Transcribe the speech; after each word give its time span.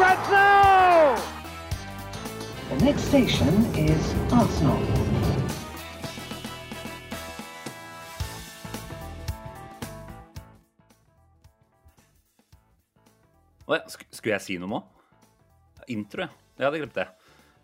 Now! 0.00 1.14
The 2.70 2.84
next 2.84 3.02
station 3.02 3.52
is 3.76 4.14
Arsenal. 4.32 4.80
Oh, 13.68 13.76
ja, 13.76 13.84
sk 13.92 14.06
skulle 14.08 14.38
jeg 14.38 14.40
si 14.46 14.56
noe 14.56 14.70
nå? 14.72 14.80
Intro, 15.92 16.24
ja. 16.24 16.30
Jeg 16.56 16.64
hadde 16.64 16.80
glemt 16.80 16.96
det. 16.96 17.06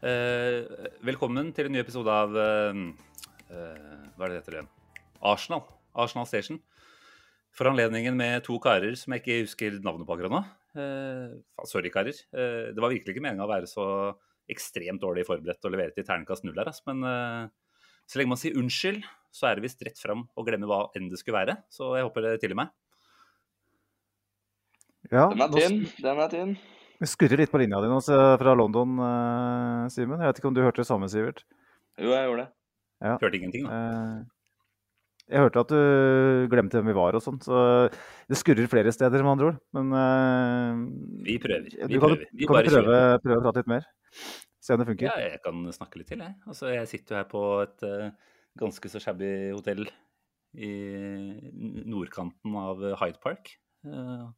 Eh, 0.04 0.60
velkommen 1.08 1.54
til 1.56 1.70
en 1.70 1.76
ny 1.78 1.80
episode 1.80 2.12
av 2.12 2.36
eh, 2.36 2.84
eh, 3.48 3.96
Hva 4.12 4.28
er 4.28 4.28
det 4.28 4.34
det 4.34 4.42
heter 4.42 4.58
igjen? 4.58 4.70
Arsenal. 5.24 5.64
Arsenal 5.96 6.28
Station. 6.28 6.60
For 7.56 7.72
anledningen 7.72 8.12
med 8.20 8.44
to 8.44 8.60
karer 8.60 8.92
som 9.00 9.16
jeg 9.16 9.24
ikke 9.24 9.42
husker 9.46 9.80
navnet 9.80 10.04
på 10.04 10.20
akkurat 10.20 10.36
nå. 10.36 10.44
Eh, 10.76 11.64
sorry, 11.68 11.90
karer. 11.92 12.16
Eh, 12.36 12.72
det 12.74 12.82
var 12.82 12.92
virkelig 12.92 13.14
ikke 13.14 13.24
meninga 13.24 13.46
å 13.46 13.50
være 13.50 13.68
så 13.70 13.86
ekstremt 14.50 15.02
dårlig 15.02 15.24
forberedt 15.26 15.64
og 15.66 15.74
levere 15.74 15.94
til 15.96 16.06
terningkast 16.06 16.46
null 16.46 16.58
her, 16.60 16.70
ass. 16.70 16.82
Men 16.86 17.02
eh, 17.08 17.48
så 18.06 18.20
lenge 18.20 18.34
man 18.34 18.40
sier 18.40 18.58
unnskyld, 18.60 19.02
så 19.34 19.50
er 19.50 19.58
det 19.58 19.66
visst 19.66 19.82
rett 19.86 20.00
fram 20.00 20.26
å 20.36 20.44
glemme 20.46 20.68
hva 20.70 20.86
enn 20.96 21.10
det 21.10 21.20
skulle 21.20 21.40
være. 21.40 21.58
Så 21.72 21.94
jeg 21.98 22.06
håper 22.06 22.28
det 22.28 22.36
tilgir 22.44 22.60
meg. 22.60 22.72
Ja, 25.10 25.28
Den 25.30 25.44
er 25.44 25.52
tynn. 25.54 25.82
Den 26.02 26.22
er 26.22 26.32
tynn. 26.32 26.56
Vi 26.96 27.08
skurrer 27.10 27.42
litt 27.42 27.52
på 27.52 27.60
linja 27.60 27.78
di 27.84 27.90
nå 27.90 27.98
fra 28.00 28.54
London, 28.56 28.96
Simen. 29.92 30.22
Jeg 30.22 30.30
vet 30.30 30.38
ikke 30.40 30.48
om 30.48 30.56
du 30.56 30.62
hørte 30.64 30.80
det 30.80 30.88
samme, 30.88 31.10
Sivert? 31.12 31.42
Jo, 32.00 32.08
jeg 32.14 32.24
gjorde 32.24 32.46
det. 32.46 33.12
Hørte 33.20 33.38
ingenting, 33.38 33.68
da. 33.68 33.76
Jeg 35.26 35.42
hørte 35.42 35.62
at 35.64 35.72
du 35.72 36.46
glemte 36.52 36.78
hvem 36.78 36.92
vi 36.92 36.94
var 36.94 37.16
og 37.18 37.22
sånn, 37.24 37.40
så 37.42 37.60
det 38.30 38.38
skurrer 38.38 38.68
flere 38.70 38.92
steder, 38.94 39.24
med 39.26 39.32
andre 39.32 39.48
ord. 39.48 39.56
Men 39.74 39.88
uh, 39.90 40.82
Vi 41.26 41.34
prøver. 41.42 41.66
du 41.66 41.90
Vi 41.90 41.98
kan, 41.98 42.04
prøver. 42.04 42.22
Vi 42.30 42.44
du 42.44 42.46
kan 42.46 42.58
bare 42.60 42.70
prøve, 42.70 43.00
prøve 43.24 43.38
å 43.40 43.44
prate 43.48 43.62
litt 43.64 43.72
mer. 43.72 43.88
Se 44.62 44.76
om 44.76 44.82
det 44.82 44.86
funker. 44.92 45.10
Ja, 45.10 45.32
jeg 45.34 45.40
kan 45.42 45.64
snakke 45.74 45.98
litt 45.98 46.10
til, 46.12 46.22
jeg. 46.22 46.36
Altså, 46.46 46.70
jeg 46.70 46.90
sitter 46.92 47.16
jo 47.16 47.18
her 47.18 47.26
på 47.32 47.42
et 47.64 47.86
uh, 47.90 48.36
ganske 48.62 48.92
så 48.92 49.02
shabby 49.02 49.32
hotell 49.50 49.82
i 50.54 50.72
nordkanten 51.90 52.54
av 52.62 52.86
Hyde 53.02 53.18
Park. 53.22 53.50
Uh, 53.82 54.30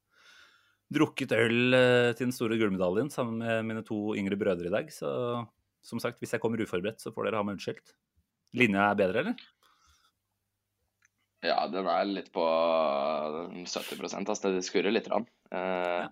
drukket 0.88 1.36
øl 1.36 1.76
til 2.16 2.24
den 2.30 2.32
store 2.32 2.56
gullmedaljen 2.56 3.12
sammen 3.12 3.44
med 3.44 3.68
mine 3.68 3.84
to 3.84 4.16
yngre 4.16 4.40
brødre 4.40 4.72
i 4.72 4.72
dag. 4.72 4.88
Så 4.88 5.12
som 5.84 6.00
sagt, 6.00 6.16
hvis 6.24 6.32
jeg 6.32 6.40
kommer 6.40 6.64
uforberedt, 6.64 7.04
så 7.04 7.12
får 7.12 7.28
dere 7.28 7.42
ha 7.42 7.44
meg 7.44 7.58
unnskyldt. 7.58 7.92
Linja 8.56 8.88
er 8.88 8.96
bedre, 9.04 9.20
eller? 9.20 9.48
Ja, 11.44 11.60
den 11.70 11.86
er 11.86 12.08
litt 12.08 12.32
på 12.34 12.42
70 12.42 14.00
altså 14.18 14.50
Det 14.50 14.64
skurrer 14.66 14.94
litt. 14.94 15.06
Rann. 15.12 15.28
Uh, 15.54 16.08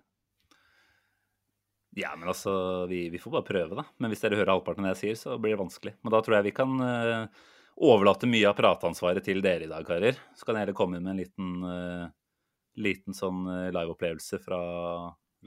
Ja, 1.97 2.15
men 2.15 2.29
altså, 2.29 2.85
vi, 2.85 3.07
vi 3.09 3.17
får 3.17 3.31
bare 3.31 3.47
prøve, 3.47 3.77
da. 3.79 3.83
Men 3.97 4.11
hvis 4.13 4.21
dere 4.21 4.37
hører 4.37 4.53
halvparten 4.53 4.85
av 4.85 4.91
det 4.91 4.97
jeg 4.97 4.99
sier, 4.99 5.15
så 5.17 5.37
blir 5.41 5.55
det 5.55 5.63
vanskelig. 5.63 5.95
Men 6.05 6.13
da 6.13 6.19
tror 6.21 6.35
jeg 6.37 6.45
vi 6.45 6.53
kan 6.59 6.75
uh, 6.77 7.47
overlate 7.89 8.29
mye 8.29 8.51
av 8.51 8.57
prateansvaret 8.59 9.25
til 9.25 9.41
dere 9.41 9.65
i 9.65 9.71
dag, 9.71 9.85
karer. 9.87 10.19
Så 10.37 10.45
kan 10.45 10.59
jeg 10.59 10.67
heller 10.67 10.77
komme 10.77 10.99
med 11.01 11.15
en 11.15 11.21
liten, 11.23 11.55
uh, 11.65 12.05
liten 12.77 13.17
sånn 13.17 13.47
eh, 13.49 13.71
liveopplevelse 13.73 14.37
fra 14.43 14.59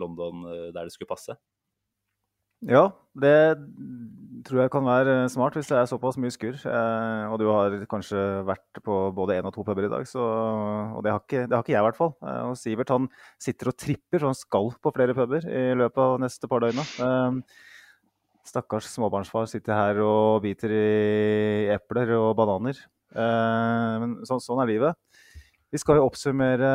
London 0.03 0.43
uh, 0.49 0.66
der 0.75 0.88
det 0.88 0.97
skulle 0.97 1.12
passe. 1.12 1.38
Ja, 2.69 2.91
det 3.16 3.56
tror 4.44 4.62
jeg 4.62 4.71
kan 4.72 4.84
være 4.84 5.15
smart 5.32 5.54
hvis 5.56 5.69
det 5.71 5.76
er 5.78 5.88
såpass 5.88 6.19
mye 6.21 6.32
skurr. 6.32 6.59
Eh, 6.69 7.25
og 7.32 7.38
du 7.41 7.47
har 7.48 7.76
kanskje 7.88 8.21
vært 8.48 8.81
på 8.84 8.98
både 9.16 9.38
én 9.38 9.48
og 9.48 9.54
to 9.54 9.65
puber 9.65 9.87
i 9.87 9.91
dag, 9.93 10.04
så, 10.09 10.21
og 10.97 11.03
det 11.04 11.12
har, 11.12 11.22
ikke, 11.25 11.44
det 11.48 11.56
har 11.56 11.65
ikke 11.65 11.75
jeg 11.75 11.81
i 11.82 11.87
hvert 11.88 12.00
fall. 12.00 12.12
Eh, 12.21 12.43
og 12.50 12.56
Sivert 12.60 12.93
han 12.93 13.09
sitter 13.41 13.72
og 13.72 13.76
tripper, 13.81 14.21
så 14.21 14.32
han 14.32 14.38
skal 14.38 14.72
på 14.81 14.93
flere 14.97 15.16
puber 15.16 15.44
i 15.48 15.66
løpet 15.81 16.04
av 16.04 16.16
neste 16.25 16.50
par 16.53 16.65
døgna. 16.65 16.84
Eh, 16.84 17.41
stakkars 18.50 18.88
småbarnsfar 18.94 19.48
sitter 19.50 19.77
her 19.77 20.00
og 20.04 20.41
biter 20.44 20.72
i 20.75 21.69
epler 21.77 22.12
og 22.19 22.32
bananer. 22.41 22.81
Eh, 23.12 23.94
men 24.04 24.19
så, 24.28 24.41
sånn 24.42 24.60
er 24.65 24.72
livet. 24.72 25.00
Vi 25.70 25.78
skal 25.78 26.00
jo 26.00 26.06
oppsummere 26.08 26.69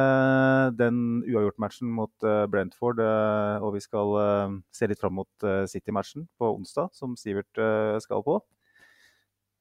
den 0.79 0.99
uavgjort-matchen 1.27 1.89
mot 1.97 2.23
eh, 2.23 2.45
Brentford, 2.47 3.01
eh, 3.03 3.63
og 3.63 3.73
vi 3.75 3.81
skal 3.83 4.13
eh, 4.21 4.53
se 4.71 4.87
litt 4.87 5.01
fram 5.01 5.17
mot 5.19 5.47
City-matchen 5.67 6.23
på 6.39 6.53
onsdag, 6.53 6.93
som 6.95 7.17
Sivert 7.19 7.59
skal 8.03 8.23
på. 8.23 8.39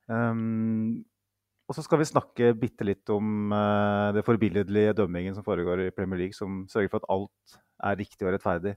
Um, 0.07 1.03
og 1.65 1.75
så 1.75 1.83
skal 1.83 1.99
vi 1.99 2.07
snakke 2.07 2.53
bitte 2.61 2.85
litt 2.85 3.09
om 3.09 3.49
det 4.13 4.21
forbilledlige 4.27 4.93
dømmingen 4.99 5.33
som 5.33 5.47
foregår 5.47 5.87
i 5.87 5.93
Premier 5.97 6.21
League, 6.21 6.37
som 6.37 6.67
sørger 6.69 6.93
for 6.93 7.01
at 7.01 7.09
alt 7.15 7.55
er 7.89 7.99
riktig 8.03 8.29
og 8.29 8.35
rettferdig. 8.37 8.75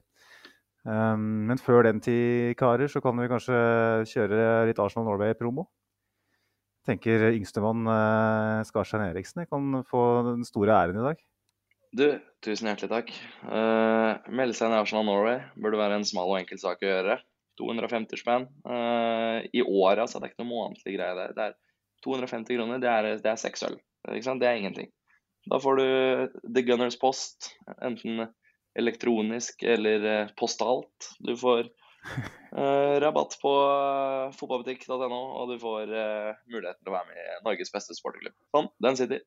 Um, 0.88 1.50
men 1.52 1.60
før 1.60 1.84
den 1.84 2.00
tid, 2.02 2.56
karer, 2.58 2.88
så 2.90 3.02
kan 3.04 3.20
vi 3.20 3.28
kanskje 3.30 3.58
kjøre 4.08 4.70
litt 4.70 4.80
Arsenal 4.82 5.06
Norway-promo 5.06 5.68
tenker 6.88 7.28
yngstemann 7.30 7.88
eh, 7.92 8.66
Skarstein 8.68 9.06
Eriksen 9.06 9.44
jeg 9.44 9.50
kan 9.52 9.82
få 9.88 10.04
den 10.32 10.46
store 10.48 10.74
æren 10.74 11.00
i 11.00 11.06
dag. 11.10 11.22
du, 11.98 12.06
tusen 12.44 12.68
hjertelig 12.68 12.90
takk. 12.92 13.14
Uh, 13.44 14.18
melde 14.28 14.56
seg 14.56 14.68
inn 14.68 14.76
i 14.76 14.80
Arsenal 14.82 15.06
Norway 15.08 15.38
burde 15.56 15.80
være 15.80 16.00
en 16.00 16.08
smal 16.08 16.32
og 16.32 16.40
enkel 16.40 16.60
sak 16.60 16.84
å 16.84 16.90
gjøre. 16.90 17.18
250 17.58 18.20
spenn. 18.20 18.44
uh, 18.68 19.40
I 19.50 19.64
året, 19.64 20.04
altså. 20.04 20.20
Det 20.20 20.28
er 20.28 20.34
ikke 20.34 20.44
noe 20.44 20.52
månedlig 20.52 20.98
greie. 20.98 21.16
Det, 21.18 21.28
det 21.38 21.46
er 21.48 21.56
250 22.06 22.58
kroner, 22.60 22.82
det 22.82 22.90
er, 22.92 23.08
det 23.24 23.32
er 23.32 23.40
seks 23.40 23.64
øl. 23.66 23.78
Det 24.08 24.46
er 24.46 24.60
ingenting. 24.60 24.92
Da 25.48 25.58
får 25.62 25.80
du 25.80 25.86
The 26.54 26.62
Gunners 26.66 26.98
Post, 27.00 27.50
enten 27.82 28.28
elektronisk 28.78 29.62
eller 29.62 30.04
eh, 30.04 30.30
postalt. 30.38 31.10
Du 31.18 31.34
får 31.36 31.68
eh, 32.06 32.94
rabatt 33.02 33.38
på 33.42 33.54
uh, 33.54 34.34
fotballbutikk.no, 34.36 35.22
og 35.40 35.52
du 35.52 35.56
får 35.62 35.90
uh, 35.90 36.38
muligheten 36.50 36.82
til 36.82 36.92
å 36.92 36.96
være 36.98 37.10
med 37.10 37.24
i 37.24 37.40
Norges 37.46 37.74
beste 37.74 37.96
sportsklubb. 37.96 38.36
Sånn, 38.54 38.70
den 38.84 39.00
sitter. 39.00 39.24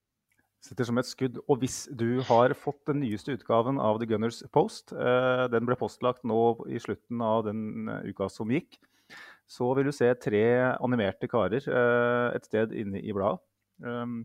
Sitter 0.62 0.86
som 0.86 1.00
et 1.02 1.10
skudd. 1.10 1.40
Og 1.50 1.64
hvis 1.64 1.88
du 1.98 2.22
har 2.28 2.54
fått 2.54 2.84
den 2.90 3.02
nyeste 3.02 3.34
utgaven 3.34 3.80
av 3.82 3.98
The 3.98 4.08
Gunners 4.12 4.44
Post, 4.54 4.94
eh, 4.94 5.46
den 5.50 5.66
ble 5.66 5.78
postlagt 5.80 6.22
nå 6.28 6.42
i 6.70 6.82
slutten 6.82 7.24
av 7.26 7.48
den 7.48 7.90
eh, 7.90 8.12
uka 8.14 8.30
som 8.30 8.52
gikk, 8.54 8.78
så 9.50 9.72
vil 9.76 9.90
du 9.90 9.96
se 9.96 10.12
tre 10.22 10.44
animerte 10.78 11.28
karer 11.32 11.66
eh, 11.66 12.28
et 12.38 12.46
sted 12.46 12.76
inne 12.78 13.02
i 13.02 13.16
bladet. 13.16 13.42
Um, 13.82 14.22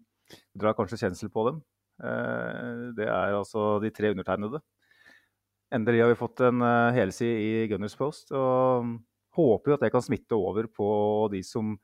drar 0.59 0.77
kanskje 0.77 0.99
kjensel 1.01 1.33
på 1.33 1.47
dem. 1.49 1.63
Eh, 2.05 2.93
det 2.99 3.09
er 3.09 3.39
altså 3.39 3.79
de 3.81 3.91
tre 3.97 4.13
undertegnede. 4.13 4.61
Endelig 5.75 6.05
har 6.05 6.13
vi 6.13 6.19
fått 6.19 6.45
en 6.47 6.63
uh, 6.63 6.95
helside 6.95 7.43
i 7.43 7.67
Gunners 7.71 7.97
Post, 7.99 8.31
og 8.37 8.87
håper 9.37 9.73
jo 9.73 9.77
at 9.77 9.85
det 9.85 9.93
kan 9.95 10.05
smitte 10.05 10.39
over 10.39 10.69
på 10.71 10.89
de 11.33 11.43
som 11.45 11.75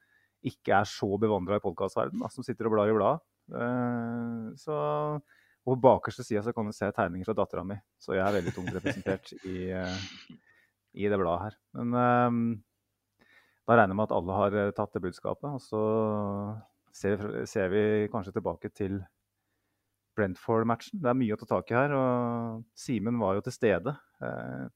ikke 0.47 0.75
er 0.75 0.89
så 0.89 1.09
bevandra 1.23 1.59
i 1.59 1.63
podkastverdenen, 1.63 2.31
som 2.31 2.47
sitter 2.47 2.69
og 2.69 2.77
blar 2.77 2.91
i 2.91 2.97
bladet. 2.97 3.25
Uh, 3.53 4.53
så 4.59 4.77
og 5.63 5.77
på 5.77 5.83
bakerste 5.85 6.25
sida 6.27 6.51
kan 6.55 6.67
du 6.67 6.75
se 6.75 6.89
tegninger 6.91 7.29
fra 7.29 7.37
dattera 7.39 7.63
mi, 7.67 7.77
så 8.03 8.17
jeg 8.17 8.25
er 8.25 8.35
veldig 8.35 8.53
tungt 8.57 8.73
representert 8.75 9.31
i, 9.47 9.71
uh, 9.71 9.99
i 10.99 11.07
det 11.07 11.19
bladet 11.21 11.45
her. 11.45 11.59
Men 11.79 11.95
uh, 11.95 12.63
da 13.63 13.77
regner 13.79 13.95
jeg 13.95 13.99
med 14.01 14.09
at 14.09 14.15
alle 14.17 14.37
har 14.37 14.57
eh, 14.59 14.73
tatt 14.75 14.97
det 14.97 15.05
budskapet, 15.05 15.47
og 15.55 15.63
så 15.63 15.83
ser, 16.93 17.21
ser 17.47 17.71
vi 17.71 17.83
kanskje 18.11 18.35
tilbake 18.35 18.73
til 18.75 18.99
Brentford-matchen. 20.17 21.01
Det 21.03 21.11
er 21.11 21.19
mye 21.19 21.35
å 21.35 21.41
ta 21.41 21.49
tak 21.55 21.73
i 21.73 21.77
her, 21.79 21.95
og 21.97 22.63
Simen 22.79 23.19
var 23.21 23.39
jo 23.39 23.45
til 23.47 23.57
stede. 23.57 23.97
Eh, 24.23 24.71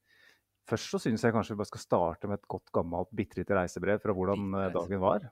Først 0.67 0.91
så 0.91 0.99
syns 0.99 1.23
jeg 1.23 1.31
kanskje 1.31 1.53
vi 1.55 1.61
bare 1.61 1.69
skal 1.69 1.79
starte 1.83 2.27
med 2.27 2.41
et 2.41 2.47
godt 2.51 2.71
gammelt 2.75 3.11
bitte 3.15 3.39
lite 3.39 3.55
reisebrev 3.55 4.01
fra 4.03 4.15
hvordan 4.15 4.49
eh, 4.51 4.71
dagen 4.75 4.99
var. 4.99 5.29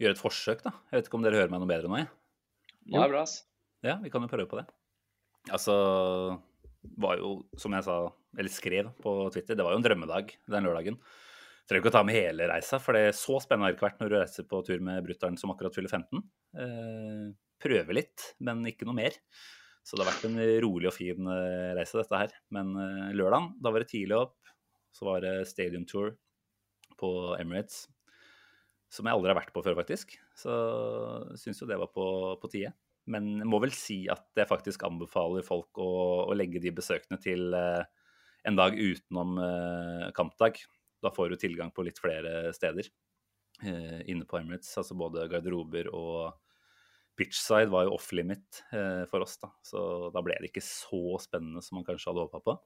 Gjøre 0.00 0.16
et 0.16 0.22
forsøk, 0.22 0.62
da. 0.64 0.72
Jeg 0.88 0.96
vet 0.96 1.10
ikke 1.10 1.18
om 1.18 1.26
dere 1.26 1.36
hører 1.36 1.52
meg 1.52 1.60
noe 1.60 1.68
bedre 1.68 1.90
nå, 1.90 1.98
jeg. 2.00 2.08
Nå 2.88 2.96
er 2.96 3.10
det 3.10 3.12
bra, 3.12 3.24
ass. 3.26 3.34
Ja, 3.84 3.98
vi 4.00 4.12
kan 4.12 4.24
jo 4.24 4.30
prøve 4.32 4.48
på 4.48 4.56
det. 4.56 4.64
Altså, 5.52 5.74
var 7.04 7.20
jo, 7.20 7.34
som 7.60 7.76
jeg 7.76 7.84
sa, 7.84 7.98
eller 8.40 8.52
skrev 8.54 8.88
på 9.04 9.14
Twitter, 9.34 9.58
det 9.58 9.66
var 9.66 9.76
jo 9.76 9.82
en 9.82 9.84
drømmedag 9.84 10.32
den 10.48 10.68
lørdagen. 10.68 10.96
Trenger 11.68 11.84
ikke 11.84 11.92
å 11.92 11.96
ta 11.98 12.02
med 12.08 12.16
hele 12.16 12.48
reisa, 12.48 12.80
for 12.80 12.96
det 12.96 13.10
er 13.10 13.16
så 13.20 13.36
spennende 13.44 13.68
har 13.68 13.74
det 13.74 13.78
ikke 13.78 13.88
vært 13.90 14.00
når 14.00 14.10
du 14.10 14.16
reiser 14.16 14.48
på 14.48 14.62
tur 14.64 14.80
med 14.88 15.04
brutter'n 15.04 15.36
som 15.40 15.52
akkurat 15.52 15.76
fyller 15.76 15.92
15. 15.92 16.24
Eh, 16.56 17.26
prøve 17.60 17.96
litt, 17.96 18.32
men 18.44 18.64
ikke 18.68 18.88
noe 18.88 18.98
mer. 18.98 19.16
Så 19.86 19.96
det 19.96 20.04
har 20.04 20.12
vært 20.12 20.26
en 20.28 20.40
rolig 20.62 20.90
og 20.90 20.94
fin 20.96 21.30
eh, 21.32 21.72
reise, 21.76 21.98
dette 21.98 22.20
her. 22.22 22.34
Men 22.54 22.74
eh, 22.78 23.14
lørdagen, 23.16 23.54
da 23.62 23.72
var 23.72 23.82
det 23.82 23.90
tidlig 23.92 24.18
opp. 24.18 24.36
Så 24.94 25.06
var 25.06 25.24
det 25.24 25.48
Stadium 25.48 25.86
Tour 25.88 26.12
på 27.00 27.10
Emirates. 27.40 27.86
Som 28.90 29.06
jeg 29.06 29.16
aldri 29.16 29.32
har 29.32 29.38
vært 29.38 29.54
på 29.54 29.62
før, 29.64 29.78
faktisk. 29.78 30.16
Så 30.36 30.52
syns 31.38 31.62
jo 31.62 31.68
det 31.70 31.78
var 31.80 31.92
på, 31.94 32.06
på 32.42 32.50
tide. 32.52 32.74
Men 33.10 33.32
jeg 33.40 33.48
må 33.48 33.60
vel 33.62 33.72
si 33.74 34.02
at 34.12 34.26
jeg 34.36 34.50
faktisk 34.50 34.84
anbefaler 34.86 35.46
folk 35.46 35.80
å, 35.80 35.90
å 36.28 36.36
legge 36.36 36.62
de 36.62 36.74
besøkene 36.76 37.18
til 37.22 37.54
eh, 37.56 37.82
en 38.50 38.58
dag 38.58 38.76
utenom 38.76 39.40
kampdag. 40.16 40.60
Da 41.04 41.10
får 41.12 41.32
du 41.32 41.40
tilgang 41.40 41.72
på 41.76 41.84
litt 41.84 41.98
flere 42.00 42.52
steder 42.56 42.86
inne 43.60 44.24
på 44.24 44.38
Emirates. 44.38 44.70
Altså 44.80 44.96
både 44.96 45.26
garderober 45.28 45.90
og 45.92 46.38
pitchside 47.18 47.70
var 47.72 47.86
jo 47.86 47.94
off 47.96 48.10
limit 48.16 48.62
eh, 48.72 49.04
for 49.10 49.24
oss, 49.24 49.36
da. 49.42 49.50
Så 49.66 49.82
da 50.14 50.22
ble 50.24 50.38
det 50.40 50.50
ikke 50.50 50.64
så 50.64 51.18
spennende 51.22 51.62
som 51.64 51.78
man 51.78 51.86
kanskje 51.86 52.10
hadde 52.10 52.26
håpa 52.26 52.42
på. 52.44 52.56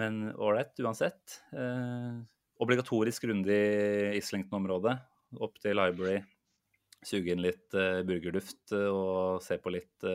Men 0.00 0.22
ålreit 0.32 0.78
uansett. 0.82 1.40
Eh, 1.52 2.22
obligatorisk 2.62 3.26
runde 3.30 3.56
i 3.56 4.20
Islington-området. 4.20 4.96
Opp 5.42 5.60
til 5.62 5.76
Library. 5.78 6.22
Suge 7.02 7.34
inn 7.34 7.42
litt 7.42 7.74
eh, 7.74 8.02
burgerduft 8.06 8.74
og 8.78 9.42
se 9.44 9.58
på 9.58 9.72
litt 9.74 10.08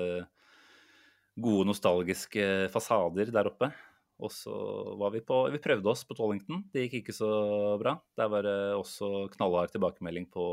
gode, 1.37 1.67
nostalgiske 1.69 2.71
fasader 2.73 3.29
der 3.33 3.51
oppe. 3.51 3.69
Og 4.17 4.33
så 4.33 4.53
var 4.97 5.11
vi 5.13 5.21
på 5.21 5.43
Vi 5.53 5.61
prøvde 5.61 5.91
oss 5.91 6.01
på 6.07 6.15
Tollington. 6.17 6.63
Det 6.73 6.87
gikk 6.87 7.03
ikke 7.03 7.15
så 7.15 7.29
bra. 7.77 7.93
Der 8.17 8.29
var 8.33 8.47
det 8.47 8.57
også 8.73 9.27
knallhard 9.35 9.73
tilbakemelding 9.73 10.25
på 10.33 10.45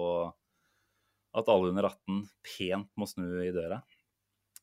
at 1.34 1.50
alle 1.50 1.72
under 1.72 1.88
18 1.90 2.24
pent 2.46 2.90
må 2.98 3.08
snu 3.10 3.26
i 3.42 3.52
døra. 3.54 3.80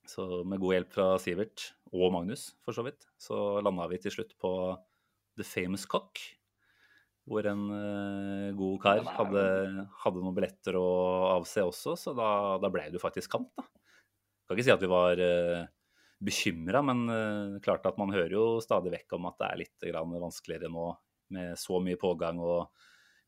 Så 0.07 0.41
med 0.47 0.61
god 0.61 0.75
hjelp 0.75 0.93
fra 0.95 1.07
Sivert, 1.21 1.71
og 1.91 2.13
Magnus 2.15 2.51
for 2.63 2.75
så 2.75 2.85
vidt, 2.85 3.03
så 3.19 3.59
landa 3.63 3.87
vi 3.91 3.99
til 4.01 4.13
slutt 4.15 4.31
på 4.39 4.51
The 5.39 5.45
Famous 5.47 5.83
Cock. 5.89 6.21
Hvor 7.27 7.45
en 7.47 7.67
uh, 7.69 8.47
god 8.57 8.79
kar 8.81 9.03
hadde, 9.19 9.43
hadde 10.01 10.23
noen 10.23 10.35
billetter 10.35 10.77
å 10.79 10.87
avse 11.35 11.63
også, 11.67 11.93
så 11.99 12.15
da, 12.17 12.31
da 12.63 12.71
ble 12.73 12.87
det 12.89 12.97
jo 12.97 13.03
faktisk 13.03 13.35
kamp, 13.35 13.51
da. 13.59 13.67
Kan 14.47 14.57
ikke 14.57 14.65
si 14.67 14.73
at 14.73 14.81
vi 14.83 14.89
var 14.91 15.21
uh, 15.21 15.67
bekymra, 16.23 16.81
men 16.87 17.03
uh, 17.11 17.59
klart 17.63 17.85
at 17.87 17.99
man 18.01 18.13
hører 18.15 18.33
jo 18.35 18.45
stadig 18.63 18.95
vekk 18.95 19.19
om 19.19 19.29
at 19.29 19.37
det 19.37 19.49
er 19.51 19.61
litt 19.61 19.87
grann 19.91 20.17
vanskeligere 20.23 20.71
nå 20.73 20.89
med 21.35 21.59
så 21.59 21.77
mye 21.83 21.99
pågang 21.99 22.41
og 22.43 22.71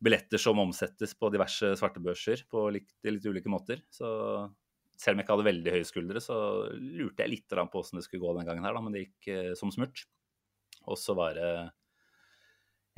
billetter 0.04 0.42
som 0.42 0.60
omsettes 0.60 1.14
på 1.16 1.30
diverse 1.34 1.74
svartebørser 1.80 2.46
på 2.52 2.68
litt, 2.76 2.90
litt 3.08 3.26
ulike 3.26 3.52
måter. 3.52 3.84
Så 3.94 4.08
selv 5.00 5.16
om 5.16 5.22
jeg 5.22 5.26
ikke 5.26 5.38
hadde 5.38 5.50
veldig 5.50 5.76
høye 5.76 5.88
skuldre, 5.88 6.24
så 6.24 6.38
lurte 6.74 7.24
jeg 7.24 7.32
litt 7.32 7.56
på 7.56 7.80
åssen 7.80 8.00
det 8.00 8.06
skulle 8.08 8.24
gå 8.24 8.36
den 8.38 8.50
gangen 8.50 8.68
her, 8.68 8.76
da, 8.76 8.84
men 8.84 8.96
det 8.96 9.06
gikk 9.06 9.32
eh, 9.34 9.54
som 9.60 9.72
smurt. 9.74 10.06
Og 10.90 11.00
så 11.00 11.16
var 11.18 11.38
det 11.38 11.52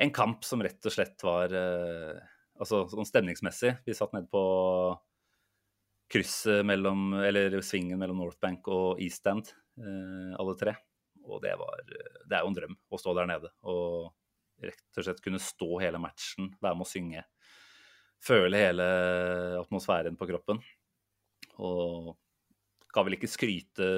en 0.02 0.12
kamp 0.16 0.44
som 0.44 0.64
rett 0.64 0.84
og 0.86 0.96
slett 0.96 1.26
var 1.26 1.54
eh, 1.56 2.24
Altså 2.56 2.86
sånn 2.88 3.04
stemningsmessig. 3.04 3.74
Vi 3.84 3.92
satt 3.92 4.14
nede 4.16 4.30
på 4.32 4.42
krysset 6.08 6.64
mellom 6.64 7.10
Eller 7.20 7.58
svingen 7.60 8.00
mellom 8.00 8.22
Northbank 8.22 8.70
og 8.72 9.02
Eastend, 9.04 9.52
eh, 9.76 10.32
alle 10.40 10.54
tre. 10.56 10.72
Og 11.26 11.42
det 11.44 11.52
var 11.60 11.82
Det 11.84 12.32
er 12.32 12.46
jo 12.46 12.54
en 12.54 12.56
drøm 12.56 12.78
å 12.88 13.00
stå 13.02 13.16
der 13.18 13.28
nede 13.28 13.52
og 13.68 14.14
rett 14.64 15.00
og 15.00 15.08
slett 15.08 15.24
kunne 15.24 15.42
stå 15.42 15.70
hele 15.84 16.00
matchen, 16.02 16.52
være 16.62 16.78
med 16.78 16.88
å 16.88 16.90
synge. 16.90 17.26
Føle 18.26 18.62
hele 18.62 18.86
atmosfæren 19.60 20.16
på 20.18 20.28
kroppen. 20.30 20.62
Og 21.62 22.16
skal 22.96 23.10
vel 23.10 23.18
ikke 23.18 23.28
skryte 23.28 23.90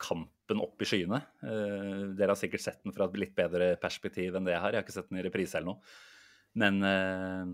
kampen 0.00 0.62
opp 0.64 0.80
i 0.80 0.88
skyene. 0.88 1.20
Eh, 1.44 2.00
dere 2.16 2.32
har 2.32 2.40
sikkert 2.40 2.64
sett 2.64 2.80
den 2.80 2.94
fra 2.96 3.04
et 3.10 3.20
litt 3.20 3.34
bedre 3.36 3.74
perspektiv 3.80 4.34
enn 4.34 4.48
det 4.48 4.54
jeg 4.56 4.62
har. 4.62 4.72
Jeg 4.72 4.80
har 4.80 4.86
ikke 4.86 4.96
sett 4.96 5.10
den 5.12 5.20
i 5.20 5.24
reprise 5.26 5.60
eller 5.60 5.74
noe. 5.74 5.94
Men 6.56 6.80
eh, 6.88 7.52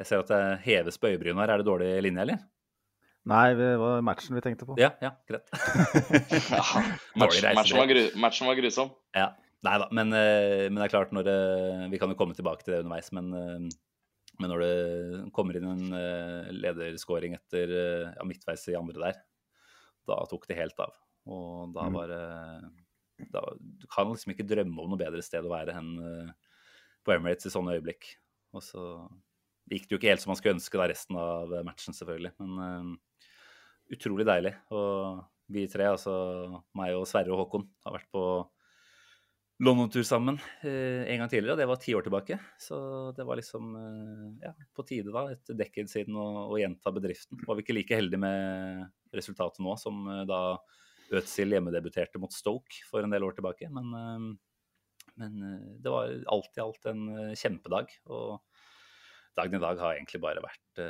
jeg 0.00 0.10
ser 0.10 0.24
at 0.24 0.32
det 0.32 0.42
heves 0.66 0.98
på 0.98 1.12
øyebrynene 1.12 1.44
her. 1.44 1.54
Er 1.54 1.62
det 1.62 1.68
dårlig 1.70 1.90
linje, 2.02 2.26
eller? 2.26 2.42
Nei, 3.26 3.46
det 3.58 3.72
var 3.82 4.02
matchen 4.06 4.36
vi 4.38 4.42
tenkte 4.42 4.66
på. 4.66 4.76
Ja, 4.78 4.92
ja, 5.02 5.14
greit. 5.26 5.48
Ja, 5.54 6.62
match, 7.18 7.40
matchen, 7.42 7.78
var 7.78 7.88
gru, 7.90 8.02
matchen 8.22 8.50
var 8.50 8.58
grusom. 8.58 8.92
Ja. 9.16 9.32
Nei 9.66 9.74
da, 9.82 9.88
men, 9.94 10.12
eh, 10.14 10.66
men 10.68 10.78
det 10.78 10.86
er 10.86 10.92
klart 10.94 11.12
når 11.16 11.26
det 11.26 11.38
Vi 11.92 11.98
kan 11.98 12.12
jo 12.12 12.18
komme 12.18 12.36
tilbake 12.38 12.62
til 12.62 12.74
det 12.76 12.82
underveis, 12.84 13.10
men, 13.16 13.32
eh, 13.34 13.66
men 14.38 14.52
når 14.52 14.62
det 14.62 15.32
kommer 15.34 15.56
inn 15.56 15.68
en 15.70 16.52
lederskåring 16.52 17.34
etter 17.38 17.72
eh, 17.72 18.10
ja, 18.12 18.26
midtveis 18.28 18.66
i 18.68 18.76
andre 18.78 19.00
der, 19.08 19.20
da 20.06 20.18
tok 20.30 20.44
det 20.50 20.58
helt 20.58 20.78
av. 20.82 20.92
Og 21.26 21.72
da 21.74 21.88
Mm. 21.88 21.94
var 21.96 22.12
det 22.12 22.26
Du 23.32 23.86
kan 23.88 24.10
liksom 24.12 24.34
ikke 24.34 24.44
drømme 24.44 24.76
om 24.82 24.90
noe 24.92 25.00
bedre 25.00 25.22
sted 25.24 25.44
å 25.44 25.48
være 25.54 25.72
enn 25.72 25.94
eh, 26.04 26.32
på 27.02 27.14
Emirates 27.14 27.48
i 27.48 27.52
sånne 27.54 27.78
øyeblikk. 27.78 28.10
Og 28.52 28.60
så 28.62 28.82
gikk 29.70 29.86
det 29.88 29.94
jo 29.94 29.98
ikke 29.98 30.10
helt 30.12 30.20
som 30.20 30.30
man 30.34 30.36
skulle 30.36 30.56
ønske 30.58 30.76
da 30.76 30.86
resten 30.90 31.16
av 31.16 31.54
matchen, 31.64 31.96
selvfølgelig. 31.96 32.32
Men 32.38 32.50
uh, 32.60 33.22
utrolig 33.96 34.26
deilig. 34.28 34.52
Og 34.70 35.24
vi 35.48 35.64
tre, 35.70 35.88
altså 35.94 36.12
meg 36.76 36.92
og 36.98 37.06
Sverre 37.08 37.32
og 37.32 37.40
Håkon, 37.44 37.64
har 37.86 37.96
vært 37.96 38.10
på 38.12 38.22
London-tur 39.64 40.04
sammen 40.04 40.36
eh, 40.60 41.06
en 41.08 41.22
gang 41.22 41.30
tidligere, 41.32 41.54
og 41.54 41.60
det 41.62 41.68
var 41.70 41.78
ti 41.80 41.94
år 41.96 42.04
tilbake. 42.04 42.36
Så 42.60 42.78
det 43.16 43.24
var 43.24 43.38
liksom 43.40 43.70
eh, 43.80 44.24
ja, 44.44 44.52
på 44.76 44.84
tide 44.84 45.14
da, 45.14 45.22
et 45.32 45.52
decade 45.56 45.88
siden, 45.88 46.18
å, 46.20 46.50
gjenta 46.60 46.92
bedriften. 46.92 47.40
Var 47.40 47.56
vi 47.56 47.64
ikke 47.64 47.76
like 47.78 47.96
heldige 47.96 48.20
med 48.20 49.16
resultatet 49.16 49.62
nå 49.64 49.78
som 49.80 50.02
eh, 50.12 50.26
da 50.28 50.40
Øtzil 51.14 51.54
hjemmedebuterte 51.54 52.18
mot 52.18 52.34
Stoke 52.34 52.82
for 52.88 53.04
en 53.04 53.12
del 53.14 53.24
år 53.26 53.36
tilbake. 53.36 53.68
Men, 53.72 53.92
eh, 53.94 55.10
men 55.22 55.42
eh, 55.48 55.68
det 55.82 55.92
var 55.92 56.14
alt 56.32 56.58
i 56.58 56.64
alt 56.64 56.90
en 56.90 57.08
eh, 57.14 57.34
kjempedag. 57.38 57.94
Og 58.10 58.40
dagen 59.38 59.58
i 59.58 59.62
dag 59.62 59.80
har 59.82 59.96
egentlig 59.96 60.22
bare 60.24 60.40
vært, 60.40 60.80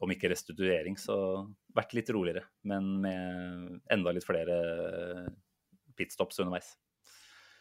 om 0.00 0.12
ikke 0.14 0.28
restituering, 0.30 0.94
så 0.94 1.16
vært 1.74 1.96
litt 1.98 2.12
roligere. 2.14 2.44
Men 2.70 2.92
med 3.02 3.80
enda 3.90 4.12
litt 4.14 4.26
flere 4.26 4.60
pitstops 5.98 6.38
underveis. 6.38 6.70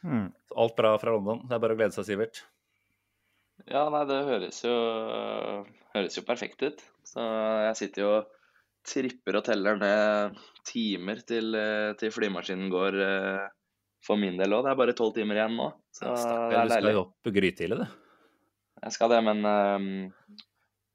Mm. 0.05 0.29
Alt 0.55 0.75
bra 0.77 0.93
fra 1.01 1.13
London. 1.15 1.43
Det 1.47 1.55
er 1.55 1.61
bare 1.63 1.75
å 1.75 1.79
glede 1.79 1.95
seg, 1.95 2.07
Sivert. 2.07 2.41
Ja, 3.67 3.85
nei, 3.91 4.05
det 4.09 4.19
høres 4.27 4.61
jo, 4.63 4.73
høres 5.93 6.17
jo 6.17 6.25
perfekt 6.27 6.63
ut. 6.63 6.83
Så 7.07 7.23
jeg 7.67 7.79
sitter 7.81 8.05
jo 8.05 8.11
og 8.21 8.35
tripper 8.87 9.39
og 9.41 9.45
teller 9.45 9.79
ned 9.79 10.37
timer 10.67 11.19
til, 11.27 11.51
eh, 11.59 11.91
til 11.99 12.13
flymaskinen 12.15 12.71
går 12.71 12.99
eh, 13.03 13.47
for 14.05 14.21
min 14.21 14.39
del 14.39 14.55
òg. 14.55 14.65
Det 14.65 14.71
er 14.71 14.79
bare 14.79 14.95
tolv 14.97 15.17
timer 15.17 15.41
igjen 15.41 15.57
nå. 15.59 15.71
Så 15.93 16.07
det 16.07 16.21
er 16.23 16.55
deilig. 16.55 16.69
du 16.69 16.75
skal 16.77 16.95
jo 16.95 17.03
opp 17.03 17.33
grytidlig, 17.39 17.81
du. 17.81 17.97
Jeg 18.79 18.95
skal 18.95 19.11
det, 19.11 19.19
men 19.27 19.43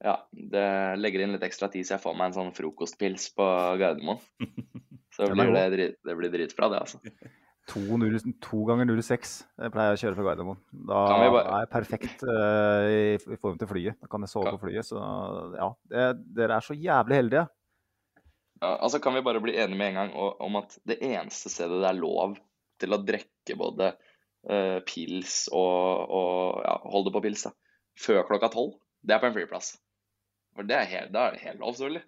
ja, 0.05 0.15
det 0.33 0.67
legger 1.01 1.25
inn 1.25 1.35
litt 1.37 1.45
ekstra 1.47 1.71
tid, 1.73 1.87
så 1.87 1.97
jeg 1.97 2.03
får 2.03 2.17
meg 2.19 2.31
en 2.31 2.37
sånn 2.39 2.55
frokostpils 2.57 3.31
på 3.37 3.47
Gardermoen. 3.81 4.21
Så 5.15 5.29
blir 5.31 5.53
det, 5.55 5.65
drit, 5.71 5.99
det 6.03 6.15
blir 6.19 6.33
dritbra, 6.33 6.69
det, 6.73 6.81
altså. 6.83 6.99
2, 7.73 8.35
to 8.45 8.59
ganger 8.69 8.91
06 9.01 9.31
jeg 9.63 9.73
pleier 9.73 9.93
jeg 9.95 9.97
å 9.97 10.01
kjøre 10.03 10.17
fra 10.19 10.25
Gardermoen. 10.29 10.59
Da 10.91 11.03
bare- 11.17 11.45
er 11.49 11.63
jeg 11.65 11.71
perfekt 11.73 12.25
uh, 12.29 12.87
i, 12.93 13.03
i 13.17 13.39
form 13.41 13.57
til 13.61 13.71
flyet. 13.71 13.97
Da 14.03 14.11
kan 14.13 14.21
jeg 14.27 14.33
sove 14.35 14.51
Kan- 14.51 14.59
på 14.59 14.67
flyet. 14.67 14.85
Så 14.89 15.01
ja, 15.57 15.69
det, 15.93 16.09
dere 16.37 16.59
er 16.61 16.67
så 16.67 16.77
jævlig 16.77 17.21
heldige. 17.23 17.47
Ja, 18.63 18.75
altså 18.85 19.01
Kan 19.03 19.17
vi 19.17 19.25
bare 19.27 19.41
bli 19.45 19.57
enige 19.57 19.77
med 19.81 19.93
en 19.95 20.01
gang 20.03 20.13
om 20.17 20.57
at 20.61 20.77
det 20.89 21.01
eneste 21.03 21.51
stedet 21.53 21.81
det 21.83 21.89
er 21.91 21.99
lov 22.01 22.37
til 22.81 22.95
å 22.95 23.01
drikke 23.05 23.57
både 23.61 23.91
uh, 24.51 24.79
pils 24.89 25.45
og, 25.53 26.05
og 26.21 26.63
ja, 26.65 26.77
hold 26.93 27.09
det 27.09 27.15
på 27.17 27.25
pils 27.27 27.47
da, 27.49 27.53
før 28.01 28.23
klokka 28.29 28.51
tolv, 28.55 28.77
det 29.05 29.15
er 29.17 29.21
på 29.23 29.29
en 29.31 29.37
flyplass. 29.37 29.75
For 30.55 30.67
det 30.69 30.77
er 30.79 30.91
helt, 30.93 31.13
det 31.15 31.21
er 31.21 31.41
helt 31.49 31.61
lov, 31.65 31.75
selvfølgelig. 31.75 32.05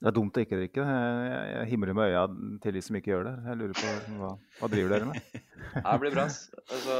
Det 0.00 0.08
er 0.08 0.16
dumt 0.16 0.38
å 0.38 0.40
ikke 0.40 0.56
drikke. 0.56 0.84
Jeg, 0.88 1.40
jeg 1.52 1.68
himler 1.74 1.92
med 1.96 2.08
øya 2.08 2.22
til 2.64 2.76
de 2.76 2.80
som 2.84 2.96
ikke 2.96 3.12
gjør 3.12 3.26
det. 3.26 3.34
Jeg 3.50 3.60
lurer 3.60 3.76
på 3.76 4.16
hva, 4.16 4.30
hva 4.56 4.70
driver 4.72 4.94
dere 4.94 5.08
med? 5.10 5.20
Det 5.76 5.96
blir 6.00 6.14
bra. 6.16 6.24
Altså, 6.24 6.96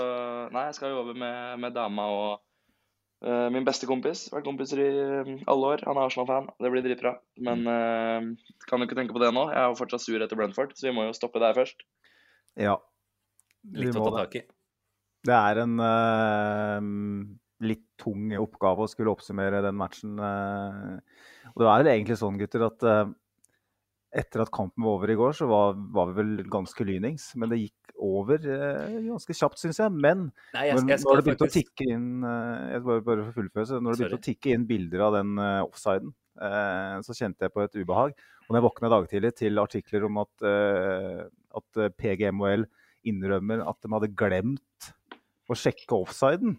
nei, 0.53 0.65
jeg 0.69 0.77
skal 0.77 0.93
jo 0.93 1.01
over 1.01 1.17
med, 1.19 1.55
med 1.65 1.75
dama 1.75 2.05
og 2.13 2.29
uh, 3.25 3.49
min 3.55 3.65
beste 3.65 3.89
kompis. 3.89 4.27
Vært 4.35 4.45
kompiser 4.47 4.85
i 4.85 4.91
eh, 4.91 5.33
alle 5.49 5.73
år. 5.73 5.87
Han 5.89 5.97
er 5.97 6.11
Arsenal-fan. 6.11 6.53
Det 6.61 6.75
blir 6.75 6.85
dritbra. 6.85 7.17
Men 7.41 7.65
uh, 7.65 8.53
kan 8.69 8.85
jo 8.85 8.91
ikke 8.91 9.01
tenke 9.01 9.17
på 9.17 9.25
det 9.25 9.33
nå. 9.33 9.49
Jeg 9.49 9.63
er 9.65 9.73
jo 9.73 9.81
fortsatt 9.81 10.05
sur 10.05 10.21
etter 10.21 10.39
Brentford, 10.39 10.77
så 10.77 10.91
vi 10.91 10.95
må 11.01 11.09
jo 11.09 11.17
stoppe 11.17 11.41
der 11.41 11.57
først. 11.57 11.83
Ja. 12.61 12.77
Vi 13.65 13.87
Litt 13.87 13.97
å 13.97 14.05
ta 14.11 14.27
tak 14.27 14.43
i. 14.43 14.45
Det 15.27 15.37
er 15.37 15.61
en 15.61 15.81
eh, 15.85 16.85
litt 17.65 17.85
tung 18.01 18.31
oppgave 18.41 18.85
å 18.87 18.91
skulle 18.91 19.13
oppsummere 19.13 19.63
den 19.65 19.77
matchen. 19.79 20.17
eh. 20.19 21.01
og 21.53 21.61
det 21.61 21.67
er 21.69 21.83
vel 21.83 21.93
egentlig 21.93 22.17
sånn, 22.21 22.39
gutter, 22.41 22.65
at 22.71 22.87
eh, 22.89 23.11
etter 24.11 24.43
at 24.43 24.51
kampen 24.55 24.83
var 24.85 24.97
over 24.99 25.13
i 25.13 25.19
går, 25.19 25.35
så 25.39 25.47
var, 25.51 25.77
var 25.95 26.11
vi 26.11 26.17
vel 26.19 26.33
ganske 26.51 26.87
lynings. 26.87 27.31
Men 27.39 27.53
det 27.53 27.61
gikk 27.61 27.93
over 28.01 28.43
eh, 28.43 28.97
ganske 29.07 29.37
kjapt, 29.37 29.61
syns 29.61 29.79
jeg. 29.83 29.93
Men 29.95 30.27
Nei, 30.57 30.67
jeg, 30.71 30.79
når, 30.79 30.89
jeg 30.91 31.05
når 31.05 31.21
det 31.21 31.27
begynte 31.29 31.47
å 31.47 31.55
tikke 31.55 31.87
inn 31.95 32.09
eh, 32.27 32.79
bare, 32.87 33.05
bare 33.07 33.27
for 33.29 33.39
fullføre, 33.39 33.79
når 33.79 33.87
det 33.87 34.01
begynte 34.01 34.17
Sorry. 34.17 34.23
å 34.23 34.29
tikke 34.31 34.55
inn 34.57 34.67
bilder 34.71 35.07
av 35.07 35.19
den 35.21 35.45
eh, 35.45 35.61
offsiden, 35.67 36.15
eh, 36.49 36.97
så 37.07 37.17
kjente 37.21 37.47
jeg 37.47 37.55
på 37.55 37.65
et 37.67 37.79
ubehag. 37.79 38.17
Og 38.47 38.51
når 38.51 38.61
jeg 38.61 38.67
våkna 38.67 38.91
i 38.91 38.95
dag 38.97 39.11
tidlig 39.13 39.35
til 39.39 39.63
artikler 39.63 40.09
om 40.09 40.17
at, 40.25 40.47
at 41.61 41.79
PGMOL 42.03 42.65
innrømmer 43.07 43.63
at 43.63 43.79
de 43.79 43.91
hadde 43.95 44.09
glemt 44.19 44.89
å 45.47 45.55
sjekke 45.55 45.95
offsiden, 45.95 46.57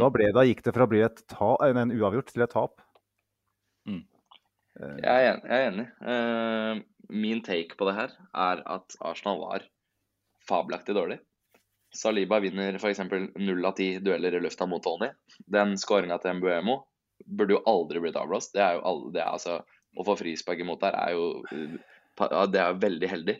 da, 0.00 0.08
ble, 0.12 0.30
da 0.34 0.44
gikk 0.46 0.64
det 0.64 0.74
fra 0.76 0.86
å 0.86 0.90
bli 0.90 1.04
et 1.04 1.22
ta, 1.30 1.54
en 1.68 1.94
uavgjort 1.94 2.32
til 2.32 2.44
et 2.46 2.52
tap. 2.54 2.84
Jeg 4.74 5.06
er 5.06 5.28
enig. 5.30 5.44
Jeg 5.46 5.60
er 5.60 5.68
enig. 5.68 5.86
Uh, 6.02 6.82
min 7.14 7.42
take 7.46 7.78
på 7.78 7.86
det 7.88 7.94
her 7.98 8.16
er 8.32 8.62
at 8.74 8.96
Arsenal 9.04 9.38
var 9.42 9.66
fabelaktig 10.48 10.96
dårlig. 10.96 11.20
Saliba 11.94 12.40
vinner 12.42 12.74
f.eks. 12.80 13.04
0 13.38 13.68
av 13.68 13.76
10 13.76 14.02
dueller 14.02 14.34
i 14.34 14.42
lufta 14.42 14.66
mot 14.66 14.82
Tony. 14.82 15.12
Den 15.46 15.76
skåringa 15.78 16.18
til 16.22 16.40
Mbuemo 16.40 16.80
burde 17.24 17.54
jo 17.54 17.62
aldri 17.70 18.02
blitt 18.02 18.18
avblåst. 18.18 18.54
Det 18.56 18.64
er 18.64 18.80
jo 18.80 18.86
alle, 18.90 19.12
det 19.14 19.22
er 19.22 19.30
altså, 19.30 19.60
Å 19.94 20.02
få 20.02 20.16
frispark 20.18 20.58
imot 20.58 20.80
der 20.82 20.96
er 20.98 21.12
jo 21.14 21.26
Det 22.50 22.58
er 22.58 22.80
veldig 22.82 23.10
heldig. 23.12 23.36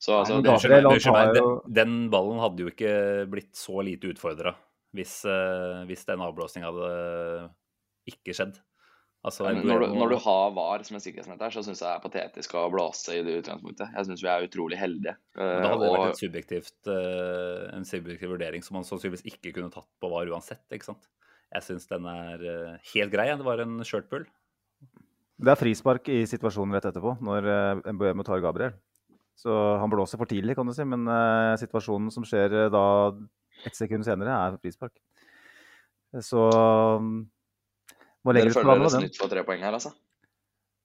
Så 0.00 0.14
altså, 0.22 0.38
men 0.38 0.46
det, 0.46 0.54
skjønner, 0.62 0.88
det 0.88 1.02
skjønner, 1.04 1.34
den, 1.34 1.74
den 1.74 1.94
ballen 2.12 2.40
hadde 2.40 2.64
jo 2.64 2.70
ikke 2.70 2.94
blitt 3.28 3.58
så 3.58 3.82
lite 3.84 4.14
utfordra 4.14 4.54
hvis, 4.96 5.24
eh, 5.28 5.84
hvis 5.88 6.04
den 6.08 6.20
avblåsninga 6.24 6.70
hadde 6.70 7.50
ikke 8.08 8.34
skjedd. 8.36 8.56
Altså, 9.26 9.48
Ja, 9.48 9.52
men 9.58 9.66
når, 9.66 9.80
du, 9.82 9.94
når 9.98 10.12
du 10.14 10.16
har 10.22 10.52
VAR 10.54 10.84
som 10.86 10.94
en 10.96 11.02
sikkerhetsnett 11.02 11.40
her, 11.42 11.50
så 11.50 11.64
syns 11.66 11.80
jeg 11.82 11.88
det 11.88 11.96
er 11.96 12.04
patetisk 12.06 12.54
å 12.54 12.68
blåse 12.70 13.16
i 13.18 13.22
det 13.26 13.40
utgangspunktet. 13.42 13.90
Jeg 13.96 14.06
syns 14.06 14.22
vi 14.22 14.28
er 14.30 14.46
utrolig 14.46 14.78
heldige. 14.78 15.16
Eh, 15.36 15.58
Da 15.62 15.72
hadde 15.72 15.80
det 15.82 15.90
og- 15.90 15.98
vært 15.98 16.14
et 16.14 16.22
subjektivt, 16.22 16.76
eh, 16.86 17.76
en 17.76 17.84
subjektiv 17.84 18.30
vurdering 18.30 18.62
som 18.64 18.76
man 18.78 18.84
sannsynligvis 18.84 19.26
ikke 19.26 19.52
kunne 19.54 19.72
tatt 19.74 19.88
på 20.00 20.08
VAR 20.10 20.30
uansett. 20.30 20.62
ikke 20.70 20.84
sant? 20.84 21.08
Jeg 21.52 21.62
syns 21.62 21.88
den 21.88 22.06
er 22.06 22.78
helt 22.94 23.10
grei. 23.12 23.26
Det 23.36 23.44
var 23.44 23.60
en 23.60 23.78
shirtpull. 23.80 24.26
Det 25.40 25.48
er 25.48 25.56
frispark 25.56 26.08
i 26.08 26.22
situasjonen 26.26 26.72
rett 26.74 26.84
etterpå, 26.92 27.18
når 27.22 27.82
Mbuemo 27.94 28.24
tar 28.24 28.40
Gabriel. 28.40 28.72
Så 29.36 29.78
han 29.80 29.88
blåser 29.90 30.18
for 30.18 30.26
tidlig, 30.26 30.54
kan 30.56 30.66
du 30.66 30.72
si, 30.72 30.82
men 30.84 31.06
situasjonen 31.56 32.10
som 32.12 32.24
skjer 32.24 32.70
da 32.70 33.12
ett 33.66 33.76
sekund 33.76 34.04
senere, 34.06 34.34
er 34.48 34.58
frispark. 34.62 34.94
Så 36.24 36.44
um, 37.00 37.26
må 38.24 38.32
legge 38.34 38.48
Dere 38.48 38.52
litt 38.52 38.58
på 38.58 38.62
føler 38.64 38.84
dere 38.84 38.92
snytt 39.02 39.18
for 39.20 39.32
tre 39.32 39.42
poeng 39.46 39.64
her, 39.64 39.74
altså? 39.76 39.92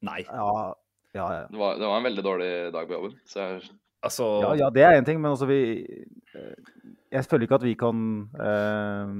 Nei. 0.04 0.20
Ja, 0.26 0.74
ja, 1.14 1.28
ja. 1.38 1.46
Det 1.48 1.58
var, 1.60 1.78
det 1.80 1.88
var 1.88 1.96
en 2.00 2.08
veldig 2.10 2.24
dårlig 2.26 2.50
dag 2.74 2.88
på 2.90 2.98
jobben. 2.98 3.16
Så 3.30 3.40
jeg, 3.40 3.64
Altså 4.04 4.24
Ja, 4.42 4.50
ja, 4.66 4.66
det 4.68 4.82
er 4.84 4.98
én 4.98 5.06
ting, 5.06 5.16
men 5.16 5.32
også 5.32 5.46
vi 5.48 5.56
eh, 5.80 6.56
Jeg 7.14 7.24
føler 7.24 7.46
ikke 7.46 7.56
at 7.56 7.64
vi 7.64 7.72
kan 7.80 8.02
eh, 8.36 9.14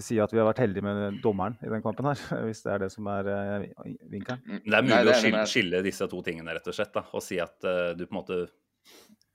si 0.00 0.16
at 0.22 0.32
vi 0.32 0.38
har 0.40 0.46
vært 0.48 0.62
heldige 0.62 0.86
med 0.86 1.18
dommeren 1.20 1.58
i 1.66 1.68
den 1.68 1.82
kampen 1.84 2.08
her, 2.08 2.22
hvis 2.46 2.62
det 2.64 2.72
er 2.72 2.84
det 2.86 2.88
som 2.94 3.08
er 3.12 3.28
eh, 3.34 3.66
vinkelen. 4.08 4.40
Det 4.64 4.78
er 4.78 4.86
mulig 4.86 4.94
Nei, 4.94 5.02
det 5.04 5.12
å 5.12 5.16
er- 5.16 5.20
skille, 5.24 5.44
skille 5.50 5.82
disse 5.84 6.08
to 6.08 6.22
tingene, 6.24 6.54
rett 6.56 6.70
og 6.72 6.76
slett. 6.78 6.92
Da, 6.94 7.04
og 7.12 7.24
si 7.26 7.40
at 7.42 7.68
eh, 7.68 7.90
du 7.98 8.06
på 8.06 8.14
en 8.14 8.20
måte 8.22 8.40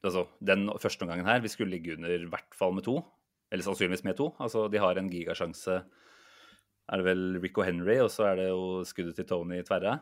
Altså, 0.06 0.26
den 0.46 0.68
første 0.82 1.04
omgangen 1.06 1.26
her, 1.28 1.40
vi 1.44 1.52
skulle 1.52 1.72
ligge 1.76 1.96
under 1.98 2.10
i 2.16 2.26
hvert 2.30 2.54
fall 2.58 2.74
med 2.78 2.84
to. 2.88 3.00
Eller 3.52 3.64
sannsynligvis 3.66 4.04
med 4.08 4.18
to. 4.18 4.32
Altså, 4.42 4.68
de 4.72 4.78
har 4.82 4.98
en 4.98 5.10
gigasjanse 5.12 5.84
Er 6.88 6.98
det 7.02 7.06
vel 7.08 7.40
Rico 7.42 7.64
Henry, 7.66 7.96
og 8.04 8.12
så 8.14 8.28
er 8.30 8.36
det 8.38 8.50
jo 8.52 8.84
skuddet 8.86 9.16
til 9.18 9.26
Tony 9.26 9.64
Tverre. 9.66 10.00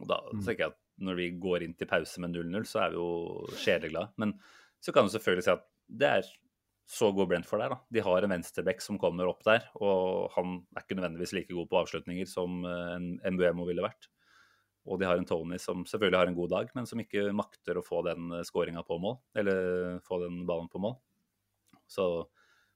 Og 0.00 0.08
da 0.08 0.16
Mm. 0.32 0.40
tenker 0.40 0.64
jeg 0.64 0.70
at 0.72 0.78
når 1.04 1.14
vi 1.16 1.30
går 1.38 1.62
inn 1.62 1.74
til 1.76 1.86
pause 1.86 2.18
med 2.20 2.32
0-0, 2.32 2.64
så 2.64 2.80
er 2.86 2.90
vi 2.90 2.96
jo 2.96 3.46
sjeleglade. 3.60 4.08
Men 4.16 4.32
så 4.80 4.92
kan 4.92 5.04
du 5.04 5.10
selvfølgelig 5.10 5.44
si 5.44 5.50
at 5.50 5.62
det 5.90 6.08
er 6.08 6.22
så 6.88 7.12
god 7.14 7.28
Brentford 7.28 7.60
der, 7.60 7.68
da. 7.68 7.78
De 7.92 8.00
har 8.00 8.22
en 8.24 8.30
venstreback 8.30 8.80
som 8.80 8.98
kommer 8.98 9.28
opp 9.28 9.42
der, 9.44 9.68
og 9.76 10.30
han 10.32 10.64
er 10.76 10.80
ikke 10.82 10.96
nødvendigvis 10.96 11.32
like 11.34 11.52
god 11.52 11.68
på 11.68 11.82
avslutninger 11.84 12.26
som 12.26 12.64
eh, 12.64 12.96
en 12.96 13.20
Mbuemo 13.36 13.64
ville 13.68 13.82
vært. 13.84 14.08
Og 14.82 14.98
de 14.98 15.06
har 15.06 15.18
en 15.18 15.26
Tony 15.28 15.58
som 15.62 15.84
selvfølgelig 15.86 16.18
har 16.18 16.30
en 16.30 16.36
god 16.36 16.50
dag, 16.50 16.70
men 16.74 16.88
som 16.90 16.98
ikke 16.98 17.28
makter 17.36 17.78
å 17.78 17.84
få 17.86 18.00
den 18.06 18.32
skåringa 18.46 18.82
på 18.86 18.98
mål. 19.02 19.20
Eller 19.38 20.00
få 20.06 20.18
den 20.24 20.40
ballen 20.48 20.70
på 20.72 20.82
mål. 20.82 20.96
Så 21.86 22.06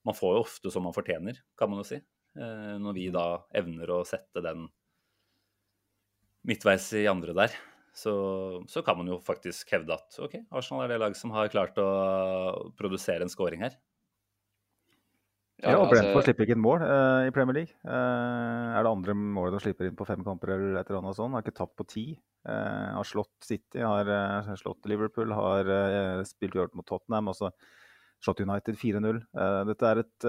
man 0.07 0.15
får 0.15 0.37
jo 0.37 0.45
ofte 0.45 0.71
som 0.71 0.87
man 0.87 0.95
fortjener, 0.95 1.41
kan 1.59 1.73
man 1.73 1.83
jo 1.83 1.89
si. 1.89 1.99
Eh, 2.39 2.75
Når 2.79 2.95
vi 2.95 3.09
da 3.15 3.27
evner 3.59 3.91
å 3.91 4.05
sette 4.07 4.43
den 4.45 4.69
midtveis 6.47 6.93
i 6.95 7.09
andre 7.11 7.35
der, 7.35 7.57
så, 7.97 8.13
så 8.69 8.85
kan 8.87 8.99
man 9.01 9.09
jo 9.11 9.17
faktisk 9.25 9.73
hevde 9.73 9.97
at 9.97 10.19
OK, 10.23 10.37
Arsenal 10.55 10.85
er 10.85 10.93
det 10.93 11.01
laget 11.01 11.19
som 11.19 11.33
har 11.35 11.51
klart 11.51 11.79
å 11.81 11.89
produsere 12.79 13.25
en 13.25 13.33
skåring 13.33 13.65
her. 13.65 13.75
Ja, 15.63 15.79
og 15.79 15.87
altså, 15.87 15.93
Brentford 15.95 16.27
slipper 16.27 16.45
ikke 16.45 16.53
inn 16.53 16.61
mål 16.61 16.83
uh, 16.85 17.23
i 17.25 17.33
Premier 17.33 17.57
League. 17.57 17.73
Uh, 17.81 18.75
er 18.77 18.85
det 18.85 18.91
andre 18.91 19.15
målet 19.17 19.57
de 19.57 19.61
slipper 19.65 19.89
inn 19.89 19.97
på 19.97 20.05
fem 20.05 20.21
kamper 20.25 20.53
eller 20.53 20.77
et 20.77 20.91
eller 20.91 21.01
annet 21.01 21.17
sånt? 21.17 21.33
Har 21.33 21.45
ikke 21.45 21.57
tapt 21.57 21.79
på 21.81 21.87
ti. 21.89 22.05
Uh, 22.45 22.93
har 22.99 23.09
slått 23.09 23.33
City, 23.47 23.81
har 23.81 24.11
slått 24.61 24.85
Liverpool, 24.91 25.33
har 25.33 25.71
spilt 26.29 26.59
uavgjort 26.59 26.77
mot 26.77 26.89
Tottenham. 26.89 27.33
Altså 27.33 27.49
slått 28.25 28.43
United 28.45 28.77
4-0. 28.81 29.23
Eh, 29.37 29.63
dette 29.69 29.89
er 29.89 30.03
et 30.05 30.29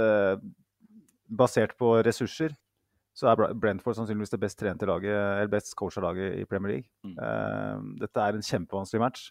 Basert 1.28 1.74
på 1.80 1.90
ressurser 2.08 2.54
så 3.18 3.32
er 3.32 3.54
Brentford 3.58 3.98
sannsynligvis 3.98 4.32
det 4.32 4.40
best 4.40 4.60
trente 4.60 4.86
laget, 4.88 5.12
eller 5.12 5.50
best 5.52 5.74
coacha 5.76 6.04
laget 6.04 6.38
i 6.38 6.46
Premier 6.48 6.76
League. 6.76 6.92
Mm. 7.02 7.96
Dette 7.98 8.22
er 8.22 8.38
en 8.38 8.46
kjempevanskelig 8.46 9.02
match. 9.02 9.24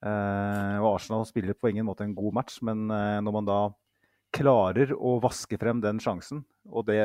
Og 0.00 0.86
Arsenal 0.88 1.26
spiller 1.28 1.52
på 1.52 1.68
ingen 1.68 1.84
måte 1.84 2.06
en 2.06 2.16
god 2.16 2.38
match, 2.40 2.56
men 2.64 2.86
når 2.88 3.36
man 3.36 3.50
da 3.50 3.58
klarer 4.34 4.92
å 4.94 5.16
vaske 5.22 5.58
frem 5.60 5.80
den 5.82 6.00
sjansen, 6.02 6.42
og, 6.70 6.86
det, 6.88 7.00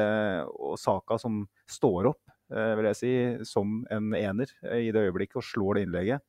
og 0.55 0.77
Saka 0.81 1.19
som 1.21 1.43
står 1.69 2.09
opp, 2.11 2.21
eh, 2.53 2.73
vil 2.79 2.89
jeg 2.89 2.99
si, 2.99 3.13
som 3.47 3.83
en 3.93 4.11
ener 4.17 4.51
eh, 4.65 4.87
i 4.87 4.91
det 4.95 5.05
øyeblikket 5.07 5.41
og 5.41 5.45
slår 5.45 5.77
det 5.77 5.85
innlegget, 5.87 6.25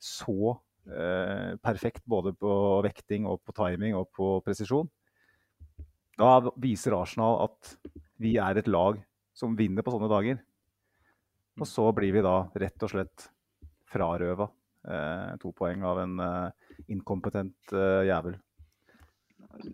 så 0.00 0.54
eh, 0.88 1.58
perfekt 1.60 2.06
både 2.08 2.32
på 2.36 2.54
vekting 2.86 3.28
og 3.28 3.42
på 3.44 3.56
timing 3.56 3.98
og 3.98 4.08
på 4.16 4.38
presisjon, 4.46 4.88
da 6.20 6.38
viser 6.60 6.96
Arsenal 6.96 7.38
at 7.46 7.74
vi 8.20 8.34
er 8.40 8.58
et 8.60 8.68
lag 8.68 8.98
som 9.36 9.56
vinner 9.56 9.84
på 9.84 9.92
sånne 9.94 10.10
dager. 10.10 10.40
Og 11.60 11.68
så 11.68 11.86
blir 11.96 12.12
vi 12.12 12.24
da 12.24 12.42
rett 12.60 12.84
og 12.84 12.92
slett 12.92 13.26
frarøva 13.90 14.46
eh, 14.84 15.32
to 15.40 15.52
poeng 15.56 15.84
av 15.86 16.02
en 16.02 16.20
eh, 16.24 16.74
inkompetent 16.92 17.72
eh, 17.72 18.06
jævel. 18.10 18.36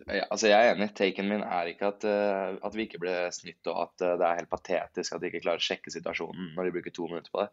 Ja, 0.06 0.24
altså 0.30 0.48
jeg 0.48 0.56
er 0.56 0.74
enig. 0.74 0.90
Taken 0.96 1.28
min 1.30 1.42
er 1.44 1.70
ikke 1.70 1.90
at, 1.92 2.04
uh, 2.08 2.56
at 2.64 2.76
vi 2.76 2.86
ikke 2.86 3.00
ble 3.02 3.14
snytt, 3.34 3.60
og 3.68 3.82
at 3.86 4.04
uh, 4.04 4.14
det 4.20 4.28
er 4.28 4.38
helt 4.40 4.52
patetisk 4.52 5.16
at 5.16 5.22
de 5.22 5.30
ikke 5.30 5.42
klarer 5.44 5.62
å 5.62 5.66
sjekke 5.66 5.92
situasjonen 5.92 6.54
når 6.56 6.68
de 6.68 6.74
bruker 6.78 6.94
to 6.96 7.08
minutter 7.10 7.32
på 7.32 7.44
det. 7.44 7.50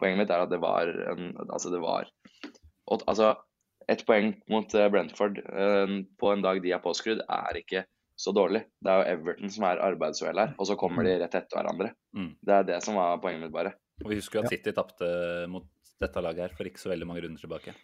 Poenget 0.00 0.20
mitt 0.22 0.32
er 0.32 0.44
at 0.44 0.52
det 0.52 0.60
var 0.60 0.90
en, 1.12 1.30
Altså, 1.46 1.72
det 1.72 1.80
var 1.80 2.08
og, 2.86 3.04
Altså, 3.08 3.34
ett 3.88 4.02
poeng 4.06 4.32
mot 4.50 4.72
eh, 4.74 4.88
Brentford 4.92 5.38
uh, 5.46 5.92
på 6.18 6.32
en 6.32 6.42
dag 6.44 6.62
de 6.64 6.72
er 6.74 6.82
påskrudd, 6.82 7.22
er 7.22 7.60
ikke 7.60 7.84
så 8.16 8.32
dårlig. 8.34 8.64
Det 8.82 8.90
er 8.90 9.02
jo 9.02 9.16
Everton 9.16 9.52
som 9.52 9.66
er 9.68 9.82
arbeidsuhell 9.84 10.40
her, 10.40 10.54
og 10.56 10.68
så 10.68 10.78
kommer 10.80 11.04
de 11.06 11.18
rett 11.20 11.36
etter 11.36 11.58
hverandre. 11.58 11.92
Mm. 12.16 12.30
Det 12.40 12.54
er 12.56 12.70
det 12.72 12.78
som 12.84 12.96
var 12.96 13.20
poenget 13.22 13.44
mitt, 13.44 13.54
bare. 13.54 13.74
Og 14.02 14.10
vi 14.10 14.18
husker 14.18 14.40
jo 14.40 14.46
at 14.46 14.52
City 14.52 14.72
tapte 14.76 15.08
mot 15.52 15.68
dette 16.00 16.22
laget 16.24 16.46
her 16.46 16.56
for 16.56 16.68
ikke 16.68 16.80
så 16.80 16.90
veldig 16.92 17.08
mange 17.08 17.22
runder 17.24 17.44
tilbake. 17.44 17.76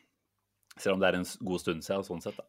Selv 0.76 0.96
om 0.96 1.02
det 1.02 1.10
er 1.10 1.20
en 1.20 1.28
god 1.44 1.62
stund 1.62 1.84
siden, 1.84 2.06
sånn 2.08 2.24
sett. 2.24 2.40
da. 2.40 2.48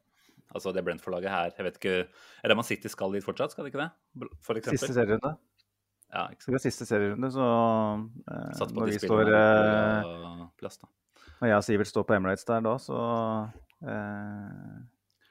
Altså 0.54 0.74
det 0.76 0.84
Brentford-laget 0.86 1.34
her 1.34 1.50
jeg 1.58 1.66
vet 1.66 1.80
ikke, 1.82 1.96
Er 2.44 2.52
det 2.52 2.58
man 2.60 2.68
City 2.68 2.92
skal 2.92 3.16
dit 3.16 3.26
fortsatt, 3.26 3.52
skal 3.52 3.66
det 3.66 3.74
ikke 3.74 3.84
det? 3.86 4.30
For 4.46 4.60
Siste 4.60 4.76
eksempel. 4.78 4.96
serierunde. 5.00 5.34
Ja, 6.14 6.28
ikke 6.30 6.46
sant. 6.46 6.54
Vi 6.54 6.62
siste 6.62 6.86
serierunde, 6.86 7.30
så 7.34 7.46
eh, 8.30 8.50
Satt 8.54 8.74
på 8.74 8.84
når, 8.84 8.92
vi 8.92 9.00
står, 9.02 9.32
eh, 9.34 10.44
plass, 10.62 10.78
da. 10.78 10.90
når 11.42 11.50
jeg 11.50 11.58
og 11.58 11.66
Sivert 11.66 11.90
står 11.90 12.06
på 12.06 12.18
Emirates 12.18 12.46
der 12.46 12.66
da, 12.68 12.74
så 12.82 13.00
eh, 13.82 14.76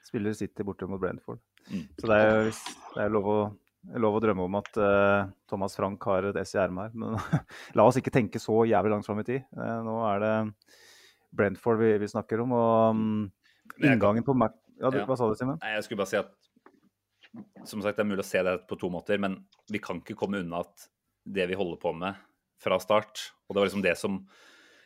spiller 0.09 0.35
City 0.35 0.65
borte 0.67 0.89
mot 0.91 0.99
Brentford. 0.99 1.39
Mm. 1.71 1.85
Så 2.01 2.09
det 2.11 2.17
er, 2.19 2.49
det 2.97 3.05
er 3.05 3.13
lov, 3.15 3.29
å, 3.31 3.37
lov 4.03 4.19
å 4.19 4.23
drømme 4.25 4.49
om 4.49 4.59
at 4.59 4.81
eh, 4.89 5.31
Thomas 5.49 5.79
Frank 5.79 6.03
har 6.11 6.27
et 6.33 6.41
S 6.43 6.57
i 6.57 6.59
ermet 6.65 6.91
her. 6.91 6.99
Men 6.99 7.15
la 7.79 7.87
oss 7.87 8.01
ikke 8.01 8.13
tenke 8.13 8.41
så 8.43 8.65
jævlig 8.67 8.91
langt 8.97 9.07
fram 9.07 9.23
i 9.23 9.27
tid. 9.29 9.47
Eh, 9.55 9.77
nå 9.87 9.95
er 10.09 10.19
det 10.25 10.35
Brentford 11.33 11.79
vi, 11.79 11.95
vi 12.03 12.11
snakker 12.11 12.43
om, 12.43 12.51
og 12.59 12.99
um, 12.99 13.23
inngangen 13.79 14.27
på. 14.27 14.35
Ja, 14.79 14.89
du, 14.89 14.99
Ja. 14.99 15.05
hva 15.05 15.17
sa 15.17 15.29
du, 15.29 15.35
Simen? 15.35 15.59
Jeg 15.61 15.83
skulle 15.85 16.01
bare 16.01 16.11
si 16.11 16.17
at 16.17 16.33
som 17.65 17.81
sagt, 17.81 17.97
det 17.97 18.03
er 18.03 18.09
mulig 18.09 18.23
å 18.23 18.27
se 18.27 18.41
det 18.45 18.55
på 18.69 18.77
to 18.79 18.89
måter, 18.93 19.19
men 19.21 19.39
vi 19.71 19.79
kan 19.81 20.01
ikke 20.01 20.17
komme 20.19 20.41
unna 20.43 20.61
at 20.65 20.87
det 21.25 21.47
vi 21.49 21.57
holder 21.57 21.79
på 21.81 21.93
med 21.95 22.19
fra 22.61 22.77
start, 22.79 23.31
og 23.47 23.55
det 23.55 23.61
var 23.61 23.69
liksom 23.69 23.85
det 23.85 23.95
som 23.99 24.19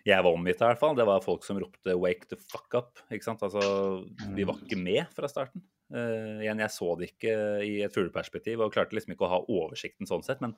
jeg 0.07 0.23
var 0.23 0.31
omgitt 0.31 0.61
av, 0.61 0.69
i 0.69 0.71
hvert 0.71 0.79
fall, 0.79 0.95
det 0.95 1.07
var 1.07 1.23
folk 1.23 1.43
som 1.43 1.57
ropte 1.59 1.95
'wake 1.97 2.29
the 2.29 2.37
fuck 2.37 2.71
up'. 2.73 3.01
ikke 3.11 3.25
sant? 3.25 3.41
Altså, 3.43 4.07
Vi 4.33 4.45
var 4.45 4.55
ikke 4.55 4.77
med 4.79 5.07
fra 5.11 5.27
starten. 5.27 5.61
Uh, 5.91 6.39
igjen, 6.43 6.59
jeg 6.59 6.71
så 6.71 6.97
det 6.97 7.11
ikke 7.11 7.63
i 7.63 7.81
et 7.81 7.93
fugleperspektiv 7.93 8.59
og 8.59 8.73
klarte 8.73 8.91
liksom 8.95 9.13
ikke 9.13 9.23
å 9.23 9.31
ha 9.31 9.39
oversikten 9.47 10.07
sånn 10.07 10.23
sett, 10.23 10.41
men 10.41 10.55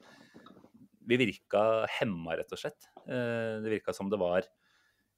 vi 1.06 1.18
virka 1.18 1.86
hemma, 2.00 2.38
rett 2.38 2.52
og 2.52 2.58
slett. 2.58 2.90
Uh, 3.08 3.62
det 3.62 3.70
virka 3.80 3.94
som 3.94 4.10
det 4.10 4.20
var 4.20 4.46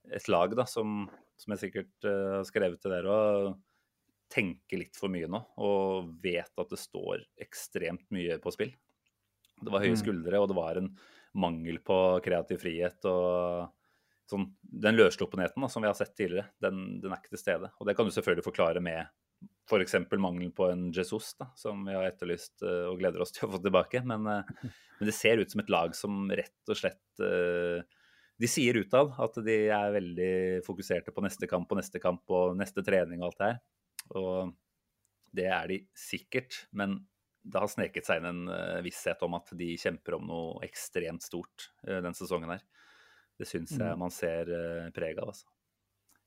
et 0.10 0.28
lag 0.28 0.56
da, 0.56 0.66
som, 0.66 1.10
som 1.38 1.54
jeg 1.54 1.60
sikkert 1.68 2.08
eh, 2.10 2.38
har 2.40 2.46
skrevet 2.48 2.82
til 2.82 2.92
dere 2.92 3.12
òg, 3.12 3.60
tenker 4.32 4.80
litt 4.80 4.98
for 4.98 5.12
mye 5.12 5.28
nå 5.30 5.42
og 5.62 6.14
vet 6.24 6.52
at 6.64 6.72
det 6.72 6.80
står 6.80 7.26
ekstremt 7.44 8.08
mye 8.16 8.40
på 8.42 8.54
spill. 8.56 8.72
Det 9.62 9.70
var 9.70 9.84
høye 9.84 9.94
Mm. 9.94 10.02
skuldre, 10.02 10.40
og 10.40 10.48
det 10.50 10.58
var 10.58 10.78
en 10.78 10.90
mangel 11.34 11.80
på 11.80 12.22
kreativ 12.24 12.62
frihet. 12.62 13.06
og 13.06 13.72
sånn, 14.30 14.54
Den 14.64 14.96
løssluppenheten 14.96 15.70
som 15.70 15.84
vi 15.84 15.88
har 15.88 15.98
sett 15.98 16.16
tidligere, 16.16 16.50
den, 16.62 17.00
den, 17.02 17.12
er 17.12 17.20
ikke 17.20 17.36
til 17.36 17.44
stede. 17.44 17.72
Og 17.80 17.88
det 17.88 17.96
kan 17.96 18.06
du 18.06 18.12
selvfølgelig 18.12 18.48
forklare 18.48 18.82
med 18.82 19.08
f.eks. 19.70 19.96
mangelen 20.18 20.52
på 20.52 20.70
en 20.72 20.92
Jesus, 20.92 21.36
da, 21.40 21.52
som 21.56 21.86
vi 21.86 21.96
har 21.96 22.08
etterlyst 22.10 22.62
uh, 22.64 22.92
og 22.92 23.00
gleder 23.00 23.22
oss 23.24 23.32
til 23.32 23.48
å 23.48 23.54
få 23.54 23.62
tilbake. 23.64 24.04
Men, 24.04 24.28
uh, 24.28 24.44
men, 25.00 25.08
det 25.08 25.16
ser 25.16 25.42
ut 25.42 25.52
som 25.52 25.64
et 25.64 25.70
lag 25.72 25.96
som 25.96 26.30
rett 26.32 26.70
og 26.72 26.78
slett 26.78 27.24
uh, 27.24 27.82
De 28.42 28.50
sier 28.50 28.74
utad 28.82 29.14
at 29.22 29.36
de 29.46 29.58
er 29.70 29.94
veldig 29.94 30.34
fokuserte 30.66 31.14
på 31.14 31.22
neste 31.22 31.48
kamp 31.48 31.72
og 31.72 31.78
neste 31.78 32.02
kamp 32.02 32.24
og 32.34 32.56
neste 32.58 32.84
trening 32.86 33.22
og 33.22 33.32
alt 33.32 33.40
det 33.42 33.52
her. 33.52 33.62
Og 34.16 34.52
det 35.36 35.48
er 35.48 35.72
de 35.72 35.80
sikkert, 35.98 36.66
men 36.76 37.00
det 37.42 37.58
har 37.58 37.72
sneket 37.72 38.06
seg 38.06 38.22
inn 38.22 38.30
en 38.30 38.84
visshet 38.86 39.22
om 39.26 39.38
at 39.40 39.50
de 39.58 39.72
kjemper 39.82 40.20
om 40.20 40.28
noe 40.30 40.60
ekstremt 40.68 41.24
stort 41.26 41.72
den 41.82 42.14
sesongen 42.14 42.54
her. 42.54 42.62
Det 43.40 43.48
syns 43.50 43.74
jeg 43.74 43.82
mm. 43.82 43.98
man 43.98 44.14
ser 44.14 44.52
preg 44.94 45.18
av, 45.18 45.32
altså. 45.32 45.48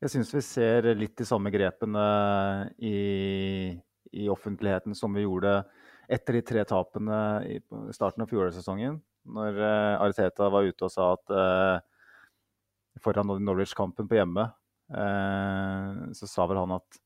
Jeg 0.02 0.12
syns 0.12 0.35
vi 0.35 0.43
ser 0.45 0.88
litt 0.99 1.14
de 1.16 1.25
samme 1.25 1.49
grepene 1.54 2.04
i, 2.76 2.99
i, 4.12 4.26
offentligheten 4.28 4.97
som 4.99 5.14
vi 5.16 5.23
gjorde 5.23 5.62
etter 6.12 6.37
de 6.37 6.43
tre 6.45 6.64
tapene 6.69 7.21
i 7.49 7.57
starten 7.97 8.25
av 8.25 8.28
fjorårssesongen. 8.28 8.99
Når 9.25 9.61
Ariteta 10.02 10.50
var 10.52 10.69
ute 10.69 10.85
og 10.85 10.93
sa 10.93 11.07
at 11.14 11.33
eh, 11.33 11.78
foran 13.00 13.33
Norwich-kampen 13.40 14.11
på 14.11 14.19
hjemme, 14.19 14.45
eh, 14.93 16.02
så 16.21 16.28
sa 16.28 16.45
vel 16.50 16.61
han 16.61 16.76
at 16.76 17.00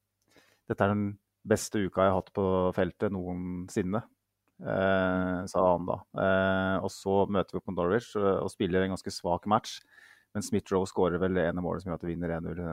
dette 0.68 0.84
er 0.84 0.94
den 0.94 1.08
beste 1.48 1.80
uka 1.80 2.04
jeg 2.04 2.12
har 2.12 2.20
hatt 2.20 2.32
på 2.36 2.44
feltet 2.76 3.14
noensinne. 3.14 4.04
sa 4.58 5.60
han 5.62 5.84
da. 5.86 5.96
og 6.82 6.90
så 6.90 7.20
møter 7.30 7.56
vi 7.56 7.62
på 7.62 7.72
Norwich 7.76 8.08
og 8.18 8.50
spiller 8.50 8.82
en 8.82 8.96
ganske 8.96 9.12
svak 9.14 9.46
match. 9.46 9.78
Men 10.36 10.44
Smith-Roe 10.44 10.88
skårer 10.88 11.20
vel 11.22 11.38
ene 11.40 11.62
målet 11.64 11.82
som 11.82 11.90
gjør 11.90 12.00
at 12.00 12.04
vi 12.04 12.12
vinner 12.12 12.34
1-0 12.36 12.60
i, 12.60 12.72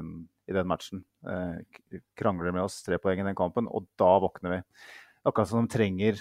i, 0.52 0.56
den 0.56 0.70
matchen. 0.70 1.04
Eh, 1.26 2.00
krangler 2.20 2.54
med 2.56 2.66
oss 2.68 2.82
tre 2.86 3.00
poeng 3.02 3.22
i 3.22 3.28
den 3.28 3.38
kampen, 3.38 3.70
og 3.72 3.88
da 4.00 4.12
våkner 4.24 4.58
vi. 4.58 4.62
Akkurat 5.26 5.50
som 5.50 5.64
de 5.64 5.74
trenger 5.74 6.20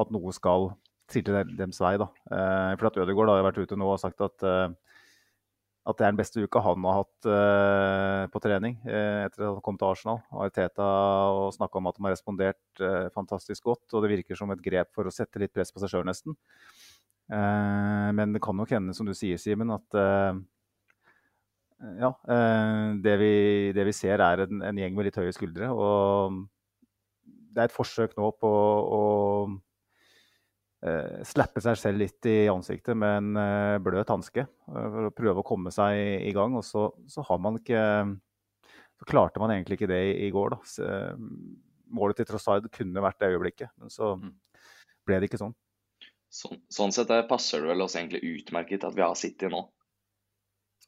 at 0.00 0.12
noe 0.14 0.34
skal 0.36 0.72
trille 1.10 1.44
deres 1.56 1.80
vei. 1.82 1.96
da. 2.00 2.10
Eh, 2.28 2.74
for 2.76 2.90
at 2.90 3.00
Ødegaard 3.00 3.32
har 3.32 3.46
vært 3.48 3.62
ute 3.64 3.78
nå 3.80 3.88
og 3.94 4.02
sagt 4.02 4.20
at, 4.24 4.44
eh, 4.44 4.74
at 5.84 5.98
det 5.98 6.04
er 6.06 6.12
den 6.14 6.18
beste 6.20 6.40
uka 6.40 6.62
han 6.64 6.84
har 6.88 7.02
hatt 7.02 7.26
eh, 7.28 8.22
på 8.32 8.40
trening 8.40 8.78
eh, 8.88 9.26
etter 9.26 9.44
at 9.44 9.50
han 9.50 9.64
kom 9.64 9.76
til 9.80 9.90
Arsenal. 9.90 10.22
Arteta 10.44 10.86
og 11.36 11.52
snakka 11.56 11.80
om 11.80 11.90
at 11.90 11.98
de 11.98 12.06
har 12.06 12.14
respondert 12.14 12.80
eh, 12.80 13.10
fantastisk 13.12 13.68
godt, 13.68 13.84
og 13.92 14.04
det 14.04 14.14
virker 14.14 14.38
som 14.38 14.52
et 14.54 14.64
grep 14.64 14.94
for 14.96 15.04
å 15.04 15.12
sette 15.12 15.42
litt 15.42 15.52
press 15.52 15.74
på 15.74 15.82
seg 15.82 15.92
sjøl, 15.92 16.06
nesten. 16.08 16.38
men 17.28 18.32
det 18.34 18.40
kan 18.44 18.56
nok 18.56 18.72
hende, 18.74 18.92
som 18.96 19.06
du 19.08 19.14
sier, 19.16 19.38
Simen, 19.40 19.70
at 19.72 19.96
ja, 22.00 22.10
det 23.04 23.14
vi, 23.20 23.34
det 23.76 23.86
vi, 23.88 23.94
ser 23.96 24.20
er 24.20 24.44
en, 24.44 24.60
en, 24.60 24.80
gjeng 24.80 24.96
med 24.96 25.08
litt 25.08 25.16
høye 25.20 25.32
skuldre. 25.32 25.70
Og 25.72 26.42
det 27.24 27.62
er 27.62 27.68
et 27.68 27.76
forsøk 27.76 28.16
nå 28.20 28.28
på 28.40 28.50
å 28.98 29.00
uh, 30.84 31.22
slappe 31.26 31.62
seg 31.64 31.78
selv 31.80 32.02
litt 32.02 32.28
i 32.30 32.44
ansiktet 32.52 32.96
med 32.98 33.16
en 33.18 33.40
uh, 33.40 33.82
bløt 33.82 34.12
hanske. 34.12 34.46
For 34.68 35.08
å 35.08 35.14
prøve 35.14 35.42
å 35.42 35.46
komme 35.46 35.72
seg 35.74 35.98
i, 35.98 36.08
i 36.30 36.34
gang. 36.36 36.56
Og 36.60 36.64
så, 36.66 36.88
så, 37.10 37.24
har 37.26 37.40
man 37.42 37.58
ikke 37.60 37.82
Så 39.00 39.08
klarte 39.10 39.42
man 39.42 39.52
egentlig 39.54 39.80
ikke 39.80 39.90
det 39.90 40.02
i, 40.12 40.16
i 40.28 40.32
går, 40.34 40.54
da. 40.54 40.60
Så, 40.68 40.88
målet 41.94 42.18
til 42.18 42.28
Trossard 42.28 42.66
kunne 42.74 43.02
vært 43.04 43.20
det 43.22 43.30
øyeblikket, 43.34 43.70
men 43.78 43.92
så 43.92 44.14
mm. 44.18 44.32
ble 45.06 45.20
det 45.20 45.28
ikke 45.28 45.40
sånn. 45.42 45.54
Sånn, 46.34 46.58
sånn 46.72 46.94
sett 46.94 47.12
passer 47.30 47.62
det 47.62 47.70
vel 47.70 47.84
oss 47.84 47.94
egentlig 47.94 48.24
utmerket 48.26 48.86
at 48.88 48.96
vi 48.96 49.04
har 49.04 49.14
City 49.18 49.50
nå. 49.52 49.62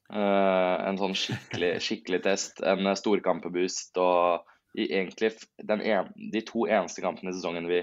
Uh, 0.06 0.76
en 0.86 0.98
sånn 0.98 1.16
skikkelig, 1.18 1.72
skikkelig 1.86 2.22
test. 2.26 2.62
En 2.66 2.90
storkampeboost 2.98 3.98
og 4.02 4.46
i 4.76 4.90
egentlig 4.90 5.32
en, 5.64 6.10
de 6.32 6.42
to 6.44 6.66
eneste 6.66 7.04
kampene 7.04 7.32
i 7.32 7.36
sesongen 7.36 7.68
vi 7.70 7.80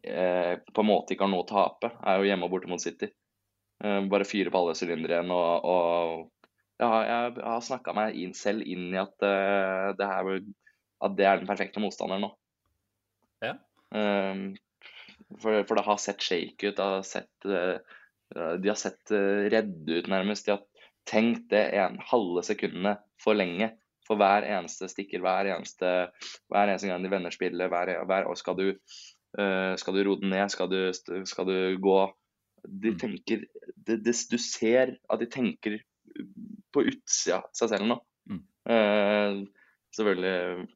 på 0.00 0.82
en 0.82 0.88
måte 0.88 1.14
ikke 1.14 1.26
har 1.26 1.32
noe 1.32 1.44
å 1.44 1.48
tape, 1.48 1.90
er 2.06 2.20
jo 2.20 2.28
hjemme 2.28 2.46
og 2.46 2.54
borte 2.54 2.70
mot 2.70 2.82
City. 2.82 3.10
Uh, 3.84 4.00
bare 4.12 4.28
fyre 4.28 4.52
på 4.52 4.60
alle 4.60 4.76
sylindere 4.76 5.16
igjen 5.16 5.32
og, 5.32 5.64
og 5.64 6.80
ja, 6.80 6.88
jeg 7.04 7.44
har 7.44 7.62
snakka 7.64 7.94
meg 7.96 8.16
inn, 8.16 8.34
selv 8.36 8.64
inn 8.64 8.88
i 8.94 9.00
at, 9.00 9.12
det 9.20 10.06
her, 10.08 10.28
at 11.04 11.16
det 11.16 11.26
er 11.28 11.40
den 11.40 11.48
perfekte 11.48 11.82
motstanderen 11.82 12.24
nå. 12.24 12.30
Ja. 13.44 13.52
For, 13.92 15.58
for, 15.68 15.74
det 15.76 15.84
har 15.84 16.00
sett 16.00 16.24
shake 16.24 16.70
ut. 16.70 16.78
Det 16.78 16.86
har 16.86 17.04
sett, 17.04 17.44
de 17.44 18.70
har 18.72 18.80
sett 18.80 19.12
redde 19.12 19.98
ut, 20.00 20.08
nærmest. 20.08 20.48
De 20.48 20.56
har 20.56 20.64
tenkt 21.04 21.50
det 21.52 21.66
en, 21.76 22.00
halve 22.00 22.46
sekundet 22.48 23.04
for 23.20 23.36
lenge 23.36 23.74
for 24.10 24.18
hver 24.18 24.42
eneste 24.48 24.88
stikker, 24.90 25.22
hver 25.22 25.52
eneste, 25.52 25.90
hver 26.50 26.66
eneste 26.66 26.90
gang 26.90 27.04
de 27.04 27.12
vender 27.12 27.34
spillet. 27.34 27.70
Hver, 27.70 27.92
hver, 28.08 28.26
skal, 28.38 28.58
du, 28.58 28.72
uh, 28.74 29.04
skal 29.30 29.94
du 29.94 30.00
roe 30.02 30.18
den 30.18 30.32
ned? 30.32 30.50
Skal 30.50 30.66
du, 30.72 30.78
skal 30.92 31.46
du, 31.46 31.54
gå 31.78 31.98
De 32.66 32.90
mm. 32.90 32.96
tenker 32.98 33.44
de, 33.76 33.94
de, 33.94 34.14
Du 34.30 34.34
ser 34.42 34.96
at 35.06 35.22
de 35.22 35.28
tenker 35.30 35.76
på 36.74 36.82
utsida 36.90 37.38
av 37.38 37.48
seg 37.54 37.70
selv 37.70 37.86
nå. 37.86 37.96
Mm. 38.30 38.40
Eh, 38.74 39.36
selvfølgelig 39.96 40.66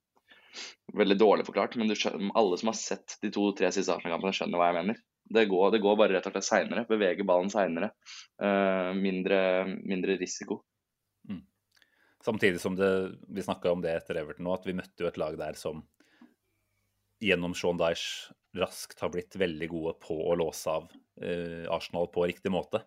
veldig 0.94 1.16
dårlig 1.18 1.46
forklart, 1.46 1.76
men 1.80 1.90
skjønner, 1.96 2.30
alle 2.38 2.58
som 2.60 2.70
har 2.70 2.78
sett 2.78 3.16
de 3.22 3.30
to-tre 3.34 3.70
siste 3.74 3.94
Arsenal-kampene, 3.94 4.34
skjønner 4.36 4.60
hva 4.60 4.70
jeg 4.70 4.78
mener. 4.80 5.00
Det 5.34 5.46
går, 5.48 5.70
det 5.72 5.80
går, 5.82 5.96
bare 5.98 6.16
rett 6.16 6.28
og 6.28 6.36
slett 6.36 6.46
seinere. 6.46 6.84
Beveger 6.88 7.26
ballen 7.26 7.50
seinere. 7.52 7.90
Eh, 8.42 8.90
mindre, 8.98 9.40
mindre, 9.80 10.18
risiko. 10.20 10.60
Mm. 11.30 11.42
Samtidig 12.24 12.60
som 12.62 12.76
det, 12.78 12.90
vi 13.28 13.44
snakka 13.44 13.72
om 13.72 13.82
det 13.84 13.96
etter 13.96 14.20
Everton 14.20 14.46
nå, 14.46 14.54
at 14.54 14.68
vi 14.68 14.76
møtte 14.76 15.04
jo 15.04 15.10
et 15.10 15.20
lag 15.20 15.38
der 15.40 15.58
som 15.58 15.82
gjennom 17.24 17.54
Sean 17.56 17.80
Dyche 17.80 18.34
raskt 18.58 19.00
har 19.02 19.12
blitt 19.14 19.36
veldig 19.40 19.68
gode 19.72 19.94
på 20.02 20.16
å 20.28 20.36
låse 20.38 20.70
av 20.70 20.88
uh, 20.90 21.66
Arsenal 21.74 22.10
på 22.14 22.26
riktig 22.30 22.52
måte. 22.54 22.84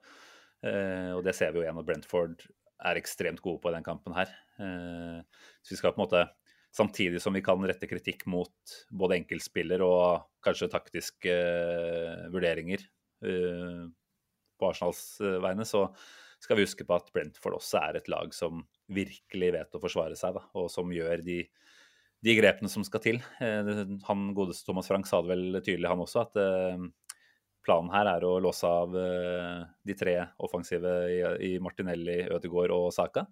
Uh, 0.64 1.18
og 1.18 1.24
det 1.28 1.36
ser 1.38 1.54
vi 1.54 1.62
jo 1.62 1.68
igjen 1.68 1.80
at 1.82 1.88
Brentford 1.88 2.46
er 2.88 3.00
ekstremt 3.00 3.42
gode 3.44 3.62
på 3.64 3.72
i 3.72 3.78
den 3.78 3.86
kampen 3.86 4.14
her. 4.14 4.30
så 4.58 5.74
vi 5.74 5.78
skal 5.80 5.96
på 5.96 5.98
en 5.98 6.06
måte 6.06 6.28
Samtidig 6.78 7.22
som 7.24 7.34
vi 7.34 7.40
kan 7.42 7.64
rette 7.66 7.88
kritikk 7.90 8.28
mot 8.30 8.74
både 8.94 9.16
enkeltspiller 9.16 9.82
og 9.82 10.28
kanskje 10.46 10.68
taktiske 10.70 11.34
vurderinger 12.30 12.84
på 13.18 14.68
Arsenals 14.68 15.00
vegne, 15.42 15.66
så 15.66 15.88
skal 16.44 16.60
vi 16.60 16.68
huske 16.68 16.86
på 16.86 16.98
at 16.98 17.10
Brentford 17.14 17.58
også 17.58 17.82
er 17.82 17.98
et 17.98 18.10
lag 18.12 18.34
som 18.36 18.62
virkelig 18.94 19.50
vet 19.56 19.78
å 19.78 19.82
forsvare 19.82 20.18
seg, 20.20 20.38
da, 20.38 20.44
og 20.60 20.70
som 20.72 20.92
gjør 20.94 21.24
de, 21.26 21.42
de 22.26 22.34
grepene 22.40 22.70
som 22.72 22.86
skal 22.88 23.04
til. 23.04 23.20
han 23.40 24.30
godeste 24.38 24.66
Thomas 24.66 24.88
Frank 24.90 25.06
sa 25.06 25.20
det 25.22 25.30
vel 25.30 25.60
tydelig, 25.62 25.90
han 25.92 26.02
også, 26.02 26.24
at 26.26 26.40
planen 27.68 27.92
her 27.94 28.10
er 28.10 28.26
å 28.26 28.40
låse 28.42 28.66
av 28.66 28.96
de 28.96 29.96
tre 30.00 30.16
offensive 30.42 30.94
i, 31.46 31.52
Martinelli, 31.62 32.24
Ødegaard 32.34 32.74
og 32.74 32.90
Saka. 32.96 33.28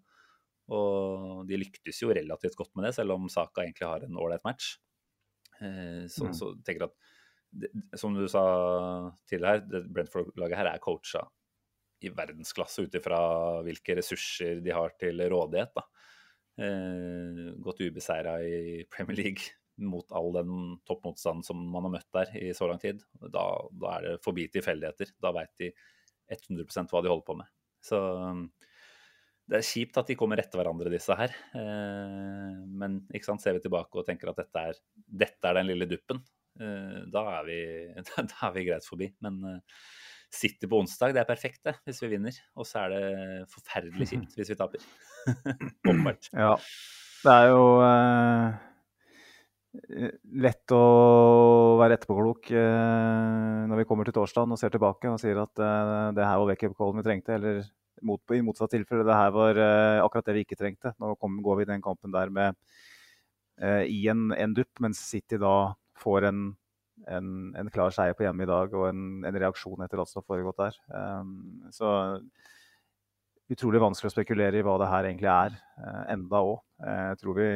Og 0.73 1.45
de 1.49 1.59
lyktes 1.61 2.01
jo 2.01 2.13
relativt 2.13 2.57
godt 2.57 2.73
med 2.77 2.87
det, 2.87 2.95
selv 2.97 3.15
om 3.17 3.29
Saka 3.29 3.63
egentlig 3.63 3.89
har 3.89 4.05
en 4.05 4.17
ålreit 4.21 4.45
match. 4.47 4.75
Eh, 5.61 6.05
så, 6.11 6.29
mm. 6.29 6.33
så 6.35 6.51
tenker 6.65 6.85
jeg 6.85 6.91
at, 6.91 7.99
som 7.99 8.15
du 8.15 8.25
sa 8.31 8.43
tidligere 9.29 9.61
her, 9.61 9.89
Brentford-laget 9.95 10.59
her 10.59 10.71
er 10.73 10.83
coacha 10.83 11.23
i 12.03 12.11
verdensklasse 12.11 12.85
ut 12.85 12.97
ifra 12.97 13.19
hvilke 13.65 13.95
ressurser 13.97 14.59
de 14.63 14.73
har 14.75 14.95
til 14.99 15.21
rådighet. 15.31 15.71
da. 15.77 15.85
Eh, 16.55 17.51
gått 17.59 17.81
ubeseira 17.83 18.37
i 18.43 18.85
Premier 18.91 19.17
League 19.17 19.55
mot 19.83 20.11
all 20.15 20.31
den 20.37 20.77
toppmotstanden 20.87 21.43
som 21.43 21.59
man 21.71 21.83
har 21.83 21.91
møtt 21.97 22.11
der 22.15 22.31
i 22.39 22.53
så 22.55 22.69
lang 22.69 22.79
tid. 22.79 23.03
Da, 23.19 23.43
da 23.75 23.97
er 23.97 24.07
det 24.07 24.13
forbi 24.23 24.47
tilfeldigheter. 24.53 25.11
Da 25.21 25.33
veit 25.35 25.51
de 25.59 25.73
100% 26.31 26.93
hva 26.93 27.03
de 27.03 27.11
holder 27.11 27.27
på 27.27 27.37
med. 27.41 27.51
Så 27.83 27.99
det 29.45 29.59
er 29.59 29.67
kjipt 29.67 29.99
at 30.01 30.07
de 30.09 30.17
kommer 30.17 30.41
etter 30.41 30.57
hverandre, 30.57 30.89
disse 30.93 31.15
her. 31.19 31.35
Eh, 31.59 32.63
men 32.65 33.01
sant, 33.21 33.43
ser 33.43 33.57
vi 33.57 33.65
tilbake 33.65 34.01
og 34.01 34.07
tenker 34.07 34.31
at 34.31 34.39
dette 34.41 34.63
er, 34.71 34.79
dette 35.25 35.51
er 35.51 35.59
den 35.59 35.69
lille 35.69 35.89
duppen, 35.89 36.23
eh, 36.57 37.03
da, 37.13 37.27
er 37.37 37.49
vi, 37.49 37.59
da, 38.31 38.39
er 38.47 38.55
vi, 38.55 38.65
greit 38.71 38.87
forbi. 38.87 39.11
Men 39.25 39.43
City 40.35 40.69
på 40.69 40.81
onsdag, 40.83 41.15
det 41.15 41.23
er 41.23 41.29
perfekt 41.29 41.63
det, 41.67 41.75
hvis 41.87 42.01
vi 42.03 42.11
vinner. 42.15 42.37
Og 42.59 42.67
så 42.67 42.85
er 42.85 42.93
det 42.93 43.49
forferdelig 43.53 44.09
kjipt 44.11 44.37
hvis 44.37 44.51
vi 44.53 44.59
taper. 44.59 44.85
Åpenbart. 45.89 46.31
ja. 46.33 46.53
Det 47.25 47.33
er 47.33 47.47
jo 47.49 47.61
eh, 47.81 48.65
lett 50.45 50.73
å 50.75 50.81
være 51.79 51.97
etterpåklok 51.97 52.51
eh, 52.53 53.63
når 53.71 53.81
vi 53.81 53.87
kommer 53.89 54.05
til 54.05 54.13
torsdag 54.13 54.53
og 54.53 54.61
ser 54.61 54.75
tilbake 54.75 55.09
og 55.09 55.17
sier 55.23 55.39
at 55.41 55.63
eh, 55.63 56.11
det 56.19 56.27
her 56.27 56.37
var 56.37 56.51
wake-up-callen 56.51 57.01
vi 57.01 57.07
trengte, 57.07 57.39
eller 57.39 57.63
mot, 58.05 58.21
i 58.31 58.41
motsatt 58.45 58.73
tilfelle. 58.75 59.05
Det 59.07 59.15
her 59.17 59.31
var 59.35 59.59
uh, 59.59 60.03
akkurat 60.03 60.27
det 60.27 60.37
vi 60.37 60.45
ikke 60.45 60.59
trengte. 60.59 60.93
Nå 61.01 61.15
kom, 61.21 61.39
går 61.43 61.59
vi 61.59 61.65
i 61.65 61.71
den 61.73 61.83
kampen 61.85 62.13
der 62.13 62.31
med 62.33 62.57
uh, 63.63 63.83
i 63.83 64.05
en, 64.11 64.29
en, 64.35 64.55
dupp, 64.57 64.71
mens 64.83 65.01
City 65.09 65.39
da 65.41 65.73
får 66.01 66.29
en, 66.29 66.45
en, 67.11 67.29
en 67.57 67.69
klar 67.73 67.93
seier 67.93 68.15
på 68.17 68.25
hjemme 68.25 68.45
i 68.45 68.49
dag 68.49 68.73
og 68.77 68.87
en, 68.89 69.25
reaksjon 69.35 69.83
etter 69.85 70.01
alt 70.01 70.11
som 70.11 70.21
har 70.21 70.29
foregått 70.29 70.61
der. 70.61 70.79
Um, 70.89 71.69
så 71.75 71.91
utrolig 73.51 73.81
vanskelig 73.83 74.09
å 74.09 74.15
spekulere 74.15 74.59
i 74.59 74.65
hva 74.65 74.79
det 74.81 74.89
her 74.89 75.09
egentlig 75.09 75.31
er, 75.31 75.55
uh, 75.83 76.03
enda 76.15 76.41
òg. 76.41 76.59
Jeg 76.81 77.21
tror 77.21 77.39
vi, 77.39 77.49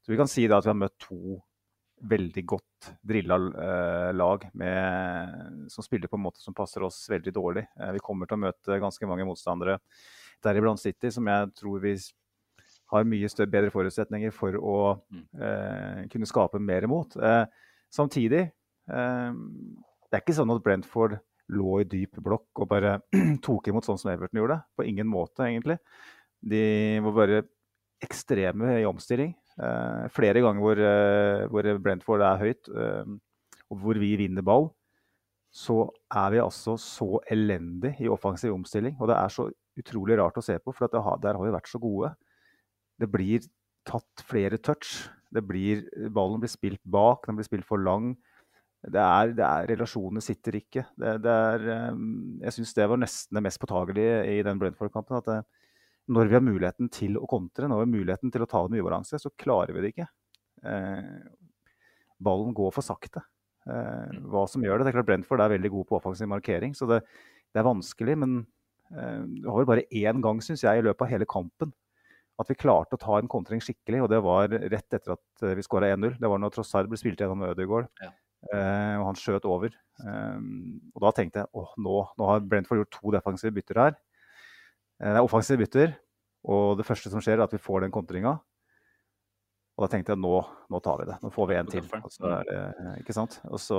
tror 0.00 0.14
vi 0.14 0.20
kan 0.22 0.32
si 0.32 0.46
at 0.48 0.66
vi 0.66 0.72
har 0.72 0.82
møtt 0.86 0.98
to 1.02 1.40
veldig 2.10 2.44
godt 2.48 2.88
drilla 3.04 3.36
uh, 3.36 4.10
lag 4.16 4.46
med, 4.56 5.66
som 5.72 5.84
spiller 5.84 6.08
på 6.08 6.16
en 6.16 6.24
måte 6.24 6.40
som 6.40 6.56
passer 6.56 6.84
oss 6.86 7.02
veldig 7.12 7.34
dårlig. 7.36 7.66
Eh, 7.76 7.92
vi 7.96 8.02
kommer 8.04 8.28
til 8.28 8.38
å 8.38 8.44
møte 8.46 8.80
ganske 8.80 9.08
mange 9.10 9.26
motstandere, 9.28 9.76
deriblant 10.40 10.80
City, 10.80 11.10
som 11.12 11.28
jeg 11.28 11.50
tror 11.60 11.82
vi 11.84 11.92
har 12.90 13.06
mye 13.06 13.46
bedre 13.46 13.72
forutsetninger 13.74 14.32
for 14.34 14.56
å 14.56 14.78
eh, 15.38 16.06
kunne 16.10 16.28
skape 16.28 16.60
mer 16.62 16.88
mot. 16.90 17.14
Eh, 17.16 17.44
samtidig 17.92 18.42
eh, 18.46 18.54
Det 18.90 20.16
er 20.16 20.22
ikke 20.24 20.34
sånn 20.36 20.50
at 20.50 20.62
Brentford 20.64 21.18
lå 21.54 21.80
i 21.82 21.86
dyp 21.88 22.18
blokk 22.22 22.62
og 22.62 22.68
bare 22.70 22.98
tok 23.46 23.70
imot 23.70 23.86
sånn 23.86 23.98
som 24.00 24.12
Everton 24.12 24.40
gjorde. 24.42 24.60
På 24.76 24.86
ingen 24.86 25.08
måte, 25.10 25.46
egentlig. 25.46 25.78
De 26.40 26.62
var 27.04 27.16
bare 27.16 27.42
ekstreme 28.04 28.78
i 28.80 28.88
omstilling. 28.88 29.34
Uh, 29.60 30.06
flere 30.14 30.40
ganger 30.40 30.64
hvor, 30.64 30.80
uh, 30.80 31.46
hvor, 31.52 31.68
Brentford 31.84 32.24
er 32.24 32.40
høyt, 32.40 32.70
uh, 32.72 33.04
og 33.70 33.82
hvor 33.82 34.00
vi 34.00 34.14
vinner 34.16 34.44
ball, 34.46 34.70
så 35.50 35.82
er 36.14 36.30
vi 36.32 36.40
altså 36.40 36.76
så 36.80 37.18
elendig 37.30 37.96
i 38.00 38.10
offensiv 38.10 38.54
omstilling. 38.54 38.96
Og 39.00 39.10
det 39.10 39.18
er 39.18 39.34
så 39.34 39.48
utrolig 39.80 40.18
rart 40.20 40.38
å 40.38 40.44
se 40.44 40.56
på, 40.62 40.72
for 40.76 40.88
har, 40.88 41.22
der 41.22 41.36
har 41.36 41.44
vi 41.44 41.54
vært 41.54 41.70
så 41.70 41.80
gode. 41.82 42.14
Det 43.00 43.08
blir 43.10 43.44
tatt 43.88 44.24
flere 44.26 44.60
touch. 44.62 45.08
Blir, 45.30 45.84
ballen 46.10 46.40
blir 46.42 46.50
spilt 46.50 46.82
bak, 46.90 47.26
den 47.26 47.38
blir 47.38 47.46
spilt 47.46 47.66
for 47.68 47.82
lang. 47.82 48.14
Det 48.80 49.00
er, 49.00 49.32
det 49.36 49.44
er 49.44 49.66
Relasjonene 49.74 50.22
sitter 50.24 50.56
ikke. 50.56 50.86
Det, 50.96 51.16
det 51.24 51.32
er, 51.32 51.64
jeg 52.46 52.56
syns 52.56 52.76
det 52.78 52.86
var 52.88 53.00
nesten 53.00 53.36
det 53.36 53.42
mest 53.44 53.60
påtagelige 53.60 54.22
i 54.32 54.38
den 54.46 54.60
Brentford-kampen. 54.62 55.18
at 55.18 55.28
det, 55.28 55.40
når 56.10 56.30
vi 56.30 56.36
har 56.38 56.44
muligheten 56.44 56.88
til 56.92 57.18
å 57.20 57.28
kontre, 57.30 57.68
når 57.68 57.82
vi 57.82 57.86
har 57.86 57.92
muligheten 57.92 58.32
til 58.32 58.44
å 58.44 58.48
ta 58.48 58.62
det 58.64 58.72
med 58.72 58.82
ubalanse, 58.82 59.20
så 59.20 59.32
klarer 59.38 59.76
vi 59.76 59.84
det 59.84 59.92
ikke. 59.92 60.08
Eh, 60.64 61.12
ballen 62.24 62.56
går 62.56 62.72
for 62.74 62.86
sakte. 62.86 63.22
Eh, 63.68 64.16
mm. 64.16 64.24
hva 64.32 64.46
som 64.48 64.64
gjør 64.64 64.80
det? 64.80 64.88
Det 64.88 64.94
er 64.94 64.98
klart 64.98 65.10
Brentford 65.12 65.44
er 65.44 65.52
veldig 65.54 65.72
god 65.76 65.90
på 65.90 65.98
offensiv 66.00 66.30
markering, 66.32 66.74
så 66.76 66.88
det, 66.90 67.02
det 67.52 67.60
er 67.60 67.68
vanskelig. 67.68 68.16
Men 68.24 68.40
eh, 68.94 69.20
det 69.36 69.46
var 69.46 69.60
vel 69.60 69.70
bare 69.74 69.86
én 69.92 70.24
gang, 70.24 70.40
syns 70.44 70.64
jeg, 70.64 70.80
i 70.80 70.88
løpet 70.88 71.06
av 71.06 71.12
hele 71.12 71.28
kampen 71.30 71.74
at 72.40 72.48
vi 72.48 72.56
klarte 72.56 72.96
å 72.96 73.00
ta 73.00 73.18
en 73.20 73.28
kontring 73.28 73.60
skikkelig, 73.60 73.98
og 74.00 74.10
det 74.12 74.20
var 74.24 74.48
rett 74.48 74.96
etter 74.96 75.12
at 75.12 75.44
eh, 75.44 75.54
vi 75.58 75.64
skåra 75.66 75.92
1-0. 75.92 76.16
Det 76.20 76.30
var 76.32 76.40
når 76.40 76.54
Trossard 76.54 76.88
ble 76.88 76.98
spilt 77.00 77.20
gjennom 77.20 77.44
Ødegaard, 77.50 77.90
ja. 78.00 78.12
Eh, 78.48 78.94
og 78.98 79.08
han 79.10 79.18
skjøt 79.18 79.48
over. 79.48 79.74
Eh, 80.00 80.38
og 80.94 81.02
da 81.04 81.12
tenkte 81.16 81.42
jeg 81.42 81.50
åh, 81.56 81.74
nå, 81.80 81.96
nå 82.18 82.28
har 82.30 82.46
Brentford 82.46 82.82
gjort 82.82 82.94
to 82.96 83.16
defensive 83.16 83.54
bytter 83.56 83.82
her. 83.84 83.98
Eh, 85.00 85.10
det 85.10 85.18
er 85.18 85.26
offensive 85.26 85.60
bytter, 85.60 85.92
og 86.50 86.78
det 86.80 86.86
første 86.88 87.12
som 87.12 87.22
skjer, 87.24 87.38
er 87.38 87.46
at 87.46 87.56
vi 87.56 87.62
får 87.62 87.84
den 87.84 87.94
kontringa. 87.94 88.38
Og 89.76 89.86
da 89.86 89.90
tenkte 89.94 90.12
jeg 90.12 90.20
nå, 90.20 90.34
nå 90.68 90.80
tar 90.84 90.98
vi 91.00 91.08
det. 91.08 91.20
Nå 91.24 91.30
får 91.32 91.46
vi 91.48 91.56
en 91.56 91.70
til. 91.72 91.86
Og 92.00 92.10
så 92.12 92.32
er 92.36 92.98
ikke 93.00 93.16
sant? 93.16 93.38
Og 93.48 93.60
så 93.62 93.78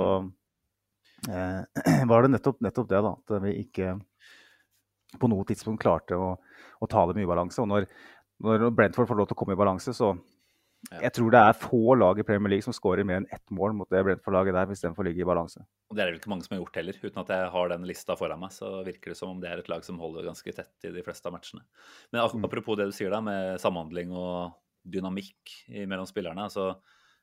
eh, 1.30 1.60
var 2.10 2.24
det 2.24 2.32
nettopp, 2.34 2.58
nettopp, 2.64 2.88
det, 2.90 3.02
da. 3.06 3.12
At 3.22 3.44
vi 3.44 3.54
ikke 3.60 3.94
på 5.20 5.28
noe 5.28 5.46
tidspunkt 5.46 5.82
klarte 5.84 6.16
å, 6.18 6.34
å 6.82 6.88
ta 6.90 7.04
det 7.06 7.14
med 7.18 7.28
ubalanse. 7.28 7.62
Og 7.62 7.70
når, 7.70 7.86
når 8.42 8.70
Brentford 8.74 9.10
får 9.10 9.20
lov 9.20 9.30
til 9.30 9.36
å 9.36 9.40
komme 9.42 9.54
i 9.54 9.60
balanse, 9.60 9.94
så 9.94 10.14
jeg 10.90 11.14
tror 11.14 11.30
det 11.30 11.40
er 11.40 11.56
få 11.56 11.94
lag 11.94 12.18
i 12.18 12.24
Premier 12.26 12.50
League 12.50 12.66
som 12.66 12.74
skårer 12.74 13.06
mer 13.06 13.20
enn 13.20 13.28
ett 13.32 13.52
mål 13.54 13.74
mot 13.78 13.90
det 13.92 14.02
Brentford-laget 14.02 14.56
der, 14.56 14.66
hvis 14.68 14.82
den 14.82 14.96
får 14.96 15.06
ligge 15.06 15.22
i 15.22 15.28
balanse. 15.28 15.62
Og 15.88 15.96
Det 15.96 16.02
er 16.02 16.08
det 16.08 16.14
vel 16.14 16.20
ikke 16.20 16.32
mange 16.32 16.46
som 16.46 16.56
har 16.56 16.62
gjort 16.62 16.78
heller. 16.80 16.98
Uten 16.98 17.20
at 17.22 17.30
jeg 17.32 17.52
har 17.54 17.70
den 17.70 17.86
lista 17.88 18.16
foran 18.18 18.42
meg, 18.42 18.54
så 18.54 18.70
virker 18.86 19.12
det 19.12 19.18
som 19.18 19.30
om 19.30 19.40
det 19.40 19.50
er 19.50 19.62
et 19.62 19.70
lag 19.70 19.84
som 19.86 20.00
holder 20.02 20.26
ganske 20.26 20.54
tett 20.56 20.88
i 20.88 20.92
de 20.94 21.04
fleste 21.06 21.30
av 21.30 21.36
matchene. 21.36 21.62
Men 22.10 22.24
mm. 22.24 22.48
apropos 22.48 22.80
det 22.80 22.88
du 22.90 22.96
sier 22.96 23.14
da, 23.14 23.22
med 23.24 23.60
samhandling 23.62 24.10
og 24.10 24.58
dynamikk 24.82 25.54
mellom 25.86 26.08
spillerne. 26.08 26.48
altså 26.48 26.72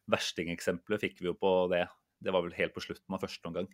Verstingeksempelet 0.09 1.03
fikk 1.03 1.19
vi 1.19 1.29
jo 1.29 1.35
på 1.37 1.51
det. 1.73 1.83
Det 2.19 2.33
var 2.33 2.45
vel 2.45 2.55
helt 2.55 2.73
på 2.75 2.83
slutten 2.83 3.15
av 3.15 3.21
første 3.21 3.51
omgang. 3.51 3.67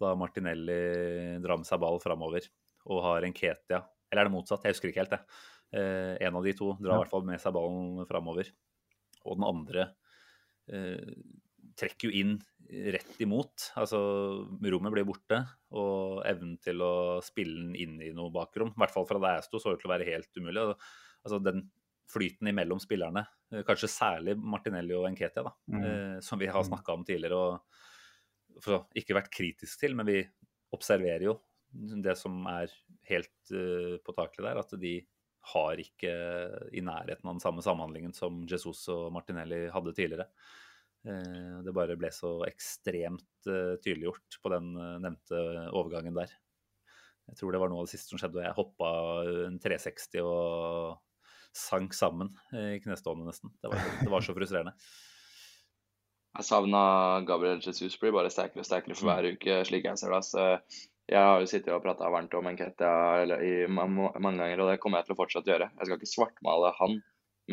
Da 0.00 0.14
Martinelli 0.18 1.40
drar 1.42 1.58
med 1.58 1.66
seg 1.68 1.82
ball 1.82 1.98
framover 2.02 2.46
og 2.86 3.02
har 3.02 3.24
en 3.24 3.34
Ketia 3.34 3.80
Eller 4.12 4.22
er 4.22 4.28
det 4.28 4.36
motsatt? 4.36 4.62
Jeg 4.62 4.76
husker 4.76 4.92
ikke 4.92 5.02
helt, 5.02 5.16
jeg. 5.16 5.42
Eh, 5.74 6.14
en 6.22 6.36
av 6.38 6.44
de 6.46 6.52
to 6.54 6.76
drar 6.78 6.94
i 6.94 7.02
hvert 7.02 7.10
fall 7.10 7.24
med 7.26 7.40
seg 7.42 7.54
ballen 7.56 8.04
framover 8.06 8.52
og 9.26 9.40
den 9.40 9.46
andre 9.48 9.88
eh, 10.72 11.16
trekker 11.76 12.08
jo 12.08 12.20
inn 12.22 12.36
rett 12.66 13.20
imot. 13.22 13.70
Altså 13.78 13.98
rommet 14.46 14.94
blir 14.94 15.06
borte, 15.06 15.42
og 15.76 16.22
evnen 16.26 16.56
til 16.62 16.82
å 16.82 16.92
spille 17.24 17.60
den 17.60 17.74
inn 17.78 17.98
i 18.02 18.12
noe 18.16 18.32
bakrom, 18.34 18.72
i 18.72 18.82
hvert 18.82 18.94
fall 18.94 19.08
fra 19.08 19.20
der 19.22 19.38
jeg 19.38 19.48
sto, 19.48 19.62
så 19.62 19.74
ut 19.74 19.82
til 19.82 19.90
å 19.90 19.94
være 19.94 20.08
helt 20.08 20.40
umulig. 20.40 20.64
Altså 21.26 21.40
den 21.42 21.66
flyten 22.10 22.50
imellom 22.50 22.80
spillerne, 22.82 23.26
eh, 23.52 23.64
kanskje 23.66 23.90
særlig 23.90 24.36
Martinelli 24.38 24.94
og 24.96 25.08
Enketia, 25.10 25.44
da, 25.46 25.52
mm. 25.72 25.82
eh, 25.82 26.16
som 26.24 26.40
vi 26.40 26.50
har 26.50 26.62
mm. 26.62 26.70
snakka 26.70 26.94
om 26.94 27.04
tidligere 27.06 27.42
og 27.42 28.62
for, 28.62 28.86
ikke 28.96 29.18
vært 29.18 29.32
kritisk 29.34 29.82
til, 29.82 29.96
men 29.98 30.08
vi 30.08 30.20
observerer 30.74 31.28
jo 31.28 31.36
det 31.76 32.14
som 32.18 32.38
er 32.48 32.70
helt 33.10 33.52
uh, 33.52 33.96
påtakelig 34.06 34.46
der, 34.46 34.60
at 34.62 34.70
de 34.80 34.94
har 35.52 35.80
ikke 35.80 36.12
i 36.74 36.82
nærheten 36.84 37.28
av 37.28 37.36
den 37.36 37.42
samme 37.42 37.62
samhandlingen 37.64 38.14
som 38.16 38.42
Jesus 38.50 38.86
og 38.92 39.12
Martinelli 39.14 39.66
hadde 39.72 39.94
tidligere. 39.94 40.26
Eh, 41.06 41.58
det 41.62 41.74
bare 41.74 41.98
ble 41.98 42.10
så 42.14 42.40
ekstremt 42.48 43.46
eh, 43.50 43.76
tydeliggjort 43.78 44.40
på 44.42 44.50
den 44.50 44.72
eh, 44.74 44.96
nevnte 45.04 45.42
overgangen 45.70 46.16
der. 46.18 46.32
Jeg 47.30 47.38
tror 47.38 47.54
det 47.54 47.60
var 47.62 47.70
noe 47.70 47.82
av 47.82 47.88
det 47.88 47.94
siste 47.94 48.10
som 48.10 48.20
skjedde, 48.22 48.40
og 48.40 48.46
jeg 48.46 48.56
hoppa 48.56 48.90
en 49.46 49.58
360 49.62 50.22
og 50.22 50.98
sank 51.56 51.94
sammen 51.96 52.30
i 52.54 52.78
knestående 52.84 53.26
nesten. 53.26 53.50
Det 53.62 53.70
var, 53.72 53.86
det 54.02 54.10
var 54.12 54.22
så 54.22 54.34
frustrerende. 54.36 54.74
Jeg 56.36 56.46
savna 56.46 56.82
Gabriel 57.26 57.62
Jesus 57.64 57.96
blir 57.98 58.14
bare 58.14 58.30
sterkere 58.30 58.62
og 58.62 58.68
sterkere 58.68 58.94
for 58.98 59.08
hver 59.08 59.30
uke, 59.32 59.56
slik 59.66 59.88
jeg 59.88 59.98
ser 59.98 60.12
det. 60.14 60.22
Så 60.28 60.44
jeg 61.06 61.22
har 61.22 61.42
jo 61.42 61.46
sittet 61.46 61.74
og 61.74 61.84
prata 61.84 62.08
varmt 62.10 62.34
om 62.34 62.48
Enketia 62.50 63.22
i 63.46 63.52
mange 63.70 64.10
ganger, 64.18 64.62
og 64.62 64.70
det 64.72 64.80
kommer 64.82 65.00
jeg 65.00 65.08
til 65.08 65.14
å 65.14 65.18
fortsette 65.20 65.50
å 65.50 65.54
gjøre. 65.54 65.68
Jeg 65.78 65.88
skal 65.88 66.00
ikke 66.00 66.10
svartmale 66.10 66.72
han, 66.80 66.96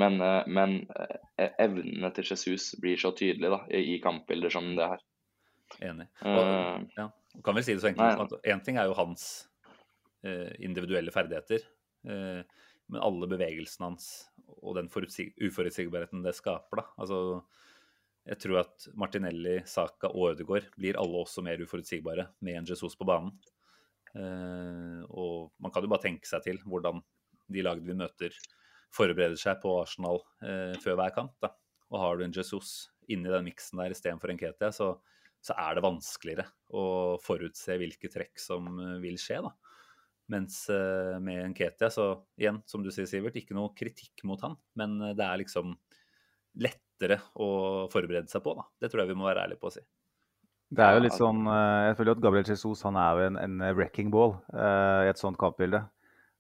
men, 0.02 0.18
eh, 0.26 0.50
men 0.50 0.76
eh, 0.98 1.52
evnene 1.62 2.10
til 2.16 2.32
Jesus 2.32 2.72
blir 2.82 2.98
så 2.98 3.14
tydelige 3.14 3.54
da, 3.54 3.62
i 3.78 4.00
kampbilder 4.02 4.54
som 4.54 4.72
det 4.78 4.90
her. 4.96 5.04
Enig. 5.86 6.10
Og, 6.26 6.42
uh, 6.42 6.82
ja, 6.98 7.08
kan 7.46 7.58
vel 7.58 7.66
si 7.66 7.74
det 7.74 7.82
så 7.82 7.90
enkelt 7.90 8.36
at 8.36 8.50
Én 8.52 8.62
ting 8.66 8.78
er 8.78 8.90
jo 8.90 8.98
hans 8.98 9.24
uh, 10.26 10.50
individuelle 10.62 11.14
ferdigheter, 11.14 11.66
uh, 12.10 12.42
men 12.90 13.06
alle 13.06 13.30
bevegelsene 13.32 13.90
hans 13.90 14.10
og 14.60 14.78
den 14.78 14.90
uforutsigbarheten 14.90 16.26
det 16.26 16.36
skaper. 16.38 16.82
da, 16.82 16.86
altså 16.98 17.20
jeg 18.24 18.40
tror 18.40 18.62
at 18.62 18.86
Martinelli, 18.96 19.58
Saka 19.68 20.08
og 20.14 20.32
Ødegaard 20.32 20.70
blir 20.78 20.98
alle 21.00 21.24
også 21.26 21.44
mer 21.44 21.60
uforutsigbare 21.64 22.30
med 22.46 22.62
en 22.62 22.70
Jesus 22.70 22.96
på 22.96 23.08
banen. 23.08 23.34
Eh, 24.14 25.02
og 25.10 25.52
man 25.60 25.74
kan 25.74 25.84
jo 25.84 25.92
bare 25.92 26.06
tenke 26.06 26.30
seg 26.30 26.46
til 26.46 26.62
hvordan 26.64 27.02
de 27.52 27.64
lagene 27.66 27.90
vi 27.90 27.98
møter, 28.00 28.36
forbereder 28.94 29.40
seg 29.40 29.60
på 29.64 29.74
Arsenal 29.82 30.22
eh, 30.46 30.78
før 30.84 31.00
hver 31.00 31.16
kamp. 31.16 31.36
Da. 31.44 31.52
Og 31.92 32.00
har 32.00 32.16
du 32.16 32.24
en 32.26 32.36
Jesus 32.36 32.88
inni 33.12 33.32
den 33.32 33.50
miksen 33.50 33.82
der 33.82 33.92
istedenfor 33.92 34.32
en 34.32 34.40
Ketia, 34.40 34.72
så, 34.72 34.94
så, 35.44 35.58
er 35.60 35.76
det 35.76 35.84
vanskeligere 35.84 36.48
å 36.72 36.86
forutse 37.22 37.76
hvilke 37.82 38.12
trekk 38.14 38.40
som 38.40 38.72
eh, 38.78 39.00
vil 39.04 39.20
skje. 39.20 39.42
da. 39.44 39.52
Mens 40.32 40.62
med 41.20 41.42
en 41.42 41.54
Ketia, 41.54 41.90
så 41.92 42.06
igjen, 42.40 42.62
som 42.66 42.80
du 42.82 42.88
sier, 42.96 43.10
Sivert, 43.10 43.36
ikke 43.36 43.58
noe 43.58 43.74
kritikk 43.76 44.24
mot 44.26 44.40
han, 44.42 44.56
men 44.80 44.96
det 45.20 45.26
er 45.26 45.42
liksom 45.42 45.74
lett 46.64 46.80
lettere 47.04 47.20
å 47.36 47.88
forberede 47.92 48.32
seg 48.32 48.44
på. 48.44 48.56
Da. 48.58 48.66
Det 48.82 48.92
tror 48.92 49.04
jeg 49.04 49.14
vi 49.14 49.20
må 49.20 49.28
være 49.28 49.46
ærlige 49.46 49.62
på 49.62 49.70
å 49.70 49.76
si. 49.76 49.84
Det 50.74 50.82
er 50.82 50.96
jo 50.96 51.04
litt 51.04 51.18
sånn, 51.18 51.44
eh, 51.46 51.90
Jeg 51.90 51.98
føler 52.00 52.16
at 52.16 52.22
Gabriel 52.24 52.48
Jesus 52.48 52.82
han 52.82 52.96
er 52.98 53.12
jo 53.14 53.26
en, 53.28 53.38
en 53.38 53.76
wrecking 53.78 54.10
ball 54.10 54.40
uh, 54.56 55.06
i 55.06 55.12
et 55.12 55.20
sånt 55.20 55.38
kampbilde. 55.38 55.84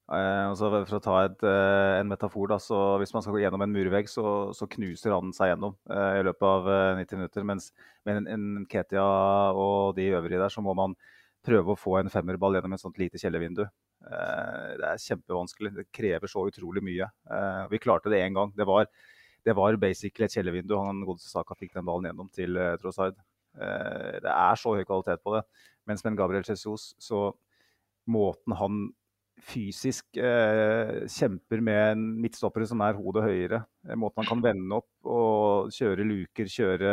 Uh, 0.09 0.49
og 0.49 0.55
så 0.57 0.69
For 0.73 0.97
å 0.97 1.03
ta 1.03 1.17
et, 1.27 1.43
uh, 1.45 1.99
en 1.99 2.09
metafor, 2.09 2.47
da, 2.49 2.57
så 2.59 2.97
hvis 3.01 3.13
man 3.13 3.23
skal 3.23 3.37
gå 3.37 3.43
gjennom 3.43 3.61
en 3.61 3.75
murvegg, 3.75 4.09
så, 4.09 4.49
så 4.57 4.67
knuser 4.73 5.13
han 5.13 5.31
seg 5.35 5.53
gjennom 5.53 5.77
i 5.85 6.25
løpet 6.25 6.49
av 6.49 6.71
90 6.97 7.21
minutter. 7.21 7.45
Mens 7.45 7.69
med 8.07 8.23
en, 8.23 8.31
en 8.33 8.67
Ketia 8.71 9.05
og 9.53 9.93
de 9.99 10.09
øvrige 10.17 10.41
der, 10.41 10.53
så 10.53 10.65
må 10.65 10.73
man 10.77 10.97
prøve 11.45 11.75
å 11.75 11.79
få 11.79 11.99
en 11.99 12.11
femmerball 12.11 12.57
gjennom 12.57 12.73
et 12.73 12.81
sånt 12.81 12.97
lite 12.97 13.19
kjellervindu. 13.19 13.65
det 14.79 14.85
er 14.87 15.01
kjempevanskelig. 15.03 15.73
Det 15.75 15.89
krever 15.91 16.31
så 16.31 16.47
utrolig 16.47 16.83
mye. 16.83 17.07
vi 17.69 17.81
klarte 17.83 18.09
det 18.09 18.23
én 18.23 18.35
gang. 18.35 18.53
Det 18.55 18.65
var 18.67 18.87
det 19.45 19.55
var 19.57 19.77
basically 19.81 20.27
et 20.27 20.35
kjellervindu 20.37 20.75
han 20.79 21.03
godeste 21.07 21.31
Saka 21.31 21.55
fikk 21.59 21.75
den 21.75 21.87
ballen 21.87 22.09
gjennom 22.09 22.31
til 22.33 22.57
uh, 22.59 22.73
Trossard. 22.81 23.17
Uh, 23.53 24.19
det 24.23 24.31
er 24.31 24.59
så 24.59 24.75
høy 24.77 24.83
kvalitet 24.87 25.23
på 25.23 25.35
det. 25.35 25.43
Mens 25.89 26.03
med 26.05 26.17
Gabriel 26.19 26.45
Jesus, 26.47 26.93
så 27.01 27.31
måten 28.11 28.55
han 28.59 28.85
fysisk 29.43 30.19
uh, 30.21 31.03
kjemper 31.09 31.63
med 31.65 31.83
en 31.95 32.07
midtstopper 32.23 32.65
som 32.69 32.83
er 32.85 32.95
hodet 32.95 33.25
høyere, 33.25 33.63
måten 33.99 34.23
han 34.23 34.29
kan 34.29 34.43
vende 34.45 34.79
opp 34.79 35.09
og 35.09 35.73
kjøre 35.73 36.05
luker, 36.07 36.47
kjøre 36.47 36.91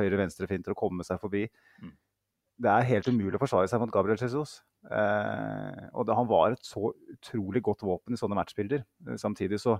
høyre-venstre-finter 0.00 0.74
og 0.74 0.80
komme 0.80 1.06
seg 1.06 1.20
forbi, 1.22 1.44
mm. 1.84 1.92
det 2.64 2.72
er 2.72 2.88
helt 2.94 3.12
umulig 3.12 3.36
å 3.36 3.44
forsvare 3.44 3.70
seg 3.70 3.84
mot 3.84 3.92
Gabriel 3.94 4.18
Jesus. 4.18 4.58
Eh, 4.86 5.86
og 5.92 6.06
det, 6.06 6.14
han 6.14 6.28
var 6.30 6.54
et 6.54 6.64
så 6.64 6.92
utrolig 7.12 7.62
godt 7.66 7.82
våpen 7.86 8.14
i 8.14 8.20
sånne 8.20 8.38
matchbilder. 8.38 8.84
Eh, 9.06 9.18
samtidig 9.20 9.60
så, 9.62 9.78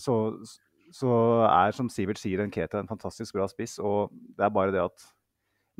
så, 0.00 0.16
så 0.94 1.10
er, 1.48 1.74
som 1.76 1.90
Sivert 1.92 2.20
sier, 2.20 2.42
Nketa 2.46 2.80
en 2.80 2.90
fantastisk 2.90 3.36
bra 3.36 3.48
spiss. 3.50 3.78
Og 3.82 4.12
det 4.12 4.46
er 4.46 4.54
bare 4.54 4.74
det 4.74 4.82
at 4.84 5.06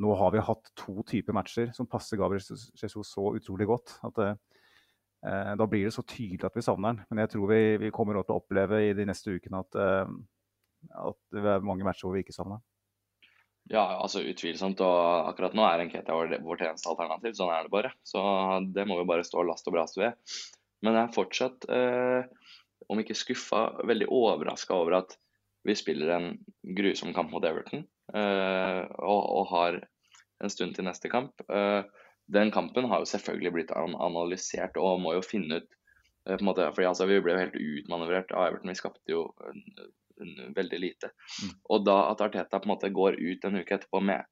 nå 0.03 0.11
har 0.19 0.33
vi 0.33 0.43
hatt 0.43 0.71
to 0.75 0.99
typer 1.07 1.35
matcher 1.35 1.71
som 1.75 1.87
passer 1.87 2.19
Gabriel 2.19 2.43
Jesus 2.43 3.07
så 3.07 3.29
utrolig 3.37 3.67
godt. 3.69 3.97
at 4.03 4.15
det, 4.19 4.29
eh, 5.25 5.55
Da 5.55 5.67
blir 5.67 5.85
det 5.87 5.95
så 5.95 6.03
tydelig 6.03 6.43
at 6.43 6.55
vi 6.55 6.65
savner 6.65 6.93
den. 6.95 7.05
Men 7.09 7.23
jeg 7.23 7.35
tror 7.35 7.47
vi, 7.47 7.77
vi 7.77 7.91
kommer 7.91 8.19
til 8.19 8.35
å 8.35 8.41
oppleve 8.41 8.89
i 8.89 8.93
de 8.93 9.05
neste 9.05 9.37
ukene 9.37 9.63
at, 9.63 9.75
eh, 9.75 10.15
at 10.99 11.19
det 11.31 11.45
er 11.45 11.65
mange 11.65 11.87
matcher 11.87 12.09
hvor 12.09 12.17
vi 12.17 12.25
ikke 12.25 12.35
savner 12.35 12.59
den. 12.59 12.65
Ja, 13.71 13.85
altså 13.97 14.21
utvilsomt. 14.21 14.81
Og 14.83 15.31
akkurat 15.31 15.55
nå 15.57 15.63
er 15.65 15.85
Nketa 15.87 16.13
vår, 16.13 16.37
vårt 16.45 16.61
eneste 16.67 16.91
alternativ. 16.91 17.33
Sånn 17.37 17.53
er 17.53 17.65
det 17.65 17.73
bare. 17.73 17.93
Så 18.05 18.21
det 18.75 18.85
må 18.85 18.99
vi 18.99 19.07
bare 19.09 19.25
stå 19.25 19.41
last 19.47 19.67
og 19.71 19.77
brast 19.77 19.97
ved. 19.97 20.13
Men 20.83 20.93
det 20.93 21.01
er 21.01 21.15
fortsatt, 21.15 21.65
eh, 21.71 22.27
om 22.89 23.01
ikke 23.01 23.17
skuffa, 23.17 23.67
veldig 23.87 24.07
overraska 24.13 24.75
over 24.77 24.99
at 25.01 25.15
vi 25.65 25.75
spiller 25.75 26.11
en 26.13 26.27
grusom 26.77 27.13
kamp 27.15 27.31
mot 27.33 27.45
Everton 27.45 27.85
uh, 28.13 28.83
og, 29.01 29.21
og, 29.23 29.45
har 29.49 29.79
en 30.43 30.51
stund 30.53 30.75
til 30.77 30.85
neste 30.85 31.09
kamp. 31.09 31.33
Uh, 31.49 31.81
den 32.29 32.51
kampen 32.53 32.85
har 32.91 33.01
jo 33.01 33.09
selvfølgelig 33.09 33.53
blitt 33.55 33.73
analysert 33.73 34.77
og 34.81 35.01
må 35.01 35.15
jo 35.17 35.25
finne 35.25 35.61
ut 35.61 35.67
uh, 36.29 36.35
på 36.35 36.39
en 36.39 36.49
måte, 36.51 36.69
fordi 36.75 36.89
altså, 36.91 37.09
Vi 37.09 37.21
ble 37.23 37.33
jo 37.33 37.43
helt 37.43 37.57
utmanøvrert 37.57 38.33
av 38.35 38.51
Everton. 38.51 38.73
Vi 38.73 38.81
skapte 38.81 39.15
jo 39.15 39.27
veldig 40.55 40.79
lite. 40.79 41.09
Mm. 41.43 41.55
Og 41.73 41.83
da 41.83 41.97
at 42.11 42.21
Arteta 42.23 42.61
på 42.61 42.69
en 42.69 42.75
måte 42.75 42.93
går 42.93 43.17
ut 43.19 43.45
en 43.45 43.57
uke 43.59 43.75
etterpå 43.75 43.99
med 44.05 44.23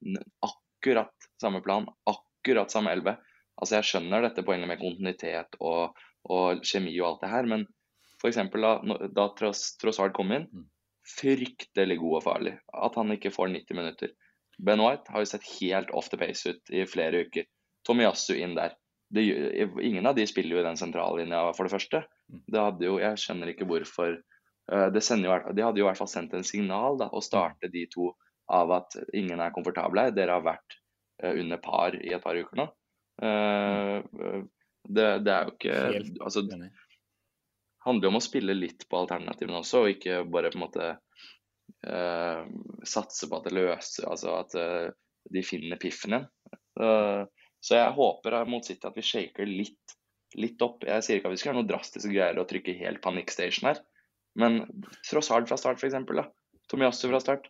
akkurat 0.46 1.28
samme 1.42 1.60
plan, 1.66 1.88
akkurat 2.08 2.72
samme 2.72 2.94
elleve 2.94 3.18
Altså 3.60 3.76
Jeg 3.78 3.86
skjønner 3.86 4.24
dette 4.24 4.42
poenget 4.42 4.66
med 4.66 4.80
kontinuitet 4.80 5.54
og, 5.62 5.94
og 6.26 6.64
kjemi 6.66 6.94
og 6.98 7.12
alt 7.12 7.20
det 7.22 7.30
her, 7.30 7.46
men 7.52 7.66
f.eks. 8.24 8.40
da, 8.56 8.74
da 9.12 9.26
Trossard 9.36 10.14
kom 10.16 10.32
inn, 10.32 10.48
mm. 10.48 10.68
fryktelig 11.18 11.98
god 12.02 12.20
og 12.20 12.24
farlig. 12.24 12.54
At 12.72 12.96
han 13.00 13.12
ikke 13.14 13.34
får 13.34 13.52
90 13.52 13.80
minutter. 13.80 14.14
Ben 14.58 14.80
White 14.80 15.12
har 15.12 15.24
jo 15.24 15.28
sett 15.32 15.46
helt 15.58 15.90
off 15.92 16.08
the 16.12 16.18
pace 16.20 16.48
ut 16.48 16.74
i 16.74 16.86
flere 16.88 17.26
uker. 17.26 17.48
Tomiyasu 17.86 18.36
inn 18.38 18.56
der. 18.56 18.76
Det, 19.14 19.22
ingen 19.84 20.06
av 20.08 20.16
de 20.16 20.24
spiller 20.26 20.56
jo 20.56 20.62
i 20.62 20.66
den 20.66 20.78
sentrallinja, 20.80 21.50
for 21.54 21.68
det 21.68 21.74
første. 21.74 22.04
Mm. 22.32 22.44
Det 22.48 22.62
hadde 22.68 22.88
jo, 22.88 23.00
Jeg 23.02 23.20
skjønner 23.20 23.52
ikke 23.52 23.68
hvorfor 23.68 24.16
Eh, 24.72 24.86
det 24.92 25.02
jo, 25.10 25.34
de 25.52 25.64
hadde 25.64 25.80
jo 25.80 25.84
i 25.84 25.88
hvert 25.90 26.00
fall 26.00 26.10
sendt 26.10 26.34
en 26.36 26.46
signal 26.46 26.96
da, 27.00 27.10
å 27.12 27.22
starte 27.24 27.68
de 27.72 27.84
to 27.92 28.12
av 28.52 28.72
at 28.76 28.96
ingen 29.16 29.40
er 29.40 29.52
komfortable. 29.54 30.08
Dere 30.16 30.38
har 30.38 30.44
vært 30.44 30.78
eh, 31.22 31.34
under 31.40 31.60
par 31.62 31.96
i 32.00 32.14
et 32.16 32.24
par 32.24 32.38
uker 32.38 32.60
nå. 32.62 32.68
Eh, 33.24 33.98
det, 34.84 35.08
det 35.24 35.32
er 35.32 35.48
jo 35.48 35.54
ikke 35.54 35.76
altså, 36.26 36.44
handler 37.84 38.08
jo 38.08 38.12
om 38.14 38.20
å 38.20 38.24
spille 38.24 38.56
litt 38.56 38.86
på 38.90 39.00
alternativene 39.02 39.60
også, 39.60 39.84
og 39.84 39.94
ikke 39.94 40.22
bare 40.30 40.50
på 40.52 40.58
en 40.58 40.64
måte 40.64 40.90
uh, 41.88 42.44
satse 42.86 43.28
på 43.28 43.38
at 43.38 43.48
det 43.48 43.56
løser 43.56 44.08
Altså 44.10 44.36
at 44.38 44.56
uh, 44.58 44.88
de 45.32 45.42
finner 45.46 45.80
piffen 45.80 46.16
igjen. 46.16 46.28
Uh, 46.80 47.24
så 47.64 47.78
jeg 47.78 47.96
håper 47.96 48.42
mot 48.50 48.66
City 48.66 48.84
at 48.88 48.96
vi 48.98 49.06
shaker 49.06 49.48
litt, 49.48 49.96
litt 50.36 50.60
opp. 50.64 50.84
Jeg 50.84 51.04
sier 51.04 51.20
ikke 51.20 51.30
at 51.30 51.36
vi 51.36 51.40
skal 51.40 51.52
gjøre 51.52 51.62
noe 51.62 51.70
drastiske 51.70 52.12
greier 52.12 52.40
og 52.40 52.48
trykke 52.50 52.76
helt 52.82 53.00
panikkstation 53.04 53.70
her. 53.70 53.80
Men 54.36 54.64
Trossard 55.06 55.48
fra 55.48 55.56
start, 55.60 55.80
f.eks. 55.80 55.96
Tomiyasu 56.68 57.06
fra 57.08 57.22
start. 57.22 57.48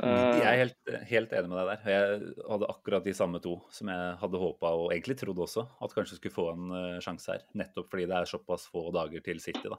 Uh, 0.00 0.38
jeg 0.40 0.46
er 0.48 0.56
helt, 0.56 0.92
helt, 1.10 1.32
enig 1.36 1.50
med 1.50 1.58
deg 1.58 1.66
der. 1.68 1.82
Jeg 1.92 2.30
hadde 2.48 2.68
akkurat 2.72 3.04
de 3.04 3.12
samme 3.16 3.42
to 3.44 3.58
som 3.74 3.90
jeg 3.92 4.14
hadde 4.22 4.40
håpa 4.40 4.70
og 4.78 4.86
egentlig 4.94 5.18
trodd 5.20 5.42
også 5.44 5.66
at 5.84 5.92
kanskje 5.92 6.16
skulle 6.16 6.36
få 6.36 6.46
en 6.54 6.72
uh, 6.72 7.02
sjanse 7.04 7.34
her. 7.34 7.44
Nettopp 7.60 7.90
fordi 7.92 8.06
det 8.08 8.16
er 8.16 8.30
såpass 8.30 8.64
få 8.72 8.86
dager 8.96 9.24
til 9.24 9.42
City. 9.44 9.68
da. 9.68 9.78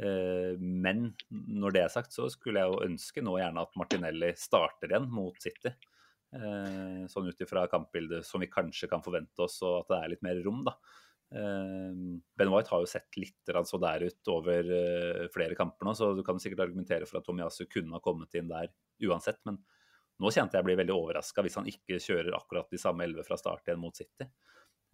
Uh, 0.00 0.56
men 0.58 1.10
når 1.30 1.76
det 1.76 1.84
er 1.84 1.92
sagt, 1.92 2.16
så 2.16 2.30
skulle 2.32 2.62
jeg 2.62 2.72
jo 2.72 2.86
ønske 2.88 3.24
nå 3.24 3.36
gjerne 3.42 3.66
at 3.68 3.76
Martinelli 3.78 4.32
starter 4.40 4.94
igjen 4.94 5.10
mot 5.12 5.36
City. 5.42 5.74
sånn 6.34 7.28
ut 7.30 7.42
ifra 7.44 7.68
kampbildet 7.70 8.26
som 8.26 8.42
vi 8.42 8.48
kanskje 8.50 8.88
kan 8.90 9.04
forvente 9.04 9.44
oss, 9.44 9.60
og 9.62 9.84
at 9.84 9.92
det 9.92 9.98
er 10.00 10.10
litt 10.10 10.24
mer 10.26 10.40
rom, 10.42 10.64
da. 10.66 10.72
Ehm, 11.34 12.20
ben 12.38 12.50
White 12.52 12.70
har 12.70 12.82
jo 12.84 12.86
sett 12.86 13.16
litt 13.18 13.54
så 13.66 13.78
der 13.82 14.04
ut 14.06 14.30
over 14.30 14.68
eh, 14.76 15.24
flere 15.34 15.56
kamper 15.58 15.88
nå, 15.88 15.94
så 15.98 16.12
du 16.14 16.22
kan 16.26 16.38
sikkert 16.38 16.68
argumentere 16.68 17.08
for 17.10 17.18
at 17.18 17.26
Tomiyasu 17.26 17.66
kunne 17.66 17.96
ha 17.96 18.02
kommet 18.04 18.34
inn 18.38 18.50
der 18.50 18.70
uansett. 19.08 19.40
Men 19.48 19.58
nå 20.22 20.30
kjente 20.30 20.58
jeg 20.58 20.66
blir 20.66 20.78
veldig 20.78 20.94
overraska 20.94 21.42
hvis 21.42 21.58
han 21.58 21.70
ikke 21.70 21.98
kjører 22.02 22.36
akkurat 22.38 22.70
de 22.70 22.78
samme 22.78 23.06
elleve 23.06 23.26
fra 23.26 23.38
start 23.40 23.66
igjen 23.66 23.82
mot 23.82 23.96
City. 23.96 24.28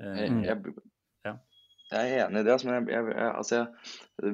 Jeg, 0.00 0.30
jeg, 0.46 0.72
ja. 1.26 1.34
jeg, 1.90 2.00
er 2.00 2.24
enig 2.24 2.40
i 2.40 2.48
det. 2.48 2.56
Men 2.64 2.88
jeg, 2.88 3.12
altså, 3.28 3.66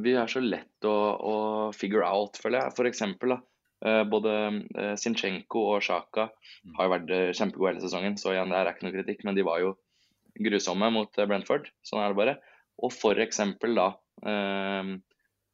vi 0.06 0.14
er 0.14 0.30
så 0.30 0.42
lett 0.44 0.86
å, 0.86 0.94
å, 1.18 1.36
figure 1.74 2.06
out, 2.06 2.38
føler 2.38 2.62
jeg. 2.62 2.76
For 2.78 2.86
eksempel, 2.86 3.34
da, 3.34 3.40
eh, 3.82 4.04
både 4.06 4.36
eh, 4.54 4.92
Sinchenko 4.94 5.64
og 5.72 5.82
Sjaka 5.82 6.28
mm. 6.30 6.76
har 6.78 6.86
jo 6.86 6.94
vært 6.94 7.16
kjempegode 7.40 7.74
hele 7.74 7.82
sesongen, 7.82 8.14
så 8.22 8.36
igjen, 8.36 8.54
det 8.54 8.62
er 8.62 8.70
ikke 8.70 8.86
noe 8.86 8.94
kritikk, 9.00 9.26
men 9.26 9.34
de 9.34 9.48
var 9.48 9.64
jo 9.64 9.74
grusomme 10.38 10.90
mot 10.94 11.18
eh, 11.18 11.28
Brentford. 11.28 11.70
Sånn 11.86 12.02
er 12.02 12.12
det 12.12 12.20
bare. 12.20 12.36
Og 12.84 12.92
f.eks. 12.92 13.42
da 13.62 13.86
ehm, 14.28 14.96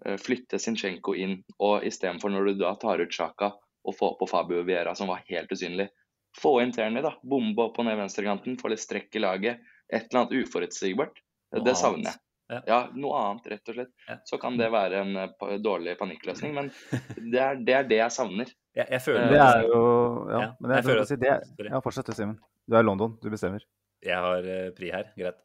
eh, 0.07 0.17
flytte 0.21 0.59
Sinchenko 0.63 1.15
inn, 1.15 1.39
og 1.63 1.87
istedenfor 1.87 2.33
når 2.33 2.51
du 2.51 2.63
da 2.65 2.75
tar 2.81 3.03
ut 3.03 3.15
Sjaka 3.15 3.53
og 3.83 3.97
får 3.99 4.17
på 4.21 4.29
Fabio 4.31 4.63
Viera, 4.67 4.95
som 4.99 5.11
var 5.11 5.25
helt 5.29 5.51
usynlig, 5.53 5.89
få 6.39 6.61
inn 6.63 6.73
Terny, 6.73 7.03
da. 7.05 7.15
Bombe 7.23 7.67
opp 7.67 7.77
på 7.77 7.87
ned 7.87 7.99
venstrekanten, 7.99 8.59
få 8.61 8.73
litt 8.73 8.83
strekk 8.83 9.19
i 9.19 9.23
laget. 9.23 9.65
Et 9.93 10.07
eller 10.07 10.23
annet 10.23 10.47
uforutsigbart. 10.47 11.19
Det 11.53 11.75
savner 11.77 12.15
jeg. 12.15 12.21
Ja, 12.69 12.79
noe 13.01 13.17
annet, 13.17 13.47
rett 13.53 13.71
og 13.71 13.77
slett. 13.77 13.93
Så 14.29 14.39
kan 14.41 14.57
det 14.61 14.69
være 14.73 15.03
en 15.03 15.63
dårlig 15.65 15.95
panikkløsning, 16.01 16.55
men 16.57 16.71
det 17.33 17.41
er, 17.41 17.61
det 17.61 17.77
er 17.77 17.87
det, 17.89 18.01
jeg 18.01 18.15
savner. 18.17 18.51
Jeg, 18.77 18.89
jeg 18.89 19.05
føler 19.05 19.29
Det 19.29 19.41
er 19.45 19.67
jo 19.69 19.81
Ja, 20.33 20.41
men 20.57 20.73
jeg, 20.73 20.79
jeg 20.79 20.87
føler, 20.87 21.05
si 21.09 21.17
det, 21.21 21.33
ja 21.69 21.81
fortsett 21.85 22.09
du, 22.09 22.15
Simen. 22.17 22.39
Du 22.65 22.77
er 22.77 22.85
i 22.85 22.89
London, 22.89 23.19
du 23.21 23.29
bestemmer 23.33 23.65
jeg 24.03 24.19
har 24.27 24.49
eh, 24.49 24.69
pri 24.77 24.91
her. 24.95 25.13
Greit. 25.19 25.41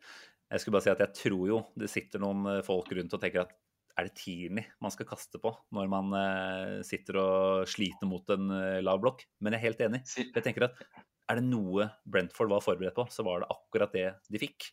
Jeg 0.48 0.64
skulle 0.64 0.78
bare 0.78 0.88
si 0.88 0.94
at 0.94 1.04
jeg 1.04 1.16
tror 1.18 1.48
jo 1.50 1.62
det 1.78 1.90
sitter 1.92 2.24
noen 2.24 2.46
eh, 2.52 2.64
folk 2.66 2.92
rundt 2.96 3.16
og 3.16 3.24
tenker 3.24 3.46
at 3.46 3.56
er 3.98 4.06
det 4.06 4.14
Tierney 4.20 4.68
man 4.84 4.94
skal 4.94 5.08
kaste 5.10 5.40
på 5.42 5.50
når 5.74 5.88
man 5.90 6.12
uh, 6.14 6.74
sitter 6.86 7.18
og 7.18 7.64
sliter 7.66 8.06
mot 8.06 8.30
en 8.30 8.52
lav 8.86 9.00
blokk? 9.02 9.24
Men 9.42 9.56
jeg 9.56 9.58
er 9.58 9.66
helt 9.72 9.82
enig. 9.88 10.04
Jeg 10.22 10.44
tenker 10.46 10.68
at 10.68 10.84
er 11.28 11.40
det 11.40 11.48
noe 11.48 11.88
Brentford 12.06 12.52
var 12.52 12.62
forberedt 12.64 12.94
på, 12.94 13.08
så 13.10 13.26
var 13.26 13.42
det 13.42 13.50
akkurat 13.56 13.96
det 13.96 14.06
de 14.30 14.42
fikk. 14.42 14.70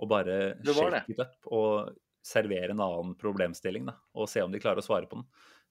Å 0.00 0.06
bare 0.08 0.36
shake 0.62 1.12
it 1.12 1.18
up 1.20 1.50
og 1.52 1.90
servere 2.24 2.72
en 2.72 2.82
annen 2.84 3.16
problemstilling 3.20 3.88
da, 3.88 3.96
og 4.16 4.28
se 4.30 4.42
om 4.44 4.52
de 4.52 4.60
klarer 4.62 4.80
å 4.80 4.86
svare 4.86 5.08
på 5.10 5.18
den. 5.18 5.26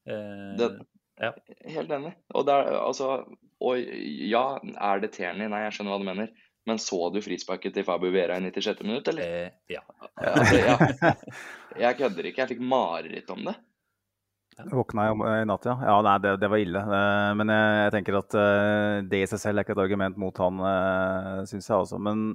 Eh, 0.10 0.52
det, 0.60 0.70
ja. 1.20 1.32
Helt 1.78 1.92
enig. 1.94 2.14
Og, 2.34 2.46
der, 2.50 2.72
altså, 2.80 3.10
og 3.62 3.80
ja, 3.80 4.44
er 4.60 5.04
det 5.04 5.12
Tierney? 5.18 5.50
Nei, 5.52 5.64
jeg 5.66 5.78
skjønner 5.78 5.96
hva 5.96 6.02
du 6.02 6.08
mener. 6.10 6.32
Men 6.70 6.82
så 6.82 7.08
du 7.14 7.18
frisparket 7.26 7.74
til 7.76 7.86
Fabio 7.88 8.14
Vera 8.14 8.38
i 8.38 8.46
96. 8.46 8.86
minutt, 8.86 9.10
eller? 9.10 9.48
Eh, 9.48 9.74
ja. 9.74 9.82
altså, 10.16 10.60
ja. 10.62 11.14
Jeg 11.80 11.98
kødder 12.00 12.30
ikke. 12.30 12.44
Jeg 12.44 12.54
fikk 12.54 12.64
mareritt 12.70 13.34
om 13.34 13.50
det. 13.50 13.56
Jeg 14.60 14.74
våkna 14.76 15.06
i 15.40 15.44
natt, 15.48 15.66
ja. 15.70 15.76
Ja, 15.88 15.96
nei, 16.04 16.18
det, 16.24 16.34
det 16.42 16.50
var 16.52 16.60
ille. 16.60 16.80
Eh, 16.84 17.30
men 17.40 17.52
jeg, 17.54 17.76
jeg, 17.80 17.92
tenker 17.96 18.18
at 18.20 18.36
eh, 18.36 18.96
det 19.08 19.22
i 19.24 19.30
seg 19.32 19.40
selv 19.40 19.62
er 19.62 19.66
ikke 19.66 19.76
et 19.78 19.84
argument 19.86 20.20
mot 20.20 20.42
han, 20.44 20.60
eh, 20.68 21.36
syns 21.48 21.70
jeg 21.70 21.78
også. 21.78 22.00
Men 22.04 22.34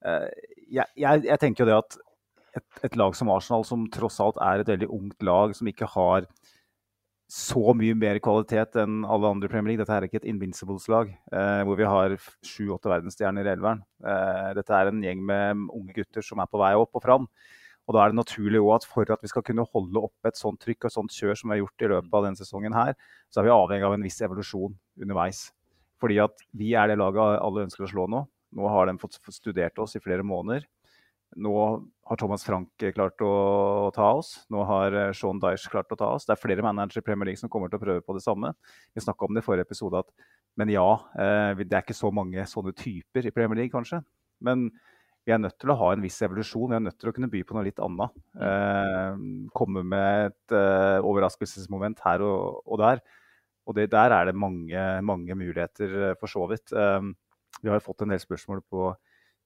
jeg, 0.00 0.86
jeg, 0.96 1.26
jeg, 1.28 1.38
tenker 1.42 1.62
jo 1.62 1.68
det 1.68 1.76
at 1.76 1.98
et, 2.56 2.66
et, 2.88 2.96
lag 2.98 3.14
som 3.14 3.30
Arsenal, 3.30 3.66
som 3.68 3.84
tross 3.92 4.18
alt 4.24 4.40
er 4.42 4.62
et 4.62 4.72
veldig 4.72 4.88
ungt 4.90 5.26
lag, 5.26 5.54
som 5.54 5.68
ikke 5.70 5.86
har 5.92 6.26
så 7.30 7.74
mye 7.78 7.94
mer 7.94 8.18
kvalitet 8.22 8.74
enn 8.82 9.04
alle 9.06 9.28
andre 9.30 9.48
Premier 9.50 9.70
League. 9.72 9.84
Dette 9.84 9.94
er 9.94 10.06
ikke 10.06 10.18
et 10.18 10.28
Invincibles-lag 10.32 11.12
eh, 11.14 11.60
hvor 11.66 11.78
vi 11.78 11.86
har 11.86 12.16
sju-åtte 12.18 12.90
verdensstjerner 12.90 13.46
i 13.46 13.52
elveren. 13.52 13.84
Eh, 14.02 14.48
dette 14.58 14.74
er 14.74 14.90
en 14.90 15.04
gjeng 15.04 15.22
med 15.28 15.68
unge 15.68 15.94
gutter 15.94 16.26
som 16.26 16.42
er 16.42 16.50
på 16.50 16.58
vei 16.58 16.72
opp 16.78 16.98
og 16.98 17.04
fram. 17.04 17.28
Og 17.86 17.94
da 17.94 18.02
er 18.02 18.10
det 18.10 18.18
naturlig 18.18 18.60
at 18.74 18.86
for 18.86 19.14
at 19.14 19.22
vi 19.22 19.30
skal 19.30 19.44
kunne 19.46 19.66
holde 19.70 20.02
oppe 20.02 20.30
et 20.30 20.38
sånt 20.38 20.60
trykk 20.62 20.84
og 20.84 20.90
et 20.90 20.96
sånt 20.96 21.14
kjør 21.14 21.38
som 21.38 21.50
vi 21.50 21.56
har 21.56 21.62
gjort 21.62 21.86
i 21.86 21.92
løpet 21.94 22.18
av 22.18 22.26
denne 22.26 22.38
sesongen 22.42 22.76
her, 22.76 22.92
så 23.30 23.40
er 23.40 23.48
vi 23.48 23.54
avhengig 23.54 23.86
av 23.86 23.94
en 23.96 24.04
viss 24.06 24.20
evolusjon 24.26 24.74
underveis. 25.00 25.46
Fordi 26.02 26.18
at 26.22 26.44
vi 26.56 26.74
er 26.78 26.90
det 26.90 26.98
laget 26.98 27.38
alle 27.38 27.66
ønsker 27.68 27.86
å 27.86 27.90
slå 27.90 28.10
nå. 28.10 28.24
Nå 28.58 28.74
har 28.74 28.90
de 28.90 28.98
fått 28.98 29.18
studert 29.30 29.78
oss 29.78 29.94
i 29.94 30.02
flere 30.02 30.26
måneder. 30.26 30.66
Nå 31.38 31.54
har 32.10 32.18
Thomas 32.18 32.42
Frank 32.42 32.84
klart 32.94 33.22
å 33.22 33.90
ta 33.94 34.08
oss. 34.18 34.32
Nå 34.50 34.64
har 34.66 34.96
eh, 34.98 35.12
Sean 35.14 35.38
Dyche 35.42 35.70
klart 35.70 35.92
å 35.94 35.98
ta 35.98 36.08
oss. 36.16 36.26
Det 36.26 36.34
er 36.34 36.42
flere 36.42 36.64
managere 36.66 37.04
i 37.04 37.06
Premier 37.06 37.30
League 37.30 37.40
som 37.40 37.52
kommer 37.52 37.70
til 37.70 37.78
å 37.78 37.84
prøve 37.84 38.02
på 38.02 38.16
det 38.16 38.24
samme. 38.24 38.50
Vi 38.94 39.04
snakka 39.04 39.28
om 39.28 39.36
det 39.36 39.44
i 39.44 39.46
forrige 39.46 39.68
episode, 39.68 40.02
at, 40.02 40.30
men 40.58 40.72
ja, 40.74 40.88
eh, 41.14 41.62
det 41.62 41.70
er 41.70 41.84
ikke 41.84 41.98
så 41.98 42.10
mange 42.14 42.46
sånne 42.50 42.74
typer 42.74 43.28
i 43.28 43.34
Premier 43.34 43.62
League, 43.62 43.74
kanskje. 43.74 44.02
Men 44.42 44.70
vi 45.28 45.34
er 45.34 45.40
nødt 45.42 45.58
til 45.60 45.70
å 45.70 45.78
ha 45.78 45.92
en 45.94 46.02
viss 46.02 46.18
evolusjon. 46.24 46.72
Vi 46.72 46.78
er 46.78 46.84
nødt 46.88 46.98
til 46.98 47.10
å 47.10 47.14
kunne 47.14 47.30
by 47.30 47.42
på 47.46 47.56
noe 47.56 47.66
litt 47.66 47.80
annet. 47.84 48.20
Eh, 48.46 49.24
komme 49.54 49.84
med 49.86 50.30
et 50.30 50.56
eh, 50.56 50.98
overraskelsesmoment 51.06 52.00
her 52.06 52.24
og, 52.26 52.74
der. 52.80 53.04
Og 53.68 53.76
det, 53.76 53.90
der 53.92 54.16
er 54.16 54.30
det 54.30 54.34
mange, 54.34 54.86
mange 55.06 55.36
muligheter, 55.38 55.94
eh, 56.08 56.16
for 56.18 56.32
så 56.32 56.48
vidt. 56.50 56.72
Eh, 56.72 57.12
vi 57.60 57.70
har 57.70 57.84
fått 57.84 58.02
en 58.02 58.14
del 58.14 58.22
spørsmål 58.22 58.64
på 58.66 58.90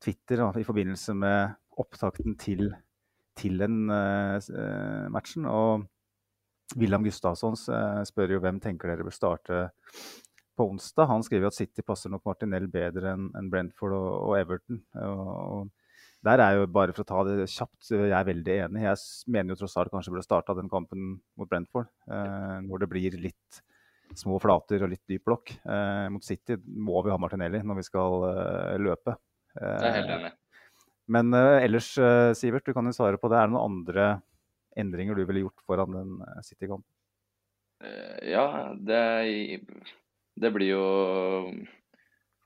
Twitter 0.04 0.40
da, 0.40 0.48
i 0.60 0.66
forbindelse 0.66 1.14
med 1.16 1.54
opptakten 1.80 2.36
til, 2.40 2.68
til 3.38 3.58
den 3.62 3.84
uh, 3.90 4.38
matchen. 5.12 5.48
Og 5.50 5.86
William 6.78 7.04
Gustavsson 7.04 7.58
uh, 7.68 8.02
spør 8.08 8.36
jo 8.36 8.42
hvem 8.44 8.60
tenker 8.62 8.92
dere 8.92 9.06
bør 9.06 9.16
starte 9.16 9.64
på 10.54 10.68
onsdag. 10.70 11.08
Han 11.10 11.24
skriver 11.26 11.50
at 11.50 11.56
City 11.56 11.82
passer 11.86 12.12
nok 12.12 12.26
Martinell 12.28 12.68
bedre 12.70 13.14
enn 13.14 13.30
en 13.38 13.50
Brentford 13.50 13.96
og, 13.96 14.10
og 14.28 14.36
Everton. 14.38 14.82
Og, 15.02 15.24
og 15.26 15.72
der 16.24 16.40
er 16.40 16.56
jo 16.56 16.68
bare 16.72 16.94
for 16.94 17.04
å 17.04 17.08
ta 17.08 17.22
det 17.28 17.50
kjapt, 17.52 17.90
jeg 17.90 18.14
er 18.16 18.28
veldig 18.28 18.54
enig. 18.66 18.84
Jeg 18.86 19.32
mener 19.34 19.52
jo 19.52 19.60
tross 19.60 19.76
alt 19.80 19.92
kanskje 19.92 20.14
burde 20.14 20.24
starta 20.24 20.56
den 20.56 20.70
kampen 20.72 21.18
mot 21.36 21.50
Brentford. 21.50 21.90
Eh, 22.08 22.60
hvor 22.68 22.80
det 22.80 22.88
blir 22.88 23.18
litt 23.20 23.60
små 24.16 24.38
flater 24.40 24.86
og 24.86 24.92
litt 24.94 25.02
dyp 25.10 25.26
blokk. 25.28 25.52
Eh, 25.52 26.06
mot 26.14 26.24
City 26.24 26.56
må 26.64 27.02
vi 27.04 27.12
ha 27.12 27.18
Martinelli 27.20 27.60
når 27.60 27.80
vi 27.80 27.86
skal 27.90 28.24
eh, 28.30 28.78
løpe. 28.80 29.18
Det 29.54 29.90
er 29.90 29.98
helt 29.98 30.14
enig. 30.16 30.32
Men 31.12 31.34
ellers, 31.34 31.90
Sivert, 32.38 32.64
du 32.64 32.72
kan 32.72 32.86
jo 32.88 32.94
svare 32.96 33.18
på 33.20 33.28
det. 33.28 33.36
Er 33.36 33.50
det 33.50 33.54
noen 33.54 33.78
andre 33.78 34.06
endringer 34.80 35.18
du 35.18 35.26
ville 35.28 35.42
gjort 35.44 35.64
foran 35.68 35.92
den 35.92 36.14
City-kampen? 36.46 36.88
Ja, 38.24 38.72
det, 38.80 39.60
det 40.40 40.50
blir 40.54 40.70
jo 40.70 40.84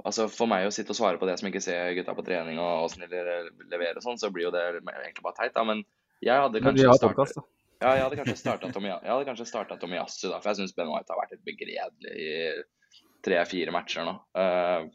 Altså 0.07 0.29
For 0.31 0.51
meg 0.51 0.69
å 0.69 0.75
sitte 0.75 0.95
og 0.95 0.99
svare 0.99 1.19
på 1.21 1.27
det 1.29 1.37
som 1.41 1.49
ikke 1.51 1.63
ser 1.63 1.95
gutta 1.99 2.15
på 2.15 2.25
trening 2.27 2.61
og 2.63 2.87
åssen 2.87 3.03
de 3.03 3.09
leverer 3.11 3.99
og 3.99 4.05
sånn, 4.05 4.21
så 4.21 4.31
blir 4.35 4.47
jo 4.47 4.53
det 4.55 4.65
egentlig 4.79 5.25
bare 5.25 5.39
teit, 5.41 5.55
da. 5.57 5.65
Men 5.67 5.83
jeg 6.25 6.45
hadde 6.45 6.63
kanskje 6.63 6.93
startet, 7.01 7.41
ja, 7.79 7.95
jeg 7.95 8.05
hadde 8.05 8.19
kanskje 8.19 8.37
starta 8.39 8.71
Tomiyasu, 8.75 9.81
Tomiyasu, 9.83 10.25
da. 10.31 10.39
For 10.39 10.53
jeg 10.53 10.61
syns 10.61 10.77
Ben 10.79 10.91
White 10.93 11.15
har 11.15 11.21
vært 11.21 11.35
et 11.35 11.45
begredelig 11.47 12.15
i 12.15 12.31
tre-fire 13.27 13.75
matcher 13.75 14.07
nå. 14.07 14.15
Uh, 14.39 14.87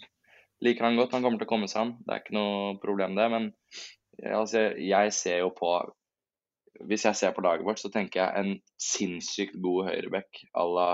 liker 0.64 0.88
han 0.88 1.00
godt, 1.00 1.14
han 1.16 1.26
kommer 1.26 1.42
til 1.42 1.48
å 1.48 1.52
komme 1.54 1.70
seg 1.72 1.82
an. 1.84 1.94
Det 2.04 2.16
er 2.16 2.24
ikke 2.24 2.38
noe 2.38 2.74
problem, 2.84 3.18
det. 3.20 3.28
Men 3.34 3.50
altså, 4.32 4.70
jeg 4.80 5.14
ser 5.16 5.44
jo 5.44 5.52
på 5.58 5.76
Hvis 6.90 7.04
jeg 7.06 7.16
ser 7.16 7.34
på 7.36 7.44
laget 7.46 7.64
vårt, 7.68 7.80
så 7.80 7.92
tenker 7.94 8.24
jeg 8.24 8.34
en 8.40 8.56
sinnssykt 8.82 9.60
god 9.62 9.92
høyreback 9.92 10.40
à 10.58 10.64
la 10.66 10.88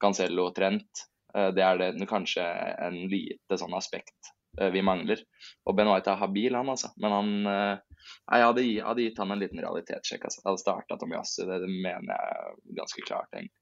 Cancello 0.00 0.52
Trent 0.54 1.02
Eh, 1.36 1.52
det 1.54 1.64
er 1.64 1.78
det 1.80 2.08
kanskje 2.08 2.44
en 2.86 2.96
lite 3.10 3.58
sånn 3.60 3.74
aspekt 3.76 4.32
eh, 4.60 4.70
vi 4.74 4.82
mangler. 4.86 5.20
Og 5.66 5.76
Ben 5.76 5.90
White 5.90 6.12
er 6.12 6.22
habil, 6.22 6.56
han 6.56 6.72
altså. 6.72 6.92
Men 7.02 7.16
han 7.16 7.32
Nei, 7.46 8.38
Jeg 8.38 8.46
hadde, 8.46 8.64
hadde 8.86 9.04
gitt 9.04 9.16
han 9.18 9.34
en 9.34 9.40
liten 9.42 9.62
realitetssjekk. 9.62 10.26
Altså. 10.28 10.42
Jeg 10.42 10.48
hadde 10.48 10.62
starta 10.62 10.98
Tomiassi, 11.00 11.46
det 11.48 11.60
mener 11.66 12.12
jeg 12.12 12.76
ganske 12.78 13.06
klart, 13.06 13.32
egentlig. 13.34 13.54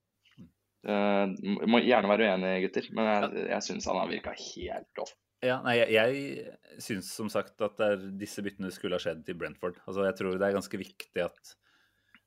Uh, 0.85 1.31
må 1.64 1.79
gjerne 1.81 2.11
være 2.11 2.27
uenig, 2.29 2.49
gutter, 2.67 2.90
men 2.93 3.07
jeg, 3.09 3.45
jeg 3.55 3.64
syns 3.64 3.87
han 3.88 3.97
har 3.97 4.11
virka 4.11 4.35
helt 4.37 5.01
off. 5.01 5.14
Ja, 5.45 5.59
nei, 5.65 5.77
jeg, 5.77 5.93
jeg 5.93 6.81
syns 6.83 7.11
som 7.13 7.29
sagt 7.33 7.61
at 7.65 7.81
disse 8.19 8.43
byttene 8.45 8.73
skulle 8.73 8.97
ha 8.97 9.03
skjedd 9.03 9.23
til 9.27 9.37
Brentford. 9.39 9.77
Altså, 9.85 10.07
jeg 10.09 10.17
tror 10.19 10.39
det 10.41 10.49
er 10.49 10.57
ganske 10.57 10.81
viktig 10.81 11.25
at 11.25 11.55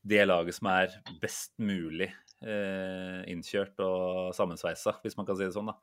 det 0.07 0.23
laget 0.27 0.55
som 0.55 0.69
er 0.71 0.93
best 1.21 1.55
mulig 1.59 2.07
eh, 2.45 3.21
innkjørt 3.31 3.79
og 3.83 4.33
sammensveisa, 4.37 4.97
hvis 5.03 5.17
man 5.17 5.27
kan 5.27 5.37
si 5.37 5.47
det 5.47 5.55
sånn, 5.55 5.71
da, 5.71 5.75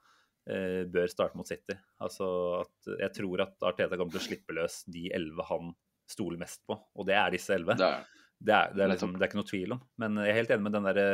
eh, 0.50 0.82
bør 0.90 1.10
starte 1.10 1.38
mot 1.38 1.48
City. 1.48 1.76
Altså 2.04 2.28
at 2.62 2.92
jeg 2.94 3.14
tror 3.18 3.44
at 3.46 3.68
Arteta 3.72 3.98
kommer 3.98 4.14
til 4.14 4.22
å 4.22 4.26
slippe 4.28 4.56
løs 4.56 4.82
de 4.90 5.08
elleve 5.14 5.48
han 5.50 5.74
stoler 6.10 6.40
mest 6.40 6.62
på, 6.68 6.76
og 6.76 7.08
det 7.08 7.16
er 7.18 7.34
disse 7.34 7.56
elleve. 7.56 7.76
Det, 7.80 7.90
det, 8.38 8.60
det, 8.76 8.88
liksom, 8.92 9.16
det, 9.16 9.24
er 9.24 9.32
ikke 9.32 9.40
noe 9.40 9.50
tvil 9.50 9.76
om. 9.76 9.82
Men 10.00 10.22
jeg 10.22 10.32
er 10.32 10.40
helt 10.40 10.54
enig 10.54 10.68
med 10.68 10.76
den 10.76 10.88
derre 10.90 11.08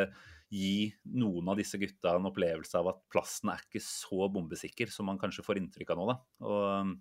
gi 0.51 0.91
noen 1.15 1.53
av 1.53 1.61
disse 1.61 1.79
gutta 1.79 2.17
en 2.17 2.27
opplevelse 2.31 2.75
av 2.81 2.89
at 2.91 3.05
plassen 3.13 3.53
er 3.53 3.63
ikke 3.63 3.83
så 3.85 4.27
bombesikker 4.35 4.91
som 4.91 5.07
man 5.07 5.21
kanskje 5.21 5.45
får 5.47 5.61
inntrykk 5.61 5.95
av 5.95 6.01
nå. 6.01 6.09
da. 6.11 6.17
Og 6.51 6.97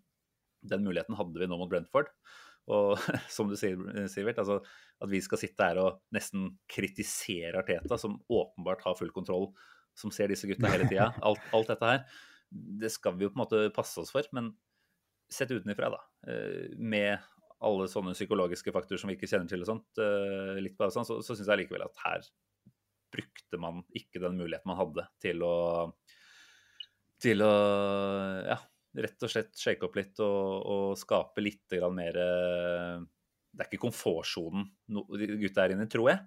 den 0.69 0.85
muligheten 0.85 1.17
hadde 1.17 1.41
vi 1.41 1.47
nå 1.49 1.57
mot 1.57 1.71
Brentford. 1.71 2.11
Og 2.69 2.93
som 3.35 3.49
du 3.49 3.57
sier, 3.57 3.79
Sivert, 4.11 4.41
altså, 4.41 4.59
at 5.01 5.11
vi 5.11 5.21
skal 5.25 5.41
sitte 5.41 5.65
her 5.65 5.81
og 5.81 6.01
nesten 6.15 6.51
kritisere 6.69 7.63
Arteta, 7.63 7.97
som 7.97 8.19
åpenbart 8.29 8.85
har 8.85 8.97
full 8.99 9.13
kontroll, 9.15 9.49
som 9.97 10.13
ser 10.13 10.31
disse 10.31 10.47
gutta 10.49 10.69
hele 10.69 10.87
tida. 10.89 11.09
Alt, 11.27 11.41
alt, 11.55 11.71
dette 11.73 11.93
her. 11.93 12.03
Det 12.49 12.91
skal 12.93 13.17
vi 13.17 13.25
jo 13.25 13.33
på 13.33 13.39
en 13.39 13.45
måte 13.45 13.65
passe 13.73 13.99
oss 14.01 14.13
for. 14.13 14.25
Men 14.35 14.53
sett 15.29 15.51
utenfra, 15.53 15.91
da. 15.93 16.03
Eh, 16.29 16.69
med 16.77 17.17
alle 17.65 17.89
sånne 17.91 18.13
psykologiske 18.15 18.71
faktorer 18.71 19.01
som 19.01 19.09
vi 19.11 19.17
ikke 19.17 19.27
kjenner 19.27 19.49
til 19.49 19.65
og 19.65 19.67
sånt, 19.67 19.99
eh, 19.99 20.61
litt 20.63 20.77
på 20.77 20.85
avstand, 20.85 21.09
så, 21.09 21.19
så 21.25 21.35
syns 21.35 21.49
jeg 21.49 21.65
likevel 21.65 21.83
at 21.83 22.05
her 22.05 22.29
brukte 23.13 23.59
man 23.61 23.83
ikke 23.95 24.21
den 24.23 24.37
muligheten 24.39 24.69
man 24.69 24.79
hadde 24.79 25.05
til 25.21 25.43
å 25.45 25.55
til 27.19 27.43
å 27.43 27.53
ja, 28.47 28.57
rett 29.03 29.25
og 29.25 29.31
slett 29.31 29.57
shake 29.59 29.85
opp 29.85 29.97
litt 29.99 30.21
og, 30.23 30.67
og 30.73 30.99
skape 30.99 31.43
litt 31.43 31.75
mer 31.93 32.19
eh, 32.19 33.01
Det 33.51 33.65
er 33.65 33.67
ikke 33.67 33.83
komfortsonen 33.83 34.69
gutta 34.87 35.65
er 35.65 35.75
inne 35.75 35.87
i, 35.87 35.91
tror 35.91 36.11
jeg. 36.13 36.23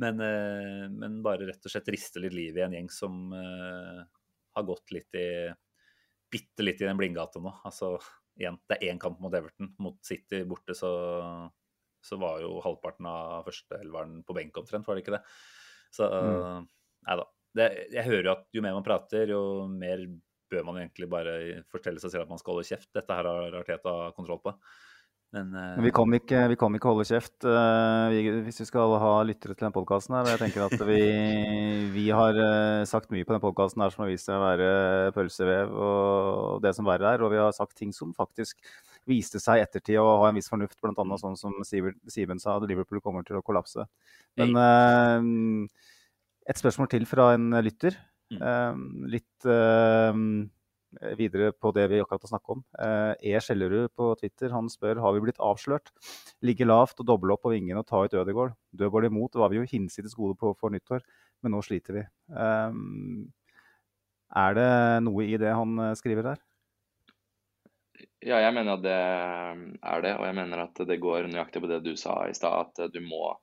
Men, 0.00 0.22
eh, 0.24 0.86
men, 0.88 1.20
bare 1.24 1.48
rett 1.48 1.66
og 1.66 1.72
slett 1.72 1.90
riste 1.92 2.22
litt 2.22 2.36
liv 2.36 2.56
i 2.56 2.64
en 2.64 2.76
gjeng 2.78 2.88
som 2.94 3.34
uh, 3.34 4.00
har 4.56 4.68
gått 4.68 4.94
litt 4.96 5.18
i 5.18 5.26
Bitte 6.30 6.62
litt 6.62 6.78
i 6.78 6.86
den 6.86 6.94
blindgata 6.94 7.40
nå. 7.42 7.50
Altså, 7.66 7.96
igjen, 8.38 8.54
det 8.70 8.76
er 8.76 8.92
én 8.92 9.00
kamp 9.02 9.16
mot 9.18 9.34
Everton. 9.34 9.72
Mot 9.82 9.96
City 10.06 10.44
borte 10.46 10.76
så, 10.78 10.90
så 12.06 12.18
var 12.22 12.38
jo 12.44 12.60
halvparten 12.62 13.08
av 13.10 13.48
førsteelveren 13.48 14.20
på 14.22 14.36
benk 14.36 14.60
omtrent, 14.62 14.86
var 14.86 14.94
det 14.94 15.02
ikke 15.02 15.16
det? 15.16 15.24
Så 15.94 16.06
mm. 16.06 16.66
nei 17.08 17.16
da. 17.20 17.28
Det, 17.58 17.66
jeg 17.90 18.06
hører 18.06 18.28
jo 18.28 18.34
at 18.36 18.44
jo 18.54 18.62
mer 18.62 18.76
man 18.76 18.86
prater, 18.86 19.32
jo 19.34 19.42
mer 19.70 20.04
bør 20.50 20.66
man 20.66 20.80
egentlig 20.82 21.08
bare 21.10 21.34
fortelle 21.70 22.02
seg 22.02 22.12
selv 22.12 22.26
at 22.26 22.30
man 22.30 22.40
skal 22.40 22.54
holde 22.54 22.68
kjeft. 22.68 22.90
Dette 22.94 23.16
her 23.16 23.26
har 23.26 23.56
Arteta 23.60 23.94
kontroll 24.16 24.40
på. 24.44 24.54
Men, 25.30 25.52
uh... 25.54 25.78
Vi, 25.84 25.92
kan 25.94 26.14
ikke, 26.16 26.40
vi, 26.50 26.56
kan 26.58 26.74
ikke, 26.74 26.90
holde 26.90 27.06
kjeft 27.06 27.46
uh, 27.46 28.10
vi, 28.10 28.22
hvis 28.48 28.58
vi 28.64 28.66
skal 28.66 28.96
ha 28.98 29.12
lyttere 29.26 29.54
til 29.54 29.68
den 29.68 29.74
podkasten. 29.76 30.16
Jeg 30.26 30.40
tenker 30.40 30.64
at 30.66 30.82
vi, 30.88 31.00
vi 31.96 32.06
har 32.14 32.34
uh, 32.34 32.82
sagt 32.88 33.12
mye 33.14 33.26
på 33.26 33.36
den 33.36 33.42
podkasten 33.44 33.84
som 33.84 34.04
har 34.04 34.10
vist 34.10 34.26
seg 34.26 34.40
å 34.40 34.42
være 34.42 35.14
pølsevev 35.14 35.74
og 35.74 36.64
det 36.64 36.74
som 36.74 36.88
verre 36.90 37.14
er. 37.14 37.22
Og 37.22 37.30
vi 37.34 37.38
har 37.42 37.54
sagt 37.54 37.78
ting 37.78 37.94
som 37.94 38.14
faktisk 38.16 38.58
viste 39.10 39.38
seg 39.42 39.60
i 39.60 39.64
ettertid 39.64 40.00
å 40.02 40.18
ha 40.24 40.28
en 40.30 40.38
viss 40.38 40.50
fornuft, 40.50 40.80
bl.a. 40.82 41.18
sånn 41.22 41.38
som 41.38 41.56
Simen 41.64 42.42
sa, 42.42 42.58
at 42.58 42.66
Liverpool 42.68 43.02
kommer 43.04 43.26
til 43.26 43.38
å 43.38 43.44
kollapse. 43.46 43.86
Men 44.38 44.54
et 46.50 46.58
spørsmål 46.60 46.90
til 46.92 47.06
fra 47.08 47.32
en 47.34 47.48
lytter. 47.64 47.96
Mm. 48.30 48.82
Litt 49.10 49.48
videre 51.18 51.52
på 51.54 51.70
det 51.74 51.86
vi 51.90 52.00
akkurat 52.02 52.24
har 52.26 52.32
snakket 52.32 52.54
om. 52.56 52.62
Eh, 52.82 53.12
e. 53.30 53.34
Skjellerud 53.40 53.92
på 53.96 54.10
Twitter 54.20 54.52
han 54.54 54.70
spør 54.72 55.00
har 55.04 55.14
vi 55.14 55.22
blitt 55.24 55.40
avslørt. 55.42 55.92
Ligge 56.46 56.66
lavt 56.66 57.00
og 57.02 57.08
doble 57.08 57.34
opp 57.34 57.44
på 57.46 57.54
vingene 57.54 57.82
og 57.82 57.88
ta 57.88 58.02
ut 58.04 58.16
Ødegaard. 58.16 58.56
Dødball 58.76 59.08
imot 59.10 59.38
var 59.38 59.52
vi 59.52 59.60
jo 59.60 59.68
hinsides 59.70 60.16
gode 60.18 60.38
på 60.40 60.52
for 60.58 60.74
nyttår, 60.74 61.04
men 61.42 61.54
nå 61.54 61.62
sliter 61.64 62.00
vi. 62.00 62.04
Um, 62.34 63.30
er 64.36 64.54
det 64.58 64.70
noe 65.06 65.26
i 65.26 65.38
det 65.40 65.54
han 65.54 65.78
eh, 65.86 65.96
skriver 65.98 66.32
der? 66.32 66.46
Ja, 68.20 68.36
jeg 68.42 68.52
mener 68.52 68.76
at 68.76 68.84
det 68.84 69.00
er 69.00 70.04
det. 70.04 70.14
Og 70.18 70.26
jeg 70.28 70.36
mener 70.36 70.66
at 70.66 70.86
det 70.88 71.00
går 71.02 71.30
nøyaktig 71.30 71.62
på 71.62 71.70
det 71.70 71.82
du 71.86 71.94
sa 71.96 72.22
i 72.28 72.36
stad, 72.36 72.72
at 72.74 72.92
du 72.92 73.00
må 73.04 73.36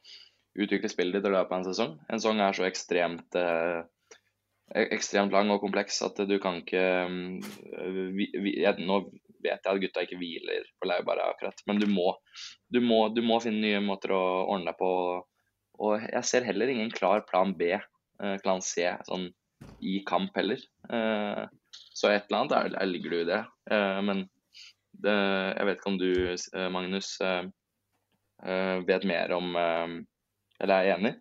utvikle 0.58 0.90
spillet 0.90 1.20
ditt 1.20 1.30
i 1.30 1.34
løpet 1.34 1.54
av 1.54 1.60
en 1.62 1.70
sesong. 1.70 1.94
En 2.10 2.20
sesong 2.20 2.42
er 2.42 2.58
så 2.58 2.66
ekstremt 2.68 3.38
eh, 3.38 3.86
ekstremt 4.76 5.32
lang 5.32 5.52
og 5.54 5.62
kompleks 5.64 6.02
at 6.04 6.20
du 6.28 6.36
kan 6.44 6.60
ikke 6.60 6.84
mm, 7.08 7.38
vi, 8.18 8.28
vi, 8.36 8.52
jeg, 8.64 8.84
Nå 8.84 9.06
vet 9.44 9.64
jeg 9.64 9.72
at 9.72 9.82
gutta 9.82 10.04
ikke 10.04 10.20
hviler 10.20 10.68
på 10.82 10.90
laurbæret 10.90 11.34
akkurat, 11.34 11.62
men 11.70 11.82
du 11.82 11.88
må, 11.92 12.12
du, 12.74 12.82
må, 12.84 13.08
du 13.14 13.22
må, 13.26 13.40
finne 13.44 13.62
nye 13.64 13.82
måter 13.84 14.14
å 14.16 14.24
ordne 14.50 14.72
deg 14.72 14.80
på. 14.80 14.92
Og 15.86 16.08
jeg 16.08 16.24
ser 16.26 16.48
heller 16.48 16.72
ingen 16.74 16.90
klar 16.94 17.22
plan 17.30 17.54
B, 17.58 17.76
eh, 17.78 18.38
plan 18.44 18.64
C, 18.66 18.90
sånn 19.08 19.30
i 19.86 20.00
kamp 20.08 20.36
heller. 20.38 20.62
Eh, 20.90 21.44
så 21.70 22.12
et 22.12 22.28
eller 22.28 22.40
annet 22.42 22.56
der, 22.56 22.90
ligger 22.90 23.14
du 23.14 23.20
i 23.22 23.30
det. 23.30 23.44
Eh, 23.72 24.00
men 24.10 24.26
det, 25.06 25.14
jeg 25.14 25.70
vet 25.70 25.80
ikke 25.80 25.94
om 25.94 26.02
du, 26.02 26.12
Magnus, 26.74 27.14
vet 28.88 29.06
mer 29.10 29.32
om 29.34 29.56
Eller 29.58 30.74
er 30.74 30.92
enig? 30.96 31.12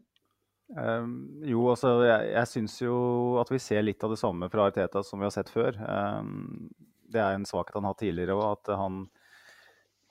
Um, 0.75 1.11
jo, 1.47 1.61
altså 1.71 1.93
jeg, 2.03 2.31
jeg 2.33 2.51
syns 2.51 2.75
jo 2.83 2.97
at 3.39 3.51
vi 3.53 3.61
ser 3.63 3.85
litt 3.87 4.03
av 4.03 4.11
det 4.11 4.19
samme 4.19 4.49
fra 4.51 4.67
Arteta 4.67 5.03
som 5.07 5.21
vi 5.23 5.29
har 5.29 5.35
sett 5.35 5.51
før. 5.53 5.79
Um, 5.79 6.67
det 7.13 7.23
er 7.23 7.37
en 7.37 7.47
svakhet 7.47 7.79
han 7.79 7.87
har 7.87 7.95
hatt 7.95 8.03
tidligere 8.03 8.35
òg, 8.35 8.47
at 8.57 8.73
han, 8.81 9.05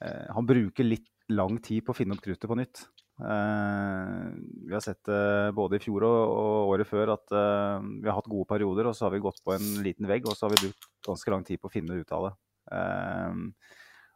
uh, 0.06 0.28
han 0.38 0.48
bruker 0.48 0.88
litt 0.88 1.12
lang 1.34 1.58
tid 1.64 1.84
på 1.84 1.92
å 1.92 1.98
finne 1.98 2.16
opp 2.16 2.24
kruttet 2.24 2.48
på 2.48 2.58
nytt. 2.60 2.86
Uh, 3.20 4.32
vi 4.68 4.76
har 4.76 4.84
sett 4.84 5.02
det 5.08 5.20
uh, 5.50 5.52
både 5.56 5.80
i 5.80 5.84
fjor 5.84 6.08
og, 6.08 6.22
og 6.24 6.72
året 6.76 6.88
før 6.88 7.14
at 7.16 7.36
vi 7.36 8.08
har 8.08 8.16
hatt 8.16 8.32
gode 8.32 8.48
perioder, 8.54 8.88
og 8.88 8.96
så 8.96 9.10
har 9.10 9.16
vi 9.16 9.24
gått 9.26 9.44
på 9.44 9.58
en 9.58 9.70
liten 9.84 10.08
vegg, 10.08 10.28
og 10.30 10.38
så 10.38 10.48
har 10.48 10.56
vi 10.56 10.70
brukt 10.70 10.90
ganske 11.06 11.36
lang 11.36 11.44
tid 11.48 11.60
på 11.60 11.68
å 11.72 11.76
finne 11.76 12.00
ut 12.00 12.16
av 12.16 12.30
det. 12.30 12.34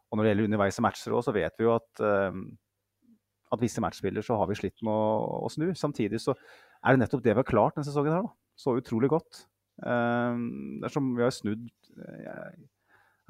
og 0.08 0.18
når 0.18 0.24
det 0.24 0.32
gjelder 0.32 0.48
underveis 0.48 0.80
i 0.80 0.84
matcher 0.88 1.14
òg, 1.14 1.22
så 1.26 1.36
vet 1.36 1.60
vi 1.60 1.68
jo 1.68 1.76
at 1.76 2.02
at 3.50 3.62
visse 3.62 3.82
matchspillere 3.82 4.24
så 4.26 4.38
har 4.40 4.50
vi 4.50 4.58
slitt 4.58 4.82
med 4.86 4.92
å, 4.94 5.44
å, 5.46 5.52
snu. 5.52 5.70
Samtidig 5.78 6.20
så 6.22 6.36
er 6.36 6.94
det 6.94 7.04
nettopp 7.04 7.24
det 7.24 7.34
vi 7.34 7.42
har 7.42 7.48
klart 7.48 7.76
denne 7.78 7.88
sesongen 7.88 8.14
her. 8.14 8.28
da. 8.28 8.34
Så 8.60 8.76
utrolig 8.78 9.10
godt. 9.12 9.44
Um, 9.80 10.78
det 10.80 10.90
er 10.90 10.92
som 10.92 11.14
vi 11.16 11.24
har 11.24 11.32
snudd 11.32 11.68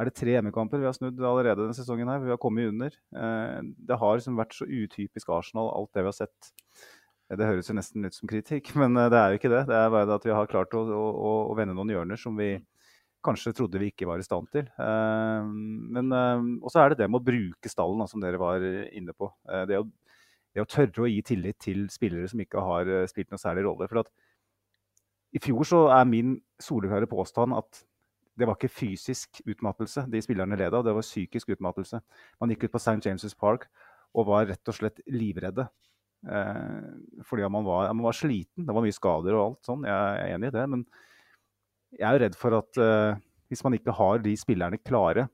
er 0.01 0.09
det 0.09 0.15
tre 0.17 0.33
hjemmekamper 0.33 0.81
vi 0.81 0.89
har 0.89 0.97
snudd 0.97 1.19
allerede 1.21 1.61
denne 1.61 1.77
sesongen. 1.77 2.09
her, 2.09 2.23
Vi 2.25 2.33
har 2.33 2.41
kommet 2.41 2.71
under. 2.73 2.95
Uh, 3.13 3.61
det 3.89 3.99
har 4.01 4.17
liksom 4.17 4.39
vært 4.39 4.57
så 4.57 4.65
utypisk 4.65 5.29
Arsenal, 5.29 5.69
alt 5.77 5.93
det 5.95 6.07
vi 6.07 6.11
har 6.11 6.17
sett. 6.17 6.51
Eh, 7.31 7.37
Det 7.37 7.47
høres 7.47 7.71
jo 7.71 7.77
nesten 7.77 8.05
ut 8.07 8.17
som 8.17 8.31
kritikk, 8.31 8.75
men 8.81 8.97
eh, 8.97 9.11
det 9.13 9.19
er 9.21 9.31
jo 9.31 9.41
ikke 9.41 9.53
det. 9.53 9.65
Det 9.71 9.77
er 9.77 9.93
bare 9.93 10.09
det 10.09 10.19
at 10.19 10.29
vi 10.29 10.37
har 10.37 10.51
klart 10.51 10.75
å, 10.75 10.85
å, 10.89 11.33
å 11.53 11.57
vende 11.59 11.77
noen 11.77 11.93
hjørner 11.93 12.21
som 12.21 12.37
vi 12.39 12.55
kanskje 13.21 13.53
trodde 13.53 13.77
vi 13.77 13.91
ikke 13.93 14.09
var 14.09 14.23
i 14.23 14.25
stand 14.25 14.49
til. 14.53 14.65
Eh, 14.81 15.51
men 15.97 16.13
Og 16.63 16.71
så 16.73 16.81
er 16.83 16.93
det 16.93 17.03
det 17.03 17.11
med 17.11 17.21
å 17.21 17.27
bruke 17.27 17.69
stallen, 17.73 18.07
som 18.09 18.23
dere 18.23 18.41
var 18.41 18.65
inne 18.65 19.13
på. 19.13 19.31
Eh, 19.51 19.67
Det 19.69 19.83
å, 19.83 19.85
det 20.55 20.65
å 20.65 20.69
tørre 20.69 21.05
å 21.05 21.11
gi 21.11 21.21
tillit 21.27 21.59
til 21.63 21.85
spillere 21.93 22.29
som 22.31 22.43
ikke 22.43 22.65
har 22.65 22.91
eh, 22.91 23.07
spilt 23.11 23.31
noen 23.31 23.43
særlig 23.43 23.67
rolle. 23.67 23.89
For 23.91 24.03
at 24.03 24.11
i 25.37 25.43
fjor 25.43 25.67
så 25.69 25.85
er 25.95 26.09
min 26.11 26.35
soleklare 26.63 27.07
påstand 27.11 27.55
at 27.55 27.85
det 28.39 28.49
var 28.49 28.57
ikke 28.57 28.73
fysisk 28.73 29.43
utmattelse 29.45 30.07
de 30.11 30.23
spillerne 30.25 30.57
led 30.59 30.75
av, 30.75 30.85
det 30.87 30.95
var 30.97 31.05
psykisk 31.05 31.53
utmattelse. 31.55 32.01
Man 32.41 32.53
gikk 32.53 32.67
ut 32.67 32.75
på 32.75 32.81
St. 32.81 32.99
James' 33.05 33.37
Park 33.39 33.69
og 34.17 34.27
var 34.31 34.49
rett 34.49 34.71
og 34.71 34.77
slett 34.77 35.03
livredde. 35.13 35.69
Eh, 36.27 37.23
fordi 37.27 37.49
man 37.49 37.67
var, 37.67 37.93
man 37.93 38.09
var 38.09 38.17
sliten. 38.17 38.67
Det 38.67 38.75
var 38.75 38.85
mye 38.85 38.97
skader 38.97 39.37
og 39.37 39.45
alt 39.45 39.69
sånn. 39.71 39.87
Jeg 39.87 39.97
er 39.97 40.35
enig 40.35 40.51
i 40.51 40.57
det. 40.57 40.65
Men 40.73 40.87
jeg 41.95 42.07
er 42.09 42.17
jo 42.17 42.23
redd 42.25 42.39
for 42.39 42.59
at 42.59 42.81
eh, 42.81 43.21
hvis 43.51 43.65
man 43.67 43.77
ikke 43.77 43.95
har 43.99 44.23
de 44.23 44.37
spillerne 44.39 44.79
klare 44.79 45.27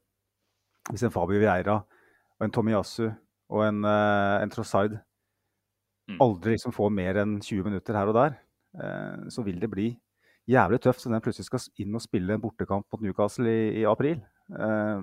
Hvis 0.87 1.03
en 1.03 1.13
Fabio 1.13 1.41
Vieira 1.43 1.81
og 1.83 2.45
en 2.47 2.53
Tomiyasu 2.55 3.09
og 3.51 3.63
en, 3.67 3.85
eh, 3.85 4.43
en 4.43 4.51
Trossard 4.53 4.99
Mm. 6.07 6.21
aldri 6.23 6.53
liksom 6.55 6.71
får 6.71 6.93
mer 6.95 7.17
enn 7.19 7.41
20 7.43 7.65
minutter 7.67 7.97
her 7.99 8.07
og 8.07 8.15
der, 8.15 8.37
eh, 8.79 9.25
så 9.29 9.43
vil 9.43 9.59
det 9.59 9.69
bli 9.73 9.89
jævlig 10.47 10.79
tøft 10.79 11.03
når 11.03 11.17
den 11.17 11.25
plutselig 11.25 11.49
skal 11.49 11.65
inn 11.83 11.97
og 11.99 12.05
spille 12.05 12.31
en 12.37 12.41
bortekamp 12.41 12.87
mot 12.93 13.03
Newcastle 13.03 13.51
i, 13.51 13.81
i 13.81 13.85
april. 13.91 14.21
Eh, 14.55 15.03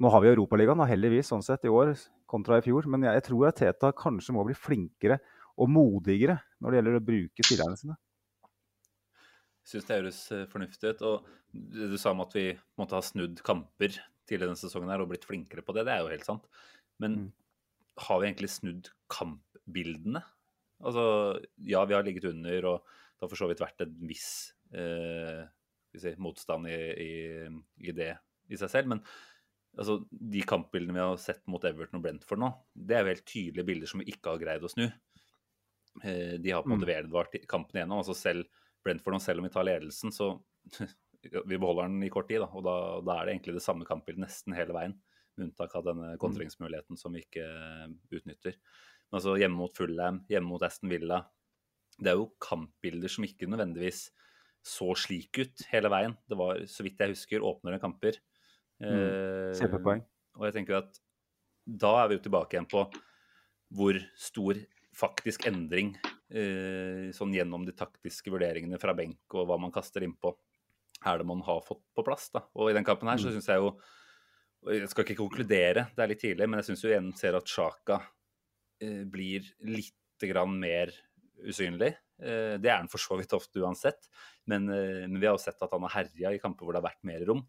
nå 0.00 0.10
har 0.12 0.24
vi 0.24 0.30
Europaligaen, 0.32 0.80
heldigvis, 0.88 1.28
sånn 1.28 1.44
sett, 1.44 1.68
i 1.68 1.72
år 1.72 1.92
kontra 2.26 2.56
i 2.56 2.64
fjor. 2.64 2.88
Men 2.88 3.04
jeg, 3.04 3.18
jeg 3.20 3.26
tror 3.28 3.48
at 3.50 3.60
Teta 3.60 3.92
kanskje 3.92 4.32
må 4.32 4.44
bli 4.48 4.56
flinkere 4.56 5.20
og 5.60 5.68
modigere 5.68 6.40
når 6.60 6.70
det 6.72 6.80
gjelder 6.80 6.96
å 6.96 7.06
bruke 7.12 7.44
spillerne 7.44 7.76
sine. 7.76 7.96
syns 9.66 9.84
det 9.84 9.96
høres 9.98 10.20
fornuftig 10.48 10.92
ut. 10.94 11.00
Og 11.02 11.26
du 11.52 11.96
sa 11.98 12.12
om 12.12 12.20
at 12.24 12.32
vi 12.36 12.52
måtte 12.78 12.96
ha 12.96 13.02
snudd 13.04 13.42
kamper 13.44 13.96
tidligere 14.26 14.48
denne 14.52 14.60
sesongen 14.60 14.88
her 14.92 15.02
og 15.02 15.10
blitt 15.10 15.26
flinkere 15.26 15.60
på 15.66 15.74
det, 15.76 15.84
det 15.88 15.92
er 15.92 16.04
jo 16.04 16.12
helt 16.12 16.24
sant. 16.24 16.46
Men 17.02 17.16
Mm. 17.26 17.32
Har 17.96 18.20
vi 18.20 18.28
egentlig 18.28 18.50
snudd 18.52 18.90
kampbildene? 19.12 20.22
Altså, 20.84 21.04
ja, 21.64 21.84
vi 21.88 21.96
har 21.96 22.04
ligget 22.04 22.28
under, 22.28 22.68
og 22.72 22.82
det 22.84 23.24
har 23.24 23.32
for 23.32 23.40
så 23.40 23.48
vidt 23.50 23.62
vært 23.64 23.84
en 23.86 23.94
viss 24.08 24.28
eh, 24.76 25.46
si, 25.96 26.12
motstand 26.20 26.68
i, 26.68 26.76
i, 27.06 27.12
i 27.88 27.96
det 27.96 28.12
i 28.52 28.60
seg 28.60 28.72
selv. 28.72 28.92
Men 28.92 29.02
altså, 29.78 30.00
de 30.10 30.44
kampbildene 30.48 30.98
vi 30.98 31.04
har 31.04 31.22
sett 31.22 31.42
mot 31.50 31.64
Everton 31.64 32.00
og 32.00 32.04
Brentford 32.04 32.42
nå, 32.42 32.52
det 32.76 32.98
er 32.98 33.04
jo 33.04 33.14
helt 33.14 33.26
tydelige 33.32 33.68
bilder 33.70 33.92
som 33.92 34.04
vi 34.04 34.10
ikke 34.12 34.34
har 34.34 34.44
greid 34.44 34.68
å 34.68 34.72
snu. 34.72 34.86
Eh, 36.04 36.36
de 36.42 36.52
har 36.52 36.62
på 36.62 36.70
en 36.70 36.76
måte 36.76 36.90
vedvart 36.90 37.40
kampen 37.48 37.80
igjennom. 37.80 38.02
altså 38.02 38.16
selv 38.16 38.46
Brentford, 38.84 39.18
og 39.18 39.24
selv 39.24 39.42
om 39.42 39.48
vi 39.48 39.54
tar 39.54 39.66
ledelsen, 39.66 40.12
så 40.14 40.34
vi 41.22 41.56
beholder 41.56 41.88
den 41.88 42.04
i 42.06 42.12
kort 42.12 42.28
tid. 42.30 42.44
Da, 42.44 42.50
og 42.52 42.66
da, 42.66 42.76
da 43.00 43.16
er 43.16 43.26
det 43.26 43.36
egentlig 43.38 43.56
det 43.56 43.64
samme 43.64 43.88
kampbildet 43.88 44.26
nesten 44.28 44.56
hele 44.56 44.76
veien. 44.76 44.98
Med 45.36 45.50
unntak 45.50 45.74
av 45.76 45.86
denne 45.86 46.14
kontringsmuligheten 46.20 46.98
som 47.00 47.16
vi 47.16 47.24
ikke 47.24 47.44
eh, 47.44 47.88
utnytter. 48.16 48.56
Men 49.06 49.20
altså 49.20 49.36
hjemme 49.38 49.60
mot 49.60 49.76
Fulham, 49.76 50.22
hjemme 50.30 50.50
mot 50.50 50.64
Aston 50.66 50.90
Villa. 50.90 51.22
Det 51.96 52.12
er 52.12 52.18
jo 52.18 52.30
kampbilder 52.42 53.12
som 53.12 53.26
ikke 53.26 53.48
nødvendigvis 53.48 54.08
så 54.66 54.90
slik 54.98 55.38
ut 55.38 55.66
hele 55.70 55.90
veien. 55.92 56.16
Det 56.26 56.38
var, 56.38 56.64
så 56.68 56.84
vidt 56.84 57.00
jeg 57.00 57.14
husker, 57.14 57.44
åpnere 57.46 57.80
kamper. 57.82 58.18
Eh, 58.82 59.52
Kjempepoeng. 59.56 60.02
og 60.36 60.48
jeg 60.48 60.56
tenker 60.58 60.80
at 60.82 60.98
da 61.66 61.92
er 62.02 62.10
vi 62.10 62.18
jo 62.18 62.24
tilbake 62.26 62.56
igjen 62.56 62.68
på 62.70 62.82
hvor 63.76 63.96
stor 64.20 64.58
faktisk 64.96 65.46
endring 65.48 65.94
eh, 66.30 67.12
sånn 67.16 67.34
gjennom 67.34 67.64
de 67.66 67.74
taktiske 67.76 68.30
vurderingene 68.32 68.78
fra 68.80 68.94
benk 68.96 69.34
og 69.34 69.48
hva 69.48 69.58
man 69.60 69.74
kaster 69.74 70.04
innpå, 70.06 70.32
er 71.06 71.20
det 71.20 71.28
man 71.28 71.42
har 71.46 71.62
fått 71.66 71.82
på 71.94 72.04
plass. 72.06 72.30
da. 72.34 72.44
Og 72.56 72.70
i 72.70 72.76
den 72.76 72.86
kampen 72.86 73.10
her 73.10 73.20
så 73.20 73.32
syns 73.32 73.48
jeg 73.50 73.62
jo 73.62 73.74
Jeg 74.66 74.88
skal 74.90 75.04
ikke 75.04 75.20
konkludere, 75.20 75.86
det 75.94 76.02
er 76.02 76.10
litt 76.10 76.22
tidlig, 76.22 76.48
men 76.48 76.60
jeg 76.60 76.70
syns 76.70 76.82
jo 76.82 76.90
igjen 76.90 77.12
ser 77.18 77.36
at 77.38 77.50
Sjaka 77.50 78.00
eh, 78.82 79.04
blir 79.06 79.46
litt 79.68 80.26
grann 80.26 80.56
mer 80.58 80.90
usynlig. 81.46 81.92
Eh, 82.18 82.56
det 82.58 82.72
er 82.72 82.80
han 82.80 82.90
for 82.90 83.02
så 83.02 83.18
vidt 83.20 83.36
ofte 83.36 83.62
uansett, 83.62 84.08
men, 84.50 84.66
eh, 84.72 85.04
men 85.06 85.20
vi 85.20 85.28
har 85.28 85.36
jo 85.36 85.44
sett 85.44 85.62
at 85.62 85.74
han 85.76 85.86
har 85.86 85.94
herja 86.00 86.34
i 86.34 86.40
kamper 86.42 86.66
hvor 86.66 86.74
det 86.74 86.82
har 86.82 86.88
vært 86.88 87.06
mer 87.06 87.22
rom. 87.28 87.44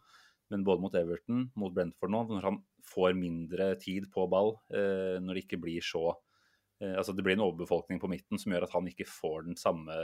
Men 0.51 0.63
både 0.67 0.83
mot 0.83 0.95
Everton, 0.95 1.47
mot 1.59 1.73
Brentford 1.75 2.13
nå, 2.13 2.21
når 2.29 2.45
han 2.45 2.61
får 2.87 3.17
mindre 3.17 3.73
tid 3.81 4.07
på 4.13 4.27
ball, 4.31 4.53
eh, 4.71 5.17
når 5.23 5.35
det 5.39 5.43
ikke 5.47 5.59
blir 5.63 5.83
så 5.83 6.05
eh, 6.13 6.93
Altså 6.93 7.15
det 7.15 7.25
blir 7.25 7.35
en 7.35 7.43
overbefolkning 7.49 7.99
på 7.99 8.09
midten 8.11 8.39
som 8.39 8.53
gjør 8.53 8.67
at 8.67 8.77
han 8.77 8.87
ikke 8.87 9.09
får 9.09 9.49
den 9.49 9.59
samme 9.59 9.97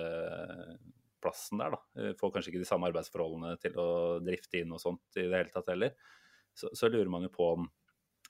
plassen 1.24 1.62
der, 1.62 1.78
da. 1.78 1.80
Eh, 2.00 2.12
Får 2.20 2.34
kanskje 2.34 2.54
ikke 2.54 2.64
de 2.64 2.68
samme 2.68 2.90
arbeidsforholdene 2.92 3.56
til 3.62 3.80
å 3.80 3.88
drifte 4.24 4.60
inn 4.60 4.76
og 4.76 4.84
sånt 4.84 5.20
i 5.20 5.28
det 5.30 5.40
hele 5.40 5.54
tatt 5.54 5.72
heller. 5.72 5.96
Så, 6.58 6.70
så 6.78 6.90
lurer 6.92 7.10
man 7.12 7.26
jo 7.26 7.32
på 7.34 7.48
om 7.56 7.70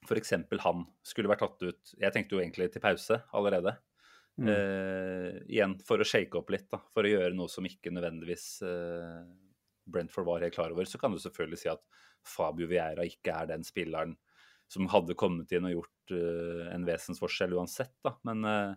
f.eks. 0.03 0.33
han 0.63 0.85
skulle 1.05 1.31
vært 1.31 1.43
tatt 1.45 1.63
ut 1.63 1.91
Jeg 1.95 2.11
tenkte 2.11 2.35
jo 2.35 2.41
egentlig 2.41 2.69
til 2.73 2.83
pause 2.83 3.21
allerede. 3.35 3.75
Mm. 4.41 4.49
Eh, 4.49 5.37
igjen 5.53 5.77
for 5.85 6.01
å 6.01 6.07
shake 6.07 6.39
opp 6.39 6.51
litt, 6.53 6.67
da. 6.71 6.81
For 6.93 7.05
å 7.05 7.11
gjøre 7.11 7.35
noe 7.37 7.51
som 7.51 7.67
ikke 7.67 7.93
nødvendigvis 7.93 8.47
eh, 8.67 9.19
Brentford 9.85 10.27
var 10.27 10.43
helt 10.45 10.55
klar 10.55 10.73
over. 10.73 10.87
Så 10.89 10.99
kan 11.01 11.13
du 11.13 11.21
selvfølgelig 11.21 11.61
si 11.61 11.71
at 11.71 11.83
Fabio 12.23 12.67
Vieira 12.71 13.05
ikke 13.07 13.35
er 13.35 13.51
den 13.51 13.65
spilleren 13.67 14.15
som 14.71 14.89
hadde 14.89 15.17
kommet 15.19 15.51
inn 15.53 15.67
og 15.69 15.75
gjort 15.77 16.15
eh, 16.15 16.65
en 16.73 16.87
vesensforskjell 16.87 17.53
uansett, 17.59 17.93
da. 18.05 18.15
Men 18.27 18.43
eh, 18.47 18.73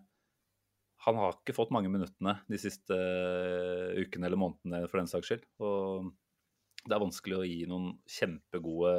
han 1.07 1.19
har 1.21 1.37
ikke 1.37 1.55
fått 1.55 1.73
mange 1.73 1.89
minuttene 1.93 2.37
de 2.49 2.59
siste 2.61 2.95
eh, 2.95 3.97
ukene 4.03 4.29
eller 4.29 4.41
månedene, 4.41 4.85
for 4.91 5.01
den 5.01 5.09
saks 5.09 5.31
skyld. 5.31 5.47
Og 5.63 6.11
det 6.87 6.95
er 6.95 7.03
vanskelig 7.03 7.37
å 7.37 7.45
gi 7.47 7.59
noen 7.69 7.91
kjempegode 8.09 8.91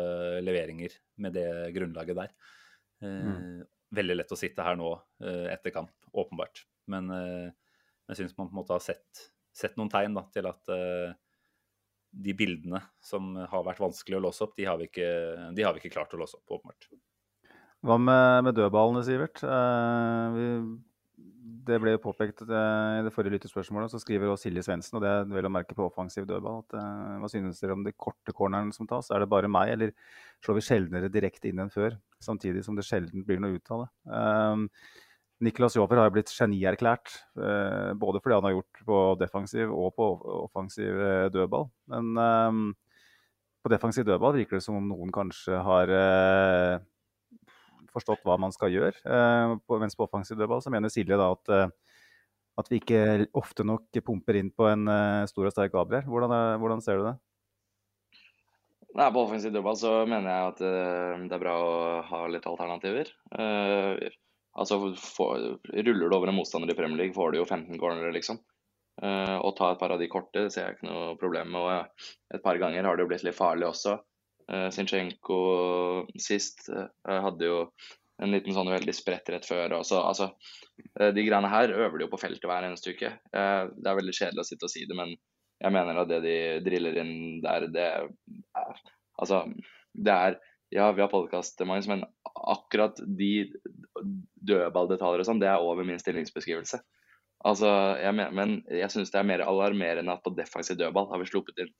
leveringer 0.44 0.94
med 1.24 1.36
det 1.36 1.48
grunnlaget 1.76 2.18
der. 2.18 2.34
Mm. 3.04 3.64
Veldig 3.94 4.18
lett 4.18 4.34
å 4.34 4.38
sitte 4.38 4.64
her 4.66 4.76
nå 4.76 4.90
eh, 5.24 5.46
etter 5.54 5.72
kamp, 5.74 5.94
åpenbart. 6.12 6.66
Men 6.92 7.08
eh, 7.14 7.48
jeg 8.10 8.20
syns 8.20 8.36
man 8.36 8.50
på 8.50 8.56
en 8.56 8.60
måte 8.60 8.76
har 8.76 8.84
sett, 8.84 9.24
sett 9.54 9.78
noen 9.80 9.90
tegn 9.92 10.16
da, 10.18 10.26
til 10.34 10.48
at 10.50 10.72
eh, 10.74 11.16
de 12.08 12.34
bildene 12.36 12.80
som 13.04 13.34
har 13.36 13.64
vært 13.66 13.82
vanskelig 13.82 14.18
å 14.18 14.24
låse 14.28 14.44
opp, 14.44 14.56
de 14.56 14.66
har 14.68 14.78
vi 14.80 14.88
ikke, 14.88 15.08
de 15.56 15.64
har 15.64 15.76
vi 15.76 15.82
ikke 15.82 15.94
klart 15.96 16.14
å 16.16 16.20
låse 16.20 16.38
opp, 16.40 16.58
åpenbart. 16.58 16.90
Hva 17.86 17.96
med, 18.02 18.44
med 18.48 18.56
dødballene, 18.58 19.04
Sivert? 19.06 19.42
Eh, 19.44 20.24
vi, 20.34 20.46
det 21.68 21.78
ble 21.82 21.94
jo 21.94 22.00
påpekt 22.02 22.42
eh, 22.46 22.98
i 22.98 23.04
det 23.04 23.12
forrige 23.14 23.36
lyttespørsmålet, 23.36 23.92
så 23.92 24.00
skriver 24.00 24.30
også 24.30 24.48
Silje 24.48 24.64
Svendsen, 24.64 24.98
og 24.98 25.04
det 25.04 25.10
er 25.10 25.26
vel 25.30 25.48
å 25.48 25.52
merke 25.52 25.76
på 25.76 25.86
offensiv 25.86 26.26
dødball, 26.28 26.62
at 26.64 26.78
eh, 26.80 27.18
hva 27.20 27.30
synes 27.32 27.60
dere 27.62 27.76
om 27.76 27.84
de 27.86 27.92
korte 27.92 28.34
cornerne 28.36 28.74
som 28.76 28.88
tas? 28.88 29.10
Er 29.12 29.24
det 29.24 29.30
bare 29.32 29.50
meg, 29.52 29.74
eller 29.74 29.92
slår 30.44 30.58
vi 30.58 30.64
sjeldnere 30.68 31.12
direkte 31.12 31.50
inn 31.50 31.60
enn 31.64 31.72
før, 31.74 31.98
samtidig 32.24 32.64
som 32.66 32.78
det 32.78 32.86
sjelden 32.88 33.26
blir 33.26 33.42
noe 33.42 33.58
ut 33.58 33.74
av 33.74 33.84
det? 33.84 33.90
Um, 34.08 34.66
Niklas 35.44 35.76
Jover 35.78 36.00
har 36.00 36.10
blitt 36.10 36.32
genierklært, 36.34 37.12
uh, 37.38 37.94
både 38.00 38.22
fordi 38.24 38.38
han 38.40 38.48
har 38.48 38.56
gjort 38.56 38.84
på 38.88 39.02
defensiv 39.20 39.70
og 39.70 39.92
på 39.94 40.08
offensiv 40.40 40.98
dødball. 41.34 41.68
Men 41.92 42.14
um, 42.18 42.64
på 43.62 43.70
defensiv 43.72 44.06
dødball 44.08 44.38
virker 44.38 44.58
det 44.58 44.64
som 44.64 44.78
om 44.78 44.86
noen 44.88 45.10
kanskje 45.12 45.58
har 45.66 45.90
eh, 45.92 46.78
forstått 47.98 48.24
hva 48.26 48.38
man 48.40 48.54
skal 48.54 48.72
gjøre. 48.72 48.96
Eh, 49.04 49.54
mens 49.82 49.98
på 49.98 50.06
offensiv 50.06 50.38
dødball 50.38 50.62
så 50.64 50.72
mener 50.74 50.92
Silje 50.92 51.18
da 51.18 51.30
at, 51.34 51.54
eh, 51.54 51.70
at 52.58 52.70
vi 52.72 52.80
ikke 52.80 53.28
ofte 53.38 53.66
nok 53.66 54.00
pumper 54.04 54.40
inn 54.40 54.52
på 54.54 54.68
en 54.70 54.88
eh, 54.92 55.24
stor 55.30 55.50
og 55.50 55.54
sterk 55.54 55.74
Gabriel. 55.74 56.06
Hvordan, 56.08 56.34
er, 56.34 56.60
hvordan 56.62 56.84
ser 56.84 57.00
du 57.00 57.08
det? 57.10 57.16
Nei, 58.98 59.10
På 59.14 59.26
offensiv 59.26 59.52
dødball 59.54 59.76
så 59.78 59.92
mener 60.08 60.30
jeg 60.32 60.52
at 60.52 60.62
det 61.28 61.34
er 61.36 61.42
bra 61.42 61.54
å 61.60 61.74
ha 62.08 62.22
litt 62.32 62.46
alternativer. 62.48 63.10
Uh, 63.30 64.00
altså, 64.58 64.78
for, 64.98 65.58
Ruller 65.68 66.08
du 66.08 66.16
over 66.16 66.32
en 66.32 66.38
motstander 66.38 66.72
i 66.72 66.74
Premier 66.74 67.04
League, 67.04 67.14
får 67.14 67.30
du 67.30 67.38
jo 67.38 67.44
15 67.46 67.78
cornere, 67.78 68.10
liksom. 68.16 68.40
Uh, 68.98 69.38
å 69.44 69.52
ta 69.54 69.70
et 69.70 69.78
par 69.78 69.92
av 69.94 70.00
de 70.00 70.08
korte 70.10 70.48
ser 70.50 70.64
jeg 70.64 70.78
ikke 70.78 70.88
noe 70.88 71.12
problem 71.20 71.52
med. 71.54 71.62
og 71.62 72.34
Et 72.34 72.42
par 72.42 72.58
ganger 72.58 72.88
har 72.88 72.96
det 72.96 73.04
jo 73.04 73.10
blitt 73.12 73.26
litt 73.28 73.38
farlig 73.38 73.68
også. 73.68 73.98
Zinchenko 74.48 75.38
sist 76.20 76.68
eh, 76.72 76.88
hadde 77.04 77.48
jo 77.48 77.62
en 78.18 78.34
liten 78.34 78.54
sånn 78.54 78.70
veldig 78.72 78.94
spredt 78.96 79.30
rett 79.32 79.46
før. 79.46 79.78
Også. 79.78 80.00
Altså, 80.02 80.30
eh, 80.98 81.10
de 81.14 81.24
greiene 81.26 81.50
her 81.52 81.72
øver 81.74 81.98
de 81.98 82.06
jo 82.06 82.12
på 82.12 82.20
feltet 82.20 82.48
hver 82.48 82.66
eneste 82.66 82.94
uke. 82.94 83.12
Eh, 83.12 83.62
det 83.74 83.90
er 83.90 83.98
veldig 84.00 84.14
kjedelig 84.16 84.44
å 84.44 84.48
sitte 84.48 84.68
og 84.68 84.72
si 84.72 84.84
det, 84.88 84.96
men 84.98 85.14
jeg 85.58 85.74
mener 85.74 86.02
at 86.02 86.10
det 86.10 86.20
de 86.24 86.36
driller 86.66 87.00
inn 87.02 87.16
der, 87.44 87.68
det 87.74 87.88
er 87.88 88.84
Altså, 89.18 89.42
det 89.94 90.14
er 90.14 90.38
Ja, 90.70 90.90
vi 90.92 91.00
har 91.00 91.08
podkast, 91.08 91.58
men 91.64 92.02
akkurat 92.36 92.98
de 93.00 93.48
dødballdetaljer 94.36 95.22
og 95.22 95.26
sånn, 95.26 95.40
det 95.40 95.48
er 95.48 95.64
over 95.64 95.86
min 95.88 95.98
stillingsbeskrivelse. 95.98 96.76
Altså, 97.48 97.70
jeg 97.96 98.12
men, 98.18 98.34
men 98.36 98.52
jeg 98.68 98.92
syns 98.92 99.10
det 99.14 99.16
er 99.22 99.30
mer 99.30 99.46
alarmerende 99.46 100.12
at 100.12 100.20
på 100.26 100.34
defensiv 100.36 100.76
dødball 100.76 101.08
har 101.08 101.22
vi 101.22 101.30
sluppet 101.30 101.64
inn 101.64 101.72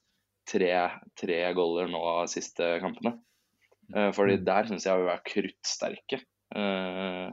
tre, 0.49 0.73
tre 1.19 1.41
goller 1.57 1.91
nå 1.93 2.01
de 2.23 2.33
siste 2.33 2.71
kampene. 2.83 3.15
Uh, 3.95 4.11
fordi 4.17 4.39
Mm. 4.39 4.45
der 4.45 4.67
syns 4.69 4.85
jeg 4.85 5.01
vi 5.01 5.13
er 5.13 5.23
kruttsterke 5.25 6.19
uh, 6.57 7.29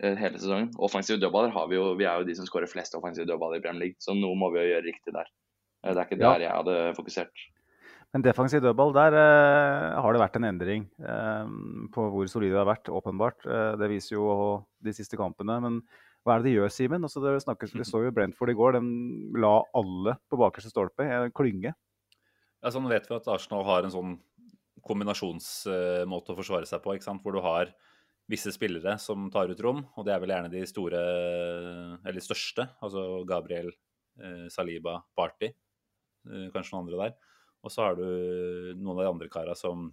hele 0.00 0.38
sesongen. 0.40 0.70
Offensive 0.80 1.20
dødballer 1.20 1.52
har 1.52 1.68
vi 1.68 1.76
jo, 1.76 1.90
vi 1.96 2.04
er 2.08 2.20
jo 2.20 2.28
de 2.28 2.36
som 2.36 2.46
skårer 2.48 2.70
flest 2.70 2.96
offensive 2.96 3.26
dødballer 3.28 3.60
i 3.60 3.64
Premier 3.64 3.82
League, 3.86 4.00
så 4.00 4.16
noe 4.16 4.36
må 4.36 4.48
vi 4.54 4.62
jo 4.62 4.70
gjøre 4.74 4.86
riktig 4.88 5.12
der. 5.16 5.28
Uh, 5.84 5.92
Det 5.92 5.98
er 5.98 6.08
ikke 6.08 6.20
Ja. 6.22 6.32
der 6.32 6.46
jeg 6.46 6.56
hadde 6.56 6.78
fokusert. 6.96 7.44
Men 8.14 8.22
defensiv 8.22 8.60
dødball, 8.62 8.92
der 8.94 9.12
uh, 9.18 10.00
har 10.00 10.12
det 10.14 10.20
vært 10.22 10.36
en 10.38 10.44
endring 10.46 10.84
uh, 11.02 11.48
på 11.92 12.08
hvor 12.14 12.28
solide 12.30 12.54
det 12.54 12.62
har 12.62 12.70
vært, 12.70 12.88
åpenbart. 12.88 13.44
Uh, 13.44 13.74
det 13.80 13.90
viser 13.90 14.14
jo 14.14 14.64
de 14.80 14.92
siste 14.94 15.18
kampene. 15.18 15.56
Men 15.60 15.80
hva 16.24 16.36
er 16.36 16.44
det 16.44 16.52
de 16.52 16.56
gjør, 16.60 16.70
Simen? 16.70 17.02
Altså, 17.02 17.20
det, 17.20 17.42
det 17.74 17.86
så 17.88 18.04
jo 18.04 18.12
Brentford 18.14 18.52
i 18.52 18.54
går. 18.54 18.78
De 18.78 19.40
la 19.42 19.56
alle 19.74 20.14
på 20.30 20.38
bakerste 20.38 20.70
stolpe, 20.70 21.02
en 21.02 21.32
klynge. 21.34 21.74
Ja, 22.64 22.70
sånn 22.72 22.86
vet 22.88 23.04
vi 23.10 23.12
at 23.12 23.26
Arsenal 23.28 23.66
har 23.68 23.84
en 23.84 23.92
sånn 23.92 24.12
kombinasjonsmåte 24.88 26.32
å 26.32 26.36
forsvare 26.38 26.68
seg 26.68 26.80
på, 26.80 26.94
hvor 27.20 27.36
du 27.36 27.42
har 27.44 27.74
visse 28.32 28.48
spillere 28.56 28.94
som 29.02 29.26
tar 29.32 29.52
ut 29.52 29.60
rom, 29.60 29.82
og 29.92 30.06
det 30.06 30.14
er 30.14 30.22
vel 30.22 30.32
gjerne 30.32 30.52
de 30.52 30.62
store, 30.64 31.02
eller 31.98 32.16
de 32.16 32.24
største, 32.24 32.64
altså 32.80 33.20
Gabriel, 33.28 33.68
eh, 34.16 34.46
Saliba, 34.48 34.96
Party, 35.12 35.52
eh, 35.52 36.48
kanskje 36.54 36.72
noen 36.72 36.86
andre 36.86 37.02
der. 37.02 37.36
Og 37.64 37.72
så 37.72 37.84
har 37.84 38.00
du 38.00 38.06
noen 38.80 38.96
av 38.96 39.02
de 39.02 39.10
andre 39.12 39.28
kara 39.36 39.52
som, 39.60 39.90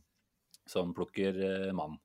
som 0.63 0.95
plukker 0.95 1.43
eh, 1.43 1.75
mann. 1.75 1.99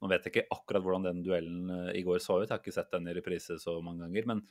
Nå 0.00 0.08
vet 0.08 0.24
jeg 0.24 0.38
ikke 0.38 0.56
akkurat 0.56 0.88
hvordan 0.88 1.04
den 1.10 1.24
duellen 1.26 1.92
i 1.92 2.00
går 2.06 2.22
så 2.24 2.40
ut, 2.40 2.48
jeg 2.48 2.54
har 2.54 2.64
ikke 2.64 2.78
sett 2.80 2.94
den 2.96 3.12
i 3.12 3.18
reprise 3.18 3.60
så 3.60 3.76
mange 3.84 4.06
ganger. 4.06 4.30
Men 4.30 4.46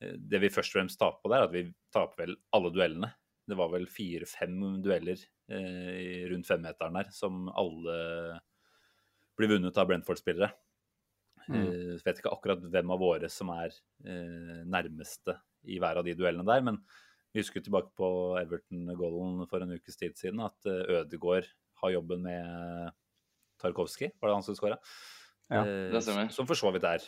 det 0.00 0.40
vi 0.40 0.50
først 0.52 0.72
og 0.72 0.78
fremst 0.78 1.00
taper 1.00 1.20
på 1.20 1.32
der, 1.32 1.42
er 1.42 1.50
at 1.50 1.56
vi 1.56 1.66
taper 1.92 2.24
vel 2.24 2.38
alle 2.56 2.72
duellene. 2.72 3.10
Det 3.48 3.58
var 3.58 3.72
vel 3.72 3.88
fire-fem 3.90 4.58
dueller 4.84 5.18
eh, 5.50 6.26
rundt 6.30 6.46
femmeteren 6.46 6.98
der 7.00 7.08
som 7.14 7.48
alle 7.50 7.96
blir 9.38 9.56
vunnet 9.56 9.78
av 9.80 9.88
Brentford-spillere. 9.90 10.52
Mm. 11.48 11.56
Eh, 11.58 12.02
vet 12.04 12.20
ikke 12.20 12.32
akkurat 12.32 12.62
hvem 12.70 12.92
av 12.94 13.00
våre 13.02 13.30
som 13.32 13.50
er 13.54 13.72
eh, 14.06 14.60
nærmeste 14.62 15.36
i 15.70 15.78
hver 15.82 15.98
av 16.00 16.06
de 16.06 16.14
duellene 16.18 16.46
der, 16.46 16.62
men 16.66 16.78
vi 17.32 17.40
husker 17.40 17.64
tilbake 17.64 17.90
på 17.98 18.08
Everton-goalen 18.42 19.46
for 19.50 19.64
en 19.64 19.74
ukes 19.74 19.98
tid 19.98 20.14
siden, 20.18 20.42
at 20.44 20.68
eh, 20.68 21.00
Ødegaard 21.00 21.48
har 21.82 21.94
jobben 21.96 22.22
med 22.26 22.92
Tarkovskij, 23.62 24.12
var 24.20 24.30
det 24.30 24.38
han 24.38 24.46
som 24.46 24.58
skåra? 24.58 24.78
Ja, 25.52 25.64
det 25.66 26.00
stemmer. 26.04 26.30
Som 26.32 26.46
for 26.48 26.58
så 26.58 26.70
vidt 26.72 26.86
er 26.88 27.02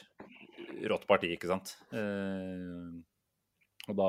rått 0.90 1.06
parti, 1.08 1.30
ikke 1.36 1.48
sant. 1.48 1.76
Eh, 1.94 2.90
og 3.92 3.98
da 4.00 4.08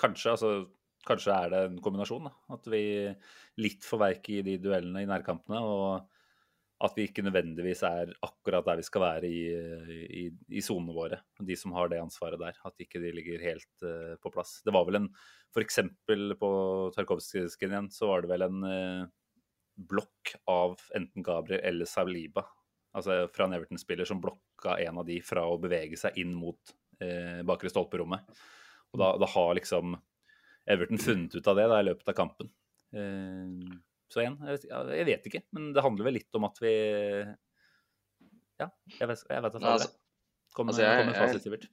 kanskje, 0.00 0.34
altså 0.34 0.50
Kanskje 1.06 1.34
er 1.34 1.52
det 1.52 1.62
en 1.68 1.80
kombinasjon. 1.82 2.28
da, 2.28 2.34
At 2.56 2.68
vi 2.70 2.82
litt 3.62 3.86
for 3.86 4.02
verke 4.02 4.38
i 4.38 4.44
de 4.46 4.56
duellene 4.62 5.04
i 5.04 5.08
nærkampene. 5.08 5.62
Og 5.62 6.12
at 6.86 6.96
vi 6.98 7.06
ikke 7.08 7.24
nødvendigvis 7.24 7.80
er 7.88 8.10
akkurat 8.26 8.66
der 8.66 8.76
vi 8.76 8.84
skal 8.84 9.00
være 9.00 9.28
i, 9.32 10.24
i, 10.28 10.60
sonene 10.60 10.92
våre. 10.92 11.22
De 11.40 11.56
som 11.56 11.72
har 11.72 11.88
det 11.88 12.02
ansvaret 12.02 12.40
der. 12.42 12.58
At 12.68 12.82
ikke 12.82 13.00
de 13.00 13.14
ligger 13.16 13.44
helt 13.44 13.86
uh, 13.86 14.16
på 14.20 14.32
plass. 14.34 14.58
Det 14.66 14.74
var 14.76 14.84
vel 14.88 15.00
en 15.00 15.08
F.eks. 15.56 15.80
på 16.36 16.50
Tarkovskijsken 16.96 17.72
igjen, 17.72 17.88
så 17.94 18.10
var 18.10 18.24
det 18.26 18.32
vel 18.34 18.44
en 18.44 18.66
uh, 18.66 19.06
blokk 19.76 20.34
av 20.52 20.76
enten 20.96 21.24
Gabriel 21.24 21.64
eller 21.64 21.88
Saliba. 21.88 22.44
Altså 22.96 23.26
fra 23.32 23.46
en 23.46 23.56
Everton-spiller 23.56 24.08
som 24.08 24.20
blokka 24.20 24.78
en 24.84 25.00
av 25.00 25.08
de 25.08 25.18
fra 25.24 25.44
å 25.48 25.58
bevege 25.60 25.98
seg 26.00 26.16
inn 26.20 26.32
mot 26.36 26.76
eh, 27.04 27.42
bakre 27.44 27.68
stolperommet. 27.68 28.38
Og 28.94 29.00
da, 29.02 29.10
da 29.20 29.28
har 29.34 29.56
liksom 29.58 29.98
Everton 30.66 30.98
funnet 30.98 31.34
ut 31.38 31.46
av 31.50 31.56
det 31.58 31.66
da, 31.70 31.80
i 31.80 31.86
løpet 31.86 32.08
av 32.10 32.16
kampen. 32.18 32.50
Eh, 32.96 33.76
så 34.12 34.22
igjen, 34.22 34.36
jeg 34.46 35.06
vet, 35.08 35.26
ikke, 35.30 35.42
men 35.56 35.72
det 35.74 35.82
handler 35.84 36.08
vel 36.08 36.16
litt 36.18 36.38
om 36.38 36.46
at 36.48 36.58
vi 36.62 36.72
Ja, 38.56 38.68
jeg 38.98 39.08
vet, 39.10 39.24
jeg 39.28 39.42
vet 39.44 39.54
at 39.54 39.60
det 39.60 39.60
faen. 39.60 39.72
altså- 39.72 39.94
Kom, 40.56 40.70
altså, 40.72 40.86
med 41.04 41.14
fasit, 41.14 41.42
Sivert. 41.44 41.66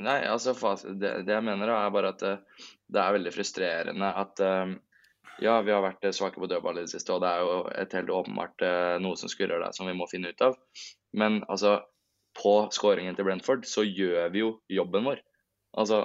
Nei, 0.00 0.20
altså 0.24 0.54
det, 0.96 1.26
det 1.26 1.34
jeg 1.34 1.44
mener 1.44 1.66
da, 1.68 1.80
er 1.84 1.90
bare 1.92 2.12
at 2.14 2.22
eh, 2.24 2.38
det 2.88 3.00
er 3.02 3.12
veldig 3.18 3.32
frustrerende 3.34 4.08
at 4.22 4.40
eh, 4.40 4.72
ja, 5.44 5.58
vi 5.66 5.72
har 5.74 5.82
vært 5.84 6.06
svake 6.16 6.40
på 6.40 6.48
dødball 6.48 6.78
i 6.78 6.84
det 6.86 6.92
siste, 6.94 7.12
og 7.12 7.20
det 7.20 7.28
er 7.28 7.42
jo 7.44 7.58
et 7.82 7.92
helt 7.96 8.08
åpenbart 8.12 8.64
noe 9.00 9.16
som 9.16 9.28
skurrer 9.32 9.60
der 9.62 9.72
som 9.72 9.86
vi 9.88 9.94
må 9.96 10.08
finne 10.10 10.32
ut 10.32 10.42
av. 10.44 10.56
Men 11.16 11.42
altså, 11.48 11.78
på 12.36 12.54
skåringen 12.72 13.16
til 13.16 13.24
Brentford 13.24 13.64
så 13.68 13.84
gjør 13.84 14.30
vi 14.34 14.42
jo 14.42 14.50
jobben 14.68 15.06
vår. 15.08 15.22
Altså, 15.80 16.02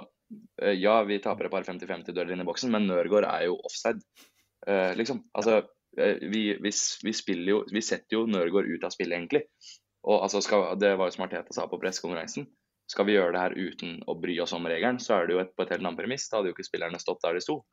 ja, 0.81 0.95
vi 1.03 1.19
taper 1.23 1.47
et 1.47 1.53
par 1.53 1.65
50-50 1.67 2.11
dueller 2.15 2.33
inne 2.35 2.45
i 2.45 2.49
boksen, 2.49 2.71
men 2.73 2.87
Nørgaard 2.89 3.27
er 3.29 3.47
jo 3.49 3.59
offside. 3.67 4.01
Eh, 4.67 4.91
liksom. 4.97 5.23
Altså, 5.37 5.61
eh, 5.97 6.21
vi, 6.31 6.47
vi, 6.61 6.71
vi 7.03 7.13
spiller 7.13 7.51
jo 7.51 7.57
Vi 7.69 7.81
setter 7.85 8.17
jo 8.17 8.25
Nørgaard 8.29 8.69
ut 8.71 8.85
av 8.87 8.93
spillet, 8.95 9.17
egentlig. 9.19 9.45
Og 10.05 10.21
altså, 10.25 10.41
skal, 10.45 10.71
det 10.81 10.95
var 10.97 11.09
jo 11.09 11.15
som 11.17 11.25
Arteta 11.25 11.53
sa 11.53 11.67
på 11.69 11.79
pressekonferansen. 11.81 12.47
Skal 12.89 13.07
vi 13.07 13.15
gjøre 13.15 13.33
det 13.33 13.41
her 13.41 13.55
uten 13.57 13.95
å 14.05 14.13
bry 14.21 14.35
oss 14.43 14.53
om 14.53 14.65
regelen, 14.69 14.99
så 15.01 15.15
er 15.17 15.25
det 15.25 15.33
jo 15.33 15.41
et, 15.41 15.55
på 15.57 15.65
et 15.65 15.71
helt 15.73 15.81
annet 15.85 15.97
premiss. 15.97 16.27
Da 16.29 16.37
hadde 16.37 16.51
jo 16.51 16.57
ikke 16.57 16.67
spillerne 16.67 17.01
stått 17.01 17.23
der 17.25 17.37
de 17.37 17.41
sto. 17.41 17.63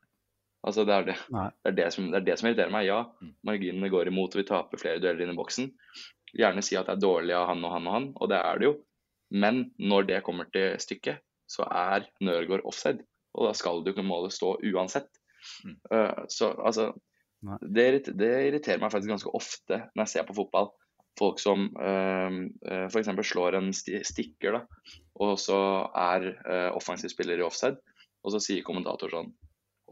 Altså, 0.64 0.86
det 0.88 0.94
er 0.94 1.08
det, 1.10 1.16
det, 1.28 1.72
er 1.72 1.76
det, 1.76 1.88
som, 1.92 2.06
det 2.12 2.20
er 2.20 2.26
det 2.30 2.36
som 2.40 2.48
irriterer 2.48 2.72
meg. 2.72 2.86
Ja, 2.88 3.02
Mm. 3.20 3.34
marginene 3.44 3.90
går 3.92 4.08
imot, 4.08 4.36
og 4.36 4.40
vi 4.40 4.48
taper 4.48 4.80
flere 4.80 5.02
dueller 5.02 5.26
inne 5.26 5.34
i 5.36 5.40
boksen. 5.40 5.68
Gjerne 6.38 6.62
si 6.64 6.78
at 6.80 6.88
det 6.88 6.96
er 6.96 7.02
dårlig 7.04 7.34
av 7.36 7.50
han 7.50 7.64
og 7.66 7.74
han 7.74 7.88
og 7.88 7.94
han, 7.96 8.08
og 8.16 8.30
det 8.32 8.38
er 8.40 8.60
det 8.60 8.68
jo. 8.70 8.72
Men 9.32 9.62
når 9.80 10.08
det 10.08 10.22
kommer 10.24 10.48
til 10.52 10.78
stykket, 10.80 11.20
så 11.52 11.66
er 11.68 12.06
Nørgaard 12.24 12.64
offside. 12.68 13.04
Og 13.36 13.48
da 13.48 13.56
skal 13.56 13.80
jo 13.80 13.94
ikke 13.94 14.04
målet 14.04 14.34
stå 14.34 14.56
uansett. 14.72 15.08
Mm. 15.66 15.76
Uh, 15.90 16.22
så 16.30 16.52
altså 16.54 16.92
det, 17.66 18.14
det 18.14 18.30
irriterer 18.46 18.80
meg 18.82 18.92
faktisk 18.92 19.10
ganske 19.10 19.32
ofte 19.34 19.80
når 19.92 20.04
jeg 20.04 20.12
ser 20.14 20.26
på 20.28 20.36
fotball. 20.36 20.70
Folk 21.18 21.40
som 21.42 21.66
uh, 21.76 22.36
f.eks. 22.88 23.10
slår 23.28 23.58
en 23.58 23.72
sti 23.76 24.00
stikker, 24.08 24.56
da, 24.56 25.00
og 25.20 25.34
så 25.40 25.58
er 25.92 26.30
uh, 26.46 26.70
offensiv 26.78 27.12
spiller 27.12 27.40
i 27.40 27.44
offside, 27.44 27.76
og 28.24 28.32
så 28.32 28.40
sier 28.40 28.64
kommentator 28.64 29.12
sånn 29.12 29.28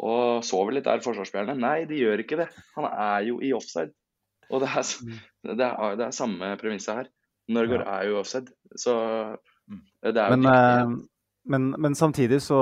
Og 0.01 0.41
sover 0.47 0.79
litt 0.79 0.87
der, 0.89 1.03
forsvarsspillerne. 1.05 1.59
Nei, 1.61 1.85
de 1.91 1.99
gjør 1.99 2.23
ikke 2.23 2.39
det. 2.41 2.49
Han 2.79 2.89
er 2.89 3.27
jo 3.29 3.41
i 3.45 3.53
offside. 3.53 3.93
Og 4.49 4.63
det 4.65 4.71
er, 4.73 4.95
det 5.61 5.67
er, 5.67 5.99
det 6.01 6.07
er 6.07 6.17
samme 6.17 6.55
premisset 6.63 7.03
her. 7.03 7.11
Norgård 7.53 7.85
er 7.85 8.07
jo 8.09 8.21
offside, 8.23 8.55
så 8.79 8.95
Mm. 9.71 9.83
det 10.03 10.17
er 10.17 10.31
jo 10.31 10.37
Men, 10.37 10.47
ikke 10.47 10.59
eh, 10.59 10.95
men, 11.49 11.71
men 11.81 11.95
samtidig 11.97 12.43
så, 12.45 12.59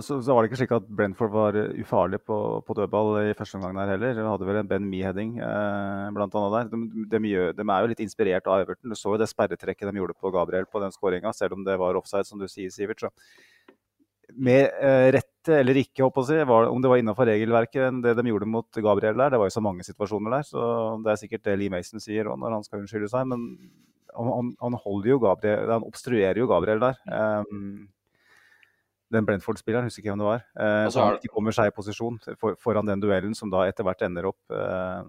så, 0.00 0.16
så 0.24 0.34
var 0.34 0.42
det 0.42 0.48
ikke 0.48 0.58
slik 0.62 0.72
at 0.72 0.86
Brentford 0.88 1.32
var 1.34 1.58
ufarlig 1.76 2.22
på, 2.24 2.38
på 2.64 2.76
dødball 2.78 3.18
i 3.20 3.34
første 3.36 3.58
omgang 3.58 3.76
der 3.76 3.92
heller. 3.94 4.14
De 4.16 4.24
hadde 4.24 4.48
vel 4.48 4.60
en 4.62 4.70
Ben 4.70 4.86
Mee-heading 4.88 5.34
eh, 5.44 6.06
blant 6.16 6.36
annet 6.40 6.54
der. 6.56 6.70
De, 6.72 7.04
de, 7.12 7.32
de 7.58 7.66
er 7.66 7.84
jo 7.84 7.90
litt 7.92 8.04
inspirert 8.04 8.48
av 8.48 8.64
Everton. 8.64 8.94
Du 8.94 8.96
så 8.96 9.12
jo 9.12 9.20
det 9.20 9.28
sperretrekket 9.28 9.90
de 9.90 10.00
gjorde 10.00 10.16
på 10.16 10.32
Gabriel 10.34 10.64
på 10.70 10.80
den 10.82 10.94
skåringa, 10.94 11.34
selv 11.36 11.58
om 11.58 11.66
det 11.66 11.76
var 11.80 12.00
offside, 12.00 12.24
som 12.28 12.40
du 12.40 12.48
sier, 12.48 12.72
Sivert. 12.72 13.04
Så 13.04 13.12
med 14.34 14.72
eh, 14.80 15.10
rette 15.14 15.58
eller 15.60 15.78
ikke, 15.78 16.06
håper 16.06 16.30
jeg 16.32 16.48
var, 16.48 16.68
om 16.72 16.82
det 16.82 16.90
var 16.90 17.00
innenfor 17.00 17.28
regelverket 17.28 17.88
enn 17.90 18.02
det 18.04 18.16
de 18.18 18.28
gjorde 18.30 18.48
mot 18.50 18.80
Gabriel 18.82 19.18
der. 19.20 19.34
Det 19.34 19.40
var 19.40 19.50
jo 19.50 19.56
så 19.58 19.62
mange 19.64 19.84
situasjoner 19.86 20.38
der, 20.38 20.46
så 20.48 20.62
det 21.04 21.12
er 21.12 21.20
sikkert 21.20 21.44
det 21.46 21.58
Lee 21.60 21.72
Mason 21.72 22.02
sier 22.02 22.30
òg 22.30 22.40
når 22.40 22.56
han 22.58 22.64
skal 22.66 22.82
unnskylde 22.82 23.10
seg. 23.12 23.28
Men 23.30 23.44
han, 24.14 24.30
han, 24.32 24.54
han 24.62 24.78
holder 24.80 25.12
jo 25.12 25.20
Gabriel, 25.26 25.74
han 25.76 25.86
obstruerer 25.86 26.40
jo 26.40 26.48
Gabriel 26.50 26.82
der. 26.82 26.98
Um, 27.44 27.84
den 29.14 29.26
Brentford-spilleren, 29.28 29.86
husker 29.88 30.02
ikke 30.02 30.12
hvem 30.12 30.22
det 30.24 30.28
var. 30.28 30.42
Eh, 30.58 30.86
Og 30.86 30.90
så 30.92 30.94
så 30.98 31.00
han 31.04 31.08
har- 31.14 31.20
ikke 31.22 31.34
kommer 31.34 31.52
seg 31.56 31.70
i 31.70 31.74
posisjon 31.76 32.18
for, 32.38 32.56
foran 32.56 32.86
den 32.90 33.00
duellen 33.00 33.34
som 33.38 33.50
da 33.50 33.64
etter 33.68 33.84
hvert 33.86 34.02
ender 34.06 34.26
opp 34.32 34.40
eh, 34.50 35.02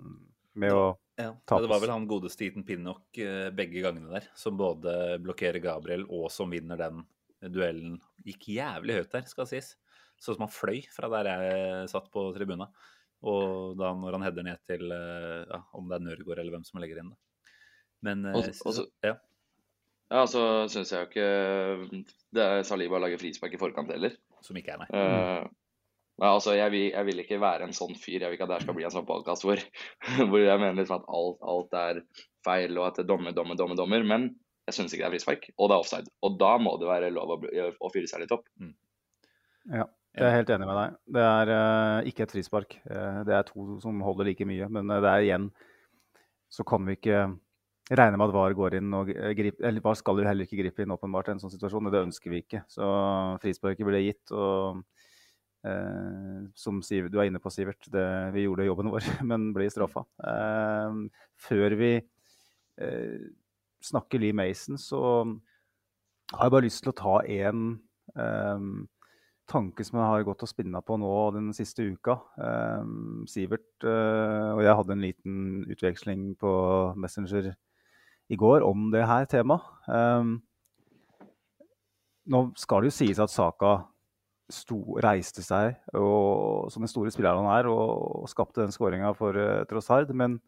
med 0.56 0.72
å 0.72 0.86
Ja, 1.18 1.32
tapes. 1.48 1.62
det 1.64 1.70
var 1.70 1.80
vel 1.84 1.90
han 1.94 2.08
godeste 2.08 2.46
Ethan 2.48 2.64
Pinnock 2.64 3.18
eh, 3.18 3.50
begge 3.52 3.82
gangene 3.84 4.10
der, 4.12 4.28
som 4.36 4.58
både 4.58 5.20
blokkerer 5.24 5.62
Gabriel 5.64 6.06
og 6.10 6.30
som 6.32 6.50
vinner 6.52 6.78
den 6.78 7.04
duellen. 7.52 8.00
Gikk 8.26 8.48
jævlig 8.56 8.96
høyt 9.02 9.12
der, 9.12 9.26
skal 9.28 9.46
sies. 9.46 9.76
Sånn 10.20 10.36
som 10.38 10.46
han 10.48 10.54
fløy 10.56 10.86
fra 10.96 11.10
der 11.10 11.28
jeg 11.28 11.90
satt 11.92 12.10
på 12.12 12.34
tribuna. 12.36 12.70
Og 13.24 13.76
da 13.78 13.94
når 13.94 14.12
han 14.20 14.22
header 14.28 14.44
ned 14.44 14.60
til 14.68 14.92
eh, 14.92 15.46
ja, 15.50 15.62
om 15.74 15.88
det 15.90 15.98
er 16.00 16.06
Nørgaard 16.06 16.40
eller 16.40 16.52
hvem 16.58 16.66
som 16.66 16.80
legger 16.82 17.00
inn 17.02 17.10
det. 17.10 17.18
Men 18.04 18.24
også, 18.34 18.54
Og- 18.62 18.68
og 18.68 18.74
så- 18.74 18.88
ja. 19.04 19.16
Ja, 20.14 20.26
så 20.30 20.42
syns 20.70 20.92
jeg 20.94 21.02
jo 21.02 21.10
ikke 21.10 22.04
det 22.36 22.44
er 22.44 22.66
Saliba 22.68 23.00
lager 23.02 23.20
frispark 23.22 23.56
i 23.56 23.60
forkant 23.62 23.90
heller. 23.94 24.14
Som 24.46 24.58
ikke 24.60 24.76
er 24.76 24.82
meg. 24.84 24.92
Eh, 24.94 25.48
men 26.16 26.28
altså, 26.30 26.54
jeg 26.56 26.72
vil, 26.72 26.86
jeg 26.94 27.08
vil 27.10 27.22
ikke 27.24 27.42
være 27.42 27.68
en 27.68 27.76
sånn 27.76 27.96
fyr. 28.00 28.22
Jeg 28.22 28.30
vil 28.30 28.38
ikke 28.38 28.48
at 28.48 28.54
det 28.54 28.62
skal 28.64 28.78
bli 28.78 28.86
en 28.88 28.94
sånn 28.94 29.08
podkast 29.08 29.44
hvor, 29.48 29.60
hvor 30.30 30.40
jeg 30.40 30.62
mener 30.62 30.78
liksom 30.80 31.02
at 31.02 31.10
alt, 31.20 31.40
alt 31.42 31.78
er 31.82 32.02
feil, 32.46 32.78
og 32.78 32.90
at 32.90 33.00
det 33.00 33.06
er 33.06 33.12
dommer, 33.12 33.36
dommer, 33.36 33.60
dommer, 33.60 33.80
dommer. 33.80 34.06
Men 34.08 34.30
jeg 34.70 34.78
syns 34.78 34.94
ikke 34.94 35.04
det 35.04 35.10
er 35.10 35.16
frispark, 35.18 35.50
og 35.58 35.70
det 35.70 35.76
er 35.76 35.84
offside. 35.84 36.14
Og 36.26 36.40
da 36.42 36.56
må 36.62 36.78
det 36.82 36.90
være 36.90 37.14
lov 37.14 37.36
å, 37.36 37.40
å 37.42 37.94
fyre 37.94 38.10
seg 38.10 38.24
litt 38.24 38.34
opp. 38.36 38.48
Ja, 39.74 39.88
jeg 40.16 40.26
er 40.30 40.38
helt 40.38 40.52
enig 40.54 40.68
med 40.70 40.78
deg. 40.80 40.98
Det 41.18 41.24
er 41.28 41.52
uh, 41.52 42.08
ikke 42.08 42.24
et 42.26 42.34
frispark. 42.34 42.78
Uh, 42.88 43.22
det 43.28 43.36
er 43.36 43.48
to 43.50 43.76
som 43.84 44.00
holder 44.06 44.30
like 44.30 44.48
mye. 44.48 44.70
Men 44.72 44.94
eh, 44.94 45.02
det 45.04 45.12
er 45.12 45.26
igjen 45.26 45.50
så 46.56 46.64
kan 46.68 46.86
vi 46.88 46.96
ikke 46.96 47.26
regne 47.92 48.18
med 48.18 48.28
at 48.28 48.34
VAR 48.34 48.56
går 48.58 48.80
inn 48.80 48.94
og 48.98 49.12
eh, 49.14 49.34
griper 49.38 49.68
Eller 49.70 49.84
VAR 49.84 49.98
skal 50.00 50.18
jo 50.18 50.26
heller 50.26 50.48
ikke 50.48 50.58
gripe 50.64 50.86
inn 50.86 50.94
åpenbart 50.96 51.30
i 51.30 51.36
en 51.36 51.42
sånn 51.44 51.54
situasjon, 51.54 51.86
og 51.86 51.94
det 51.94 52.06
ønsker 52.08 52.34
vi 52.34 52.42
ikke. 52.42 52.64
Så 52.72 52.86
frisparket 53.44 53.88
ble 53.88 54.02
gitt. 54.08 54.34
og 54.34 54.84
Eh, 55.66 56.42
som 56.54 56.82
Sivert, 56.86 57.10
du 57.12 57.20
er 57.20 57.30
inne 57.30 57.42
på, 57.42 57.50
Sivert. 57.54 57.88
Det, 57.92 58.06
vi 58.36 58.46
gjorde 58.46 58.68
jobben 58.68 58.92
vår, 58.94 59.08
men 59.30 59.50
ble 59.56 59.70
straffa. 59.74 60.06
Eh, 60.22 61.00
før 61.48 61.78
vi 61.80 61.94
eh, 61.98 63.16
snakker 63.86 64.22
Lee 64.22 64.36
Mason, 64.36 64.78
så 64.82 65.02
har 66.34 66.48
jeg 66.48 66.56
bare 66.56 66.68
lyst 66.68 66.84
til 66.86 66.94
å 66.94 67.00
ta 67.00 67.16
en 67.22 67.66
eh, 68.14 68.68
tanke 69.50 69.86
som 69.86 70.00
jeg 70.00 70.12
har 70.12 70.28
gått 70.28 70.46
og 70.46 70.50
spinna 70.50 70.82
på 70.86 70.98
nå 71.02 71.14
den 71.36 71.52
siste 71.58 71.86
uka. 71.86 72.20
Eh, 72.38 72.94
Sivert 73.32 73.86
og 73.86 74.62
jeg 74.66 74.78
hadde 74.82 74.94
en 74.94 75.06
liten 75.06 75.40
utveksling 75.70 76.34
på 76.42 76.52
Messenger 77.02 77.56
i 78.32 78.38
går 78.40 78.66
om 78.66 78.90
det 78.94 79.06
her 79.06 79.28
temaet. 79.30 79.66
Um, 79.88 80.40
nå 82.26 82.48
skal 82.58 82.82
det 82.82 82.90
jo 82.90 82.98
sies 82.98 83.22
at 83.22 83.30
Saka 83.30 83.76
sto, 84.50 84.98
reiste 85.02 85.44
seg 85.46 85.76
og, 85.98 86.72
som 86.74 86.86
den 86.86 86.90
store 86.90 87.14
spilleren 87.14 87.46
han 87.46 87.60
er, 87.60 87.70
og, 87.70 88.24
og 88.24 88.30
skapte 88.30 88.64
den 88.64 88.74
skåringa 88.74 89.14
for 89.18 89.38
uh, 89.38 89.62
Trossard. 89.70 90.14
Men 90.18 90.40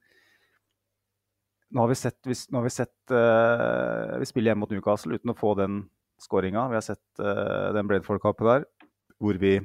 nå 1.69 1.83
har 1.83 1.91
vi 1.91 1.99
sett, 1.99 2.19
vi, 2.25 2.33
har 2.33 2.65
vi, 2.65 2.73
sett 2.73 3.13
uh, 3.13 4.17
vi 4.21 4.29
spiller 4.29 4.53
hjemme 4.53 4.65
mot 4.65 4.73
Newcastle 4.73 5.17
uten 5.17 5.33
å 5.33 5.37
få 5.37 5.53
den 5.59 5.83
skåringa. 6.21 6.67
Vi 6.71 6.79
har 6.79 6.85
sett 6.85 7.21
uh, 7.21 7.69
den 7.77 7.89
Bredford-kampen 7.89 8.49
der 8.49 8.69
hvor 9.17 9.37
vi 9.41 9.57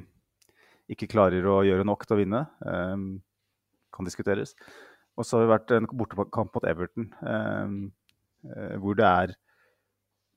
ikke 0.91 1.09
klarer 1.09 1.45
å 1.47 1.61
gjøre 1.65 1.85
nok 1.87 2.05
til 2.05 2.15
å 2.15 2.19
vinne. 2.19 2.45
Um, 2.65 3.21
kan 3.93 4.07
diskuteres. 4.07 4.55
Og 5.13 5.25
så 5.25 5.37
har 5.37 5.45
det 5.45 5.53
vært 5.53 5.73
en 5.75 5.87
bortekamp 5.93 6.55
mot 6.55 6.65
Everton 6.65 7.11
um, 7.21 7.75
hvor 8.81 8.97
det 8.99 9.07
er 9.07 9.33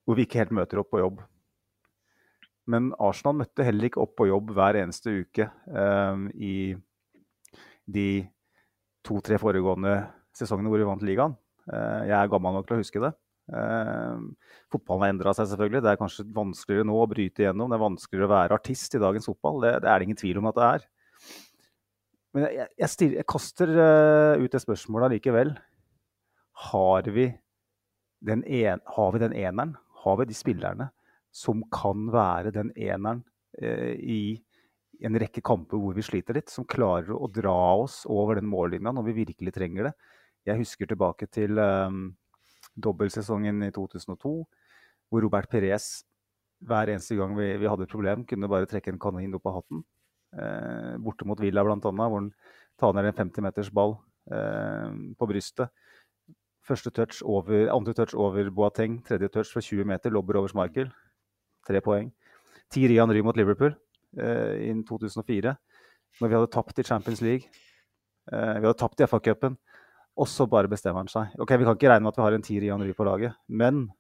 hvor 0.07 0.17
vi 0.19 0.27
ikke 0.27 0.41
helt 0.45 0.55
møter 0.55 0.81
opp 0.81 0.93
på 0.95 1.03
jobb. 1.03 1.21
Men 2.71 2.91
Arsenal 3.03 3.41
møtte 3.43 3.67
heller 3.67 3.89
ikke 3.89 4.03
opp 4.03 4.15
på 4.19 4.29
jobb 4.31 4.53
hver 4.55 4.79
eneste 4.81 5.13
uke 5.23 5.49
um, 5.71 6.27
i 6.35 6.75
de 7.87 8.27
to-tre 9.07 9.39
foregående 9.39 10.01
sesongene 10.35 10.71
hvor 10.71 10.83
vi 10.83 10.89
vant 10.89 11.05
ligaen. 11.07 11.37
Uh, 11.67 12.03
jeg 12.07 12.17
er 12.19 12.31
gammel 12.31 12.57
nok 12.57 12.67
til 12.69 12.79
å 12.79 12.83
huske 12.83 13.03
det. 13.03 13.13
Fotballen 14.75 15.05
har 15.05 15.13
endra 15.13 15.33
seg, 15.39 15.47
selvfølgelig. 15.53 15.83
Det 15.85 15.91
er 15.93 15.99
kanskje 16.01 16.25
vanskeligere 16.35 16.87
nå 16.89 16.97
å 16.99 17.07
bryte 17.11 17.45
igjennom. 17.45 17.71
Det 17.71 17.77
er 17.77 17.85
vanskeligere 17.85 18.27
å 18.27 18.33
være 18.33 18.57
artist 18.59 18.97
i 18.99 19.03
dagens 19.03 19.29
fotball. 19.31 19.61
Det, 19.63 19.71
det 19.85 19.91
er 19.91 20.03
det 20.03 20.09
ingen 20.09 20.19
tvil 20.19 20.41
om 20.41 20.49
at 20.51 20.57
det 20.57 20.65
er. 20.67 20.87
Men 22.35 22.47
jeg, 22.49 22.67
jeg, 22.83 22.91
stiller, 22.91 23.21
jeg 23.21 23.29
kaster 23.31 23.71
ut 24.43 24.57
det 24.57 24.63
spørsmålet 24.65 25.13
allikevel. 25.13 25.55
Har 26.73 27.07
vi 27.15 27.29
en, 28.25 28.81
har 28.97 29.13
vi 29.13 29.19
den 29.19 29.35
eneren? 29.37 29.77
Har 30.03 30.17
vi 30.21 30.29
de 30.31 30.35
spillerne 30.35 30.91
som 31.35 31.63
kan 31.73 32.09
være 32.13 32.53
den 32.55 32.71
eneren 32.77 33.23
eh, 33.61 33.95
i 34.01 34.21
en 35.05 35.19
rekke 35.21 35.43
kamper 35.45 35.81
hvor 35.81 35.97
vi 35.97 36.05
sliter 36.05 36.39
litt, 36.39 36.49
som 36.49 36.65
klarer 36.65 37.13
å 37.13 37.29
dra 37.29 37.57
oss 37.77 38.05
over 38.09 38.39
den 38.39 38.49
mållinja 38.49 38.95
når 38.95 39.11
vi 39.11 39.19
virkelig 39.25 39.53
trenger 39.53 39.91
det. 39.91 39.95
Jeg 40.49 40.63
husker 40.63 40.89
tilbake 40.89 41.29
til 41.29 41.59
eh, 41.61 41.99
dobbeltsesongen 42.77 43.67
i 43.67 43.73
2002, 43.75 44.37
hvor 45.11 45.25
Robert 45.25 45.51
Perez 45.53 46.05
hver 46.65 46.89
eneste 46.89 47.17
gang 47.19 47.35
vi, 47.37 47.51
vi, 47.61 47.69
hadde 47.69 47.85
et 47.85 47.93
problem, 47.93 48.25
kunne 48.29 48.49
bare 48.49 48.69
trekke 48.69 48.95
en 48.95 49.01
kanin 49.03 49.35
opp 49.37 49.51
av 49.51 49.59
hatten. 49.61 49.83
Eh, 50.37 50.95
borte 51.03 51.29
mot 51.29 51.41
Villa 51.41 51.65
bl.a., 51.65 51.77
hvor 51.77 52.17
han 52.17 52.31
tar 52.81 52.97
ned 52.97 53.11
en 53.11 53.19
50-meters 53.19 53.71
ball 53.75 53.99
eh, 54.33 54.89
på 55.19 55.29
brystet. 55.29 55.73
Første 56.67 56.91
touch 56.91 57.23
over, 57.23 57.69
andre 57.71 57.95
touch 57.95 58.17
over 58.19 58.51
Boateng, 58.51 58.99
tredje 59.07 59.29
touch 59.31 59.53
fra 59.55 59.63
20 59.63 59.87
meter, 59.87 60.11
lobber 60.11 60.41
over 60.41 60.51
Schmeichel 60.51 60.91
tre 61.67 61.83
poeng. 61.83 62.11
Thierry 62.73 62.99
Henry 62.99 63.23
mot 63.23 63.37
Liverpool 63.39 63.75
eh, 64.19 64.67
innen 64.69 64.85
2004, 64.87 65.55
når 66.21 66.31
vi 66.31 66.39
hadde 66.39 66.53
tapt 66.55 66.81
i 66.83 66.87
Champions 66.87 67.23
League. 67.25 67.51
Eh, 68.33 68.57
vi 68.59 68.67
hadde 68.67 68.79
tapt 68.81 69.03
i 69.03 69.07
FA-cupen. 69.07 69.59
Og 70.17 70.29
så 70.33 70.47
bare 70.49 70.71
bestemmer 70.73 71.05
han 71.05 71.13
seg. 71.13 71.35
Ok, 71.43 71.53
Vi 71.59 71.67
kan 71.67 71.77
ikke 71.77 71.91
regne 71.93 72.07
med 72.07 72.15
at 72.15 72.19
vi 72.19 72.25
har 72.25 72.35
en 72.35 72.45
Thierry 72.45 72.71
Henry 72.73 72.95
på 72.97 73.05
laget, 73.05 73.37
men 73.49 73.91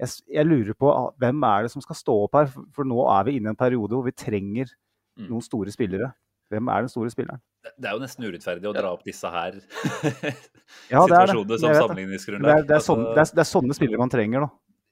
jeg, 0.00 0.08
jeg, 0.32 0.46
lurer 0.48 0.72
på 0.72 0.88
ah, 0.88 1.10
hvem 1.20 1.42
er 1.44 1.66
det 1.66 1.72
som 1.74 1.82
skal 1.84 1.98
stå 1.98 2.14
opp 2.24 2.38
her? 2.38 2.46
For, 2.48 2.64
for 2.72 2.88
nå 2.88 3.02
er 3.12 3.26
vi 3.26 3.34
inne 3.36 3.50
i 3.50 3.52
en 3.52 3.58
periode 3.60 3.92
hvor 3.92 4.06
vi 4.06 4.16
trenger 4.16 4.70
mm. 4.72 5.26
noen 5.28 5.44
store 5.44 5.74
spillere. 5.74 6.08
Hvem 6.50 6.70
er 6.72 6.84
den 6.84 6.90
store 6.90 7.12
spilleren? 7.12 7.42
Det 7.76 7.86
er 7.86 7.94
jo 7.94 8.00
nesten 8.02 8.26
urettferdig 8.26 8.66
å 8.66 8.72
dra 8.74 8.90
opp 8.94 9.02
disse 9.06 9.28
her 9.30 9.58
ja, 9.60 11.02
situasjonene 11.04 11.58
som 11.60 11.74
sammenligningsgrunnlag. 11.76 12.62
Det 12.62 12.70
det, 12.70 12.78
er 12.78 12.84
sånne, 12.84 13.10
det, 13.14 13.22
er, 13.22 13.34
det 13.36 13.42
er 13.44 13.50
sånne 13.50 13.76
spillere 13.76 14.00
man 14.00 14.12
trenger 14.12 14.46
nå. 14.46 14.48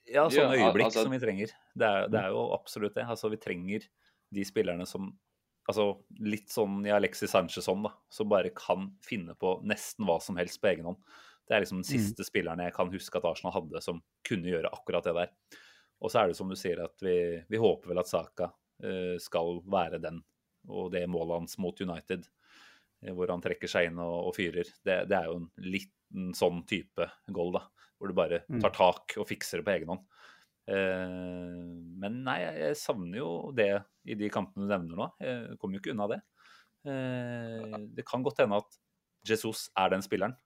Ja, 0.08 0.26
sånne 0.32 0.56
øyeblikk 0.56 0.88
altså, 0.88 1.04
som 1.04 1.14
vi 1.16 1.20
trenger. 1.22 1.54
Det 1.74 1.88
er, 1.88 2.06
det 2.12 2.20
er, 2.20 2.36
jo 2.36 2.44
absolutt 2.56 2.94
det. 2.96 3.06
Altså, 3.08 3.30
vi 3.32 3.40
trenger 3.42 3.88
de 4.36 4.44
spillerne 4.46 4.86
som 4.88 5.10
altså, 5.68 5.88
Litt 6.24 6.52
sånn 6.52 6.80
i 6.86 6.94
Alexis 6.94 7.32
Sanchez-ånd, 7.34 7.88
da. 7.88 7.94
Som 8.12 8.30
bare 8.30 8.52
kan 8.56 8.90
finne 9.04 9.34
på 9.38 9.58
nesten 9.68 10.06
hva 10.08 10.18
som 10.24 10.38
helst 10.40 10.62
på 10.62 10.70
egen 10.72 10.88
hånd. 10.92 11.02
Det 11.48 11.56
er 11.56 11.64
liksom 11.64 11.80
den 11.80 11.88
mm. 11.88 11.90
siste 11.90 12.24
mm. 12.24 12.28
spilleren 12.28 12.64
jeg 12.66 12.76
kan 12.76 12.92
huske 12.92 13.20
at 13.20 13.26
Arsenal 13.28 13.56
hadde 13.56 13.82
som 13.84 14.00
kunne 14.28 14.52
gjøre 14.52 14.72
akkurat 14.72 15.08
det 15.08 15.16
der. 15.16 15.60
Og 16.04 16.12
så 16.12 16.22
er 16.22 16.30
det 16.30 16.38
som 16.38 16.50
du 16.50 16.56
sier, 16.58 16.80
at 16.84 17.02
vi, 17.02 17.18
vi 17.48 17.60
håper 17.60 17.90
vel 17.90 18.00
at 18.02 18.10
Saka 18.10 18.50
uh, 18.52 19.16
skal 19.22 19.58
være 19.66 20.00
den. 20.02 20.20
Og 20.68 20.92
det 20.92 21.06
målet 21.10 21.40
hans 21.40 21.58
mot 21.62 21.80
United, 21.80 22.28
uh, 23.04 23.12
hvor 23.12 23.32
han 23.32 23.44
trekker 23.44 23.70
seg 23.70 23.90
inn 23.90 24.00
og, 24.04 24.30
og 24.30 24.36
fyrer, 24.36 24.70
det, 24.84 25.02
det, 25.10 25.18
er 25.18 25.30
jo 25.30 25.42
en 25.42 25.50
liten 25.64 26.32
sånn 26.36 26.62
type 26.68 27.08
goal, 27.34 27.56
da 27.58 27.66
hvor 27.98 28.10
du 28.10 28.16
bare 28.16 28.42
mm. 28.46 28.60
tar 28.62 28.74
tak 28.74 29.16
og 29.18 29.26
fikser 29.28 29.60
det 29.60 29.66
på 29.66 29.74
egen 29.74 29.92
hånd. 29.92 30.04
Eh, 30.70 31.54
men 32.02 32.20
nei, 32.26 32.40
jeg 32.44 32.80
savner 32.80 33.20
jo 33.20 33.30
det 33.56 33.72
i 34.08 34.16
de 34.18 34.30
kampene 34.32 34.66
du 34.66 34.72
nevner 34.72 35.00
nå. 35.00 35.08
Jeg 35.22 35.58
kommer 35.60 35.78
jo 35.78 35.82
ikke 35.82 35.94
unna 35.96 36.10
det. 36.14 36.20
Eh, 36.88 37.78
det 37.98 38.06
kan 38.08 38.24
godt 38.24 38.44
hende 38.44 38.60
at 38.62 38.78
Jesus 39.28 39.66
er 39.76 39.90
den 39.92 40.04
spilleren 40.04 40.36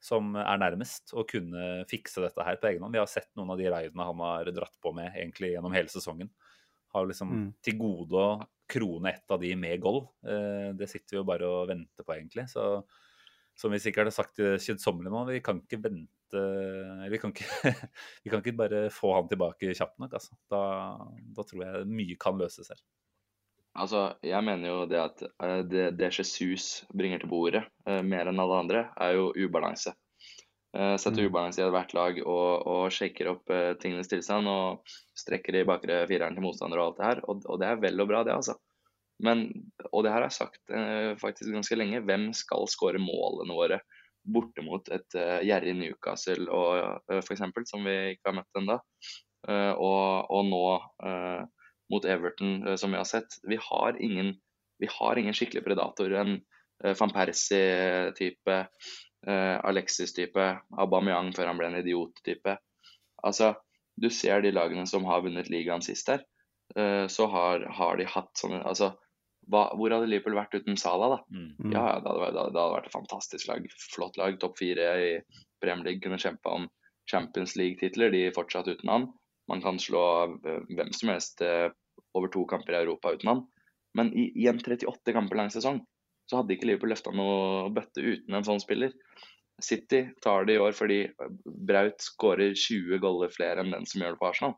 som 0.00 0.32
er 0.38 0.60
nærmest 0.60 1.12
å 1.12 1.26
kunne 1.28 1.82
fikse 1.88 2.22
dette 2.24 2.44
her 2.44 2.56
på 2.60 2.70
egen 2.70 2.84
hånd. 2.84 2.94
Vi 2.96 3.02
har 3.02 3.10
sett 3.10 3.28
noen 3.36 3.52
av 3.52 3.60
de 3.60 3.68
raidene 3.68 4.06
han 4.08 4.22
har 4.24 4.48
dratt 4.56 4.78
på 4.80 4.94
med 4.96 5.12
egentlig 5.12 5.52
gjennom 5.54 5.74
hele 5.76 5.92
sesongen. 5.92 6.30
Har 6.94 7.08
liksom 7.08 7.32
mm. 7.32 7.50
til 7.64 7.76
gode 7.80 8.16
å 8.20 8.30
krone 8.70 9.12
ett 9.12 9.30
av 9.30 9.40
de 9.42 9.52
med 9.58 9.80
goal. 9.82 10.02
Eh, 10.26 10.70
det 10.78 10.88
sitter 10.90 11.16
vi 11.16 11.20
jo 11.20 11.26
bare 11.28 11.48
og 11.48 11.68
venter 11.70 12.06
på, 12.06 12.14
egentlig. 12.16 12.46
Så 12.52 12.82
som 13.58 13.74
vi 13.74 13.80
sikkert 13.82 14.08
har 14.08 14.16
sagt 14.16 14.40
kjedsommelig 14.40 15.12
nå, 15.12 15.24
vi 15.28 15.42
kan 15.44 15.58
ikke 15.60 15.82
vente 15.82 16.08
Vi 17.10 17.18
kan 17.18 17.32
ikke, 17.34 17.72
vi 18.22 18.30
kan 18.30 18.40
ikke 18.40 18.54
bare 18.56 18.84
få 18.94 19.10
han 19.16 19.28
tilbake 19.28 19.74
kjapt 19.74 19.98
nok. 20.00 20.14
Altså. 20.16 20.38
Da, 20.52 20.62
da, 21.36 21.44
tror 21.44 21.64
jeg 21.66 21.90
mye 21.90 22.16
kan 22.20 22.38
løses 22.40 22.70
her. 22.70 22.80
Altså, 23.78 24.04
jeg 24.26 24.42
mener 24.46 24.70
jo 24.70 24.86
det 24.90 24.98
at 24.98 25.24
uh, 25.42 25.60
det, 25.66 25.90
det 25.98 26.10
Jesus 26.18 26.86
bringer 26.94 27.20
til 27.22 27.30
bordet, 27.30 27.64
uh, 27.86 28.00
mer 28.02 28.30
enn 28.30 28.42
alle 28.42 28.62
andre, 28.64 28.84
er 28.98 29.18
jo 29.18 29.28
ubalanse. 29.34 29.92
Uh, 30.70 30.94
setter 31.02 31.24
mm. 31.24 31.30
ubalanse 31.32 31.58
i 31.58 31.64
ethvert 31.66 31.94
lag 31.98 32.18
og, 32.22 32.66
og 32.70 32.82
shaker 32.94 33.32
opp 33.32 33.50
tingenes 33.82 34.06
tilstand 34.10 34.46
og 34.46 34.92
strekker 35.18 35.58
i 35.58 35.64
bakre 35.66 36.04
fireren 36.06 36.36
til 36.36 36.46
motstander 36.46 36.78
og 36.78 36.92
alt 36.92 37.00
det 37.00 37.08
her. 37.08 37.22
Og, 37.26 37.46
og 37.50 37.62
det 37.62 37.70
er 37.70 37.80
vel 37.82 38.04
og 38.04 38.10
bra, 38.10 38.24
det, 38.26 38.36
altså. 38.36 38.54
Men, 39.20 39.48
og 39.90 40.04
det 40.04 40.12
her 40.12 40.22
har 40.22 40.28
jeg 40.30 40.38
sagt 40.38 40.72
uh, 40.72 41.16
faktisk 41.20 41.52
ganske 41.52 41.76
lenge, 41.76 42.02
hvem 42.06 42.30
skal 42.36 42.68
skåre 42.70 43.00
målene 43.02 43.56
våre 43.56 43.80
borte 44.30 44.64
mot 44.64 44.86
et 44.92 45.16
uh, 45.16 45.40
gjerrig 45.44 45.74
Newcastle 45.76 46.46
og, 46.48 47.00
uh, 47.10 47.20
for 47.20 47.34
eksempel, 47.34 47.66
som 47.68 47.84
vi 47.84 47.96
ikke 48.14 48.30
har 48.30 48.38
møtt 48.40 48.60
ennå. 48.60 48.78
Uh, 49.48 49.72
og, 49.74 50.30
og, 50.30 50.48
nå 50.48 50.64
uh, 51.04 51.42
mot 51.92 52.06
Everton, 52.08 52.60
uh, 52.68 52.76
som 52.80 52.92
vi 52.92 53.00
har 53.00 53.08
sett. 53.08 53.40
Vi 53.48 53.58
har 53.60 54.00
ingen, 54.00 54.34
vi 54.80 54.90
har 54.92 55.20
ingen 55.20 55.36
skikkelig 55.36 55.64
predator. 55.68 56.16
En 56.22 56.36
uh, 56.40 56.94
van 56.96 57.14
Persie-type, 57.16 58.58
Alexis-type, 59.26 60.44
Aubameyang 60.80 61.34
før 61.36 61.50
han 61.50 61.58
ble 61.58 61.66
en 61.68 61.78
idiot-type. 61.82 62.54
Altså, 63.26 63.50
du 64.00 64.08
ser 64.08 64.40
de 64.40 64.52
lagene 64.54 64.86
som 64.88 65.04
har 65.04 65.20
vunnet 65.26 65.50
ligaen 65.52 65.84
sist 65.84 66.08
her, 66.08 66.22
så 67.10 67.26
har, 67.28 67.66
har, 67.76 67.98
de 68.00 68.06
hatt 68.08 68.30
sånne 68.40 68.62
altså, 68.64 68.94
hva, 69.50 69.62
hvor 69.78 69.92
hadde 69.94 70.08
Liverpool 70.10 70.36
vært 70.38 70.54
uten 70.58 70.78
Salah, 70.78 71.16
da? 71.16 71.20
Mm. 71.34 71.48
mm. 71.58 71.72
Ja, 71.74 71.84
det 72.02 72.10
hadde, 72.10 72.28
det 72.34 72.42
hadde, 72.44 72.66
vært 72.74 72.90
et 72.90 72.96
fantastisk 72.96 73.48
lag. 73.50 73.66
Flott 73.94 74.18
lag. 74.20 74.36
Topp 74.42 74.58
fire 74.60 74.90
i 75.00 75.10
Premier 75.62 75.88
League. 75.88 76.02
Kunne 76.04 76.20
kjempa 76.20 76.56
om 76.58 76.68
Champions 77.10 77.56
League-titler. 77.58 78.12
De 78.14 78.26
fortsatt 78.36 78.70
uten 78.70 78.92
han. 78.92 79.08
Man 79.50 79.64
kan 79.64 79.80
slå 79.82 80.04
eh, 80.46 80.60
hvem 80.70 80.92
som 80.94 81.10
helst 81.10 81.42
eh, 81.42 81.70
over 82.14 82.30
to 82.30 82.44
kamper 82.50 82.76
i 82.76 82.82
Europa 82.84 83.14
uten 83.16 83.32
han. 83.32 83.46
Men 83.98 84.12
i, 84.14 84.28
i 84.38 84.46
en 84.50 84.60
38 84.62 85.16
kamper 85.16 85.40
lang 85.40 85.50
sesong 85.50 85.80
så 86.30 86.38
hadde 86.38 86.54
ikke 86.54 86.70
Liverpool 86.70 86.94
løfta 86.94 87.12
noe 87.16 87.68
bøtte 87.74 88.04
uten 88.04 88.38
en 88.38 88.46
sånn 88.46 88.62
spiller. 88.62 88.94
City 89.60 90.06
tar 90.22 90.46
det 90.46 90.56
i 90.56 90.62
år 90.62 90.72
fordi 90.72 91.02
Braut 91.44 91.98
skårer 92.00 92.54
20 92.54 93.02
goller 93.02 93.32
flere 93.34 93.64
enn 93.64 93.74
den 93.74 93.88
som 93.88 94.00
gjør 94.00 94.14
det 94.14 94.22
på 94.22 94.28
Arsenal. 94.30 94.54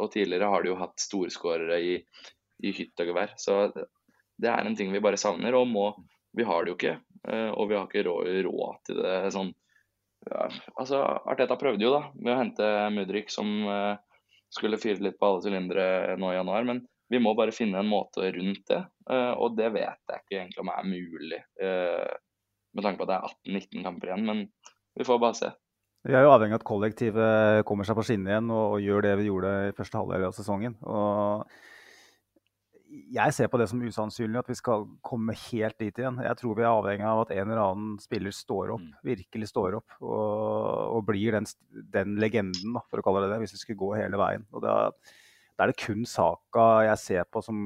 Og 0.00 0.12
tidligere 0.14 0.48
har 0.48 0.62
de 0.62 0.70
jo 0.70 0.78
hatt 0.80 1.02
storskårere 1.02 1.80
i 1.84 1.96
i 2.64 2.72
hytt 2.76 3.00
og 3.02 3.10
gevær. 3.10 3.34
Så 3.40 3.56
det 4.40 4.50
er 4.50 4.66
en 4.66 4.76
ting 4.76 4.92
vi 4.92 5.02
bare 5.02 5.20
savner, 5.20 5.56
og 5.56 5.68
må 5.68 5.92
Vi 6.30 6.44
har 6.46 6.62
det 6.62 6.70
jo 6.70 6.76
ikke, 6.76 6.92
eh, 7.26 7.48
og 7.50 7.66
vi 7.68 7.74
har 7.74 7.88
ikke 7.88 8.04
råd, 8.06 8.28
råd 8.46 8.76
til 8.86 9.00
det 9.02 9.32
sånn 9.34 9.48
ja, 10.30 10.44
Altså, 10.78 11.00
Arteta 11.26 11.56
prøvde 11.58 11.82
jo 11.82 11.90
da 11.90 12.04
med 12.14 12.30
å 12.30 12.36
hente 12.38 12.68
Mudrik, 12.94 13.32
som 13.34 13.48
uh, 13.66 13.96
skulle 14.46 14.78
fyre 14.78 15.02
litt 15.02 15.18
på 15.18 15.26
alle 15.26 15.42
sylindere 15.42 16.14
nå 16.22 16.30
i 16.30 16.36
januar, 16.36 16.68
men 16.68 16.84
vi 17.10 17.18
må 17.18 17.32
bare 17.34 17.50
finne 17.56 17.82
en 17.82 17.90
måte 17.90 18.30
rundt 18.36 18.62
det. 18.70 18.78
Eh, 19.10 19.32
og 19.42 19.56
det 19.58 19.72
vet 19.74 20.12
jeg 20.12 20.22
ikke 20.22 20.36
egentlig 20.38 20.62
om 20.62 20.70
er 20.70 20.86
mulig, 20.86 21.40
eh, 21.62 22.12
med 22.76 22.86
tanke 22.86 23.00
på 23.00 23.08
at 23.08 23.10
det 23.10 23.18
er 23.18 23.34
18-19 23.58 23.86
kamper 23.86 24.12
igjen. 24.12 24.28
Men 24.28 24.44
vi 24.98 25.06
får 25.06 25.20
bare 25.22 25.38
se. 25.38 25.50
Vi 26.06 26.14
er 26.16 26.24
jo 26.24 26.32
avhengig 26.32 26.56
av 26.56 26.62
at 26.62 26.68
kollektivet 26.68 27.66
kommer 27.68 27.84
seg 27.84 27.98
på 27.98 28.06
skinnet 28.08 28.32
igjen 28.32 28.48
og, 28.54 28.76
og, 28.76 28.78
gjør 28.80 29.04
det 29.04 29.18
vi 29.20 29.26
gjorde 29.28 29.50
i 29.68 29.74
første 29.76 30.00
halvdel 30.00 30.30
av 30.30 30.36
sesongen. 30.36 30.78
Og 30.88 31.50
jeg 32.90 33.34
ser 33.36 33.50
på 33.52 33.58
det 33.60 33.66
som 33.70 33.82
usannsynlig 33.82 34.40
at 34.40 34.48
vi 34.50 34.56
skal 34.58 34.86
komme 35.06 35.34
helt 35.50 35.76
dit 35.82 36.00
igjen. 36.00 36.22
Jeg 36.24 36.38
tror 36.40 36.56
vi 36.56 36.64
er 36.64 36.70
avhengig 36.70 37.06
av 37.06 37.24
at 37.26 37.34
en 37.36 37.44
eller 37.44 37.62
annen 37.62 37.98
spiller 38.02 38.34
står 38.34 38.72
opp, 38.78 38.86
virkelig 39.06 39.50
står 39.52 39.76
opp 39.78 39.98
og, 40.00 40.96
og 40.96 41.04
blir 41.10 41.36
den, 41.36 41.46
den, 41.92 42.16
legenden, 42.22 42.72
da, 42.78 42.82
for 42.88 43.02
å 43.02 43.06
kalle 43.06 43.26
det 43.26 43.34
det, 43.34 43.42
hvis 43.44 43.54
vi 43.58 43.62
skulle 43.62 43.82
gå 43.82 43.92
hele 44.00 44.18
veien. 44.20 44.48
Og 44.54 44.64
da, 44.64 44.78
da 45.52 45.66
er 45.66 45.74
det 45.74 45.82
kun 45.84 46.08
Saka 46.08 46.66
jeg 46.88 47.02
ser 47.04 47.28
på 47.28 47.44
som 47.44 47.62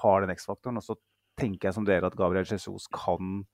har 0.00 0.24
den 0.24 0.34
X-faktoren. 0.34 0.80
Og 0.80 0.86
så 0.86 0.96
tenker 1.38 1.68
jeg 1.68 1.76
som 1.76 1.86
dere 1.88 2.08
at 2.08 2.16
Gabriel 2.18 2.48
Jesus 2.48 2.88
kan 2.92 3.44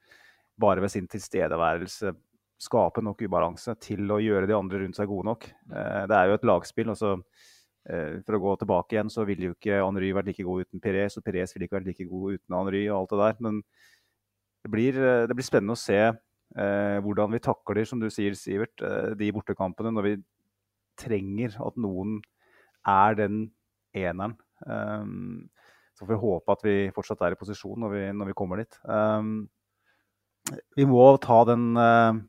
bare 0.58 0.82
ved 0.82 0.92
sin 0.92 1.06
tilstedeværelse 1.10 2.14
skape 2.58 3.02
nok 3.06 3.20
ubalanse 3.22 3.76
til 3.78 4.10
å 4.10 4.18
gjøre 4.18 4.48
de 4.50 4.56
andre 4.56 4.82
rundt 4.82 4.98
seg 4.98 5.10
gode 5.10 5.28
nok. 5.30 5.46
Eh, 5.70 6.02
det 6.10 6.16
er 6.16 6.30
jo 6.30 6.38
et 6.38 6.48
lagspill. 6.50 6.90
og 6.94 6.98
så 6.98 7.14
Eh, 7.88 8.18
for 8.26 8.36
å 8.36 8.42
gå 8.42 8.54
tilbake 8.60 8.96
igjen, 8.96 9.10
så 9.12 9.24
ville 9.28 9.48
jo 9.48 9.54
ikke 9.54 9.78
Henry 9.80 10.10
vært 10.12 10.28
like 10.28 10.44
god 10.44 10.66
uten 10.66 10.82
Perez, 10.84 11.16
og 11.16 11.24
Perez 11.24 11.54
ville 11.54 11.68
ikke 11.68 11.78
vært 11.78 11.88
like 11.88 12.08
god 12.10 12.36
uten 12.36 12.56
Henry 12.58 12.82
og 12.88 12.96
alt 12.98 13.14
det 13.14 13.20
der. 13.22 13.38
Men 13.46 13.60
det 14.64 14.72
blir, 14.74 14.98
eh, 14.98 15.26
det 15.26 15.36
blir 15.36 15.46
spennende 15.46 15.76
å 15.76 15.84
se 15.84 16.00
hvordan 16.58 17.28
vi 17.28 17.38
takler, 17.44 17.84
som 17.84 18.00
du 18.00 18.06
sier, 18.08 18.32
Sivert, 18.32 18.80
de 19.20 19.26
bortekampene 19.36 19.90
når 19.92 20.02
vi 20.06 20.12
trenger 20.96 21.52
at 21.60 21.76
noen 21.76 22.22
er 22.88 23.14
den 23.14 23.50
eneren. 23.94 24.32
Um, 24.64 25.50
så 25.98 26.06
får 26.06 26.14
vi 26.14 26.22
håpe 26.22 26.54
at 26.54 26.60
vi 26.62 26.76
fortsatt 26.94 27.24
er 27.26 27.34
i 27.34 27.38
posisjon 27.38 27.80
når 27.82 27.94
vi, 27.94 28.02
når 28.14 28.30
vi 28.30 28.36
kommer 28.38 28.60
dit. 28.62 28.76
Um, 28.86 29.48
vi 30.78 30.86
må 30.88 31.02
ta 31.20 31.40
den 31.48 31.72
uh, 31.76 32.20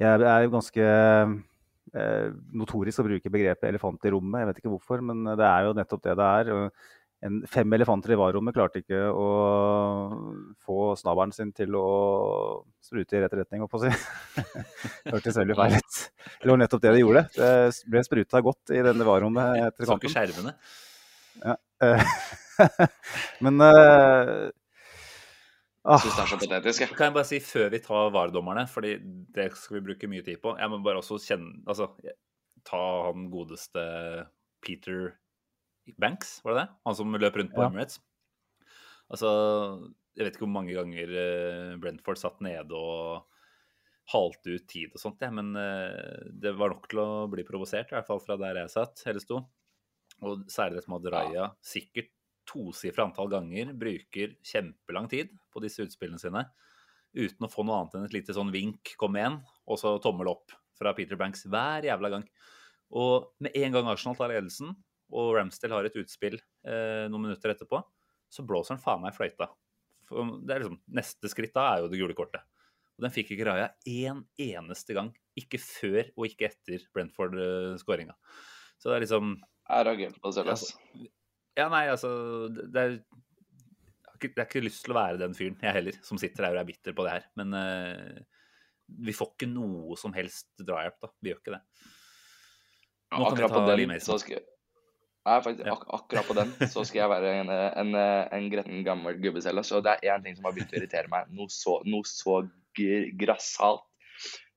Jeg 0.00 0.24
er 0.24 0.48
ganske 0.50 0.86
uh, 0.88 2.24
notorisk 2.56 3.02
å 3.02 3.06
bruke 3.10 3.32
begrepet 3.34 3.68
'elefant 3.68 4.08
i 4.08 4.14
rommet'. 4.14 4.40
Jeg 4.40 4.48
vet 4.48 4.62
ikke 4.62 4.72
hvorfor, 4.72 5.04
men 5.04 5.34
det 5.36 5.46
er 5.46 5.68
jo 5.68 5.76
nettopp 5.76 6.04
det 6.08 6.16
det 6.16 6.32
er. 6.40 6.52
En, 7.22 7.36
fem 7.46 7.76
elefanter 7.76 8.16
i 8.16 8.18
varerommet 8.18 8.56
klarte 8.56 8.80
ikke 8.80 9.04
å 9.14 9.26
få 10.64 10.96
snabelen 10.98 11.36
sin 11.36 11.52
til 11.54 11.76
å 11.78 11.86
sprute 12.82 13.14
i 13.14 13.22
rett 13.22 13.36
retning, 13.36 13.62
holdt 13.62 13.76
på 13.76 13.78
å 13.78 13.84
si. 13.84 13.92
Hørtes 15.12 15.38
veldig 15.38 15.58
feil 15.60 15.76
ut. 15.76 16.00
Det 16.40 16.50
var 16.50 16.62
nettopp 16.64 16.82
det 16.82 16.96
det 16.96 17.04
gjorde. 17.04 17.26
Det 17.36 17.52
ble 17.92 18.06
spruta 18.08 18.42
godt 18.42 18.72
i 18.74 18.80
denne 18.88 19.06
varerommet 19.06 19.68
etter 19.68 19.84
kampen. 19.84 19.92
Så 19.92 20.00
ikke 20.00 20.16
skjermene? 20.16 20.56
Ja. 21.44 21.60
Men 23.44 23.64
uh, 23.64 24.50
Ah. 25.82 25.98
Syns 25.98 26.14
det 26.14 26.22
er 26.22 26.30
så 26.30 26.36
patetisk. 26.38 26.84
Kan 26.94 27.08
jeg 27.08 27.14
bare 27.16 27.26
si 27.26 27.38
før 27.42 27.72
vi 27.72 27.80
tar 27.82 28.12
VAR-dommerne, 28.14 28.68
fordi 28.70 28.92
det 29.34 29.48
skal 29.58 29.80
vi 29.80 29.86
bruke 29.88 30.10
mye 30.10 30.22
tid 30.22 30.38
på 30.42 30.54
Jeg 30.54 30.70
må 30.70 30.78
bare 30.84 31.00
også 31.00 31.18
kjenne 31.18 31.56
Altså, 31.66 31.88
ta 32.68 32.82
han 33.08 33.26
godeste 33.32 33.82
Peter 34.62 35.16
Banks, 35.98 36.36
var 36.44 36.54
det 36.54 36.60
det? 36.62 36.74
Han 36.86 36.94
som 36.94 37.18
løp 37.18 37.40
rundt 37.40 37.54
på 37.56 37.64
ja. 37.64 37.66
Emirates. 37.66 37.98
Altså, 39.10 39.32
jeg 40.14 40.28
vet 40.28 40.36
ikke 40.36 40.46
hvor 40.46 40.54
mange 40.54 40.76
ganger 40.76 41.16
eh, 41.24 41.72
Brentford 41.82 42.20
satt 42.20 42.38
nede 42.46 42.78
og 42.78 43.26
halte 44.12 44.54
ut 44.54 44.68
tid 44.70 44.94
og 44.94 45.02
sånt, 45.02 45.24
ja, 45.24 45.32
men 45.34 45.50
eh, 45.58 46.30
det 46.38 46.54
var 46.58 46.70
nok 46.70 46.86
til 46.90 47.02
å 47.02 47.08
bli 47.32 47.42
provosert, 47.48 47.90
i 47.90 47.96
hvert 47.96 48.06
fall 48.06 48.22
fra 48.22 48.38
der 48.38 48.62
jeg 48.62 48.70
satt, 48.76 49.02
eller 49.10 49.24
sto. 49.24 49.40
Og 50.22 50.46
særlig 50.52 50.78
dette 50.78 50.92
med 50.92 51.02
at 51.02 51.14
Raja 51.16 51.50
sikkert 51.66 52.12
tosifra 52.48 53.06
antall 53.06 53.30
ganger 53.32 53.72
bruker 53.78 54.36
kjempelang 54.46 55.08
tid 55.10 55.32
på 55.52 55.62
disse 55.64 55.84
utspillene 55.84 56.20
sine 56.20 56.46
uten 57.12 57.46
å 57.46 57.50
få 57.52 57.64
noe 57.64 57.78
annet 57.78 57.96
enn 57.98 58.06
et 58.06 58.16
lite 58.16 58.34
sånn 58.36 58.52
vink 58.52 58.94
'kom 58.96 59.16
igjen', 59.16 59.42
og 59.68 59.78
så 59.78 59.98
tommel 60.00 60.30
opp 60.32 60.54
fra 60.78 60.94
Peter 60.96 61.16
Banks 61.16 61.44
hver 61.44 61.84
jævla 61.84 62.10
gang. 62.10 62.24
Og 62.92 63.32
med 63.40 63.56
en 63.56 63.72
gang 63.72 63.88
Arsenal 63.88 64.16
tar 64.16 64.32
ledelsen, 64.32 64.72
og 65.12 65.34
Ramsdale 65.36 65.76
har 65.76 65.84
et 65.84 65.98
utspill 66.00 66.38
eh, 66.64 67.08
noen 67.12 67.28
minutter 67.28 67.52
etterpå, 67.52 67.82
så 68.32 68.44
blåser 68.48 68.76
han 68.76 68.82
faen 68.82 69.02
meg 69.04 69.14
fløyta. 69.16 69.50
Det 70.08 70.54
er 70.54 70.64
liksom, 70.64 70.80
Neste 70.88 71.28
skritt 71.28 71.54
da 71.56 71.68
er 71.68 71.82
jo 71.82 71.90
det 71.92 72.00
gule 72.00 72.16
kortet. 72.16 72.44
Og 72.96 73.04
den 73.04 73.12
fikk 73.12 73.32
ikke 73.34 73.48
Raja 73.48 73.70
én 73.88 74.24
eneste 74.40 74.96
gang. 74.96 75.12
Ikke 75.36 75.60
før 75.60 76.10
og 76.16 76.28
ikke 76.28 76.50
etter 76.50 76.84
Brentford-skåringa. 76.92 78.16
Så 78.80 78.90
det 78.90 78.98
er 78.98 79.04
liksom 79.06 79.36
Arrogant 79.72 80.18
på 80.20 80.32
selv, 80.34 80.52
altså. 80.52 80.76
Ja, 81.58 81.68
nei, 81.72 81.84
altså 81.92 82.10
det 82.48 82.80
er, 82.80 82.94
Jeg 84.22 84.32
har 84.36 84.46
ikke 84.46 84.62
lyst 84.64 84.84
til 84.86 84.94
å 84.94 85.00
være 85.00 85.20
den 85.20 85.34
fyren, 85.36 85.58
jeg 85.60 85.76
heller, 85.76 85.98
som 86.06 86.20
sitter 86.20 86.46
her 86.46 86.56
og 86.56 86.62
er 86.62 86.70
bitter 86.70 86.94
på 86.96 87.04
det 87.06 87.16
her. 87.16 87.26
Men 87.40 87.56
uh, 87.58 88.22
vi 89.02 89.14
får 89.16 89.34
ikke 89.34 89.50
noe 89.50 89.98
som 90.00 90.14
helst 90.16 90.48
drahjelp, 90.62 91.00
da. 91.02 91.12
Vi 91.20 91.32
gjør 91.32 91.42
ikke 91.42 91.56
det. 91.56 91.62
Nå 93.12 93.28
akkurat 93.28 93.52
på 93.52 93.62
den 93.68 94.00
så 94.00 94.16
skal 94.22 94.38
jeg 94.38 95.42
faktisk, 95.44 95.68
ak 95.70 95.82
akkurat 95.94 96.26
på 96.26 96.34
den 96.34 96.52
så 96.72 96.82
skal 96.86 97.02
jeg 97.02 97.10
være 97.12 97.32
en, 97.42 97.50
en, 97.52 97.98
en 97.98 98.48
gretten 98.50 98.80
gammel 98.86 99.20
gubbe 99.22 99.42
selv. 99.44 99.62
Så 99.66 99.82
det 99.84 99.98
er 99.98 100.16
én 100.16 100.24
ting 100.24 100.38
som 100.38 100.48
har 100.48 100.56
begynt 100.56 100.72
å 100.72 100.78
irritere 100.80 101.12
meg 101.12 101.30
noe 101.36 101.52
så, 101.52 101.78
noe 101.86 102.08
så 102.08 102.40
grassat. 103.20 103.84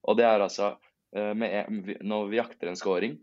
Og 0.05 0.17
det 0.17 0.25
er 0.25 0.41
altså 0.45 0.71
eh, 1.17 1.33
med, 1.37 1.99
Når 2.05 2.29
vi 2.31 2.39
jakter 2.39 2.71
en 2.71 2.79
scoring, 2.79 3.17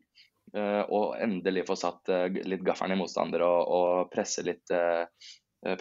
og 0.93 1.15
endelig 1.23 1.65
få 1.69 1.77
satt 1.81 2.11
eh, 2.13 2.27
litt 2.45 2.65
gaffelen 2.67 2.97
i 2.97 3.01
motstander 3.01 3.45
og, 3.47 3.61
og 3.73 4.11
presse, 4.13 4.45
litt, 4.45 4.69
eh, 4.75 5.07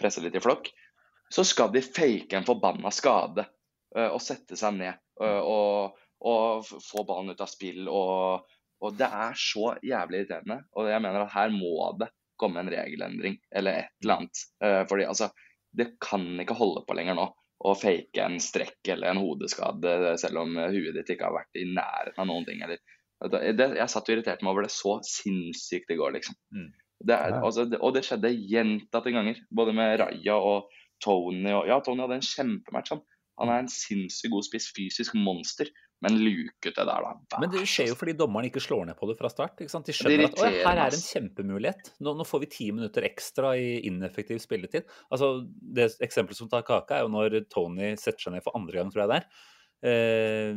presse, 0.00 0.22
litt, 0.24 0.38
i 0.38 0.42
flokk, 0.44 0.70
så 1.32 1.44
skal 1.44 1.72
de 1.72 1.82
fake 1.84 2.36
en 2.36 2.48
forbanna 2.48 2.92
skade 2.92 3.44
og 3.92 4.20
sette 4.24 4.56
seg 4.56 4.78
ned 4.78 5.20
og, 5.20 5.98
og 6.24 6.64
få 6.64 7.02
ballen 7.04 7.34
ut 7.34 7.42
av 7.44 7.48
spill. 7.48 7.90
Og, 7.92 8.46
og, 8.80 8.94
det 8.96 9.08
er 9.08 9.36
så 9.36 9.74
jævlig 9.84 10.22
irriterende. 10.22 10.62
Og 10.76 10.88
jeg 10.88 11.02
mener 11.04 11.26
at 11.26 11.34
her 11.34 11.52
må 11.52 11.90
det 12.00 12.08
komme 12.40 12.62
en 12.62 12.70
regelendring 12.72 13.36
eller 13.52 13.82
et 13.82 13.92
eller 14.00 14.22
annet. 14.22 14.42
Fordi 14.88 15.08
altså, 15.08 15.28
det 15.76 15.90
kan 16.00 16.24
ikke 16.40 16.56
holde 16.56 16.84
på 16.88 16.96
lenger 16.96 17.18
nå 17.20 17.26
å 17.68 17.74
fake 17.76 18.24
en 18.24 18.40
strekk 18.40 18.92
eller 18.94 19.12
en 19.12 19.20
hodeskade 19.20 20.14
selv 20.24 20.44
om 20.46 20.56
huet 20.56 20.96
ditt 20.96 21.12
ikke 21.12 21.28
har 21.28 21.36
vært 21.36 21.60
i 21.60 21.68
nærheten 21.68 22.24
av 22.24 22.28
noen 22.32 22.48
ting. 22.48 22.64
eller 22.64 22.80
jeg 23.30 23.90
satt 23.92 24.08
og 24.08 24.14
irriterte 24.14 24.44
meg 24.44 24.54
over 24.54 24.66
det 24.66 24.72
så 24.74 24.96
sinnssykt 25.06 25.92
i 25.92 25.98
går, 26.00 26.16
liksom. 26.16 26.38
Mm. 26.54 26.70
Det 27.02 27.14
er, 27.16 27.38
altså, 27.42 27.66
det, 27.66 27.80
og 27.82 27.94
det 27.96 28.04
skjedde 28.06 28.30
gjentatte 28.30 29.12
ganger, 29.14 29.40
både 29.54 29.74
med 29.74 29.96
Raja 30.00 30.36
og 30.38 30.70
Tony. 31.02 31.50
Og, 31.50 31.64
ja, 31.70 31.80
Tony 31.82 32.04
hadde 32.04 32.20
en 32.20 32.28
kjempematch. 32.28 32.94
Han. 32.94 33.02
han 33.42 33.50
er 33.50 33.64
en 33.64 33.72
sinnssykt 33.72 34.30
god 34.34 34.46
spiss, 34.46 34.68
fysisk 34.76 35.16
monster. 35.18 35.70
Men 36.02 36.16
luket 36.18 36.74
det 36.74 36.82
der, 36.82 37.04
da. 37.04 37.12
Vær, 37.30 37.42
men 37.44 37.50
det 37.52 37.60
skjer 37.70 37.92
jo 37.92 37.96
fordi 37.98 38.16
dommeren 38.18 38.48
ikke 38.48 38.62
slår 38.62 38.88
ned 38.88 38.98
på 38.98 39.06
det 39.06 39.14
fra 39.20 39.28
start. 39.30 39.60
ikke 39.62 39.70
sant? 39.70 39.86
De 39.86 39.94
skjønner 39.94 40.24
at 40.26 40.40
her 40.42 40.80
er 40.82 40.96
en 40.96 41.04
kjempemulighet. 41.04 41.92
Nå, 42.02 42.16
nå, 42.18 42.26
får 42.26 42.42
vi 42.42 42.48
ti 42.50 42.66
minutter 42.74 43.06
ekstra 43.06 43.52
i 43.54 43.76
ineffektiv 43.86 44.42
spilletid. 44.42 44.88
Altså, 45.14 45.44
Det 45.46 45.92
eksempelet 46.02 46.40
som 46.40 46.50
tar 46.50 46.66
kaka, 46.66 46.98
er 46.98 47.06
jo 47.06 47.12
når 47.14 47.38
Tony 47.54 47.92
setter 47.94 48.26
seg 48.26 48.34
ned 48.34 48.42
for 48.42 48.58
andre 48.58 48.80
gang, 48.80 48.90
tror 48.90 49.04
jeg 49.04 49.12
det 49.12 49.20
er. 49.20 49.28
Eh, 49.82 50.54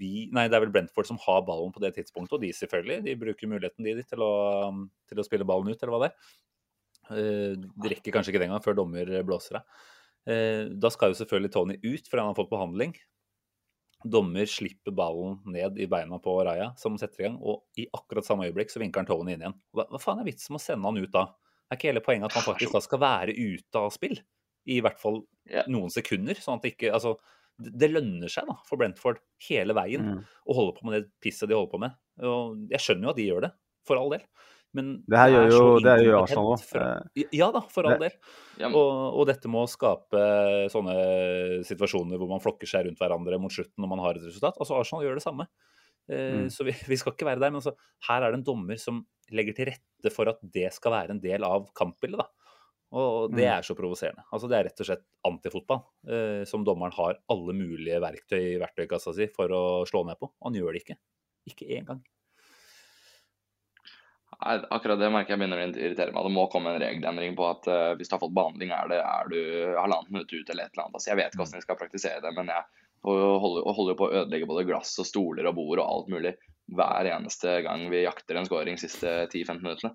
vi, 0.00 0.12
nei, 0.32 0.46
det 0.48 0.56
er 0.56 0.64
vel 0.64 0.72
Brentford 0.72 1.08
som 1.08 1.20
har 1.26 1.42
ballen 1.44 1.74
på 1.74 1.82
det 1.84 1.92
tidspunktet, 1.98 2.38
og 2.38 2.44
de 2.44 2.52
selvfølgelig. 2.56 3.02
De 3.04 3.16
bruker 3.20 3.50
muligheten 3.50 3.84
de, 3.84 3.98
til, 4.08 4.24
å, 4.24 4.70
til 5.10 5.20
å 5.20 5.26
spille 5.26 5.46
ballen 5.48 5.72
ut, 5.72 5.78
eller 5.78 5.94
hva 5.94 6.04
det 6.06 6.10
er. 6.12 6.34
Eh, 7.12 7.56
de 7.60 7.92
rekker 7.92 8.14
kanskje 8.14 8.32
ikke 8.32 8.44
den 8.44 8.54
gang 8.54 8.64
før 8.64 8.78
dommer 8.80 9.12
blåser 9.28 9.60
av. 9.60 9.88
Eh, 10.30 10.68
da 10.72 10.90
skal 10.94 11.12
jo 11.12 11.18
selvfølgelig 11.20 11.52
Tony 11.52 11.78
ut, 11.82 12.06
fordi 12.06 12.20
han 12.22 12.30
har 12.30 12.38
fått 12.38 12.52
behandling. 12.52 12.94
Dommer 14.02 14.48
slipper 14.50 14.94
ballen 14.96 15.36
ned 15.52 15.76
i 15.78 15.86
beina 15.90 16.18
på 16.22 16.34
Raja, 16.46 16.72
som 16.80 16.96
setter 16.98 17.22
i 17.22 17.28
gang, 17.28 17.38
og 17.38 17.62
i 17.78 17.86
akkurat 17.94 18.26
samme 18.26 18.48
øyeblikk 18.48 18.72
så 18.72 18.82
vinker 18.82 19.02
han 19.02 19.10
Tony 19.10 19.36
inn 19.36 19.44
igjen. 19.44 19.58
Hva, 19.76 19.86
hva 19.92 20.00
faen 20.02 20.22
er 20.22 20.26
vitsen 20.26 20.54
med 20.54 20.62
å 20.62 20.64
sende 20.64 20.88
han 20.88 21.02
ut 21.02 21.12
da? 21.12 21.28
Er 21.68 21.78
ikke 21.78 21.92
hele 21.92 22.04
poenget 22.04 22.30
at 22.30 22.38
han 22.38 22.48
faktisk 22.48 22.74
da 22.74 22.82
skal 22.84 23.00
være 23.02 23.36
ute 23.36 23.84
av 23.84 23.92
spill? 23.94 24.18
I 24.70 24.80
hvert 24.82 24.98
fall 25.02 25.22
noen 25.70 25.90
sekunder, 25.90 26.38
sånn 26.38 26.60
at 26.60 26.66
det 26.66 26.74
ikke 26.76 26.92
Altså, 26.94 27.16
det 27.58 27.90
lønner 27.92 28.32
seg 28.32 28.48
da, 28.48 28.56
for 28.68 28.80
Brentford 28.80 29.20
hele 29.48 29.76
veien 29.76 30.06
mm. 30.06 30.22
å 30.48 30.56
holde 30.56 30.76
på 30.78 30.88
med 30.88 30.96
det 30.96 31.04
pisset 31.22 31.50
de 31.50 31.56
holder 31.56 31.72
på 31.72 31.82
med. 31.82 31.98
Og 32.28 32.72
jeg 32.72 32.84
skjønner 32.84 33.08
jo 33.08 33.12
at 33.12 33.20
de 33.20 33.28
gjør 33.28 33.46
det, 33.46 33.52
for 33.88 34.00
all 34.00 34.12
del. 34.14 34.24
Men 34.72 34.92
det 35.04 35.18
her 35.20 35.34
gjør 35.34 35.50
jo 35.52 35.64
det 35.84 35.94
gjør 36.00 36.14
Arsenal 36.22 36.46
òg. 36.54 37.24
Ja 37.36 37.50
da, 37.52 37.60
for 37.68 37.88
all 37.88 38.00
del. 38.00 38.14
Og, 38.70 38.92
og, 39.18 39.24
dette 39.28 39.50
med 39.52 39.66
å 39.66 39.68
skape 39.68 40.22
sånne 40.72 40.94
situasjoner 41.68 42.20
hvor 42.20 42.30
man 42.30 42.40
flokker 42.40 42.70
seg 42.70 42.86
rundt 42.86 43.02
hverandre 43.02 43.40
mot 43.42 43.52
slutten 43.52 43.84
når 43.84 43.92
man 43.92 44.02
har 44.06 44.16
et 44.16 44.24
resultat. 44.24 44.56
Altså 44.56 44.78
Arsenal 44.78 45.04
gjør 45.04 45.20
det 45.20 45.26
samme. 45.26 45.48
Eh, 46.08 46.38
mm. 46.40 46.46
Så 46.50 46.64
vi, 46.64 46.72
vi, 46.90 46.98
skal 47.00 47.12
ikke 47.12 47.28
være 47.28 47.42
der. 47.42 47.52
Men 47.52 47.60
altså, 47.60 47.76
her 48.08 48.22
er 48.22 48.32
det 48.32 48.40
en 48.40 48.46
dommer 48.48 48.80
som 48.80 49.04
legger 49.32 49.56
til 49.56 49.68
rette 49.72 50.14
for 50.14 50.32
at 50.32 50.40
det 50.56 50.70
skal 50.74 50.96
være 50.96 51.16
en 51.16 51.22
del 51.22 51.44
av 51.48 51.68
kampbildet. 51.76 52.24
da. 52.24 52.41
Og 52.92 53.32
det 53.32 53.46
mm. 53.46 53.52
er 53.54 53.64
så 53.64 53.74
provoserende. 53.76 54.24
Altså, 54.28 54.48
det 54.52 54.58
er 54.58 54.66
rett 54.68 54.80
og 54.84 54.88
slett 54.88 55.04
antifotball, 55.24 55.80
eh, 56.12 56.42
som 56.48 56.64
dommeren 56.66 56.92
har 56.92 57.20
alle 57.32 57.54
mulige 57.56 58.00
verktøy 58.04 58.40
i 58.40 58.60
verktøykassa 58.60 59.14
si 59.16 59.30
for 59.32 59.52
å 59.56 59.62
slå 59.88 60.04
ned 60.08 60.20
på. 60.20 60.28
Han 60.44 60.58
gjør 60.58 60.76
det 60.76 60.82
ikke. 60.84 60.98
Ikke 61.48 61.70
én 61.72 61.88
gang. 61.88 62.02
Nei, 64.42 64.58
akkurat 64.74 64.98
det 64.98 65.08
merker 65.14 65.34
jeg 65.34 65.40
begynner 65.40 65.62
å 65.62 65.66
irritere 65.70 66.12
meg. 66.12 66.26
Det 66.26 66.34
må 66.34 66.46
komme 66.52 66.74
en 66.74 66.82
regelendring 66.82 67.36
på 67.38 67.46
at 67.46 67.68
uh, 67.70 67.92
hvis 67.96 68.10
du 68.10 68.16
har 68.16 68.22
fått 68.24 68.34
behandling, 68.34 68.72
er, 68.74 68.88
det, 68.90 69.00
er 69.00 69.28
du 69.30 69.38
halvannet 69.78 70.10
minutt 70.10 70.32
ut 70.34 70.50
eller 70.50 70.66
et 70.66 70.72
eller 70.74 70.84
annet. 70.84 70.96
Altså, 70.98 71.10
jeg 71.12 71.20
vet 71.20 71.30
ikke 71.30 71.42
hvordan 71.44 71.60
jeg 71.60 71.66
skal 71.68 71.78
praktisere 71.78 72.24
det, 72.24 72.32
men 72.36 72.50
jeg 72.50 72.88
holder, 73.06 73.68
holder 73.78 73.98
på 73.98 74.08
å 74.08 74.16
ødelegge 74.22 74.48
både 74.50 74.66
glass 74.66 74.96
og 75.02 75.08
stoler 75.08 75.48
og 75.48 75.56
bord 75.58 75.78
og 75.78 75.86
alt 75.86 76.10
mulig 76.12 76.34
hver 76.72 77.08
eneste 77.12 77.60
gang 77.66 77.86
vi 77.92 78.04
jakter 78.04 78.38
en 78.38 78.48
scoring 78.48 78.78
siste 78.80 79.14
10-15 79.28 79.62
minuttene. 79.62 79.94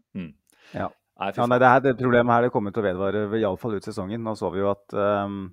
Ja. 0.74 0.89
Nei, 1.18 1.32
Ja, 1.34 1.45
nei, 1.49 1.57
det, 1.57 1.70
her, 1.72 1.80
det 1.82 1.95
problemet 1.97 2.36
her 2.36 2.45
det 2.45 2.51
kommer 2.53 2.74
til 2.74 2.84
å 2.84 2.88
vedvare 2.88 3.24
iallfall 3.39 3.78
ut 3.80 3.88
sesongen. 3.88 4.22
Nå 4.24 4.36
så 4.38 4.51
vi 4.53 4.61
jo 4.61 4.70
at, 4.70 4.93
um, 4.93 5.47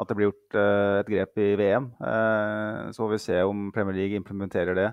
at 0.00 0.08
det 0.08 0.16
blir 0.16 0.30
gjort 0.30 0.56
uh, 0.56 1.00
et 1.02 1.10
grep 1.12 1.42
i 1.44 1.50
VM. 1.60 1.90
Uh, 2.00 2.88
så 2.88 3.02
får 3.02 3.12
vi 3.12 3.20
se 3.26 3.42
om 3.44 3.68
Premier 3.74 3.98
League 3.98 4.20
implementerer 4.20 4.78
det 4.78 4.88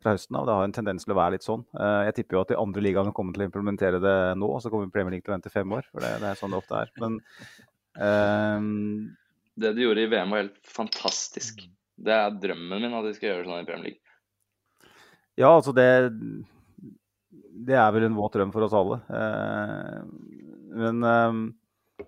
fra 0.00 0.14
høsten 0.14 0.38
av. 0.38 0.46
Det 0.48 0.56
har 0.56 0.68
en 0.68 0.76
tendens 0.78 1.04
til 1.04 1.12
å 1.12 1.18
være 1.18 1.36
litt 1.36 1.44
sånn. 1.44 1.66
Uh, 1.76 2.06
jeg 2.08 2.16
tipper 2.20 2.38
jo 2.38 2.44
at 2.46 2.52
de 2.54 2.60
andre 2.60 2.84
ligaene 2.86 3.12
kommer 3.16 3.36
til 3.36 3.44
å 3.44 3.50
implementere 3.50 4.00
det 4.00 4.16
nå, 4.40 4.48
og 4.48 4.62
så 4.64 4.72
kommer 4.72 4.92
Premier 4.94 5.18
League 5.18 5.26
til 5.26 5.34
å 5.34 5.36
vente 5.36 5.52
fem 5.52 5.76
år. 5.76 5.84
For 5.92 6.06
det, 6.06 6.14
det 6.22 6.30
er 6.30 6.40
sånn 6.40 6.56
det 6.56 6.60
ofte 6.62 6.80
er. 6.80 6.94
Men 7.02 7.18
ehm, 8.06 8.70
Det 9.60 9.74
de 9.76 9.84
gjorde 9.84 10.06
i 10.06 10.12
VM 10.14 10.32
var 10.32 10.46
helt 10.46 10.72
fantastisk. 10.78 11.66
Det 12.00 12.16
er 12.16 12.40
drømmen 12.46 12.80
min 12.80 12.96
at 12.96 13.04
de 13.04 13.12
skal 13.18 13.34
gjøre 13.34 13.44
sånn 13.50 13.60
i 13.60 13.68
Premier 13.68 13.90
League. 13.90 14.16
Ja, 15.36 15.52
altså 15.52 15.76
det 15.76 15.86
Det 17.30 17.76
er 17.78 17.90
vel 17.94 18.08
en 18.08 18.16
våt 18.18 18.34
drøm 18.34 18.50
for 18.54 18.66
oss 18.66 18.74
alle. 18.74 18.98
Eh, 19.14 19.98
men 20.80 21.04
eh, 21.06 22.06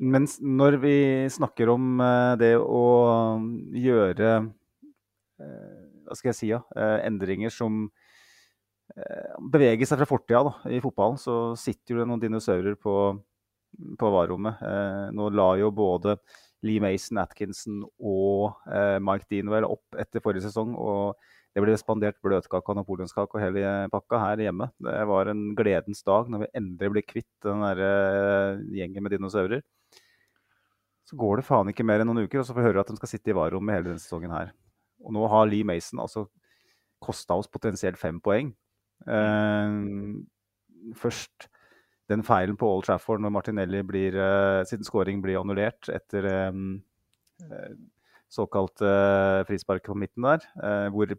mens 0.00 0.38
når 0.40 0.78
vi 0.80 0.96
snakker 1.32 1.72
om 1.74 2.00
eh, 2.00 2.34
det 2.40 2.54
å 2.60 2.84
gjøre 3.76 4.38
Hva 5.40 6.16
skal 6.16 6.28
jeg 6.30 6.36
si, 6.36 6.48
ja, 6.50 6.58
endringer 7.06 7.52
som 7.54 7.86
beveger 9.54 9.88
seg 9.88 10.02
fra 10.02 10.08
fortida 10.10 10.50
i 10.68 10.80
fotballen, 10.84 11.16
så 11.16 11.54
sitter 11.56 11.94
jo 11.94 12.00
det 12.02 12.06
noen 12.10 12.20
dinosaurer 12.20 12.74
på, 12.76 12.92
på 13.96 14.10
varerommet. 14.12 14.60
Nå 15.16 15.30
la 15.32 15.46
jo 15.62 15.70
både 15.72 16.18
Lee 16.66 16.82
Mason, 16.84 17.22
Atkinson 17.22 17.80
og 17.96 18.60
Mike 19.00 19.30
Deanwell 19.32 19.64
opp 19.70 19.96
etter 20.02 20.20
forrige 20.20 20.44
sesong. 20.50 20.74
og 20.76 21.16
det 21.50 21.62
ble 21.64 21.74
spandert 21.78 22.18
bløtkake 22.22 22.70
og 22.70 22.78
napoleonskake 22.78 23.34
og 23.34 23.42
hele 23.42 23.62
pakka 23.90 24.20
her 24.22 24.42
hjemme. 24.44 24.68
Det 24.78 24.94
var 25.10 25.30
en 25.32 25.48
gledens 25.58 26.04
dag 26.06 26.28
når 26.30 26.44
vi 26.44 26.50
endelig 26.60 26.90
ble 26.94 27.02
kvitt 27.02 27.30
den 27.42 27.64
der 27.64 27.80
eh, 27.86 28.60
gjengen 28.78 29.02
med 29.02 29.16
dinosaurer. 29.16 29.64
Så 31.10 31.18
går 31.18 31.40
det 31.40 31.46
faen 31.48 31.72
ikke 31.72 31.86
mer 31.86 32.02
enn 32.02 32.06
noen 32.06 32.28
uker, 32.28 32.38
og 32.38 32.46
så 32.46 32.54
får 32.54 32.62
vi 32.62 32.68
høre 32.68 32.84
at 32.84 32.92
de 32.92 33.00
skal 33.00 33.10
sitte 33.10 33.32
i 33.32 33.34
varerommet 33.34 33.74
hele 33.74 33.88
denne 33.88 34.02
sesongen 34.02 34.30
her. 34.30 34.52
Og 35.02 35.16
nå 35.16 35.24
har 35.32 35.48
Lee 35.50 35.66
Mason 35.66 36.02
altså 36.02 36.28
kosta 37.02 37.34
oss 37.40 37.50
potensielt 37.50 37.98
fem 37.98 38.20
poeng. 38.22 38.52
Uh, 39.08 40.20
først 41.00 41.48
den 42.12 42.22
feilen 42.26 42.58
på 42.60 42.68
Old 42.68 42.84
Trafford 42.86 43.22
når 43.24 43.32
Martinelli 43.34 43.80
blir, 43.86 44.14
uh, 44.14 44.60
siden 44.68 44.86
scoring 44.86 45.22
blir 45.24 45.40
annullert 45.40 45.88
etter 45.90 46.28
um, 46.52 46.76
uh, 47.42 47.72
såkalt 48.30 48.78
frispark 49.48 49.82
på 49.88 49.96
midten 49.98 50.22
der, 50.22 50.44
hvor 50.94 51.10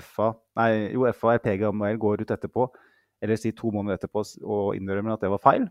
FA, 0.00 0.32
nei, 0.56 0.70
jo, 0.94 1.04
FA 1.12 1.36
RPG 1.36 1.66
og 1.68 1.76
MHL 1.76 2.00
går 2.00 2.24
ut 2.24 2.32
etterpå, 2.34 2.66
eller 3.22 3.38
si 3.38 3.52
to 3.56 3.70
måneder 3.74 4.00
etterpå, 4.00 4.24
og 4.42 4.76
innrømmer 4.78 5.14
at 5.14 5.24
det 5.24 5.30
var 5.32 5.42
feil. 5.42 5.68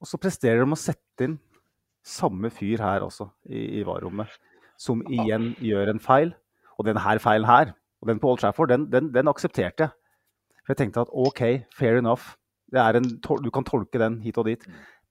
Og 0.00 0.08
så 0.10 0.20
presterer 0.20 0.62
de 0.62 0.76
å 0.76 0.78
sette 0.78 1.26
inn 1.26 1.38
samme 2.06 2.50
fyr 2.54 2.82
her 2.84 3.04
også, 3.06 3.28
i, 3.50 3.80
i 3.80 3.84
varerommet, 3.86 4.30
som 4.78 5.02
igjen 5.10 5.54
gjør 5.64 5.94
en 5.94 6.02
feil. 6.02 6.34
Og 6.76 6.86
den 6.86 7.00
her 7.00 7.18
feilen 7.22 7.48
her, 7.48 7.72
og 8.02 8.10
den 8.10 8.20
på 8.20 8.30
Old 8.30 8.42
Trafford, 8.42 8.70
den, 8.70 8.90
den, 8.92 9.08
den 9.14 9.32
aksepterte 9.32 9.88
jeg. 9.88 9.94
For 10.66 10.74
jeg 10.74 10.82
tenkte 10.82 11.06
at 11.06 11.12
OK, 11.14 11.42
fair 11.74 12.00
enough. 12.00 12.34
Det 12.72 12.80
er 12.82 12.98
en, 12.98 13.06
du 13.22 13.50
kan 13.54 13.66
tolke 13.66 14.00
den 14.02 14.18
hit 14.24 14.38
og 14.42 14.48
dit. 14.48 14.64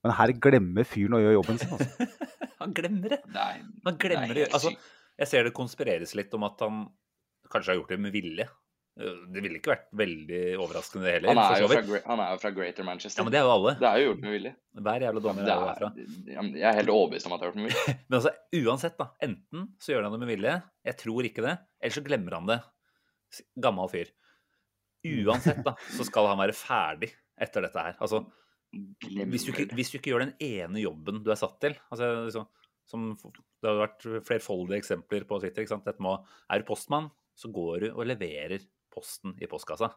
Men 0.04 0.14
her 0.18 0.34
glemmer 0.43 0.86
fyren 0.86 1.16
å 1.18 1.22
gjøre 1.24 1.38
jobben 1.39 1.62
sin. 1.62 1.72
Altså. 1.74 2.08
Han 2.62 2.76
glemmer 2.76 3.16
det. 3.16 3.22
Nei, 3.34 3.54
Han 3.88 3.98
glemmer 4.02 4.34
det 4.36 4.43
det. 4.43 4.50
Altså. 4.54 4.74
Jeg 5.20 5.32
ser 5.32 5.47
det 5.47 5.55
konspireres 5.55 6.16
litt 6.18 6.34
om 6.36 6.45
at 6.47 6.61
han 6.66 6.86
kanskje 7.51 7.74
har 7.74 7.80
gjort 7.82 7.91
det 7.93 7.99
med 8.01 8.13
vilje. 8.16 8.47
Eh, 8.99 9.18
Det 9.32 9.41
ville 9.43 9.59
ikke 9.59 9.74
vært 9.74 9.88
veldig 9.99 10.41
overraskende 10.63 11.05
det 11.05 11.13
heller. 11.18 11.34
Han 11.34 11.41
er, 11.43 11.61
jo 11.61 11.70
fra, 11.72 12.01
han 12.07 12.24
er 12.26 12.34
jo 12.34 12.41
fra 12.43 12.51
Greater 12.55 12.88
Manchester. 12.88 13.22
Ja, 13.22 13.26
men 13.28 13.36
det 13.36 13.39
er 13.41 13.47
jo 13.47 13.53
alle. 13.53 13.74
Det 13.80 13.89
er 13.89 14.01
jo 14.01 14.07
gjort 14.09 14.24
med 14.26 14.36
vilje. 14.38 14.53
Hver 14.88 15.05
jævla 15.07 15.24
dommer 15.26 15.49
ja, 15.49 15.55
er 15.55 15.66
er, 15.66 15.74
herfra. 15.74 16.45
jeg 16.55 16.70
er 16.72 16.80
helt 16.80 16.93
overbevist 16.95 17.30
om 17.30 17.36
at 17.36 17.41
det 17.41 17.47
er 17.47 17.51
gjort 17.51 17.59
med 17.61 17.68
vilje. 17.70 17.95
Men 18.09 18.20
altså, 18.20 18.34
uansett, 18.61 18.97
da. 19.01 19.09
Enten 19.30 19.68
så 19.84 19.93
gjør 19.93 20.07
han 20.07 20.16
det 20.16 20.22
med 20.24 20.32
vilje, 20.34 20.55
jeg 20.91 20.99
tror 21.03 21.30
ikke 21.32 21.45
det, 21.45 21.57
eller 21.82 21.97
så 21.99 22.05
glemmer 22.07 22.38
han 22.39 22.49
det. 22.53 22.59
Gammal 23.68 23.91
fyr. 23.91 24.11
Uansett, 25.05 25.61
da, 25.66 25.76
så 25.93 26.07
skal 26.07 26.32
han 26.32 26.39
være 26.41 26.55
ferdig 26.57 27.11
etter 27.45 27.66
dette 27.68 27.84
her. 27.88 27.97
Altså, 28.01 28.24
hvis 29.05 29.45
du, 29.45 29.51
ikke, 29.53 29.68
hvis 29.78 29.91
du 29.91 29.99
ikke 29.99 30.11
gjør 30.13 30.24
den 30.26 30.34
ene 30.43 30.82
jobben 30.82 31.22
du 31.24 31.30
er 31.32 31.38
satt 31.39 31.53
til 31.63 31.76
altså, 31.93 32.09
liksom, 32.26 32.47
som, 32.89 33.03
Det 33.66 33.72
har 33.72 33.82
vært 33.82 34.07
flerfoldige 34.28 34.78
eksempler 34.84 35.26
på 35.26 35.39
Twitter. 35.41 35.66
ikke 35.66 35.74
sant? 35.74 35.88
Dette 35.88 36.03
må, 36.05 36.20
Er 36.53 36.61
du 36.61 36.68
postmann, 36.68 37.09
så 37.34 37.49
går 37.53 37.80
du 37.82 37.88
og 37.95 38.05
leverer 38.05 38.61
posten 38.93 39.34
i 39.41 39.49
postkassa. 39.49 39.89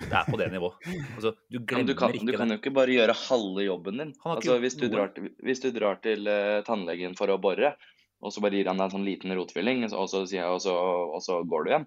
Det 0.00 0.16
er 0.16 0.28
på 0.30 0.38
det 0.40 0.48
nivået. 0.48 0.80
Altså, 1.18 1.34
du 1.52 1.58
glemmer 1.60 1.90
du, 1.90 1.94
kan, 1.98 2.14
ikke 2.16 2.30
du 2.30 2.32
kan 2.32 2.48
det. 2.48 2.56
jo 2.56 2.60
ikke 2.62 2.72
bare 2.78 2.94
gjøre 2.94 3.16
halve 3.26 3.64
jobben 3.66 4.00
din. 4.00 4.12
Altså, 4.24 4.56
hvis, 4.62 4.76
du 4.80 4.86
drar 4.88 5.12
hvis 5.44 5.60
du 5.60 5.68
drar 5.76 6.00
til 6.00 6.24
uh, 6.24 6.62
tannlegen 6.64 7.16
for 7.18 7.28
å 7.28 7.36
bore, 7.42 7.74
og 8.20 8.32
så 8.32 8.42
bare 8.44 8.56
gir 8.56 8.70
han 8.70 8.80
deg 8.80 8.88
en 8.88 8.94
sånn 8.96 9.04
liten 9.04 9.34
rotfylling, 9.36 9.84
og 9.90 10.08
så, 10.08 10.24
sier 10.24 10.42
jeg, 10.42 10.54
og 10.56 10.62
så, 10.64 10.76
og 11.16 11.20
så 11.24 11.40
går 11.48 11.66
du 11.66 11.72
igjen. 11.72 11.86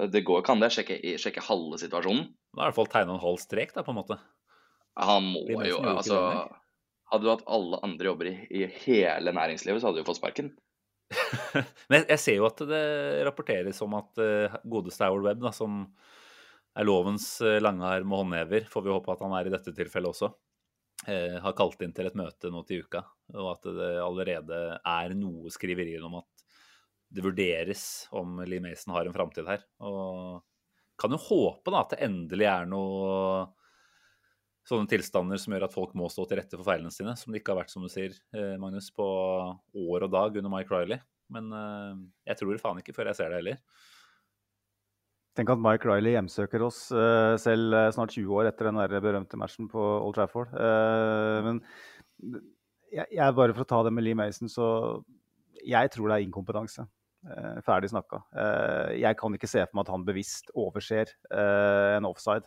Eh, 0.00 0.10
Det 0.10 0.24
går, 0.26 0.42
kan 0.46 0.62
det. 0.62 0.72
Sjekke, 0.74 0.98
sjekke 1.22 1.46
halve 1.46 1.78
situasjonen. 1.82 2.26
Da 2.52 2.64
har 2.64 2.66
i 2.66 2.72
hvert 2.72 2.80
fall 2.80 2.92
tegna 2.96 3.16
en 3.16 3.22
halv 3.22 3.38
strek, 3.42 3.74
da, 3.76 3.86
på 3.86 3.94
en 3.94 4.00
måte. 4.02 4.18
Han 4.98 5.30
må 5.32 5.62
jo 5.66 5.78
altså. 5.94 6.18
Hadde 7.12 7.26
du 7.26 7.32
hatt 7.32 7.46
alle 7.52 7.78
andre 7.84 8.08
jobber 8.08 8.28
i, 8.30 8.36
i 8.56 8.66
hele 8.86 9.34
næringslivet, 9.36 9.82
så 9.82 9.90
hadde 9.90 10.00
du 10.00 10.08
fått 10.08 10.18
sparken. 10.18 10.54
Men 11.92 12.06
jeg, 12.08 12.20
ser 12.20 12.38
jo 12.38 12.48
at 12.48 12.62
det 12.68 12.84
rapporteres 13.26 13.80
om 13.84 13.98
at 13.98 14.22
uh, 14.22 14.56
godeste 14.64 15.06
Howard 15.06 15.28
Webb, 15.28 15.42
da, 15.44 15.52
som 15.56 15.84
er 16.72 16.88
lovens 16.88 17.26
lange 17.60 17.84
arm 17.84 18.14
og 18.14 18.24
håndhever, 18.24 18.64
får 18.70 18.84
vi 18.86 18.92
håpe 18.94 19.12
at 19.12 19.22
han 19.24 19.34
er 19.36 19.48
i 19.48 19.52
dette 19.52 19.74
tilfellet 19.76 20.08
også, 20.14 20.30
eh, 21.04 21.34
har 21.44 21.56
kalt 21.58 21.82
inn 21.84 21.92
til 21.92 22.08
et 22.08 22.16
møte 22.16 22.48
nå 22.48 22.62
til 22.64 22.86
uka. 22.86 23.02
Og 23.36 23.50
at 23.50 23.68
det 23.76 23.90
allerede 24.00 24.60
er 24.80 25.12
noe 25.18 25.52
skriverier 25.52 26.04
om 26.08 26.16
at 26.22 26.46
det 27.12 27.24
vurderes 27.26 27.84
om 28.16 28.40
Lee 28.48 28.62
Mason 28.64 28.94
har 28.96 29.04
en 29.04 29.12
framtid 29.12 29.48
her. 29.48 29.64
Og 29.84 30.40
kan 31.00 31.12
jo 31.12 31.20
håpe 31.20 31.72
da 31.72 31.82
at 31.82 31.94
det 31.94 32.04
endelig 32.06 32.48
er 32.48 32.68
noe 32.70 33.50
sånne 34.68 34.90
tilstander 34.90 35.40
som 35.40 35.54
gjør 35.54 35.66
at 35.66 35.74
folk 35.74 35.94
må 35.98 36.08
stå 36.12 36.26
til 36.28 36.38
rette 36.38 36.58
for 36.58 36.66
feilene 36.68 36.92
sine, 36.94 37.14
som 37.18 37.32
det 37.32 37.42
ikke 37.42 37.54
har 37.54 37.62
vært, 37.64 37.72
som 37.72 37.82
du 37.84 37.90
sier, 37.90 38.14
eh, 38.36 38.54
Magnus, 38.62 38.92
på 38.94 39.06
år 39.06 40.06
og 40.06 40.12
dag 40.12 40.38
under 40.38 40.52
Mike 40.52 40.72
Riley. 40.72 41.02
Men 41.32 41.50
eh, 41.56 41.98
jeg 42.30 42.38
tror 42.38 42.52
det 42.52 42.62
faen 42.62 42.78
ikke 42.82 42.94
før 42.94 43.10
jeg 43.10 43.18
ser 43.18 43.32
det 43.32 43.40
heller. 43.40 43.60
Tenk 45.32 45.50
at 45.54 45.62
Mike 45.64 45.88
Riley 45.88 46.14
hjemsøker 46.14 46.62
oss 46.66 46.84
eh, 46.92 47.34
selv 47.40 47.78
snart 47.96 48.14
20 48.14 48.38
år 48.38 48.50
etter 48.50 48.68
den 48.68 48.80
der 48.82 49.02
berømte 49.02 49.40
matchen 49.40 49.70
på 49.72 49.80
Old 49.80 50.18
Trafford. 50.18 50.52
Men 50.52 51.62
jeg, 52.92 53.08
bare 53.34 53.54
for 53.56 53.64
å 53.64 53.70
ta 53.70 53.80
det 53.86 53.94
med 53.96 54.04
Lee 54.04 54.18
Mason, 54.18 54.50
så 54.52 54.66
jeg 55.64 55.90
tror 55.94 56.10
det 56.10 56.18
er 56.18 56.26
inkompetanse. 56.26 56.84
Ferdig 57.62 57.88
snakka. 57.92 58.18
Jeg 58.98 59.14
kan 59.16 59.34
ikke 59.34 59.48
se 59.48 59.62
for 59.62 59.78
meg 59.78 59.86
at 59.86 59.92
han 59.94 60.04
bevisst 60.04 60.50
overser 60.58 61.10
en 61.30 62.08
offside. 62.08 62.44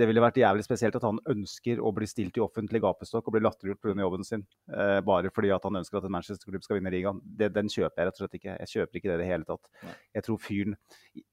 Det 0.00 0.06
ville 0.08 0.22
vært 0.24 0.38
jævlig 0.40 0.64
spesielt 0.64 0.96
at 0.96 1.04
han 1.04 1.20
ønsker 1.28 1.80
å 1.84 1.92
bli 1.92 2.08
stilt 2.08 2.38
i 2.40 2.42
offentlig 2.44 2.80
gapestokk 2.80 3.28
og 3.28 3.34
bli 3.36 3.42
latterliggjort 3.44 3.82
pga. 3.84 4.00
jobben 4.00 4.24
sin, 4.24 4.46
eh, 4.72 5.00
bare 5.04 5.30
fordi 5.34 5.52
at 5.52 5.66
han 5.68 5.76
ønsker 5.82 6.00
at 6.00 6.08
en 6.08 6.14
Manchester-klubb 6.16 6.64
skal 6.64 6.78
vinne 6.80 6.92
ligaen. 6.94 7.20
Det, 7.24 7.50
den 7.52 7.68
kjøper 7.68 8.00
jeg 8.00 8.08
rett 8.08 8.16
og 8.16 8.24
slett 8.24 8.38
ikke. 8.40 8.56
Jeg 8.64 8.72
kjøper 8.72 9.00
ikke 9.00 9.10
det 9.10 9.18
i 9.18 9.22
det 9.22 9.28
hele 9.28 9.44
tatt. 9.44 9.68
Jeg 10.16 10.24
tror 10.24 10.40
fyren 10.40 10.76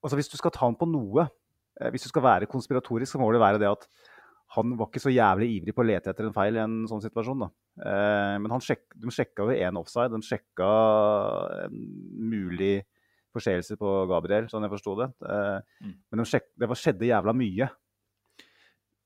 altså 0.03 0.19
Hvis 0.19 0.29
du 0.33 0.37
skal 0.37 0.51
ta 0.51 0.65
han 0.65 0.75
på 0.75 0.89
noe, 0.89 1.29
eh, 1.79 1.89
hvis 1.93 2.03
du 2.03 2.09
skal 2.11 2.27
være 2.27 2.51
konspiratorisk, 2.51 3.13
så 3.15 3.19
må 3.23 3.31
det 3.31 3.39
være 3.41 3.59
det 3.63 3.71
at 3.71 3.87
han 4.55 4.77
var 4.79 4.87
ikke 4.87 5.03
så 5.03 5.11
jævlig 5.11 5.47
ivrig 5.57 5.73
på 5.75 5.83
å 5.83 5.87
lete 5.87 6.09
etter 6.09 6.27
en 6.27 6.35
feil 6.35 6.55
i 6.55 6.63
en 6.63 6.85
sånn 6.87 7.03
situasjon. 7.03 7.39
da. 7.39 7.49
Eh, 7.83 8.35
men 8.39 8.51
han 8.51 8.63
sjek, 8.63 8.85
de 8.95 9.11
sjekka 9.11 9.43
jo 9.43 9.55
én 9.55 9.79
offside. 9.79 10.11
De 10.11 10.23
sjekka 10.23 10.69
en 11.65 11.81
mulig 12.31 12.83
forseelse 13.35 13.75
på 13.77 14.07
Gabriel, 14.09 14.47
sånn 14.47 14.63
jeg 14.63 14.71
forsto 14.71 14.95
det. 15.01 15.09
Eh, 15.27 15.59
Mm. 15.83 15.93
Men 16.11 16.23
de 16.23 16.25
sjek, 16.25 16.47
det 16.57 16.67
var, 16.67 16.75
skjedde 16.75 17.11
jævla 17.11 17.33
mye. 17.35 17.69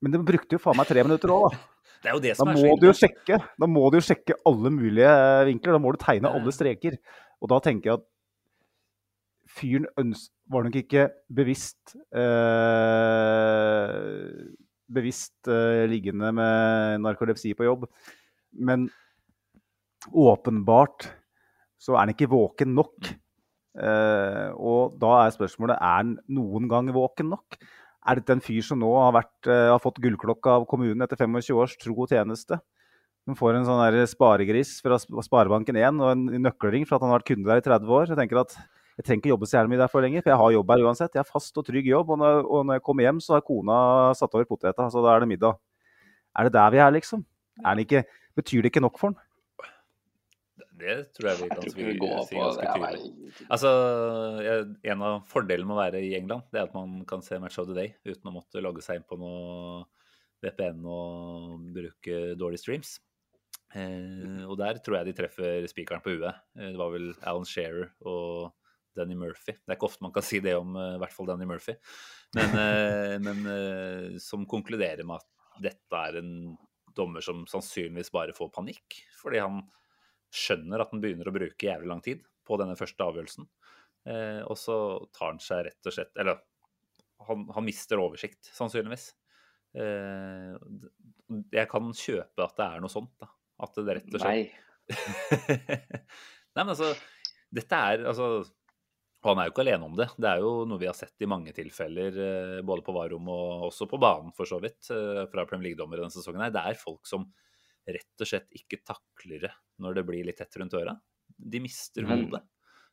Men 0.01 0.15
de 0.15 0.21
brukte 0.25 0.57
jo 0.57 0.61
faen 0.61 0.77
meg 0.79 0.89
tre 0.89 1.03
minutter 1.05 1.33
òg, 1.33 1.51
da. 1.51 1.61
Det 2.01 2.09
er 2.09 2.15
jo 2.15 2.21
det 2.23 2.31
Da 2.33 2.37
som 2.39 2.49
er 2.49 2.55
må, 2.57 2.77
du 2.81 2.87
jo 2.87 2.93
sjekke, 2.97 3.37
da 3.61 3.67
må 3.69 3.83
du 3.93 3.99
jo 3.99 4.05
sjekke 4.07 4.33
alle 4.49 4.71
mulige 4.73 5.05
eh, 5.05 5.43
vinkler. 5.51 5.75
Da 5.75 5.81
må 5.83 5.91
du 5.93 5.99
tegne 6.01 6.31
alle 6.33 6.53
streker. 6.55 6.95
Og 7.37 7.51
da 7.51 7.59
tenker 7.61 7.91
jeg 7.91 7.99
at 7.99 8.07
fyren 9.51 9.85
var 10.49 10.65
nok 10.65 10.79
ikke 10.81 11.03
bevisst 11.29 11.93
eh, 12.17 13.91
Bevisst 14.91 15.47
eh, 15.51 15.85
liggende 15.91 16.33
med 16.35 17.05
narkolepsi 17.05 17.53
på 17.55 17.69
jobb. 17.69 17.85
Men 18.57 18.89
åpenbart 20.09 21.11
så 21.81 21.93
er 21.95 22.03
han 22.03 22.13
ikke 22.15 22.31
våken 22.33 22.73
nok. 22.77 23.13
Eh, 23.71 24.49
og 24.57 24.97
da 24.99 25.13
er 25.21 25.35
spørsmålet 25.37 25.77
er 25.77 25.95
han 26.01 26.17
noen 26.33 26.67
gang 26.71 26.91
våken 26.93 27.31
nok. 27.31 27.61
Er 28.01 28.17
dette 28.17 28.33
en 28.33 28.41
fyr 28.41 28.63
som 28.65 28.79
nå 28.81 28.89
har, 28.97 29.13
vært, 29.13 29.47
eh, 29.47 29.69
har 29.69 29.81
fått 29.81 30.01
gullklokka 30.01 30.57
av 30.57 30.67
kommunen 30.69 31.03
etter 31.05 31.19
25 31.21 31.57
års 31.61 31.75
tro 31.77 31.93
og 31.93 32.09
tjeneste? 32.09 32.57
Som 33.27 33.37
får 33.37 33.59
en 33.59 33.67
sånn 33.67 33.81
der 33.83 34.07
sparegris 34.09 34.79
fra 34.81 34.97
Sparebanken 34.97 35.77
1 35.77 36.01
og 36.01 36.15
en 36.15 36.23
nøkkelring 36.41 36.87
for 36.87 36.97
at 36.97 37.05
han 37.05 37.11
har 37.11 37.19
vært 37.19 37.29
kunde 37.29 37.45
der 37.45 37.61
i 37.61 37.65
30 37.67 37.93
år. 37.93 38.07
Jeg 38.09 38.17
tenker 38.17 38.41
at 38.41 38.55
jeg 38.97 39.05
trenger 39.05 39.21
ikke 39.21 39.33
jobbe 39.33 39.47
så 39.49 39.57
jævlig 39.59 39.71
mye 39.75 39.83
derfor 39.83 40.01
lenger, 40.01 40.23
for 40.23 40.33
jeg 40.33 40.41
har 40.41 40.55
jobb 40.55 40.71
her 40.73 40.85
uansett. 40.85 41.13
Jeg 41.13 41.21
har 41.21 41.29
fast 41.29 41.57
og 41.57 41.65
trygg 41.65 41.85
jobb, 41.85 42.09
og 42.09 42.17
når, 42.21 42.41
og 42.43 42.65
når 42.65 42.79
jeg 42.79 42.83
kommer 42.89 43.05
hjem, 43.05 43.21
så 43.21 43.37
har 43.37 43.45
kona 43.45 43.77
satt 44.17 44.33
over 44.35 44.49
poteta, 44.49 44.89
så 44.89 45.03
da 45.05 45.13
er 45.13 45.23
det 45.23 45.29
middag. 45.31 45.61
Er 46.37 46.49
det 46.49 46.53
der 46.57 46.73
vi 46.73 46.81
er, 46.81 46.91
liksom? 46.97 47.23
Er 47.61 47.77
det 47.77 47.85
ikke, 47.85 48.03
betyr 48.35 48.65
det 48.65 48.73
ikke 48.73 48.83
nok 48.83 48.97
for 48.99 49.11
han? 49.11 49.21
Det 50.81 50.95
tror 51.15 51.29
jeg 51.29 51.39
vi 51.39 51.47
Jeg 51.47 51.51
kan 51.51 51.61
tror 51.61 51.73
si, 51.73 51.83
vi 51.83 51.93
si 51.95 52.39
ganske 52.39 52.73
tydelig. 52.75 53.41
Altså, 53.49 53.71
En 54.93 55.05
av 55.07 55.19
fordelene 55.29 55.69
med 55.69 55.77
å 55.77 55.81
være 55.81 56.03
i 56.05 56.13
England, 56.19 56.47
det 56.51 56.61
er 56.61 56.69
at 56.69 56.77
man 56.77 57.01
kan 57.09 57.23
se 57.25 57.39
Match 57.41 57.59
of 57.61 57.69
the 57.69 57.77
Day 57.77 57.93
uten 58.05 58.31
å 58.31 58.35
måtte 58.39 58.63
logge 58.63 58.83
seg 58.85 58.99
inn 58.99 59.07
på 59.07 59.19
noe 59.21 59.83
VPN 60.41 60.81
og 60.89 61.67
bruke 61.75 62.21
dårlige 62.39 62.63
streams. 62.63 62.95
Eh, 63.77 64.41
og 64.47 64.57
der 64.59 64.81
tror 64.83 64.99
jeg 64.99 65.11
de 65.11 65.17
treffer 65.21 65.67
spikeren 65.71 66.03
på 66.03 66.15
huet. 66.15 66.41
Eh, 66.57 66.71
det 66.73 66.79
var 66.79 66.91
vel 66.95 67.11
Alan 67.21 67.47
Shearer 67.47 67.93
og 68.03 68.51
Danny 68.97 69.15
Murphy. 69.15 69.55
Det 69.55 69.69
er 69.71 69.77
ikke 69.77 69.87
ofte 69.87 70.03
man 70.03 70.13
kan 70.15 70.25
si 70.25 70.41
det 70.43 70.55
om 70.59 70.75
eh, 70.75 70.95
i 70.97 71.01
hvert 71.01 71.15
fall 71.15 71.29
Danny 71.29 71.47
Murphy, 71.47 71.77
men, 72.37 72.57
eh, 72.63 73.15
men 73.23 73.45
eh, 73.53 74.17
som 74.23 74.47
konkluderer 74.49 75.05
med 75.07 75.21
at 75.21 75.61
dette 75.61 76.01
er 76.07 76.19
en 76.21 76.33
dommer 76.95 77.23
som 77.23 77.45
sannsynligvis 77.47 78.11
bare 78.11 78.35
får 78.35 78.51
panikk, 78.55 78.99
fordi 79.21 79.39
han 79.43 79.61
skjønner 80.31 80.83
at 80.83 80.93
han 80.93 81.01
begynner 81.03 81.27
å 81.29 81.35
bruke 81.35 81.67
jævlig 81.67 81.89
lang 81.91 82.03
tid 82.05 82.23
på 82.47 82.57
denne 82.61 82.77
første 82.79 83.05
avgjørelsen. 83.05 83.47
Eh, 84.11 84.41
og 84.47 84.57
så 84.59 84.75
tar 85.13 85.33
han 85.33 85.41
seg 85.43 85.67
rett 85.67 85.85
og 85.85 85.93
slett 85.93 86.15
Eller 86.17 86.39
han, 87.27 87.43
han 87.53 87.65
mister 87.67 88.01
oversikt, 88.01 88.49
sannsynligvis. 88.55 89.11
Eh, 89.77 90.55
jeg 91.53 91.67
kan 91.71 91.91
kjøpe 91.95 92.47
at 92.47 92.57
det 92.57 92.65
er 92.65 92.81
noe 92.83 92.91
sånt, 92.91 93.13
da. 93.21 93.29
At 93.61 93.77
det 93.77 93.99
rett 93.99 94.09
og 94.09 94.23
slett 94.23 94.31
Nei. 94.31 94.49
Nei, 96.57 96.63
men 96.63 96.73
altså 96.73 96.89
Dette 97.53 97.77
er 97.77 98.01
altså 98.09 98.41
og 99.21 99.35
han 99.35 99.41
er 99.43 99.49
jo 99.49 99.53
ikke 99.53 99.61
alene 99.61 99.85
om 99.85 99.97
det. 99.97 100.07
Det 100.17 100.29
er 100.31 100.39
jo 100.41 100.51
noe 100.65 100.81
vi 100.81 100.87
har 100.89 100.95
sett 100.97 101.21
i 101.21 101.29
mange 101.29 101.51
tilfeller, 101.53 102.15
eh, 102.25 102.61
både 102.65 102.81
på 102.85 102.95
varrom 102.95 103.27
og 103.29 103.67
også 103.67 103.85
på 103.89 103.99
banen, 104.01 104.31
for 104.33 104.49
så 104.49 104.57
vidt, 104.63 104.89
eh, 104.89 105.27
fra 105.29 105.45
Premier 105.45 105.69
League-dommere 105.69 106.01
denne 106.01 106.15
sesongen. 106.15 106.41
Nei, 106.41 106.49
Det 106.49 106.63
er 106.65 106.79
folk 106.79 107.05
som 107.05 107.27
rett 107.87 108.21
og 108.23 108.27
slett 108.29 108.49
ikke 108.57 108.81
takler 108.85 109.47
det 109.47 109.53
når 109.81 109.95
det 109.97 110.03
blir 110.07 110.25
litt 110.27 110.37
tett 110.37 110.57
rundt 110.61 110.75
øra. 110.77 110.93
De 111.37 111.61
mister 111.63 112.05
hodet. 112.05 112.43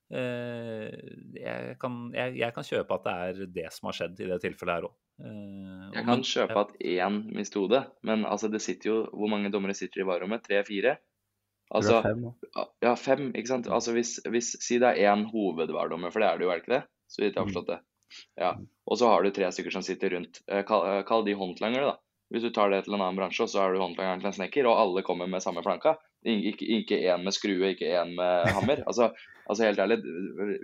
Eh, 0.08 0.94
Jeg 1.36 1.74
kan, 1.82 1.98
jeg, 2.16 2.36
jeg 2.40 2.54
kan 2.56 2.64
kjøpe 2.64 2.96
at 2.96 3.04
det 3.04 3.16
er 3.42 3.50
det 3.58 3.66
som 3.74 3.90
har 3.90 3.98
skjedd 3.98 4.22
i 4.24 4.28
det 4.30 4.38
tilfellet 4.44 4.78
her 4.78 4.86
òg. 4.88 4.94
Jeg 5.98 6.04
kan 6.06 6.22
kjøpe 6.22 6.62
at 6.62 6.72
én 6.80 7.18
mister 7.34 7.60
hodet, 7.64 7.82
men 8.06 8.22
altså 8.24 8.46
det 8.52 8.60
sitter 8.62 8.86
jo 8.92 8.98
Hvor 9.10 9.26
mange 9.32 9.50
dommere 9.50 9.74
sitter 9.74 10.04
i 10.04 10.06
varerommet? 10.06 10.44
Tre-fire? 10.46 10.94
Altså, 11.74 11.98
Fem, 12.00 12.22
ja, 12.80 12.94
fem, 12.96 13.26
ikke 13.36 13.50
sant. 13.50 13.66
Altså 13.68 13.92
hvis, 13.92 14.14
hvis 14.24 14.54
Si 14.64 14.78
det 14.80 14.88
er 14.94 15.10
én 15.12 15.26
hovedvardommer, 15.28 16.14
for 16.14 16.22
det 16.24 16.28
er 16.30 16.38
det 16.38 16.46
jo, 16.46 16.52
er 16.54 16.60
det 16.60 16.64
ikke 16.64 16.76
det? 16.78 16.84
Så 17.10 17.20
vidt 17.20 17.34
jeg 17.34 17.42
har 17.42 17.48
forstått 17.50 17.72
det. 17.74 17.78
Ja. 18.40 18.52
Og 18.88 18.96
så 19.00 19.10
har 19.10 19.26
du 19.26 19.30
tre 19.36 19.50
stykker 19.52 19.74
som 19.74 19.84
sitter 19.84 20.14
rundt. 20.16 20.40
Eh, 20.48 20.62
Kall, 20.68 20.86
eh, 20.88 21.02
kall 21.08 21.26
de 21.26 21.34
håndlangere, 21.36 21.90
da. 21.90 21.98
Hvis 22.28 22.44
du 22.44 22.50
tar 22.52 22.68
det 22.68 22.82
til 22.84 22.92
en 22.92 23.00
annen 23.00 23.16
bransje, 23.16 23.46
så 23.48 23.62
er 23.62 23.72
du 23.72 23.80
håndlangeren 23.80 24.20
til 24.20 24.28
en 24.28 24.36
snekker, 24.36 24.66
og 24.68 24.80
alle 24.82 25.04
kommer 25.06 25.30
med 25.30 25.40
samme 25.40 25.62
planka. 25.64 25.94
Ikke, 26.28 26.98
én 26.98 27.24
med 27.24 27.32
skrue, 27.32 27.72
ikke 27.72 27.88
én 27.88 28.12
med 28.18 28.50
hammer. 28.52 28.82
Altså, 28.90 29.08
altså 29.46 29.64
helt 29.64 29.80
ærlig, 29.80 30.02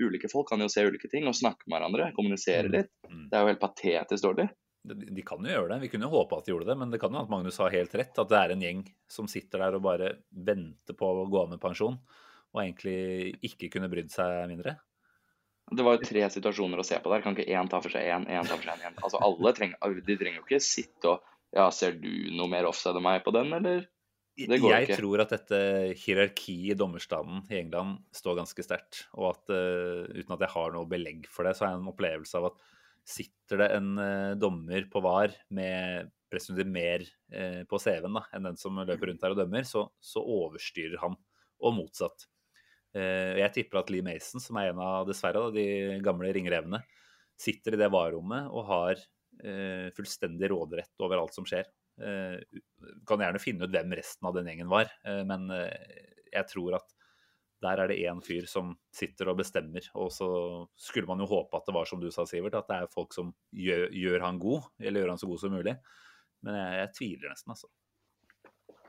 ulike 0.02 0.28
folk 0.32 0.50
kan 0.50 0.60
jo 0.60 0.68
se 0.68 0.84
ulike 0.84 1.08
ting 1.08 1.24
og 1.30 1.38
snakke 1.38 1.64
med 1.64 1.78
hverandre, 1.78 2.10
kommunisere 2.16 2.68
litt. 2.68 2.92
Mm. 3.08 3.24
Det 3.30 3.38
er 3.38 3.46
jo 3.46 3.52
helt 3.54 3.64
patetisk 3.64 4.26
dårlig. 4.26 4.48
De, 4.84 4.98
de 5.16 5.24
kan 5.24 5.40
jo 5.40 5.54
gjøre 5.54 5.70
det. 5.72 5.80
Vi 5.86 5.92
kunne 5.94 6.12
håpe 6.12 6.36
at 6.36 6.44
de 6.44 6.52
gjorde 6.52 6.68
det, 6.68 6.76
men 6.82 6.92
det 6.92 7.00
kan 7.00 7.16
jo 7.16 7.22
at 7.24 7.32
Magnus 7.32 7.62
har 7.62 7.72
helt 7.72 7.96
rett. 7.96 8.20
At 8.20 8.28
det 8.28 8.40
er 8.42 8.52
en 8.52 8.64
gjeng 8.66 8.82
som 9.08 9.30
sitter 9.30 9.64
der 9.64 9.78
og 9.78 9.86
bare 9.86 10.10
venter 10.28 10.98
på 10.98 11.08
å 11.08 11.24
gå 11.32 11.46
av 11.46 11.54
med 11.54 11.62
pensjon, 11.62 11.96
og 12.52 12.60
egentlig 12.60 13.38
ikke 13.48 13.72
kunne 13.72 13.88
brydd 13.92 14.12
seg 14.12 14.42
mindre. 14.52 14.76
Det 15.72 15.80
var 15.80 15.96
jo 15.96 16.04
tre 16.04 16.26
situasjoner 16.28 16.80
å 16.80 16.84
se 16.84 16.98
på 17.00 17.08
der. 17.08 17.22
Kan 17.24 17.32
ikke 17.38 17.56
én 17.56 17.70
ta 17.72 17.80
for 17.80 17.94
seg 17.94 18.04
én, 18.04 18.26
én 18.28 18.44
ta 18.44 18.58
for 18.58 18.68
seg 18.68 18.84
én? 18.84 18.98
Altså 19.00 19.22
alle 19.24 19.54
trenger, 19.56 19.96
De 20.04 20.16
trenger 20.20 20.42
jo 20.42 20.44
ikke 20.44 20.60
sitte 20.60 21.14
og 21.14 21.30
Ja, 21.54 21.68
ser 21.70 21.94
du 22.02 22.10
noe 22.34 22.50
mer 22.50 22.66
offside 22.66 22.98
enn 22.98 23.06
meg 23.06 23.22
på 23.26 23.32
den, 23.34 23.52
eller? 23.54 23.84
Det 24.34 24.58
går 24.58 24.72
jeg 24.72 24.86
ikke. 24.88 24.96
tror 24.98 25.22
at 25.22 25.30
dette 25.30 25.58
hierarkiet 26.02 26.72
i 26.72 26.78
dommerstanden 26.78 27.44
i 27.52 27.60
England 27.60 28.00
står 28.14 28.40
ganske 28.40 28.64
sterkt. 28.66 29.04
Og 29.14 29.28
at 29.30 29.52
uh, 29.54 30.10
uten 30.10 30.34
at 30.34 30.42
jeg 30.42 30.54
har 30.56 30.74
noe 30.74 30.90
belegg 30.90 31.28
for 31.30 31.46
det, 31.46 31.54
så 31.54 31.66
har 31.66 31.74
jeg 31.74 31.84
en 31.84 31.92
opplevelse 31.92 32.40
av 32.40 32.48
at 32.50 32.58
sitter 33.06 33.62
det 33.62 33.70
en 33.76 33.92
uh, 34.00 34.34
dommer 34.40 34.88
på 34.90 35.02
VAR 35.04 35.36
med 35.54 36.10
presumptivt 36.32 36.72
mer 36.74 37.06
uh, 37.06 37.62
på 37.70 37.78
CV-en 37.78 38.18
da, 38.18 38.24
enn 38.34 38.50
den 38.50 38.58
som 38.58 38.82
løper 38.82 39.12
rundt 39.12 39.22
her 39.22 39.36
og 39.36 39.38
dømmer, 39.44 39.68
så, 39.68 39.86
så 40.02 40.24
overstyrer 40.40 40.98
han, 41.04 41.14
og 41.62 41.76
motsatt. 41.78 42.26
Jeg 42.94 43.50
tipper 43.50 43.80
at 43.80 43.88
Lee 43.90 44.04
Mason, 44.06 44.38
som 44.38 44.54
er 44.60 44.68
en 44.70 44.78
av 44.78 45.08
dessverre 45.08 45.40
da, 45.42 45.48
de 45.50 45.96
gamle 46.04 46.28
ringrevene, 46.30 46.78
sitter 47.34 47.74
i 47.74 47.80
det 47.80 47.88
VAR-rommet 47.90 48.52
og 48.54 48.68
har 48.68 49.00
fullstendig 49.96 50.48
råderett 50.52 51.02
over 51.04 51.20
alt 51.20 51.34
som 51.36 51.46
skjer. 51.48 51.66
Eh, 52.00 52.40
kan 53.06 53.22
gjerne 53.22 53.38
finne 53.38 53.66
ut 53.66 53.74
hvem 53.74 53.94
resten 53.94 54.26
av 54.26 54.34
den 54.34 54.48
gjengen 54.50 54.70
var, 54.70 54.90
eh, 55.06 55.20
men 55.28 55.46
eh, 55.54 56.00
jeg 56.32 56.48
tror 56.50 56.80
at 56.80 56.94
der 57.62 57.80
er 57.80 57.88
det 57.88 58.00
én 58.02 58.18
fyr 58.20 58.48
som 58.50 58.72
sitter 58.92 59.30
og 59.30 59.38
bestemmer. 59.38 59.86
Og 59.96 60.10
så 60.12 60.26
skulle 60.76 61.08
man 61.08 61.22
jo 61.22 61.30
håpe 61.30 61.56
at 61.56 61.68
det 61.68 61.76
var 61.76 61.88
som 61.88 62.02
du 62.02 62.10
sa, 62.12 62.26
Sivert, 62.28 62.56
at 62.58 62.68
det 62.68 62.80
er 62.82 62.92
folk 62.92 63.14
som 63.16 63.30
gjør, 63.54 63.86
gjør 63.94 64.26
han 64.26 64.40
god, 64.42 64.66
eller 64.82 65.00
gjør 65.00 65.14
han 65.14 65.22
så 65.22 65.30
god 65.30 65.40
som 65.40 65.54
mulig. 65.54 65.76
Men 66.44 66.58
jeg, 66.58 66.74
jeg 66.82 66.92
tviler 66.98 67.32
nesten, 67.32 67.54
altså. 67.54 67.70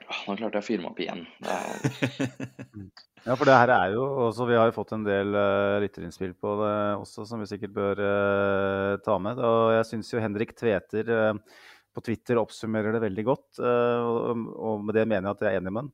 Nå 0.06 0.36
klarte 0.38 0.60
jeg 0.60 0.64
å 0.64 0.66
fyre 0.66 0.84
meg 0.84 0.94
opp 0.94 1.04
igjen. 1.04 1.26
Ja, 3.26 3.34
for 3.34 3.50
det 3.50 3.56
her 3.58 3.72
er 3.74 3.94
jo 3.96 4.04
også, 4.28 4.46
Vi 4.46 4.54
har 4.54 4.68
jo 4.70 4.76
fått 4.76 4.92
en 4.94 5.06
del 5.06 5.34
uh, 5.34 5.80
lytterinnspill 5.82 6.36
på 6.38 6.52
det 6.60 6.74
også, 7.02 7.24
som 7.26 7.42
vi 7.42 7.48
sikkert 7.50 7.74
bør 7.74 8.02
uh, 8.06 8.92
ta 9.02 9.16
med. 9.18 9.42
Og 9.42 9.72
jeg 9.74 9.88
syns 9.90 10.14
jo 10.14 10.22
Henrik 10.22 10.54
Tveter 10.54 11.10
uh, 11.10 11.64
på 11.96 12.04
Twitter 12.06 12.38
oppsummerer 12.38 12.94
det 12.94 13.02
veldig 13.02 13.26
godt. 13.26 13.62
og, 13.64 14.46
og 14.60 14.82
med 14.84 14.98
det 14.98 15.08
mener 15.08 15.30
jeg 15.30 15.38
at 15.38 15.44
jeg 15.46 15.56
er 15.56 15.62
enig 15.62 15.72
med 15.72 15.86
han. 15.86 15.92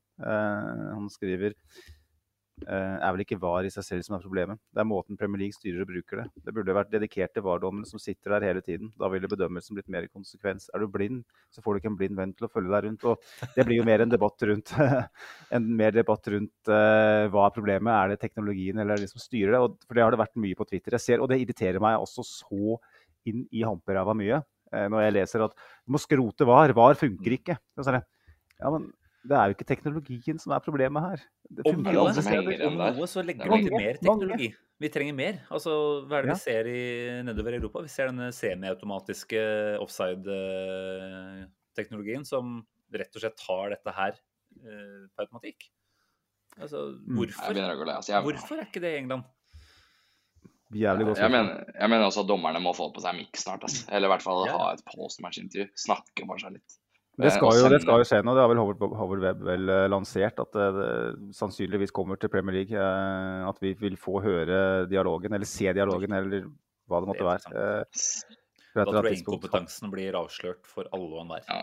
Han 0.97 1.11
skriver 1.13 1.53
er 2.67 3.13
vel 3.15 3.23
ikke 3.23 3.39
VAR 3.41 3.65
i 3.65 3.71
seg 3.73 3.85
selv 3.85 4.05
som 4.05 4.15
er 4.17 4.23
problemet. 4.23 4.59
Det 4.71 4.83
er 4.83 4.87
måten 4.87 5.17
Premier 5.19 5.43
League 5.43 5.55
styrer 5.57 5.83
og 5.83 5.89
bruker 5.89 6.21
det. 6.21 6.25
Det 6.45 6.53
burde 6.55 6.75
vært 6.77 6.91
dedikerte 6.93 7.43
VAR-dommere 7.43 7.89
som 7.89 8.01
sitter 8.01 8.35
der 8.35 8.45
hele 8.49 8.61
tiden. 8.65 8.91
Da 8.99 9.09
ville 9.11 9.29
bedømmelsen 9.31 9.77
blitt 9.77 9.89
mer 9.91 10.07
konsekvens. 10.11 10.69
Er 10.75 10.83
du 10.83 10.91
blind, 10.91 11.23
så 11.53 11.63
får 11.63 11.73
du 11.73 11.81
ikke 11.81 11.91
en 11.93 11.97
blind 11.99 12.19
venn 12.19 12.35
til 12.37 12.47
å 12.47 12.51
følge 12.51 12.73
deg 12.73 12.87
rundt. 12.87 13.07
Og 13.09 13.51
det 13.55 13.65
blir 13.67 13.81
jo 13.81 13.87
mer 13.87 14.05
en 14.05 14.13
debatt 14.13 14.47
rundt, 14.49 14.73
en 15.57 15.67
mer 15.81 15.95
debatt 15.95 16.31
rundt 16.33 16.71
uh, 16.71 17.27
hva 17.33 17.47
er 17.47 17.57
problemet. 17.57 17.91
Er 17.95 18.13
det 18.13 18.21
teknologien 18.23 18.77
eller 18.77 18.95
er 18.95 19.01
det 19.01 19.09
de 19.09 19.15
som 19.15 19.23
styrer 19.23 19.55
det? 19.55 19.63
Og, 19.65 19.77
for 19.87 19.97
det 19.97 20.05
har 20.05 20.15
det 20.15 20.21
vært 20.21 20.41
mye 20.45 20.57
på 20.57 20.67
Twitter. 20.69 20.97
Jeg 20.97 21.07
ser, 21.07 21.23
og 21.23 21.31
det 21.31 21.41
irriterer 21.41 21.81
meg 21.83 21.99
også 22.01 22.25
så 22.27 22.79
inn 23.29 23.45
i 23.53 23.65
hamperæva 23.65 24.15
mye 24.17 24.39
eh, 24.39 24.87
når 24.89 25.05
jeg 25.05 25.15
leser 25.19 25.45
at 25.45 25.53
du 25.53 25.93
må 25.93 26.01
skrote 26.01 26.47
VAR. 26.47 26.73
VAR 26.77 26.97
funker 26.99 27.37
ikke. 27.37 27.57
Er 27.81 27.97
det, 27.97 28.03
ja, 28.57 28.71
men 28.73 28.89
det 29.27 29.37
er 29.37 29.45
jo 29.49 29.53
ikke 29.55 29.67
teknologien 29.69 30.39
som 30.41 30.51
er 30.55 30.59
problemet 30.65 31.01
her. 31.03 31.19
Det 31.49 31.65
Om 31.69 31.83
noe, 31.83 31.93
alle 31.93 32.13
steder. 32.23 32.65
om 32.67 32.73
noe 32.79 33.07
så 33.07 33.21
legger 33.25 33.45
vi 33.51 33.57
til 33.67 33.75
mer 33.77 33.93
teknologi. 34.01 34.49
Vi 34.81 34.89
trenger 34.89 35.13
mer. 35.13 35.33
Altså, 35.53 35.69
hva 36.09 36.15
er 36.17 36.21
det 36.25 36.29
Ja. 36.31 36.33
vi 36.33 36.39
ser 36.41 36.65
i, 36.65 37.21
nedover 37.23 37.53
i 37.53 37.57
Europa? 37.61 37.81
Vi 37.85 37.91
ser 37.93 38.05
denne 38.09 38.31
semiautomatiske 38.33 39.41
offside-teknologien 39.83 42.25
som 42.25 42.65
rett 42.91 43.15
og 43.15 43.21
slett 43.23 43.37
tar 43.39 43.69
dette 43.75 43.91
her 43.95 44.11
uh, 44.17 45.03
på 45.15 45.19
automatikk. 45.25 45.59
Altså, 46.59 46.77
Mm. 46.99 47.07
jeg 47.07 47.15
hvorfor, 47.15 47.51
å. 47.55 47.95
Altså, 47.95 48.11
jeg, 48.11 48.23
hvorfor 48.25 48.55
er 48.59 48.65
ikke 48.67 48.81
det 48.83 48.91
i 48.95 48.97
England? 49.03 49.23
Jævlig 50.71 51.03
godt 51.05 51.17
jeg, 51.19 51.31
mener, 51.31 51.65
jeg 51.79 51.89
mener 51.89 52.05
også 52.07 52.19
at 52.23 52.27
dommerne 52.27 52.59
må 52.63 52.71
få 52.75 52.91
på 52.95 53.01
seg 53.03 53.15
miks 53.15 53.43
snart. 53.43 53.61
Altså. 53.63 53.85
Eller 53.91 54.07
i 54.07 54.11
hvert 54.11 54.21
fall 54.23 54.45
Ja. 54.47 54.57
ha 54.57 54.71
et 54.73 54.83
post-match-intervju. 54.87 55.67
Snakke 55.75 56.25
for 56.27 56.37
seg 56.39 56.51
litt. 56.53 56.77
Det 57.19 57.27
Eh, 57.27 57.33
skal, 57.35 57.51
jo, 57.59 57.69
det 57.69 57.81
skal 57.83 57.99
jo 57.99 58.05
skje 58.07 58.21
nå. 58.23 58.33
Det 58.33 58.41
har 58.41 58.49
vel 58.49 58.57
Howard, 58.61 58.79
Howard 58.97 59.21
Webb 59.21 59.41
vel 59.43 59.69
eh, 59.69 59.87
lansert 59.91 60.39
at 60.39 60.51
det, 60.55 60.67
det 60.77 61.35
sannsynligvis 61.35 61.91
kommer 61.91 62.17
til 62.17 62.29
Premier 62.31 62.55
League. 62.61 62.71
eh, 62.77 63.47
At 63.49 63.59
vi 63.61 63.73
vil 63.73 63.97
få 63.99 64.21
høre 64.23 64.87
dialogen, 64.89 65.33
eller 65.33 65.45
se 65.45 65.73
dialogen, 65.73 66.11
eller 66.13 66.47
hva 66.87 67.01
det 67.03 67.11
måtte 67.11 67.27
være. 67.27 67.51
eh, 67.51 67.83
Da 68.73 68.85
tror 68.87 69.09
jeg 69.09 69.19
inkompetansen 69.19 69.91
blir 69.91 70.15
avslørt 70.15 70.63
for 70.65 70.87
alle 70.95 71.11
og 71.11 71.25
enhver. 71.25 71.43
Ja, 71.49 71.61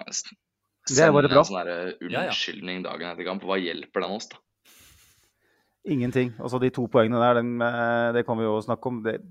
Det 0.89 1.01
er 1.05 1.13
bare 1.13 1.29
bra. 1.33 1.41
en 1.41 1.49
sånn 1.49 2.13
unnskyldning 2.13 2.83
dagen 2.85 3.09
etter 3.11 3.25
kamp. 3.25 3.43
Hva 3.43 3.57
hjelper 3.57 4.05
den 4.05 4.11
oss, 4.21 4.29
da? 4.29 4.37
Ingenting. 5.89 6.35
Altså 6.39 6.61
de 6.61 6.69
to 6.75 6.87
poengene 6.93 7.19
der, 7.23 7.41
den, 7.41 7.61
eh, 7.63 8.13
det 8.13 8.27
kan 8.27 8.37
vi 8.37 8.45
jo 8.45 8.61
snakke 8.61 8.87
om. 8.91 9.03
Det, 9.03 9.23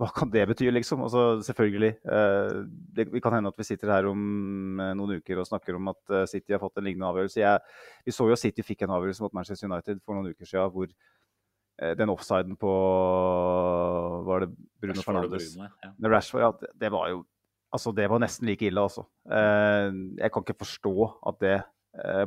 hva 0.00 0.08
kan 0.14 0.30
det 0.32 0.44
bety, 0.50 0.68
liksom? 0.72 1.02
Altså, 1.06 1.40
selvfølgelig. 1.46 1.92
eh, 2.04 2.52
Det, 2.96 3.22
kan 3.22 3.34
hende 3.36 3.52
at 3.52 3.58
vi 3.58 3.64
sitter 3.66 3.92
her 3.92 4.08
om 4.10 4.80
eh, 4.80 4.92
noen 4.98 5.18
uker 5.20 5.40
og 5.40 5.48
snakker 5.48 5.76
om 5.78 5.88
at 5.92 6.12
eh, 6.12 6.26
City 6.30 6.52
har 6.54 6.62
fått 6.62 6.78
en 6.78 6.86
lignende 6.86 7.08
avgjørelse. 7.10 7.40
Jeg, 7.40 7.58
vi 8.06 8.14
så 8.14 8.28
jo 8.28 8.36
at 8.36 8.42
City 8.42 8.62
fikk 8.66 8.82
en 8.86 8.94
avgjørelse 8.98 9.24
mot 9.24 9.34
Manchester 9.36 9.68
United 9.68 10.00
for 10.04 10.16
noen 10.18 10.32
uker 10.32 10.48
siden 10.48 10.72
hvor 10.74 10.92
den 11.98 12.10
offsiden 12.12 12.52
på 12.60 12.70
Var 14.28 14.42
det 14.44 14.48
Bruno 14.78 14.92
Rashford 14.92 15.06
Fernandes? 15.08 15.46
Bruno, 15.56 15.68
ja. 15.82 16.10
Rashford, 16.12 16.42
ja, 16.44 16.50
det, 16.60 16.68
det 16.78 16.90
var 16.92 17.08
jo 17.10 17.22
Altså, 17.72 17.94
det 17.96 18.04
var 18.12 18.20
nesten 18.20 18.44
like 18.46 18.66
ille, 18.68 18.82
altså. 18.84 19.06
Eh, 19.32 19.88
jeg 20.20 20.28
kan 20.32 20.44
ikke 20.44 20.58
forstå 20.60 20.92
at 21.30 21.38
det 21.40 21.54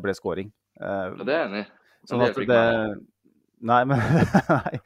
ble 0.01 0.15
scoring. 0.17 0.49
Eh, 0.81 1.11
Og 1.13 1.21
det 1.21 1.35
er 1.35 1.43
jeg 1.43 1.49
enig 1.51 1.61
i. 1.61 1.67
Sånn 2.09 2.23
at 2.25 2.39
det. 2.49 2.63
Nei, 3.65 3.79
men, 3.89 4.01
nei. 4.49 4.79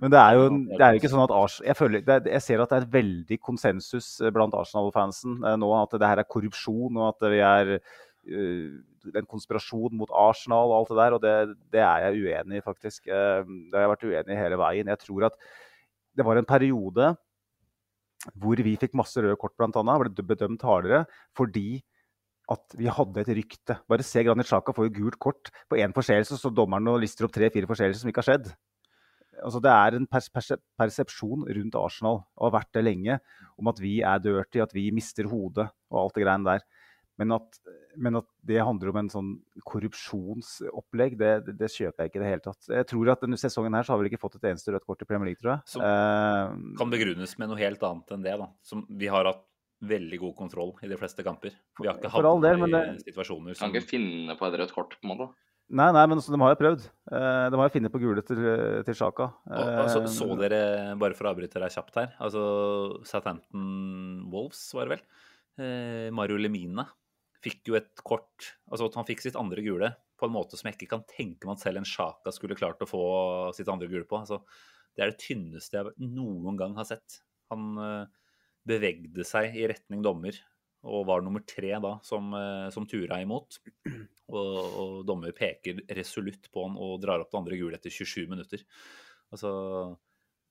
men 0.00 0.12
det 0.12 0.20
er 0.20 0.38
jo, 0.38 0.44
det 0.70 0.78
er 0.80 0.94
jo 0.94 1.00
ikke 1.02 1.10
sånn 1.12 1.24
at 1.24 1.34
Arsenal 1.36 1.68
jeg, 1.68 1.78
føler, 1.78 2.04
det, 2.06 2.16
jeg 2.32 2.44
ser 2.46 2.62
at 2.64 2.72
det 2.72 2.78
er 2.80 2.94
veldig 2.94 3.38
konsensus 3.44 4.14
eh, 4.22 4.32
blant 4.32 4.56
Arsenal-fansen 4.56 5.42
eh, 5.42 5.58
nå 5.60 5.68
at 5.76 5.98
det 6.00 6.08
her 6.08 6.22
er 6.22 6.30
korrupsjon 6.30 6.96
og 6.96 7.10
at 7.10 7.28
vi 7.32 7.42
er 7.44 7.74
uh, 7.76 8.70
en 9.18 9.28
konspirasjon 9.28 9.98
mot 9.98 10.14
Arsenal 10.14 10.70
og 10.70 10.78
alt 10.78 10.92
det 10.92 11.00
der. 11.00 11.16
Og 11.16 11.22
det, 11.24 11.34
det 11.74 11.82
er 11.84 12.06
jeg 12.06 12.22
uenig 12.22 12.60
i, 12.60 12.64
faktisk. 12.64 13.08
Det 13.10 13.74
har 13.74 13.82
jeg 13.82 13.90
vært 13.90 14.04
uenig 14.06 14.36
i 14.36 14.38
hele 14.38 14.58
veien. 14.60 14.92
Jeg 14.92 15.00
tror 15.02 15.26
at 15.26 15.38
det 16.14 16.26
var 16.28 16.38
en 16.38 16.46
periode 16.46 17.08
hvor 18.38 18.62
vi 18.62 18.76
fikk 18.78 18.94
masse 18.94 19.18
røde 19.18 19.34
kort, 19.40 19.58
annet, 19.58 20.14
ble 20.14 20.26
bedømt 20.28 20.62
hardere 20.62 21.02
fordi 21.34 21.82
at 22.50 22.74
vi 22.76 22.88
hadde 22.90 23.22
et 23.22 23.30
rykte. 23.38 23.78
Bare 23.88 24.02
se 24.02 24.22
Granit 24.26 24.48
Sjaka 24.50 24.74
får 24.74 24.88
jo 24.88 24.96
gult 24.98 25.18
kort 25.22 25.50
på 25.70 25.78
én 25.78 25.94
forseelse, 25.94 26.36
så 26.40 26.50
dommeren 26.52 26.88
og 26.90 27.00
lister 27.00 27.24
opp 27.28 27.32
tre-fire 27.32 27.68
forseelser 27.70 28.02
som 28.02 28.10
ikke 28.10 28.22
har 28.24 28.30
skjedd. 28.32 28.52
Altså, 29.42 29.60
det 29.64 29.70
er 29.72 29.96
en 29.96 30.06
pers 30.06 30.28
perse 30.30 30.58
persepsjon 30.78 31.46
rundt 31.48 31.74
Arsenal, 31.78 32.20
og 32.36 32.44
har 32.50 32.58
vært 32.60 32.72
det 32.76 32.84
lenge, 32.84 33.18
om 33.58 33.70
at 33.72 33.78
vi 33.80 34.00
er 34.06 34.18
dirty, 34.22 34.60
at 34.62 34.74
vi 34.76 34.90
mister 34.94 35.26
hodet 35.30 35.68
og 35.90 35.98
alt 36.02 36.14
det 36.18 36.24
greiene 36.26 36.44
der. 36.50 36.66
Men 37.20 37.34
at, 37.36 37.58
men 37.96 38.16
at 38.16 38.26
det 38.48 38.60
handler 38.64 38.88
om 38.90 38.96
en 39.02 39.10
sånn 39.12 39.32
korrupsjonsopplegg, 39.68 41.16
det, 41.20 41.30
det, 41.46 41.54
det 41.60 41.68
kjøper 41.72 42.04
jeg 42.04 42.10
ikke 42.12 42.20
i 42.20 42.22
det 42.22 42.30
hele 42.30 42.44
tatt. 42.44 42.68
Jeg 42.72 42.88
tror 42.90 43.10
at 43.12 43.24
denne 43.24 43.38
sesongen 43.40 43.76
her 43.76 43.86
så 43.86 43.94
har 43.94 44.02
vi 44.02 44.10
ikke 44.10 44.20
fått 44.22 44.38
et 44.38 44.48
eneste 44.52 44.72
rødt 44.74 44.86
kort 44.88 45.02
i 45.04 45.08
Premier 45.08 45.30
League, 45.30 45.40
tror 45.42 45.56
jeg. 45.56 45.64
Som 45.74 45.84
Eh, 45.86 46.54
Kan 46.80 46.92
begrunnes 46.92 47.34
med 47.38 47.50
noe 47.52 47.60
helt 47.60 47.82
annet 47.88 48.14
enn 48.16 48.24
det. 48.24 48.36
da. 48.40 48.48
Som 48.66 48.84
vi 48.88 49.10
har 49.12 49.28
hatt 49.28 49.42
veldig 49.82 50.18
god 50.22 50.34
kontroll 50.38 50.74
i 50.82 50.88
de 50.90 50.96
fleste 51.00 51.24
kamper. 51.26 51.54
Vi 51.80 51.88
har 51.88 51.98
ikke 51.98 52.10
havnet 52.12 52.68
i 52.68 52.70
det- 52.70 53.04
situasjoner 53.08 53.58
Kan 53.58 53.72
ikke 53.74 53.88
finne 53.90 54.36
på 54.38 54.46
et 54.46 54.60
rødt 54.60 54.72
kort, 54.74 54.96
på 55.00 55.04
en 55.08 55.12
måte. 55.16 55.32
Nei, 55.72 55.90
nei, 55.94 56.04
men 56.06 56.18
de 56.20 56.38
har 56.38 56.52
jo 56.54 56.58
prøvd. 56.60 56.82
Eh, 57.10 57.50
de 57.50 57.56
har 57.56 57.68
jo 57.68 57.72
funnet 57.80 57.92
på 57.92 58.00
gule 58.02 58.22
til, 58.26 58.36
til 58.84 58.94
Sjaka. 58.94 59.32
Så, 59.88 60.02
så 60.10 60.26
Eh, 60.32 60.36
dere, 60.42 60.96
bare 61.00 61.14
for 61.16 61.24
å 61.24 61.32
avbryte 61.32 61.58
deg 61.62 61.70
kjapt 61.72 61.94
her, 61.96 62.10
altså 62.20 63.02
Southampton 63.08 64.28
Wolves, 64.30 64.72
var 64.74 64.86
det 64.86 64.98
vel? 64.98 65.04
Eh, 65.62 66.10
Mario 66.10 66.36
Lemina 66.36 66.86
fikk 67.42 67.64
jo 67.68 67.74
et 67.76 68.00
kort 68.06 68.52
Altså 68.70 68.86
at 68.88 68.94
han 68.96 69.04
fikk 69.04 69.20
sitt 69.20 69.36
andre 69.36 69.60
gule 69.60 69.90
på 70.18 70.24
en 70.28 70.32
måte 70.32 70.56
som 70.56 70.68
jeg 70.70 70.78
ikke 70.78 70.88
kan 70.94 71.02
tenke 71.10 71.44
meg 71.48 71.58
at 71.58 71.64
selv 71.64 71.80
en 71.80 71.84
Sjaka 71.88 72.32
skulle 72.32 72.54
klart 72.56 72.78
å 72.80 72.86
få 72.88 73.02
sitt 73.56 73.68
andre 73.68 73.88
gule 73.90 74.04
på. 74.06 74.20
Altså, 74.22 74.38
det 74.96 75.02
er 75.02 75.10
det 75.10 75.18
tynneste 75.24 75.72
jeg 75.80 76.10
noen 76.12 76.56
gang 76.56 76.76
har 76.78 76.84
sett. 76.86 77.20
Han 77.50 77.72
eh, 77.82 78.06
bevegde 78.68 79.24
seg 79.26 79.56
i 79.58 79.66
retning 79.70 80.02
dommer 80.04 80.36
og 80.82 81.04
var 81.06 81.22
nummer 81.22 81.44
tre 81.46 81.76
da, 81.82 81.92
som, 82.02 82.32
eh, 82.34 82.68
som 82.74 82.86
tura 82.90 83.20
imot. 83.22 83.60
Og, 84.32 84.58
og 84.80 84.92
dommer 85.04 85.34
peker 85.36 85.82
resolutt 85.92 86.46
på 86.54 86.62
han 86.64 86.78
og 86.80 86.94
drar 87.02 87.22
opp 87.22 87.28
det 87.28 87.36
andre 87.36 87.58
gule 87.60 87.76
etter 87.76 87.92
27 87.92 88.30
minutter. 88.30 88.62
Altså, 89.34 89.50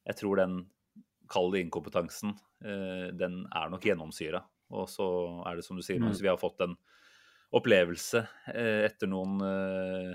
jeg 0.05 0.19
tror 0.19 0.37
den 0.37 0.59
kalde 1.31 1.61
inkompetansen, 1.63 2.35
eh, 2.63 3.07
den 3.17 3.41
er 3.47 3.71
nok 3.71 3.87
gjennomsyra. 3.87 4.43
Og 4.71 4.87
så 4.91 5.07
er 5.49 5.57
det 5.57 5.65
som 5.65 5.79
du 5.79 5.83
sier, 5.83 5.99
Mm. 5.99 6.13
Vi 6.13 6.29
har 6.29 6.39
fått 6.39 6.61
en 6.61 6.77
opplevelse 7.51 8.21
eh, 8.53 8.85
etter 8.87 9.09
noen 9.11 9.41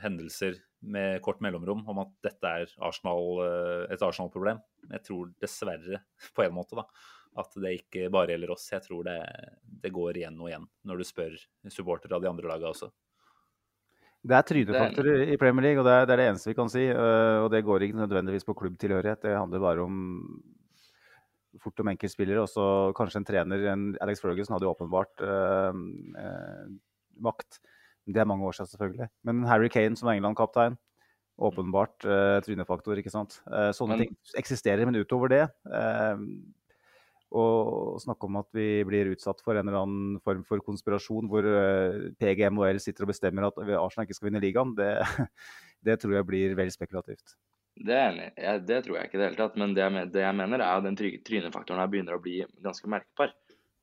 hendelser 0.01 0.57
med 0.81 1.21
kort 1.21 1.43
mellomrom 1.45 1.83
om 1.91 2.01
at 2.05 2.15
dette 2.25 2.47
er 2.63 2.73
Arsenal, 2.81 3.43
et 3.91 4.01
Arsenal-problem. 4.01 4.63
Jeg 4.93 5.05
tror 5.05 5.35
dessverre, 5.43 6.01
på 6.37 6.47
en 6.47 6.57
måte, 6.57 6.79
da, 6.79 6.87
at 7.39 7.57
det 7.63 7.73
ikke 7.81 8.11
bare 8.13 8.33
gjelder 8.33 8.53
oss. 8.55 8.69
Jeg 8.73 8.83
tror 8.87 9.05
det, 9.07 9.17
det 9.83 9.93
går 9.93 10.17
igjen 10.23 10.39
og 10.41 10.49
igjen 10.51 10.65
når 10.89 11.03
du 11.03 11.05
spør 11.09 11.35
supportere 11.73 12.17
av 12.17 12.23
de 12.25 12.31
andre 12.31 12.49
lagene 12.49 12.71
også. 12.73 12.89
Det 14.27 14.35
er 14.35 14.43
trynefaktorer 14.49 15.21
i 15.31 15.37
Premier 15.39 15.69
League, 15.69 15.79
og 15.83 15.87
det 15.87 15.93
er, 15.95 16.07
det 16.09 16.15
er 16.17 16.21
det 16.23 16.29
eneste 16.33 16.51
vi 16.51 16.57
kan 16.59 16.71
si. 16.73 16.83
øh, 16.91 17.45
Og 17.45 17.51
det 17.53 17.61
går 17.63 17.85
ikke 17.87 18.01
nødvendigvis 18.01 18.47
på 18.49 18.57
klubbtilhørighet. 18.59 19.23
Det 19.23 19.37
handler 19.37 19.63
bare 19.63 19.85
om 19.85 20.01
fort 21.63 21.79
om 21.85 21.89
enkeltspillere. 21.93 22.43
Og 22.43 22.49
så 22.51 22.65
kanskje 22.99 23.21
en 23.23 23.29
trener. 23.29 23.63
En 23.73 23.85
Alex 24.03 24.21
Ferguson 24.25 24.57
hadde 24.57 24.67
jo 24.67 24.73
åpenbart 24.75 25.23
øh, 25.23 25.79
øh, 26.25 26.67
makt. 27.23 27.61
Det 28.07 28.17
er 28.23 28.27
mange 28.27 28.45
år 28.47 28.53
siden, 28.59 28.73
selvfølgelig. 28.73 29.09
Men 29.27 29.45
Harry 29.47 29.69
Kane 29.69 29.97
som 29.97 30.11
England-kaptein. 30.11 30.77
Åpenbart 31.39 32.05
øh, 32.09 32.41
trynefaktor, 32.43 32.97
ikke 32.99 33.11
sant. 33.13 33.43
Eh, 33.47 33.71
sånne 33.77 33.95
Men- 33.99 34.07
ting 34.09 34.17
eksisterer, 34.41 34.87
men 34.89 34.97
utover 34.97 35.29
det 35.29 35.43
øh, 35.71 36.19
og 37.35 37.99
snakke 38.03 38.29
om 38.29 38.37
at 38.39 38.47
vi 38.55 38.85
blir 38.87 39.11
utsatt 39.15 39.41
for 39.43 39.59
en 39.59 39.67
eller 39.67 39.81
annen 39.83 40.21
form 40.25 40.45
for 40.47 40.63
konspirasjon 40.65 41.27
hvor 41.31 41.47
PGM 42.21 42.61
og 42.63 42.69
L 42.71 42.79
sitter 42.83 43.07
og 43.07 43.11
bestemmer 43.11 43.49
at 43.49 43.59
Arsenal 43.81 44.07
ikke 44.07 44.15
skal 44.19 44.29
vinne 44.31 44.43
ligaen, 44.45 44.77
det, 44.79 44.93
det 45.87 45.99
tror 46.03 46.15
jeg 46.21 46.29
blir 46.29 46.55
veldig 46.59 46.75
spekulativt. 46.77 47.35
Det 47.77 47.97
jeg 47.99 48.63
Det 48.65 48.79
tror 48.85 48.97
jeg 48.97 49.09
ikke 49.11 49.19
i 49.19 49.21
det 49.21 49.27
hele 49.29 49.41
tatt. 49.41 49.57
Men 49.61 49.75
det 49.77 49.83
jeg, 49.85 50.13
det 50.15 50.23
jeg 50.23 50.37
mener, 50.39 50.63
er 50.65 50.79
at 50.79 50.87
den 50.87 50.97
try- 50.97 51.19
trynefaktoren 51.27 51.83
her 51.83 51.91
begynner 51.93 52.17
å 52.17 52.23
bli 52.25 52.39
ganske 52.65 52.89
merkbar. 52.89 53.35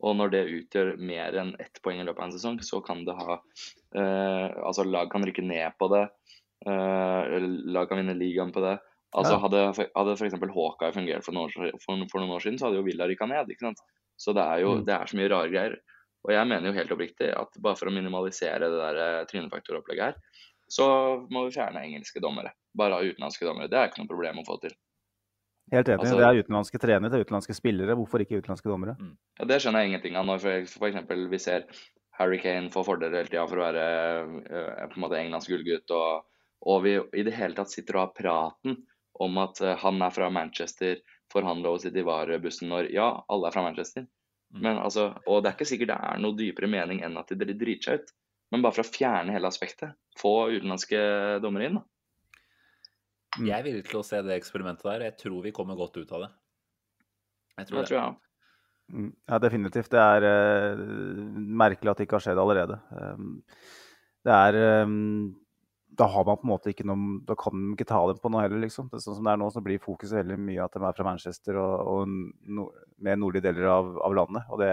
Og 0.03 0.17
når 0.19 0.31
det 0.33 0.41
utgjør 0.57 0.95
mer 0.99 1.35
enn 1.39 1.53
ett 1.63 1.77
poeng 1.83 2.01
i 2.01 2.03
løpet 2.07 2.19
av 2.23 2.25
en 2.27 2.33
sesong, 2.35 2.57
så 2.65 2.81
kan 2.83 3.05
det 3.07 3.13
ha 3.15 3.37
eh, 3.37 4.49
Altså, 4.65 4.83
lag 4.87 5.11
kan 5.13 5.23
rykke 5.23 5.45
ned 5.45 5.77
på 5.79 5.87
det. 5.93 6.07
eh, 6.65 7.37
lag 7.75 7.87
kan 7.91 8.01
vinne 8.01 8.17
ligaen 8.17 8.51
på 8.55 8.63
det. 8.65 8.79
Altså. 9.13 9.37
Hadde, 9.43 9.89
hadde 9.95 10.13
f.eks. 10.17 10.33
Hawkeye 10.55 10.93
fungert 10.95 11.23
for 11.25 11.33
noen, 11.37 11.51
år, 11.51 11.75
for, 11.83 12.05
for 12.11 12.19
noen 12.23 12.31
år 12.37 12.41
siden, 12.45 12.57
så 12.59 12.65
hadde 12.69 12.79
jo 12.81 12.85
Villa 12.87 13.05
rykka 13.09 13.27
ned. 13.29 13.51
ikke 13.53 13.67
sant? 13.67 13.81
Så 14.17 14.33
det 14.33 14.41
er 14.45 14.61
jo 14.63 14.75
Mm. 14.79 14.85
det 14.85 14.93
er 14.95 15.05
så 15.09 15.17
mye 15.19 15.29
rare 15.29 15.49
greier. 15.51 15.75
Og 16.23 16.31
jeg 16.31 16.47
mener 16.47 16.69
jo 16.69 16.73
helt 16.77 16.91
oppriktig 16.95 17.29
at 17.35 17.57
bare 17.61 17.75
for 17.75 17.89
å 17.89 17.93
minimalisere 17.93 18.59
det 18.59 18.79
der 18.79 18.95
eh, 19.03 19.25
trynefaktoropplegget 19.29 20.03
her, 20.03 20.15
så 20.71 20.85
må 21.29 21.45
vi 21.45 21.53
fjerne 21.57 21.81
engelske 21.83 22.21
dommere. 22.23 22.53
Bare 22.75 22.95
ha 22.97 23.01
utenlandske 23.03 23.45
dommere. 23.45 23.67
Det 23.69 23.77
er 23.77 23.89
ikke 23.91 24.01
noe 24.01 24.07
problem 24.13 24.39
å 24.41 24.45
få 24.47 24.59
til. 24.61 24.71
Helt 25.71 25.87
enig. 25.87 25.99
Altså- 25.99 26.17
det 26.17 26.25
er 26.27 26.43
utenlandske 26.43 26.79
trenere, 26.79 27.09
det 27.11 27.19
er 27.19 27.25
utenlandske 27.25 27.55
spillere. 27.55 27.95
Hvorfor 27.95 28.19
ikke 28.23 28.39
utenlandske 28.41 28.69
dommere? 28.71 28.95
Ja, 29.39 29.45
Det 29.45 29.61
skjønner 29.61 29.83
jeg 29.83 29.91
ingenting 29.93 30.15
av 30.15 30.25
når 30.25 30.47
eksempel 30.89 31.27
vi 31.29 31.37
ser 31.39 31.65
Harry 32.17 32.37
Kane 32.39 32.69
få 32.69 32.83
fordeler 32.85 33.23
hele 33.23 33.29
tida 33.29 33.47
for 33.47 33.57
å 33.57 33.67
være 33.67 33.85
eh, 34.49 34.87
på 34.87 34.97
en 34.97 35.03
måte 35.05 35.17
Englands 35.19 35.47
gullgutt, 35.47 35.89
og, 35.91 36.23
og 36.65 36.83
vi 36.83 36.97
i 37.19 37.23
det 37.23 37.33
hele 37.33 37.55
tatt 37.55 37.69
sitter 37.71 37.95
og 37.97 38.07
har 38.07 38.13
praten 38.17 38.77
om 39.21 39.37
at 39.43 39.61
eh, 39.61 39.77
han 39.83 40.01
er 40.01 40.13
fra 40.15 40.29
Manchester, 40.33 40.99
får 41.33 41.45
han 41.47 41.63
lov 41.65 41.77
å 41.77 41.81
sitte 41.83 42.01
i 42.01 42.05
varebussen 42.07 42.69
når 42.69 42.91
Ja, 42.93 43.07
alle 43.29 43.49
er 43.49 43.55
fra 43.55 43.63
Manchester. 43.65 44.05
Men 44.53 44.77
altså, 44.77 45.15
Og 45.25 45.41
det 45.41 45.49
er 45.49 45.55
ikke 45.57 45.65
sikkert 45.65 45.89
det 45.89 45.97
er 45.97 46.19
noe 46.21 46.37
dypere 46.37 46.69
mening 46.69 46.99
enn 47.05 47.17
at 47.17 47.31
de 47.33 47.53
driter 47.57 47.83
seg 47.87 48.03
ut. 48.03 48.11
Men 48.53 48.61
bare 48.61 48.75
for 48.77 48.85
å 48.85 48.91
fjerne 48.93 49.33
hele 49.33 49.49
aspektet, 49.49 49.95
få 50.19 50.33
utenlandske 50.53 50.99
dommere 51.41 51.69
inn, 51.71 51.79
da. 51.79 51.85
Mm. 53.39 53.47
Jeg 53.47 53.55
er 53.57 53.63
villig 53.65 53.85
til 53.87 53.97
å 53.97 54.03
se 54.05 54.19
det 54.21 54.35
eksperimentet 54.37 54.85
der. 54.85 55.07
Jeg 55.07 55.17
tror 55.23 55.39
vi 55.41 55.53
kommer 55.57 55.77
godt 55.79 55.97
ut 55.97 56.11
av 56.13 56.27
det. 56.27 56.29
Jeg 57.57 57.65
tror 57.69 57.79
Det 57.79 57.81
det. 57.81 57.89
tror 57.89 57.97
jeg. 57.97 58.19
Mm, 58.93 59.09
Ja, 59.31 59.39
definitivt. 59.41 59.89
Det 59.89 60.03
er 60.03 60.27
uh, 60.29 60.83
merkelig 61.63 61.89
at 61.91 61.97
det 61.97 62.05
ikke 62.05 62.19
har 62.19 62.25
skjedd 62.27 62.41
allerede. 62.43 62.77
Um, 62.93 63.41
det 64.23 64.37
er 64.37 64.83
um, 64.85 65.33
Da 65.93 66.07
har 66.09 66.25
man 66.25 66.39
på 66.41 66.47
en 66.47 66.51
måte 66.53 66.71
ikke 66.73 66.85
noe 66.89 67.19
Da 67.27 67.35
kan 67.37 67.53
man 67.53 67.75
ikke 67.75 67.85
ta 67.89 67.99
dem 68.09 68.17
på 68.21 68.31
noe 68.33 68.41
heller, 68.45 68.61
liksom. 68.63 68.87
Det 68.89 68.97
er 68.97 69.03
sånn 69.05 69.17
som 69.19 69.27
det 69.27 69.33
er 69.35 69.41
nå, 69.41 69.49
så 69.53 69.61
blir 69.65 69.81
fokuset 69.83 70.19
veldig 70.23 70.39
mye 70.41 70.63
at 70.65 70.73
de 70.73 70.81
er 70.81 70.95
fra 70.97 71.05
Manchester 71.05 71.59
og, 71.61 71.73
og 71.93 72.53
no, 72.57 72.69
mer 73.05 73.19
nordlige 73.21 73.45
deler 73.49 73.69
av, 73.69 73.91
av 74.07 74.15
landet. 74.17 74.47
Og 74.49 74.63
det 74.63 74.71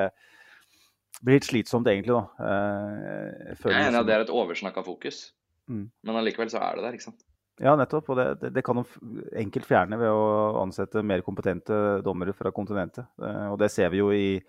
blir 1.20 1.36
litt 1.36 1.48
slitsomt, 1.50 1.90
egentlig, 1.90 2.16
da. 2.16 2.46
Jeg, 2.46 3.58
Jeg 3.60 3.74
er 3.74 3.82
enig 3.90 3.98
i 3.98 4.00
at 4.00 4.08
det 4.08 4.16
er 4.16 4.24
et 4.28 4.32
oversnakka 4.42 4.86
fokus, 4.86 5.28
Mm. 5.70 5.84
men 6.02 6.16
allikevel 6.18 6.48
så 6.50 6.58
er 6.66 6.78
det 6.78 6.82
der, 6.82 6.94
ikke 6.96 7.04
sant. 7.04 7.20
Ja, 7.60 7.76
nettopp. 7.78 8.08
Og 8.10 8.16
det, 8.18 8.24
det, 8.40 8.48
det 8.56 8.64
kan 8.66 8.80
de 8.80 9.26
enkelt 9.38 9.68
fjerne 9.68 9.98
ved 10.00 10.08
å 10.10 10.62
ansette 10.64 11.02
mer 11.06 11.22
kompetente 11.22 12.00
dommere 12.02 12.34
fra 12.34 12.50
kontinentet. 12.56 13.06
Eh, 13.20 13.46
og 13.52 13.58
det 13.60 13.68
ser 13.70 13.92
vi 13.92 14.00
jo 14.00 14.08
i, 14.16 14.40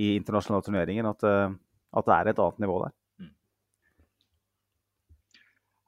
i 0.00 0.14
internasjonale 0.16 0.64
turneringer, 0.66 1.10
at, 1.12 1.26
eh, 1.28 1.54
at 2.00 2.08
det 2.08 2.16
er 2.16 2.32
et 2.32 2.42
annet 2.42 2.64
nivå 2.64 2.80
der. 2.86 2.96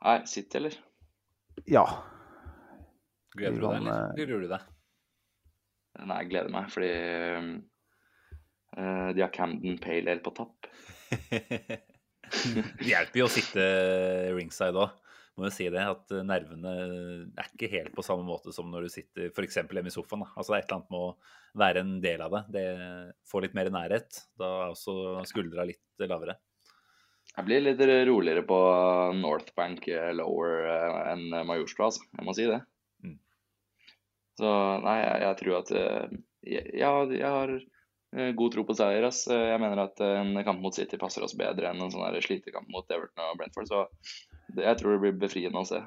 Nei, 0.05 0.19
City, 0.29 0.59
eller? 0.61 0.75
Ja. 1.71 1.85
Gleder 3.35 3.57
du 3.57 3.65
deg, 3.65 3.79
eller 3.79 4.11
eh, 4.11 4.27
gruer 4.27 4.43
du 4.45 4.51
deg? 4.51 4.67
Nei, 6.05 6.19
jeg 6.21 6.31
gleder 6.33 6.53
meg, 6.53 6.69
fordi 6.75 6.91
uh, 8.77 9.09
de 9.15 9.23
har 9.25 9.33
Camden 9.33 9.79
Pale 9.83 10.13
Ale 10.13 10.25
på 10.25 10.35
tapp. 10.37 10.69
Det 12.35 12.89
hjelper 12.89 13.21
jo 13.21 13.27
å 13.29 13.33
sitte 13.33 13.65
ringside 14.35 14.81
òg. 14.81 15.01
Må 15.35 15.49
jo 15.49 15.53
si 15.55 15.67
det, 15.67 15.83
at 15.83 16.13
nervene 16.23 16.73
er 17.35 17.49
ikke 17.49 17.69
helt 17.73 17.95
på 17.97 18.05
samme 18.07 18.23
måte 18.27 18.53
som 18.55 18.69
når 18.71 18.87
du 18.87 18.93
sitter 18.93 19.33
f.eks. 19.33 19.57
hjemme 19.65 19.91
i 19.91 19.95
sofaen. 19.95 20.23
Da. 20.23 20.31
Altså 20.39 20.53
det 20.53 20.59
er 20.59 20.63
et 20.63 20.69
eller 20.69 20.79
annet 20.79 20.93
med 20.95 21.01
å 21.01 21.59
være 21.65 21.83
en 21.83 21.95
del 22.05 22.23
av 22.23 22.37
det. 22.37 22.43
Det 22.55 22.67
får 23.31 23.47
litt 23.47 23.57
mer 23.59 23.71
nærhet. 23.75 24.21
Da 24.39 24.51
er 24.61 24.75
også 24.77 24.95
skuldra 25.31 25.67
litt 25.67 26.07
lavere. 26.07 26.37
Jeg 27.35 27.47
blir 27.49 27.65
litt 27.65 27.81
roligere 28.07 28.45
på 28.47 28.59
North 29.19 29.51
Bank 29.59 29.89
eh, 29.91 30.13
lower 30.15 30.69
eh, 30.71 30.99
enn 31.13 31.25
Majorstua, 31.49 31.89
altså. 31.91 32.05
Jeg 32.15 32.27
må 32.29 32.35
si 32.37 32.47
det. 32.47 32.61
Mm. 33.03 33.17
Så 34.39 34.51
nei, 34.85 34.99
jeg, 35.01 35.17
jeg 35.25 35.39
tror 35.41 35.57
at 35.59 35.73
eh, 35.81 36.19
jeg, 36.55 36.77
jeg, 36.79 37.31
har- 37.35 37.57
God 38.39 38.53
tro 38.55 38.63
på 38.63 38.77
seier. 38.79 39.03
ass. 39.09 39.25
Jeg 39.27 39.59
mener 39.59 39.81
at 39.89 39.99
en 40.07 40.37
kamp 40.47 40.61
mot 40.63 40.77
City 40.77 40.95
passer 41.01 41.25
oss 41.27 41.35
bedre 41.35 41.73
enn 41.73 41.83
en 41.83 41.91
sånn 41.91 42.21
slitekamp 42.23 42.69
mot 42.71 42.87
Everton 42.95 43.25
og 43.33 43.41
Brentford. 43.41 43.67
Så 43.67 43.81
det, 44.55 44.63
jeg 44.69 44.79
tror 44.79 44.95
det 44.95 45.01
blir 45.03 45.17
befriende 45.25 45.59
å 45.59 45.67
se. 45.67 45.81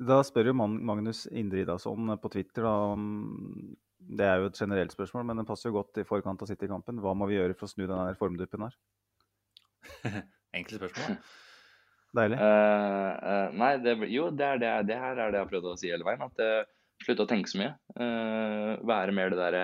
Da 0.00 0.22
spør 0.24 0.48
jo 0.48 0.54
Magnus 0.56 1.26
Indridason 1.28 2.14
på 2.22 2.30
Twitter 2.32 2.64
da, 2.64 2.72
om 2.94 3.76
Det 4.00 4.24
er 4.24 4.40
jo 4.40 4.48
et 4.48 4.56
generelt 4.62 4.94
spørsmål, 4.96 5.26
men 5.28 5.42
den 5.42 5.48
passer 5.50 5.68
jo 5.68 5.76
godt 5.76 6.00
i 6.00 6.06
forkant 6.08 6.40
av 6.40 6.48
City-kampen. 6.48 7.02
Hva 7.04 7.12
må 7.12 7.28
vi 7.28 7.36
gjøre 7.36 7.52
for 7.58 7.68
å 7.68 7.74
snu 7.74 7.84
den 7.84 8.00
her 8.00 8.16
formduppen 8.16 8.64
her? 8.64 8.78
Enkle 10.58 10.80
spørsmål. 10.80 11.16
Deilig. 12.18 12.36
Uh, 12.42 13.10
uh, 13.22 13.48
nei, 13.54 13.72
det, 13.84 13.94
jo, 14.10 14.28
det, 14.34 14.46
er 14.46 14.60
det, 14.62 14.70
det 14.90 14.98
her 14.98 15.14
er 15.14 15.30
det 15.30 15.38
jeg 15.38 15.46
har 15.46 15.50
prøvd 15.52 15.68
å 15.70 15.78
si 15.78 15.92
hele 15.92 16.06
veien. 16.06 16.24
At 16.26 16.42
uh, 16.42 16.68
Slutte 17.00 17.24
å 17.24 17.28
tenke 17.30 17.48
så 17.48 17.60
mye. 17.60 17.72
Eh, 17.96 18.70
være 18.84 19.12
mer 19.16 19.32
det 19.32 19.40
derre 19.40 19.62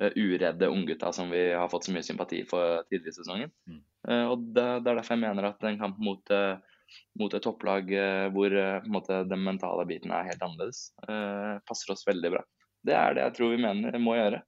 eh, 0.00 0.12
uredde 0.12 0.68
unggutta 0.68 1.12
som 1.16 1.30
vi 1.32 1.48
har 1.54 1.70
fått 1.72 1.88
så 1.88 1.94
mye 1.94 2.04
sympati 2.04 2.42
for 2.48 2.82
tidligere 2.90 3.14
i 3.14 3.16
sesongen. 3.16 3.52
Mm. 3.68 3.78
Eh, 4.08 4.24
og 4.32 4.44
det, 4.50 4.66
det 4.84 4.92
er 4.92 4.98
derfor 5.00 5.16
jeg 5.16 5.22
mener 5.24 5.48
at 5.48 5.64
en 5.64 5.80
kamp 5.80 6.02
mot, 6.04 6.34
eh, 6.36 6.82
mot 7.20 7.32
et 7.32 7.46
topplag 7.46 7.88
eh, 7.96 8.26
hvor 8.34 8.58
eh, 8.60 8.90
måte, 8.92 9.22
den 9.30 9.46
mentale 9.46 9.86
biten 9.88 10.12
er 10.12 10.28
helt 10.28 10.44
annerledes, 10.44 10.90
eh, 11.08 11.56
passer 11.68 11.96
oss 11.96 12.04
veldig 12.08 12.34
bra. 12.36 12.44
Det 12.86 12.94
er 12.94 13.16
det 13.16 13.24
jeg 13.24 13.38
tror 13.38 13.54
vi 13.54 13.64
mener 13.64 13.98
må 14.02 14.18
gjøre. 14.18 14.44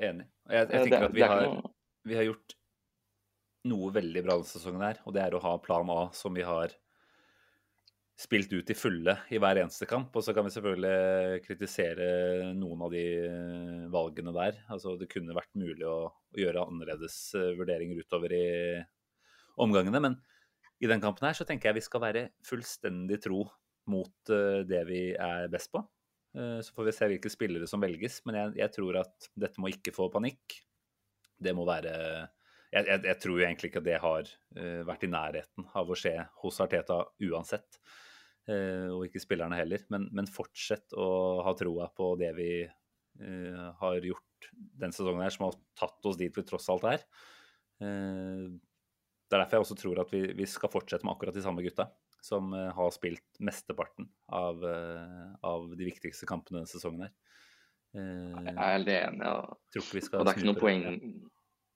Enig. 0.00 0.24
Jeg, 0.24 0.32
Eh, 0.52 0.58
jeg 0.58 0.68
det, 0.68 0.82
tenker 0.88 1.06
at 1.06 1.14
vi 1.14 1.22
har, 1.22 1.44
vi 2.08 2.16
har 2.18 2.26
gjort 2.26 2.56
noe 3.68 3.92
veldig 3.94 4.22
bra 4.24 4.38
denne 4.38 4.50
sesongen 4.50 4.84
her, 4.84 5.02
og 5.06 5.14
det 5.14 5.22
er 5.24 5.36
å 5.36 5.42
ha 5.44 5.56
plan 5.62 5.90
A 5.92 6.00
som 6.16 6.34
vi 6.34 6.44
har 6.46 6.74
spilt 8.18 8.52
ut 8.52 8.70
i 8.70 8.76
fulle 8.76 9.14
i 9.32 9.38
hver 9.40 9.58
eneste 9.62 9.86
kamp. 9.88 10.14
Og 10.16 10.24
så 10.24 10.34
kan 10.36 10.46
vi 10.46 10.52
selvfølgelig 10.54 11.42
kritisere 11.46 12.52
noen 12.56 12.84
av 12.86 12.92
de 12.94 13.04
eh, 13.26 13.86
valgene 13.92 14.34
der. 14.36 14.60
Altså 14.72 14.96
det 15.00 15.10
kunne 15.12 15.36
vært 15.36 15.52
mulig 15.58 15.86
å, 15.88 16.10
å 16.12 16.42
gjøre 16.42 16.66
annerledes 16.68 17.16
eh, 17.38 17.52
vurderinger 17.58 18.02
utover 18.04 18.34
i 18.36 18.44
omgangene. 19.62 20.02
Men 20.04 20.18
i 20.82 20.90
den 20.90 21.02
kampen 21.02 21.28
her 21.28 21.38
så 21.38 21.46
tenker 21.48 21.70
jeg 21.70 21.80
vi 21.80 21.88
skal 21.88 22.04
være 22.04 22.28
fullstendig 22.46 23.20
tro 23.24 23.46
mot 23.90 24.34
eh, 24.34 24.62
det 24.68 24.84
vi 24.90 25.02
er 25.16 25.50
best 25.52 25.72
på. 25.74 25.84
Så 26.32 26.72
får 26.72 26.86
vi 26.86 26.92
se 26.96 27.06
hvilke 27.10 27.28
spillere 27.28 27.66
som 27.68 27.82
velges, 27.82 28.14
men 28.24 28.38
jeg, 28.38 28.52
jeg 28.62 28.72
tror 28.72 28.96
at 29.02 29.26
dette 29.36 29.60
må 29.60 29.68
ikke 29.68 29.92
få 29.92 30.06
panikk. 30.08 30.54
Det 31.36 31.52
må 31.52 31.66
være 31.68 31.92
Jeg, 32.72 32.86
jeg, 32.88 33.02
jeg 33.04 33.20
tror 33.20 33.36
jo 33.36 33.44
egentlig 33.44 33.68
ikke 33.68 33.84
det 33.84 33.98
har 34.00 34.28
uh, 34.56 34.80
vært 34.88 35.04
i 35.04 35.12
nærheten 35.12 35.66
av 35.76 35.90
å 35.92 35.96
skje 35.98 36.14
hos 36.40 36.60
Arteta 36.64 37.02
uansett. 37.28 37.78
Uh, 38.48 38.88
og 38.94 39.04
ikke 39.06 39.20
spillerne 39.22 39.58
heller. 39.60 39.84
Men, 39.92 40.08
men 40.16 40.30
fortsett 40.30 40.96
å 40.96 41.08
ha 41.44 41.52
troa 41.58 41.90
på 41.92 42.14
det 42.20 42.32
vi 42.38 42.50
uh, 42.64 43.66
har 43.82 44.08
gjort 44.08 44.48
den 44.80 44.94
sesongen 44.94 45.20
her, 45.24 45.34
som 45.34 45.50
har 45.50 45.58
tatt 45.78 46.08
oss 46.08 46.18
dit 46.18 46.32
vi 46.34 46.44
tross 46.48 46.70
alt 46.72 46.86
er. 46.88 47.04
Det 47.82 49.36
er 49.36 49.40
derfor 49.40 49.56
jeg 49.56 49.64
også 49.64 49.76
tror 49.78 50.00
at 50.02 50.10
vi, 50.12 50.20
vi 50.38 50.46
skal 50.50 50.70
fortsette 50.70 51.06
med 51.06 51.14
akkurat 51.14 51.34
de 51.34 51.42
samme 51.42 51.62
gutta 51.64 51.86
som 52.22 52.50
har 52.54 52.90
spilt 52.94 53.40
mesteparten 53.42 54.08
av, 54.34 54.62
av 55.46 55.64
de 55.78 55.86
viktigste 55.86 56.26
kampene 56.30 56.60
denne 56.60 56.70
sesongen 56.70 57.06
her. 57.06 57.14
Jeg 57.94 58.52
er 58.52 58.74
helt 58.74 58.92
enig. 58.96 59.22
Ja. 59.22 59.38
Og 59.46 59.86
det 59.94 60.20
er 60.20 60.34
ikke 60.34 60.50
noe 60.50 60.60
poeng 60.60 60.84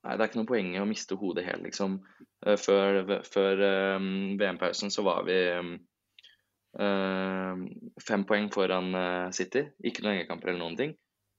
Nei, 0.06 0.14
det 0.14 0.22
er 0.22 0.30
ikke 0.30 0.38
noe 0.38 0.48
poeng 0.48 0.68
i 0.76 0.78
å 0.78 0.86
miste 0.86 1.16
hodet 1.18 1.46
helt, 1.48 1.64
liksom. 1.66 1.98
Eh, 2.46 2.58
Før, 2.60 3.00
før 3.26 3.62
um, 3.98 4.36
VM-pausen 4.38 4.92
så 4.94 5.02
var 5.06 5.24
vi 5.26 5.38
um, 5.58 5.72
fem 8.06 8.26
poeng 8.28 8.46
foran 8.54 8.94
City. 9.34 9.64
Ikke 9.82 10.04
noen 10.04 10.20
hengekamper 10.20 10.52
eller 10.52 10.62
noen 10.62 10.78
ting. 10.78 10.94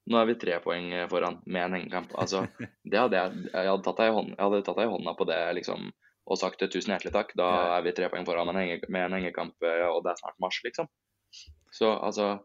Nå 0.07 0.19
er 0.19 0.27
vi 0.27 0.35
tre 0.39 0.57
poeng 0.63 0.89
foran 1.11 1.39
med 1.45 1.63
en 1.63 1.77
hengekamp. 1.77 2.11
Altså, 2.19 2.43
det 2.91 2.99
hadde 2.99 3.21
jeg, 3.21 3.45
jeg, 3.53 3.69
hadde 3.69 3.85
tatt 3.87 4.01
deg 4.01 4.11
i 4.11 4.17
hånd, 4.17 4.33
jeg 4.33 4.43
hadde 4.43 4.61
tatt 4.67 4.81
deg 4.81 4.89
i 4.89 4.93
hånda 4.95 5.15
på 5.19 5.29
det 5.29 5.39
liksom, 5.61 5.87
og 6.27 6.41
sagt 6.41 6.63
tusen 6.63 6.95
hjertelig 6.95 7.15
takk. 7.15 7.33
Da 7.39 7.47
er 7.77 7.87
vi 7.87 7.95
tre 7.95 8.11
poeng 8.11 8.27
foran 8.27 8.49
med 8.49 8.57
en, 8.57 8.61
henge, 8.65 8.91
med 8.91 9.07
en 9.07 9.17
hengekamp, 9.19 9.55
og 9.61 10.03
det 10.03 10.11
er 10.11 10.21
snart 10.23 10.39
mars, 10.43 10.59
liksom. 10.67 10.91
Så 11.75 11.95
altså 11.95 12.37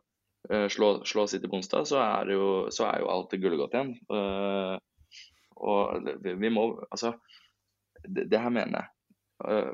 Slå, 0.42 1.04
slå 1.06 1.22
City 1.30 1.46
på 1.46 1.54
onsdag, 1.60 1.84
så 1.86 2.00
er, 2.02 2.32
jo, 2.34 2.46
så 2.74 2.88
er 2.88 2.96
jo 2.98 3.10
alt 3.12 3.30
gullegodt 3.38 3.76
igjen. 3.76 3.92
Eh, 4.10 4.72
og 5.62 6.10
vi, 6.24 6.50
må 6.50 6.66
Altså, 6.90 7.14
det, 8.02 8.28
det 8.32 8.40
her 8.42 8.52
mener 8.54 8.82
jeg. 8.82 8.90
Eh, 9.48 9.72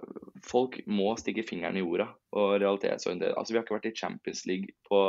folk 0.48 0.78
må 0.86 1.14
stikke 1.20 1.46
fingeren 1.48 1.76
i 1.76 1.84
jorda 1.84 2.08
og 2.36 2.54
realitetsorientere. 2.62 3.36
Altså, 3.36 3.54
vi 3.54 3.60
har 3.60 3.66
ikke 3.66 3.78
vært 3.78 3.90
i 3.92 3.98
Champions 3.98 4.46
League 4.50 4.76
på 4.88 5.02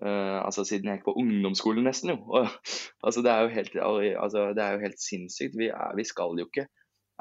Uh, 0.00 0.40
altså, 0.40 0.64
siden 0.64 0.88
jeg 0.88 0.98
gikk 0.98 1.04
på 1.10 1.12
ungdomsskolen, 1.20 1.84
nesten. 1.84 2.14
jo. 2.14 2.22
uh, 2.32 2.48
altså, 3.04 3.20
det, 3.22 3.28
er 3.28 3.42
jo 3.44 3.50
helt, 3.52 3.74
altså, 4.16 4.46
det 4.56 4.64
er 4.64 4.76
jo 4.76 4.84
helt 4.86 5.02
sinnssykt. 5.02 5.58
Vi, 5.60 5.68
er, 5.68 5.92
vi 5.98 6.06
skal 6.08 6.40
jo 6.40 6.46
ikke. 6.48 6.64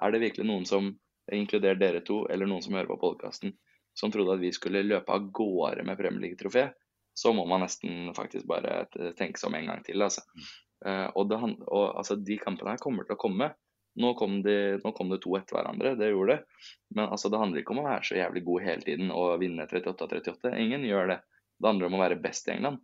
Er 0.01 0.13
det 0.13 0.21
virkelig 0.23 0.47
noen 0.47 0.63
som, 0.65 0.87
inkluderer 1.35 1.77
dere 1.79 2.01
to, 2.07 2.23
eller 2.31 2.49
noen 2.49 2.63
som 2.63 2.73
hører 2.75 2.89
på 2.93 2.99
podkasten, 3.03 3.53
som 3.95 4.11
trodde 4.11 4.37
at 4.37 4.41
vi 4.41 4.53
skulle 4.55 4.85
løpe 4.87 5.13
av 5.13 5.27
gårde 5.35 5.83
med 5.87 5.99
Premier 5.99 6.23
League-trofé, 6.23 6.69
så 7.13 7.35
må 7.35 7.43
man 7.47 7.61
nesten 7.65 8.13
faktisk 8.17 8.47
bare 8.49 8.85
tenke 9.19 9.39
seg 9.39 9.51
om 9.51 9.59
en 9.59 9.69
gang 9.73 9.83
til. 9.85 10.01
altså. 10.01 10.23
Eh, 10.85 11.07
og 11.15 11.27
det, 11.29 11.39
og 11.67 11.83
altså, 11.99 12.17
de 12.17 12.37
kampene 12.41 12.73
her 12.73 12.81
kommer 12.81 13.07
til 13.07 13.17
å 13.17 13.21
komme. 13.21 13.51
Nå 14.01 14.13
kom, 14.15 14.37
de, 14.45 14.79
nå 14.79 14.93
kom 14.95 15.09
det 15.11 15.19
to 15.25 15.33
etter 15.35 15.57
hverandre, 15.57 15.97
det 15.99 16.13
gjorde 16.13 16.37
det. 16.37 16.61
Men 16.95 17.09
altså, 17.09 17.31
det 17.31 17.41
handler 17.41 17.61
ikke 17.61 17.75
om 17.75 17.81
å 17.81 17.89
være 17.89 18.07
så 18.07 18.17
jævlig 18.17 18.45
god 18.47 18.65
hele 18.67 18.85
tiden 18.87 19.11
og 19.11 19.33
vinne 19.41 19.67
38-38. 19.67 20.53
Ingen 20.63 20.87
gjør 20.87 21.11
det. 21.11 21.19
Det 21.59 21.69
handler 21.69 21.89
om 21.89 21.97
å 21.99 22.01
være 22.05 22.21
best 22.23 22.47
i 22.47 22.55
England. 22.55 22.79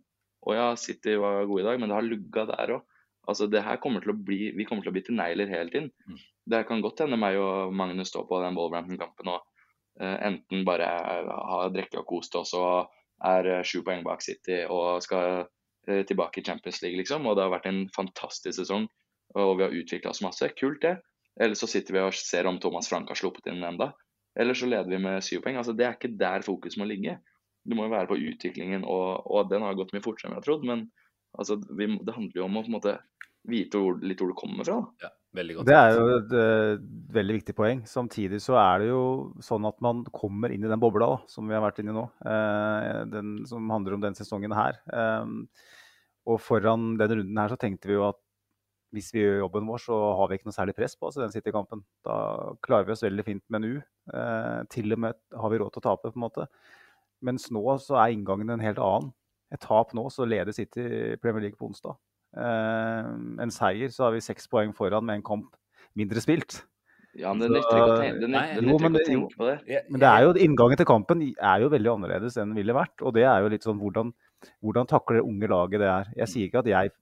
Og 0.46 0.54
ja, 0.54 0.68
City 0.78 1.16
var 1.18 1.48
gode 1.48 1.64
i 1.64 1.66
dag, 1.66 1.80
men 1.80 1.90
det 1.90 1.96
har 1.96 2.06
lugga 2.06 2.44
der 2.52 2.74
òg. 2.76 2.84
Altså, 3.28 3.48
det 3.50 3.64
her 3.64 3.80
kommer 3.80 4.04
til 4.04 4.14
å 4.14 4.20
bli, 4.28 4.52
vi 4.56 4.64
kommer 4.68 4.84
til 4.84 4.92
å 4.92 4.96
bli 4.96 5.04
til 5.04 5.16
negler 5.18 5.50
hele 5.50 5.72
tiden. 5.72 5.90
Mm. 6.08 6.20
Det 6.48 6.62
kan 6.68 6.84
godt 6.84 7.02
hende 7.04 7.18
meg 7.20 7.36
og 7.40 7.74
Magnus 7.76 8.12
står 8.12 8.24
på 8.28 8.38
den 8.40 8.56
Wolverhampton-kampen 8.56 9.32
og 9.34 9.42
uh, 10.00 10.16
enten 10.24 10.62
bare 10.64 10.86
har 10.88 11.74
drukket 11.74 12.00
og 12.00 12.08
kost 12.08 12.38
oss 12.40 12.54
og 12.56 12.88
er 13.28 13.66
sju 13.68 13.82
poeng 13.84 14.04
bak 14.06 14.22
City 14.24 14.62
og 14.70 15.02
skal 15.04 15.44
tilbake 16.08 16.40
i 16.40 16.44
Champions 16.46 16.82
League, 16.84 16.98
liksom. 17.00 17.26
Og 17.26 17.36
det 17.36 17.46
har 17.46 17.54
vært 17.54 17.68
en 17.70 17.84
fantastisk 17.94 18.58
sesong, 18.60 18.88
og 19.38 19.54
vi 19.58 19.66
har 19.66 19.76
utvikla 19.78 20.12
oss 20.12 20.24
masse. 20.24 20.50
Kult, 20.58 20.82
det. 20.84 20.98
Eller 21.38 21.58
så 21.58 21.68
sitter 21.70 21.94
vi 21.94 22.02
og 22.02 22.16
ser 22.18 22.48
om 22.50 22.58
Thomas 22.62 22.90
Frank 22.90 23.10
har 23.12 23.18
sluppet 23.18 23.50
inn 23.50 23.62
enda. 23.64 23.92
Eller 24.38 24.58
så 24.58 24.68
leder 24.70 24.90
vi 24.90 25.00
med 25.02 25.24
syv 25.24 25.42
poeng. 25.44 25.58
Altså, 25.58 25.74
det 25.74 25.86
er 25.86 25.96
ikke 25.96 26.14
der 26.18 26.44
fokus 26.46 26.78
må 26.78 26.86
ligge. 26.88 27.18
Det 27.68 27.76
må 27.76 27.86
jo 27.86 27.92
være 27.92 28.10
på 28.10 28.18
utviklingen, 28.30 28.84
og, 28.86 29.26
og 29.26 29.50
den 29.50 29.64
har 29.66 29.76
gått 29.78 29.92
mye 29.94 30.04
fortere 30.04 30.28
enn 30.28 30.36
jeg 30.36 30.42
har 30.42 30.46
trodd. 30.46 30.66
Men 30.68 30.84
altså, 31.38 31.58
vi, 31.78 31.90
det 32.06 32.16
handler 32.16 32.42
jo 32.42 32.48
om 32.48 32.58
å 32.58 32.64
på 32.64 32.70
en 32.72 32.76
måte 32.78 32.98
vite 33.48 33.80
hvor, 33.80 33.98
litt 34.04 34.20
hvor 34.20 34.30
du 34.32 34.36
kommer 34.38 34.66
fra. 34.66 34.78
Ja, 35.02 35.10
veldig 35.36 35.58
godt. 35.58 35.70
Det 35.70 35.78
er 35.78 35.96
jo 35.96 36.06
et 36.16 36.34
uh, 36.34 36.84
veldig 37.18 37.38
viktig 37.38 37.56
poeng. 37.58 37.82
Samtidig 37.88 38.40
så 38.44 38.58
er 38.60 38.82
det 38.82 38.90
jo 38.90 39.02
sånn 39.44 39.66
at 39.68 39.78
man 39.84 40.04
kommer 40.14 40.54
inn 40.54 40.66
i 40.66 40.70
den 40.70 40.82
bobla 40.82 41.12
da, 41.14 41.18
som 41.30 41.48
vi 41.48 41.56
har 41.56 41.64
vært 41.64 41.82
inne 41.82 41.94
i 41.94 41.98
nå. 41.98 42.06
Uh, 42.22 43.04
den 43.10 43.34
som 43.48 43.70
handler 43.74 43.98
om 43.98 44.04
den 44.04 44.18
sesongen 44.18 44.54
her. 44.56 44.80
Um, 44.90 45.44
og 46.28 46.40
foran 46.44 46.90
den 47.00 47.14
runden 47.20 47.40
her 47.40 47.52
så 47.54 47.58
tenkte 47.60 47.88
vi 47.90 47.96
jo 47.96 48.08
at 48.10 48.18
hvis 48.94 49.10
vi 49.12 49.20
gjør 49.20 49.42
jobben 49.42 49.66
vår, 49.68 49.80
så 49.84 49.96
har 50.16 50.28
vi 50.30 50.38
ikke 50.38 50.48
noe 50.48 50.56
særlig 50.56 50.74
press 50.78 50.94
på 50.96 51.08
oss 51.10 51.18
i 51.18 51.20
den 51.20 51.32
City-kampen. 51.34 51.82
Da 52.06 52.14
klarer 52.64 52.86
vi 52.88 52.94
oss 52.94 53.04
veldig 53.04 53.24
fint 53.26 53.42
med 53.52 53.60
en 53.60 53.74
U. 53.74 53.82
Eh, 54.16 54.60
til 54.72 54.94
og 54.96 55.02
med 55.04 55.18
har 55.36 55.52
vi 55.52 55.58
råd 55.60 55.74
til 55.74 55.82
å 55.82 55.86
tape, 55.90 56.08
på 56.08 56.16
en 56.16 56.24
måte. 56.24 56.46
Mens 57.28 57.50
nå 57.52 57.60
så 57.84 57.98
er 58.00 58.14
inngangen 58.14 58.54
en 58.54 58.64
helt 58.64 58.80
annen. 58.80 59.10
Et 59.52 59.60
tap 59.60 59.92
nå, 59.96 60.06
så 60.12 60.24
leder 60.28 60.56
City 60.56 60.86
Premier 61.20 61.44
League 61.44 61.60
på 61.60 61.68
onsdag. 61.68 61.98
Eh, 62.36 63.10
en 63.44 63.52
seier, 63.52 63.92
så 63.92 64.06
har 64.06 64.16
vi 64.16 64.24
seks 64.24 64.48
poeng 64.48 64.72
foran 64.76 65.04
med 65.04 65.20
en 65.20 65.26
kamp 65.26 65.52
mindre 65.98 66.24
spilt. 66.24 66.62
Ja, 67.18 67.32
men 67.34 67.44
det 67.44 67.58
nytter 67.58 67.74
ikke 67.74 67.92
å 67.92 68.00
tenke, 68.00 68.28
Nei, 68.30 68.46
jo, 68.54 68.78
men 68.78 68.92
det- 68.96 69.04
jo. 69.08 69.28
på 69.36 69.46
det. 69.48 69.84
Men 69.90 70.00
det 70.00 70.08
er 70.08 70.22
jo, 70.22 70.32
inngangen 70.46 70.76
til 70.80 70.86
kampen 70.86 71.22
er 71.36 71.60
jo 71.60 71.68
veldig 71.72 71.92
annerledes 71.96 72.36
enn 72.38 72.52
den 72.54 72.60
ville 72.60 72.76
vært. 72.76 73.02
Og 73.02 73.12
det 73.16 73.24
er 73.24 73.40
jo 73.42 73.48
litt 73.52 73.64
sånn 73.64 73.80
hvordan, 73.80 74.12
hvordan 74.64 74.88
takler 74.90 75.20
det 75.20 75.26
unge 75.26 75.50
laget 75.50 75.82
det 75.82 75.88
er. 75.90 76.12
Jeg 76.22 76.32
sier 76.32 76.50
ikke 76.50 76.62
at 76.62 76.70
jeg 76.70 76.92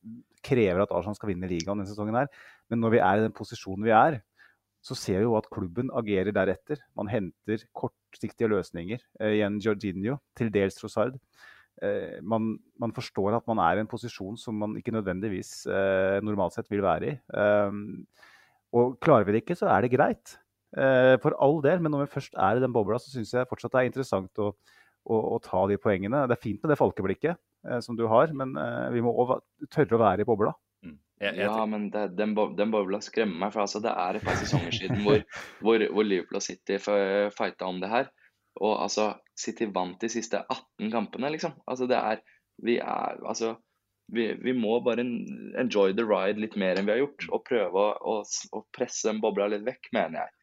krever 0.47 0.85
at 0.85 0.95
Arsenal 0.95 1.19
skal 1.19 1.33
vinne 1.33 1.51
ligaen 1.51 1.75
denne 1.75 1.91
sesongen 1.91 2.19
her, 2.19 2.31
men 2.71 2.83
når 2.83 2.95
vi 2.95 3.03
er 3.03 3.19
i 3.19 3.27
den 3.27 3.35
posisjonen 3.37 3.87
vi 3.87 3.95
er, 3.97 4.21
så 4.87 4.95
ser 4.95 5.19
vi 5.19 5.27
jo 5.27 5.35
at 5.39 5.49
klubben 5.51 5.91
agerer 5.99 6.31
deretter. 6.35 6.79
Man 6.99 7.11
henter 7.11 7.65
kortsiktige 7.75 8.51
løsninger. 8.53 9.03
Eh, 9.19 9.39
igjen 9.41 9.59
Jorginho, 9.63 10.21
til 10.39 10.53
dels 10.55 10.79
Trossard. 10.79 11.17
Eh, 11.83 12.23
man, 12.23 12.55
man 12.79 12.95
forstår 12.95 13.41
at 13.41 13.49
man 13.51 13.59
er 13.65 13.77
i 13.77 13.83
en 13.83 13.91
posisjon 13.91 14.39
som 14.41 14.57
man 14.63 14.77
ikke 14.79 14.95
nødvendigvis 14.95 15.67
eh, 15.67 16.23
normalt 16.25 16.55
sett 16.55 16.71
vil 16.71 16.85
være 16.87 17.11
i. 17.11 17.17
Um, 17.35 18.07
og 18.77 18.97
klarer 19.03 19.27
vi 19.27 19.35
det 19.35 19.43
ikke, 19.43 19.59
så 19.59 19.69
er 19.73 19.85
det 19.85 19.93
greit. 19.97 20.37
Eh, 20.77 21.17
for 21.23 21.37
all 21.43 21.61
del, 21.65 21.83
men 21.83 21.93
når 21.95 22.07
vi 22.07 22.15
først 22.17 22.35
er 22.37 22.59
i 22.59 22.63
den 22.63 22.75
bobla, 22.75 22.99
så 23.01 23.13
syns 23.13 23.35
jeg 23.35 23.49
fortsatt 23.51 23.75
det 23.75 23.83
er 23.83 23.91
interessant 23.91 24.43
å, 24.43 24.53
å, 25.07 25.19
å 25.37 25.41
ta 25.43 25.65
de 25.71 25.79
poengene. 25.81 26.25
Det 26.29 26.37
er 26.37 26.43
fint 26.43 26.63
med 26.63 26.73
det 26.73 26.79
folkeblikket 26.81 27.35
eh, 27.37 27.81
som 27.85 27.99
du 27.99 28.07
har, 28.11 28.33
men 28.37 28.55
eh, 28.61 28.87
vi 28.95 29.03
må 29.05 29.15
òg 29.15 29.39
tørre 29.73 29.99
å 29.99 30.03
være 30.03 30.25
i 30.25 30.29
bobla. 30.29 30.53
Mm. 30.85 30.97
Jeg, 31.23 31.33
jeg, 31.33 31.47
Ja, 31.47 31.67
men 31.71 31.89
det, 31.95 32.07
den, 32.19 32.35
den 32.59 32.75
bobla 32.75 33.01
skremmer 33.05 33.47
meg. 33.47 33.55
For 33.55 33.65
altså, 33.65 33.83
det 33.85 33.93
er 33.93 34.19
et 34.19 34.27
par 34.27 34.39
sesonger 34.41 34.79
siden 34.79 35.05
hvor, 35.07 35.23
hvor, 35.65 35.87
hvor 35.93 36.09
Liverpool 36.09 36.41
og 36.41 36.47
City 36.47 36.81
fighta 36.83 37.69
om 37.69 37.83
det 37.83 37.93
her. 37.93 38.11
Og 38.63 38.75
altså, 38.81 39.13
City 39.37 39.69
vant 39.73 40.01
de 40.01 40.11
siste 40.13 40.41
18 40.43 40.91
kampene, 40.93 41.31
liksom. 41.35 41.57
Altså, 41.69 41.89
det 41.91 42.01
er 42.01 42.25
Vi 42.65 42.79
er 42.81 43.19
Altså, 43.21 43.57
vi, 44.09 44.31
vi 44.41 44.53
må 44.57 44.79
bare 44.81 45.03
enjoy 45.61 45.93
the 45.93 46.05
ride 46.07 46.41
litt 46.41 46.55
mer 46.57 46.79
enn 46.79 46.87
vi 46.87 46.95
har 46.95 47.03
gjort. 47.03 47.29
Og 47.31 47.45
prøve 47.49 47.83
å, 47.83 47.93
å, 48.01 48.17
å 48.57 48.65
presse 48.77 49.09
den 49.11 49.21
bobla 49.21 49.51
litt 49.53 49.67
vekk, 49.67 49.91
mener 49.97 50.23
jeg. 50.23 50.37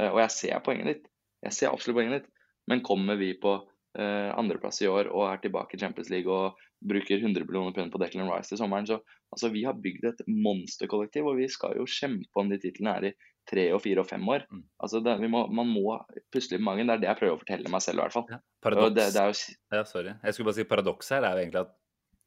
Eh, 0.00 0.10
og 0.12 0.20
jeg 0.22 0.34
ser 0.36 0.62
poenget 0.64 0.92
ditt. 0.92 1.10
Jeg 1.46 1.56
ser 1.56 1.72
absolutt 1.72 1.98
poenget 1.98 2.22
ditt. 2.22 2.30
Men 2.70 2.84
kommer 2.84 3.18
vi 3.20 3.32
på 3.40 3.58
andreplass 3.98 4.82
i 4.84 4.88
år 4.90 5.08
og 5.10 5.24
er 5.26 5.40
tilbake 5.42 5.74
i 5.74 5.80
Champions 5.80 6.10
League 6.12 6.30
og 6.30 6.58
bruker 6.84 7.18
100 7.18 7.46
millioner 7.48 7.74
pund 7.74 7.90
på 7.90 7.98
Declan 7.98 8.28
Rice 8.30 8.52
til 8.52 8.60
sommeren, 8.60 8.86
så 8.86 9.00
altså, 9.34 9.50
vi 9.50 9.64
har 9.66 9.78
bygd 9.82 10.06
et 10.12 10.20
monsterkollektiv, 10.30 11.26
og 11.26 11.40
vi 11.40 11.48
skal 11.50 11.74
jo 11.80 11.88
kjempe 11.90 12.38
om 12.38 12.52
de 12.52 12.60
titlene 12.62 12.94
her 12.94 13.08
i 13.10 13.12
tre 13.48 13.64
og 13.74 13.82
fire 13.82 14.04
og 14.04 14.08
fem 14.10 14.24
år. 14.28 14.44
Mm. 14.52 14.62
Altså, 14.84 15.00
det, 15.04 15.16
vi 15.22 15.30
må, 15.32 15.44
man 15.50 15.70
må 15.72 15.96
puste 16.32 16.54
litt 16.54 16.62
med 16.62 16.68
magen. 16.70 16.90
Det 16.90 16.98
er 16.98 17.02
det 17.02 17.10
jeg 17.10 17.20
prøver 17.22 17.36
å 17.36 17.42
fortelle 17.42 17.72
meg 17.72 17.84
selv, 17.84 18.00
i 18.00 18.04
hvert 18.04 18.16
fall. 18.16 18.26
Ja, 18.30 18.40
paradoks. 18.64 18.94
det, 18.98 19.06
det 19.16 19.26
jo, 19.26 19.36
Ja, 19.78 19.84
sorry. 19.88 20.14
Jeg 20.22 20.36
skulle 20.36 20.50
bare 20.50 20.58
si 20.60 20.68
Paradokset 20.68 21.16
her 21.16 21.28
er 21.28 21.36
jo 21.36 21.44
egentlig 21.46 21.62
at 21.64 21.76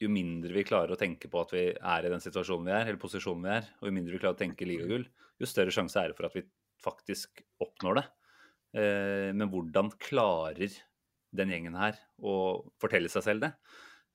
jo 0.01 0.09
mindre 0.09 0.55
vi 0.55 0.65
klarer 0.65 0.95
å 0.95 0.97
tenke 0.97 1.29
på 1.29 1.43
at 1.43 1.51
vi 1.53 1.67
er 1.77 2.07
i 2.07 2.11
den 2.11 2.23
situasjonen 2.23 2.71
vi 2.71 2.73
er, 2.73 2.87
eller 2.87 3.01
posisjonen 3.01 3.45
vi 3.45 3.51
er, 3.53 3.67
og 3.79 3.89
jo 3.89 3.93
mindre 3.93 4.15
vi 4.15 4.21
klarer 4.23 4.33
å 4.33 4.39
tenke 4.39 4.65
ligagull, 4.65 5.05
jo 5.37 5.49
større 5.49 5.73
sjanse 5.73 6.01
er 6.01 6.09
det 6.09 6.17
for 6.17 6.25
at 6.25 6.37
vi 6.37 6.41
faktisk 6.81 7.43
oppnår 7.61 7.99
det. 7.99 8.05
Eh, 8.81 9.29
men 9.37 9.51
hvordan 9.51 9.91
klarer 10.01 10.73
den 11.35 11.53
gjengen 11.53 11.77
her 11.79 11.97
og 12.19 12.71
fortelle 12.81 13.11
seg 13.11 13.25
selv 13.25 13.45
det? 13.45 13.53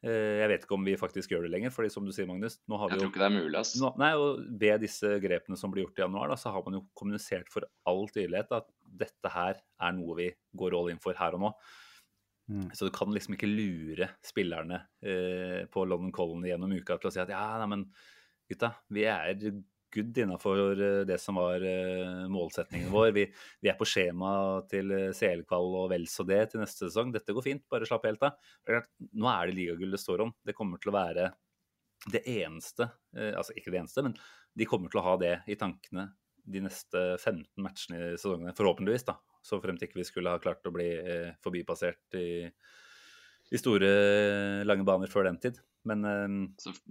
Eh, 0.04 0.42
jeg 0.42 0.50
vet 0.52 0.66
ikke 0.66 0.76
om 0.76 0.84
vi 0.86 0.98
faktisk 1.00 1.32
gjør 1.32 1.46
det 1.46 1.52
lenger, 1.54 1.72
fordi 1.74 1.90
som 1.92 2.04
du 2.06 2.12
sier, 2.14 2.28
Magnus, 2.28 2.58
nå 2.68 2.78
har 2.78 2.90
vi 2.90 2.96
jeg 2.96 3.00
jo 3.00 3.06
tror 3.06 3.14
ikke 3.14 3.22
det 3.22 3.28
er 3.28 3.36
mulig. 3.38 3.56
ass. 3.62 3.72
nå, 3.80 3.90
nei, 4.00 4.12
og 4.20 4.44
Ved 4.60 4.84
disse 4.84 5.14
grepene 5.22 5.58
som 5.58 5.72
blir 5.72 5.86
gjort 5.86 6.02
i 6.02 6.04
januar, 6.04 6.30
da, 6.30 6.36
så 6.40 6.52
har 6.54 6.66
man 6.66 6.78
jo 6.78 6.84
kommunisert 6.98 7.50
for 7.52 7.66
all 7.88 8.04
tydelighet 8.12 8.52
at 8.58 8.68
dette 9.04 9.32
her 9.32 9.58
er 9.58 9.96
noe 9.96 10.18
vi 10.18 10.30
går 10.56 10.76
all 10.78 10.92
in 10.92 11.02
for 11.02 11.16
her 11.18 11.38
og 11.38 11.46
nå. 11.46 11.52
Mm. 12.52 12.68
Så 12.78 12.86
du 12.86 12.92
kan 12.94 13.10
liksom 13.10 13.34
ikke 13.34 13.50
lure 13.50 14.12
spillerne 14.22 14.84
eh, 15.02 15.64
på 15.72 15.82
London 15.88 16.12
Colony 16.14 16.52
gjennom 16.52 16.76
uka 16.76 17.00
til 17.00 17.10
å 17.10 17.14
si 17.14 17.22
at 17.24 17.32
ja, 17.32 17.46
nei, 17.58 17.70
men 17.72 17.88
gutta, 18.46 18.76
vi 18.94 19.08
er 19.10 19.32
good 19.94 20.18
innafor 20.18 21.04
det 21.08 21.18
som 21.22 21.38
var 21.40 21.62
eh, 21.64 22.26
målsetningen 22.32 22.92
vår. 22.92 23.10
Vi, 23.16 23.26
vi 23.62 23.70
er 23.70 23.78
på 23.78 23.88
skjema 23.88 24.30
til 24.70 24.92
eh, 24.94 25.08
CL-kvall 25.16 25.80
og 25.82 25.90
vel 25.92 26.06
så 26.10 26.26
det 26.28 26.42
til 26.52 26.62
neste 26.62 26.88
sesong. 26.88 27.14
Dette 27.14 27.34
går 27.36 27.46
fint, 27.46 27.64
bare 27.72 27.88
slapp 27.88 28.06
helt 28.08 28.26
av. 28.26 28.38
Nå 29.12 29.30
er 29.32 29.48
det 29.50 29.58
ligagull 29.58 29.94
det 29.94 30.02
står 30.02 30.26
om. 30.26 30.34
Det 30.44 30.56
kommer 30.56 30.82
til 30.82 30.92
å 30.92 30.98
være 30.98 31.30
det 32.12 32.22
eneste, 32.28 32.88
eh, 33.16 33.32
altså 33.36 33.54
ikke 33.56 33.72
det 33.72 33.82
eneste, 33.82 34.04
men 34.06 34.16
de 34.56 34.68
kommer 34.68 34.92
til 34.92 35.00
å 35.00 35.06
ha 35.06 35.16
det 35.20 35.34
i 35.50 35.58
tankene 35.58 36.10
de 36.46 36.62
neste 36.62 37.02
15 37.16 37.46
matchene 37.62 37.98
i 37.98 38.10
sesongene, 38.14 38.54
forhåpentligvis, 38.56 39.06
da. 39.08 39.16
Så 39.42 39.58
fremt 39.62 39.82
ikke 39.82 40.00
vi 40.00 40.06
skulle 40.06 40.32
ha 40.34 40.42
klart 40.42 40.66
å 40.66 40.74
bli 40.74 40.88
eh, 40.98 41.32
forbipassert 41.42 42.18
i, 42.18 42.46
i 43.54 43.60
store, 43.60 43.90
lange 44.66 44.86
baner 44.86 45.10
før 45.12 45.28
den 45.28 45.38
tid. 45.42 45.60
Men 45.86 46.02
eh, 46.08 46.34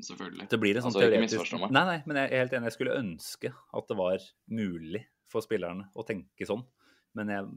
selvfølgelig. 0.08 0.48
det 0.52 0.60
blir 0.62 0.78
en 0.78 0.86
sånn 0.86 0.94
Altså, 0.94 1.04
teoretisk. 1.04 1.58
Nei, 1.68 1.84
nei, 1.90 1.98
men 2.08 2.22
jeg 2.22 2.32
er 2.32 2.46
helt 2.46 2.56
enig. 2.56 2.72
Jeg 2.72 2.78
skulle 2.78 3.00
ønske 3.02 3.52
at 3.52 3.92
det 3.92 4.00
var 4.00 4.30
mulig 4.56 5.04
for 5.32 5.44
spillerne 5.46 5.90
å 5.96 6.06
tenke 6.08 6.48
sånn. 6.48 6.64
Men 7.16 7.32
jeg, 7.32 7.48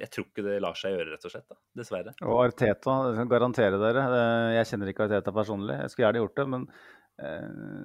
jeg 0.00 0.10
tror 0.12 0.26
ikke 0.28 0.44
det 0.46 0.60
lar 0.64 0.76
seg 0.78 0.94
gjøre, 0.96 1.14
rett 1.14 1.26
og 1.28 1.32
slett. 1.32 1.46
da, 1.48 1.58
Dessverre. 1.80 2.14
Og 2.24 2.40
Arteta, 2.46 2.96
jeg 3.10 3.18
kan 3.20 3.32
garantere 3.32 3.80
dere 3.80 4.04
eh, 4.08 4.52
Jeg 4.58 4.70
kjenner 4.72 4.92
ikke 4.92 5.08
Arteta 5.08 5.34
personlig, 5.36 5.78
jeg 5.82 5.92
skulle 5.92 6.08
gjerne 6.08 6.22
gjort 6.22 6.40
det, 6.40 6.46
men 6.54 6.66
eh, 7.24 7.82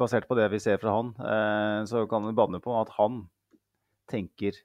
basert 0.00 0.28
på 0.28 0.36
det 0.38 0.48
vi 0.52 0.60
ser 0.62 0.80
fra 0.80 0.96
han, 0.96 1.12
eh, 1.20 1.78
så 1.90 2.04
kan 2.10 2.24
vi 2.28 2.36
banne 2.36 2.60
på 2.64 2.74
at 2.80 2.92
han 2.96 3.24
tenker 4.10 4.56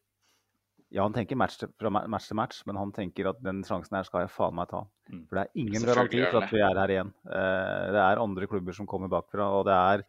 Ja, 0.94 1.02
han 1.02 1.16
tenker 1.16 1.38
match 1.40 1.58
til, 1.60 1.72
fra 1.82 1.90
match 1.90 2.30
til 2.30 2.38
match, 2.38 2.62
men 2.70 2.78
han 2.78 2.92
tenker 2.94 3.32
at 3.32 3.42
den 3.44 3.64
sjansen 3.66 3.98
her 3.98 4.06
skal 4.08 4.26
jeg 4.26 4.34
faen 4.36 4.56
meg 4.56 4.70
ta. 4.70 4.84
Mm. 5.10 5.26
For 5.26 5.38
det 5.40 5.44
er 5.44 5.64
ingen 5.64 5.88
garanti 5.88 6.22
for 6.28 6.40
at 6.44 6.54
vi 6.54 6.62
er 6.62 6.80
her 6.82 6.94
igjen. 6.94 7.12
Eh, 7.26 7.88
det 7.96 8.04
er 8.04 8.22
andre 8.22 8.50
klubber 8.52 8.78
som 8.78 8.88
kommer 8.90 9.12
bakfra, 9.12 9.50
og 9.58 9.66
det 9.70 9.76
er 9.76 10.06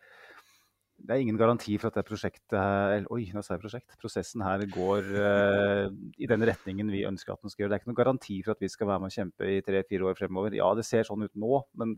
det 0.96 1.12
er 1.12 1.20
ingen 1.20 1.36
garanti 1.36 1.74
for 1.76 1.90
at 1.90 1.98
det 1.98 2.06
prosjektet 2.08 2.54
eller, 2.56 3.08
Oi, 3.12 3.26
nå 3.34 3.42
sa 3.44 3.54
jeg 3.54 3.62
prosjekt. 3.66 3.96
Prosessen 4.00 4.40
her 4.40 4.62
går 4.72 5.10
uh, 5.12 5.90
i 6.16 6.28
den 6.30 6.44
retningen 6.48 6.88
vi 6.88 7.04
ønsker 7.08 7.34
at 7.34 7.44
den 7.44 7.52
skal 7.52 7.64
gjøre. 7.64 7.72
Det 7.74 7.76
er 7.76 7.82
ikke 7.82 7.90
noen 7.90 7.98
garanti 7.98 8.38
for 8.40 8.56
at 8.56 8.64
vi 8.64 8.70
skal 8.72 8.88
være 8.88 9.02
med 9.02 9.12
og 9.12 9.18
kjempe 9.18 9.50
i 9.52 9.58
tre-fire 9.66 10.08
år 10.08 10.16
fremover. 10.16 10.56
Ja, 10.56 10.70
det 10.78 10.86
ser 10.88 11.04
sånn 11.04 11.26
ut 11.26 11.36
nå, 11.36 11.60
men 11.76 11.92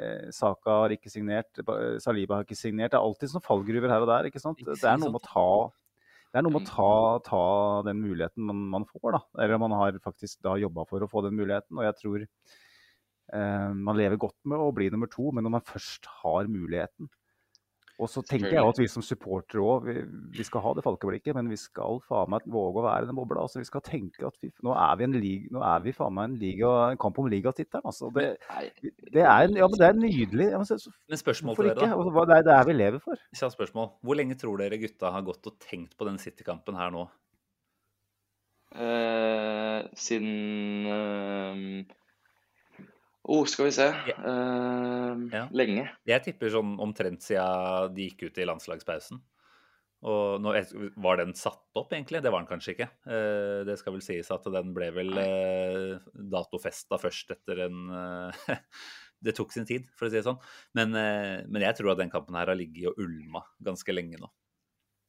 eh, 0.00 0.32
Saka 0.32 0.78
har 0.84 0.96
ikke 0.96 1.12
signert, 1.12 1.60
Saliba 2.02 2.40
har 2.40 2.48
ikke 2.48 2.58
signert. 2.58 2.94
Det 2.94 3.00
er 3.02 3.04
alltid 3.04 3.34
sånne 3.34 3.46
fallgruver 3.50 3.92
her 3.92 4.06
og 4.06 4.10
der. 4.14 4.30
ikke 4.32 4.42
sant? 4.42 4.64
Det 4.64 4.80
er 4.80 4.98
noe 5.02 5.12
med 5.12 5.20
å 5.20 5.28
ta 5.28 5.48
det 6.32 6.40
er 6.40 6.44
noe 6.46 6.54
med 6.54 6.64
å 6.64 6.68
ta, 6.70 6.92
ta 7.26 7.44
den 7.84 7.98
muligheten 8.00 8.46
man, 8.48 8.60
man 8.72 8.86
får, 8.88 9.18
da. 9.18 9.20
Eller 9.44 9.60
man 9.60 9.74
har 9.76 9.98
faktisk 10.00 10.40
da 10.44 10.56
jobba 10.56 10.86
for 10.88 11.04
å 11.04 11.08
få 11.10 11.20
den 11.26 11.36
muligheten. 11.36 11.76
Og 11.76 11.84
jeg 11.84 11.98
tror 11.98 12.22
eh, 12.24 13.72
man 13.76 13.98
lever 14.00 14.16
godt 14.20 14.38
med 14.48 14.62
å 14.64 14.70
bli 14.72 14.88
nummer 14.92 15.10
to, 15.12 15.28
men 15.28 15.44
når 15.44 15.58
man 15.58 15.66
først 15.68 16.08
har 16.22 16.48
muligheten 16.48 17.10
Og 18.00 18.08
så 18.08 18.22
tenker 18.24 18.50
jeg 18.56 18.64
at 18.64 18.78
vi 18.80 18.86
som 18.88 19.02
supportere 19.04 19.60
òg, 19.62 19.84
vi, 19.86 19.94
vi 20.38 20.44
skal 20.48 20.62
ha 20.64 20.70
det 20.74 20.82
falkeblikket, 20.82 21.34
men 21.36 21.50
vi 21.52 21.58
skal 21.60 22.00
faen 22.08 22.30
meg 22.32 22.46
våge 22.50 22.80
å 22.80 22.84
være 22.86 23.04
i 23.04 23.10
den 23.10 23.18
bobla. 23.18 23.44
Altså, 23.44 23.60
vi 23.60 23.68
skal 23.68 23.82
tenke 23.84 24.26
at 24.26 24.34
vi, 24.42 24.48
nå 24.64 24.72
er 24.74 24.96
vi 24.98 25.04
en 25.06 25.16
lig, 25.20 25.34
nå 25.52 25.62
er 25.62 25.84
vi 25.84 25.92
faen 25.94 26.16
meg 26.16 26.30
en, 26.30 26.36
liga, 26.40 26.70
en 26.90 26.98
kamp 27.04 27.20
om 27.22 27.28
ligatittelen. 27.30 27.84
Altså. 27.84 28.08
Det, 28.16 28.26
det, 29.12 29.22
er, 29.22 29.52
ja, 29.54 29.68
men 29.68 29.78
det 29.78 29.86
er 29.90 29.98
nydelig. 30.00 30.48
Ja, 30.54 30.58
men 30.62 30.66
så, 30.66 30.80
Men 31.12 31.20
spørsmål 31.20 31.56
til 31.60 31.68
dere, 31.70 31.78
da. 31.84 31.90
Altså, 31.94 32.14
hva- 32.16 32.26
Det 32.32 32.38
er 32.40 32.48
det 32.48 32.54
er 32.56 32.64
vi 32.72 32.78
lever 32.80 33.04
for. 33.04 33.22
Ja, 33.38 33.52
spørsmål. 33.52 33.90
Hvor 34.02 34.18
lenge 34.18 34.38
tror 34.40 34.58
dere 34.64 34.80
gutta 34.82 35.12
har 35.14 35.22
gått 35.28 35.46
og 35.52 35.58
tenkt 35.62 35.94
på 36.00 36.08
den 36.08 36.18
City-kampen 36.18 36.74
her 36.80 36.90
nå? 36.96 37.06
eh, 38.72 39.82
siden 39.94 40.86
eh, 40.88 41.84
Oh, 43.24 43.44
skal 43.46 43.68
vi 43.68 43.74
se. 43.76 43.86
Eh, 43.86 45.20
Ja. 45.32 45.44
Lenge. 45.54 45.84
Jeg 46.08 46.24
tipper 46.24 46.50
sånn 46.50 46.74
omtrent 46.82 47.22
siden 47.22 47.94
de 47.94 48.08
gikk 48.08 48.24
ut 48.30 48.38
i 48.42 48.46
landslagspausen. 48.48 49.20
Og 50.02 50.40
nå, 50.42 50.50
Var 50.98 51.16
den 51.20 51.32
satt 51.38 51.62
opp, 51.78 51.92
egentlig? 51.94 52.22
Det 52.24 52.32
var 52.34 52.42
den 52.42 52.50
kanskje 52.50 52.74
ikke. 52.74 52.88
Uh, 53.06 53.62
det 53.68 53.76
skal 53.78 53.92
vel 53.94 54.02
sies 54.02 54.30
at 54.34 54.42
den 54.50 54.72
ble 54.74 54.88
vel 54.90 55.12
uh, 55.14 56.00
datofesta 56.18 56.98
først 56.98 57.30
etter 57.36 57.60
en 57.68 57.84
eh, 57.94 58.56
Det 59.22 59.36
tok 59.38 59.52
sin 59.54 59.62
tid, 59.68 59.84
for 59.94 60.08
å 60.08 60.10
si 60.10 60.16
det 60.18 60.24
sånn. 60.26 60.40
Men, 60.74 60.96
eh, 60.98 61.44
men 61.46 61.62
jeg 61.62 61.76
tror 61.78 61.92
at 61.92 62.00
den 62.00 62.10
kampen 62.10 62.34
her 62.34 62.50
har 62.50 62.58
ligget 62.58 62.88
og 62.90 62.98
ulma 63.04 63.44
ganske 63.62 63.94
lenge 63.94 64.18
nå. 64.18 64.26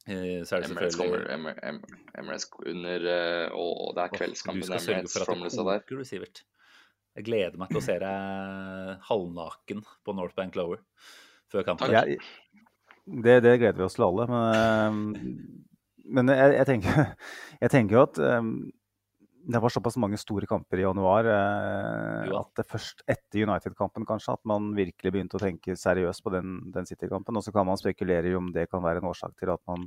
Eh, 0.06 0.44
så 0.46 0.54
er 0.54 0.62
det 0.62 0.68
Emirates 0.70 0.94
kommer 1.00 1.24
selvfølgelig 1.24 1.58
Emir- 1.66 2.18
Emirates 2.20 2.46
under 2.70 3.06
eh, 3.10 3.54
Og 3.58 3.94
det 3.96 4.02
er 4.04 4.10
kveldskampen 4.14 4.60
Du 4.60 4.66
skal 4.68 4.82
sørge 4.84 5.08
for 5.08 5.24
at 5.24 5.32
det 5.32 5.50
koker, 5.56 5.96
du, 5.98 6.04
Sivert. 6.06 6.42
Jeg 7.14 7.28
gleder 7.28 7.58
meg 7.60 7.70
til 7.70 7.78
å 7.78 7.84
se 7.84 7.94
deg 8.02 9.04
halvnaken 9.08 9.84
på 10.04 10.14
North 10.18 10.34
Bank 10.38 10.56
Lower 10.58 10.80
før 11.52 11.66
kampen. 11.66 11.92
Jeg, 11.94 12.18
det, 13.04 13.36
det 13.44 13.58
gleder 13.60 13.78
vi 13.78 13.86
oss 13.86 13.94
til 13.98 14.06
alle. 14.06 14.26
Men, 14.30 14.48
eh, 14.54 16.00
men 16.18 16.32
jeg, 16.34 16.56
jeg, 16.58 16.66
tenker, 16.70 17.12
jeg 17.62 17.74
tenker 17.74 17.98
jo 17.98 18.02
at 18.08 18.18
eh, 18.18 18.48
det 19.44 19.60
var 19.60 19.72
såpass 19.72 19.98
mange 20.00 20.18
store 20.20 20.48
kamper 20.48 20.80
i 20.80 20.86
januar 20.86 21.28
eh, 21.28 22.32
at 22.38 22.50
det 22.56 22.64
først 22.66 23.04
etter 23.10 23.44
United-kampen 23.44 24.06
kanskje 24.08 24.38
at 24.38 24.42
man 24.48 24.70
virkelig 24.76 25.12
begynte 25.12 25.36
å 25.36 25.42
tenke 25.42 25.76
seriøst 25.76 26.24
på 26.24 26.32
den, 26.32 26.56
den 26.74 26.88
City-kampen. 26.88 27.36
Og 27.36 27.44
så 27.44 27.52
kan 27.54 27.68
man 27.68 27.80
spekulere 27.80 28.32
i 28.32 28.38
om 28.38 28.50
det 28.54 28.70
kan 28.72 28.84
være 28.84 29.04
en 29.04 29.10
årsak 29.12 29.36
til 29.40 29.52
at 29.52 29.62
man 29.70 29.86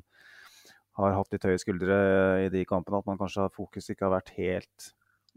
har 0.98 1.18
hatt 1.18 1.34
litt 1.34 1.46
høye 1.46 1.62
skuldre 1.62 1.98
i 2.46 2.52
de 2.54 2.64
kampene. 2.70 3.02
At 3.02 3.10
man 3.10 3.20
kanskje 3.20 3.46
har 3.46 3.54
fokus 3.54 3.90
ikke 3.92 4.08
har 4.08 4.16
vært 4.20 4.34
helt, 4.38 4.92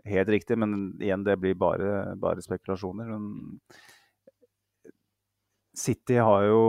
helt 0.08 0.32
riktig. 0.32 0.58
Men 0.60 0.94
igjen, 1.00 1.24
det 1.26 1.36
blir 1.40 1.58
bare, 1.58 2.14
bare 2.20 2.44
spekulasjoner. 2.44 3.10
Men 3.10 3.60
City 5.76 6.18
har 6.20 6.48
jo 6.48 6.64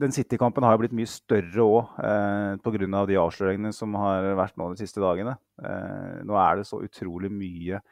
den 0.00 0.14
City-kampen 0.16 0.64
har 0.64 0.72
jo 0.74 0.80
blitt 0.80 0.94
mye 0.96 1.08
større 1.10 1.60
òg 1.60 1.98
eh, 2.00 2.54
pga. 2.64 3.00
de 3.04 3.18
avsløringene 3.20 3.72
som 3.76 3.92
har 4.00 4.24
vært 4.38 4.56
nå 4.56 4.70
de 4.72 4.80
siste 4.80 5.02
dagene. 5.02 5.34
Eh, 5.60 6.22
nå 6.24 6.38
er 6.40 6.56
det 6.56 6.68
så 6.70 6.80
utrolig 6.80 7.28
mye 7.28 7.82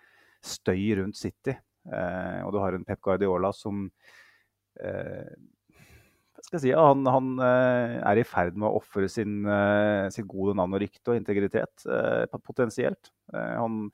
støy 0.41 0.97
rundt 1.03 1.21
City. 1.21 1.53
Eh, 1.53 2.41
og 2.47 2.55
du 2.55 2.59
har 2.63 2.73
en 2.73 2.87
Pep 2.87 3.03
Guardiola 3.05 3.53
som 3.53 3.85
eh, 4.81 5.37
skal 6.47 6.61
jeg 6.61 6.65
si, 6.69 6.73
han, 6.79 7.07
han 7.11 7.31
eh, 7.43 7.97
er 8.07 8.21
i 8.21 8.27
ferd 8.27 8.59
med 8.59 8.69
å 8.69 8.79
ofre 8.79 9.09
eh, 9.09 10.09
sitt 10.15 10.29
gode 10.31 10.55
navn 10.59 10.77
og 10.77 10.83
rykte 10.83 11.13
og 11.13 11.19
integritet, 11.19 11.87
eh, 11.91 12.39
potensielt. 12.39 13.11
Han 13.35 13.89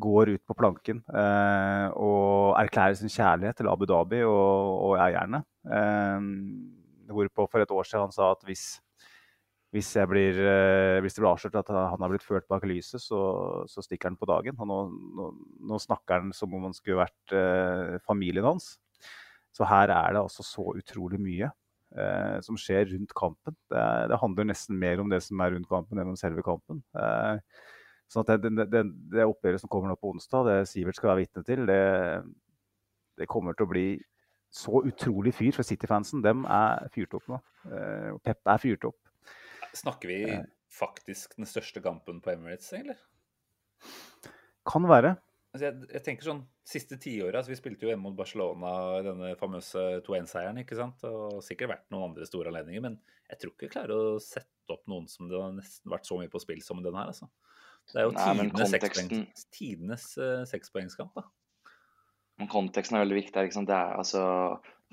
går 0.00 0.34
ut 0.34 0.42
på 0.46 0.56
planken 0.58 1.02
eh, 1.14 1.88
og 1.94 2.56
erklærer 2.58 2.96
sin 2.98 3.12
kjærlighet 3.12 3.60
til 3.60 3.70
Abu 3.70 3.86
Dhabi 3.86 4.22
og, 4.26 4.72
og 4.88 4.96
eierne. 4.98 5.44
Eh, 5.64 6.26
hvorpå 7.14 7.46
for 7.50 7.62
et 7.62 7.74
år 7.74 7.86
siden 7.86 8.08
han 8.08 8.14
sa 8.14 8.32
at 8.34 8.42
hvis, 8.48 8.64
hvis, 9.74 9.92
blir, 10.10 10.40
eh, 10.40 11.00
hvis 11.04 11.14
det 11.14 11.22
blir 11.22 11.30
avslørt 11.30 11.60
at 11.62 11.72
han 11.74 12.02
har 12.02 12.12
blitt 12.12 12.26
ført 12.26 12.48
bak 12.50 12.66
lyset, 12.66 13.02
så, 13.02 13.20
så 13.70 13.84
stikker 13.84 14.10
han 14.10 14.18
på 14.18 14.28
dagen. 14.30 14.58
Og 14.58 14.70
nå, 14.70 14.80
nå, 15.70 15.82
snakker 15.82 16.24
han 16.24 16.34
som 16.36 16.54
om 16.54 16.66
han 16.68 16.76
skulle 16.76 17.04
vært 17.04 17.36
eh, 17.36 18.00
familien 18.06 18.48
hans. 18.48 18.74
Så 19.54 19.66
her 19.70 19.92
er 19.94 20.16
det 20.16 20.24
altså 20.24 20.42
så 20.42 20.72
utrolig 20.74 21.20
mye 21.22 21.52
eh, 21.94 22.38
som 22.42 22.58
skjer 22.58 22.90
rundt 22.90 23.14
kampen. 23.14 23.54
Det, 23.70 23.84
det 24.10 24.18
handler 24.18 24.50
nesten 24.50 24.78
mer 24.80 25.02
om 25.02 25.12
det 25.12 25.22
som 25.22 25.38
er 25.44 25.54
rundt 25.54 25.70
kampen, 25.70 26.00
enn 26.02 26.10
om 26.10 26.18
selve 26.18 26.42
kampen. 26.46 26.82
Eh, 26.98 27.38
sånn 28.14 28.24
at 28.24 28.32
det, 28.40 28.50
det, 28.54 28.66
det, 28.70 28.82
det 29.12 29.26
oppgjøret 29.28 29.62
som 29.62 29.70
kommer 29.72 29.90
nå 29.90 29.98
på 29.98 30.14
onsdag, 30.14 30.48
det 30.48 30.58
Sivert 30.70 30.98
skal 30.98 31.12
være 31.12 31.24
vitne 31.24 31.44
til, 31.46 31.64
det, 31.68 31.80
det 33.20 33.30
kommer 33.30 33.56
til 33.58 33.66
å 33.66 33.72
bli 33.74 33.88
så 34.54 34.84
utrolig 34.86 35.34
fyr 35.34 35.54
for 35.56 35.66
City-fansen. 35.66 36.22
Dem 36.22 36.44
er 36.46 36.86
fyrt 36.94 37.16
opp 37.18 37.26
nå. 37.30 37.40
Eh, 37.66 38.12
Pep 38.22 38.52
er 38.52 38.60
fyrt 38.62 38.86
opp. 38.86 39.00
Snakker 39.74 40.12
vi 40.12 40.20
faktisk 40.70 41.34
den 41.40 41.48
største 41.50 41.82
kampen 41.82 42.20
på 42.22 42.30
Emirates, 42.30 42.70
egentlig? 42.76 42.98
Kan 44.66 44.86
være. 44.86 45.16
Altså 45.54 45.68
jeg, 45.68 45.88
jeg 45.94 46.02
tenker 46.06 46.26
sånn, 46.26 46.44
Siste 46.64 46.96
tiåret 46.96 47.36
altså 47.36 47.52
Vi 47.52 47.58
spilte 47.58 47.84
jo 47.84 47.90
hjemme 47.90 48.08
mot 48.08 48.16
Barcelona 48.16 49.02
denne 49.04 49.34
famøse 49.38 49.82
2-1-seieren. 50.06 50.62
ikke 50.62 50.78
sant? 50.78 51.02
Og 51.04 51.42
sikkert 51.44 51.74
vært 51.74 51.90
noen 51.92 52.08
andre 52.08 52.26
store 52.26 52.50
anledninger. 52.50 52.82
Men 52.86 52.96
jeg 53.28 53.40
tror 53.40 53.52
ikke 53.52 53.66
vi 53.66 53.74
klarer 53.74 53.94
å 53.94 54.22
sette 54.22 54.72
opp 54.72 54.86
noen 54.90 55.04
som 55.10 55.28
det 55.28 55.36
har 55.36 55.52
nesten 55.52 55.92
vært 55.92 56.08
så 56.08 56.16
mye 56.18 56.32
på 56.32 56.40
spill 56.42 56.62
som 56.64 56.80
den 56.82 56.96
her. 56.96 57.12
altså. 57.12 57.28
Det 57.92 58.00
er 58.00 58.06
jo 58.08 58.12
Nei, 58.14 58.26
tidenes 58.26 58.72
konteksten- 58.72 59.26
tidenes 59.54 60.06
eh, 60.18 60.44
sekspoengskamp. 60.50 61.14
da. 61.14 61.24
Men 62.38 62.48
konteksten 62.50 62.96
er 62.98 63.04
veldig 63.04 63.20
viktig. 63.20 63.44
ikke 63.46 63.56
sant? 63.58 63.68
Det 63.70 63.76
er 63.76 63.98
altså 64.00 64.22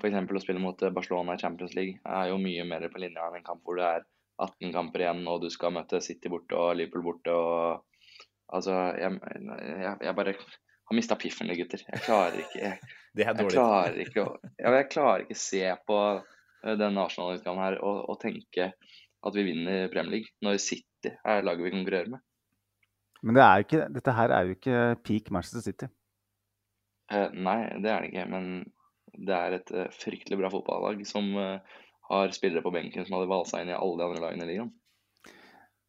F.eks. 0.00 0.18
å 0.18 0.42
spille 0.44 0.62
mot 0.62 0.82
eh, 0.82 0.92
Barcelona 0.94 1.34
i 1.34 1.42
Champions 1.42 1.74
League 1.78 1.98
er 2.04 2.28
jo 2.30 2.38
mye 2.42 2.66
mer 2.68 2.88
på 2.92 3.02
linja 3.02 3.28
enn 3.28 3.40
en 3.40 3.46
kamp 3.46 3.62
hvor 3.66 3.80
det 3.80 3.88
er 3.88 4.04
18 4.42 4.72
kamper 4.74 5.04
igjen, 5.04 5.24
og 5.28 5.42
du 5.42 5.48
skal 5.52 5.74
møte 5.74 6.00
City 6.02 6.30
borte 6.32 6.56
og 6.58 6.76
Liverpool 6.78 7.04
borte 7.12 7.34
og 7.38 7.88
Altså, 8.52 8.74
jeg, 9.00 9.16
jeg, 9.80 9.92
jeg 10.04 10.12
bare 10.18 10.32
har 10.36 10.96
mista 10.96 11.16
piffen 11.16 11.48
gutter. 11.56 11.80
Jeg 11.88 12.02
klarer 12.04 12.34
ikke 12.42 12.58
Jeg, 12.60 12.90
Det 13.16 13.24
er 13.24 13.38
jeg 13.40 13.52
klarer 13.54 14.00
ikke 14.02 14.24
å 14.26 14.34
Jeg 14.60 14.88
klarer 14.92 15.24
ikke 15.24 15.38
se 15.40 15.62
på 15.88 16.00
den 16.62 16.92
nasjonale 16.98 17.06
Arsenal-utgaven 17.06 17.62
her 17.64 17.78
og, 17.80 18.02
og 18.12 18.18
tenke 18.20 18.66
at 19.22 19.38
vi 19.38 19.46
vinner 19.46 19.88
Premier 19.88 20.18
League 20.18 20.34
når 20.44 20.60
City 20.60 21.14
er 21.24 21.46
laget 21.46 21.64
vi 21.64 21.72
konkurrerer 21.72 22.12
med. 22.12 22.20
Men 23.22 23.38
det 23.38 23.48
ikke, 23.64 23.86
dette 23.94 24.14
her 24.16 24.34
er 24.34 24.46
jo 24.46 24.56
ikke 24.56 24.78
peak 25.06 25.30
Manchester 25.34 25.62
City. 25.62 25.88
Eh, 27.12 27.30
nei, 27.34 27.58
det 27.82 27.90
er 27.92 28.02
det 28.02 28.10
ikke. 28.10 28.26
Men 28.32 28.48
det 29.12 29.36
er 29.36 29.58
et 29.58 29.72
eh, 29.76 29.90
fryktelig 29.94 30.38
bra 30.40 30.50
fotballag 30.52 31.02
som 31.06 31.28
eh, 31.38 31.80
har 32.10 32.34
spillere 32.34 32.64
på 32.64 32.72
benken 32.74 33.06
som 33.06 33.18
hadde 33.18 33.30
valsa 33.30 33.62
inn 33.62 33.70
i 33.70 33.76
alle 33.76 34.00
de 34.00 34.08
andre 34.08 34.24
lagene 34.24 34.46
i 34.46 34.52
ligaen. 34.52 34.72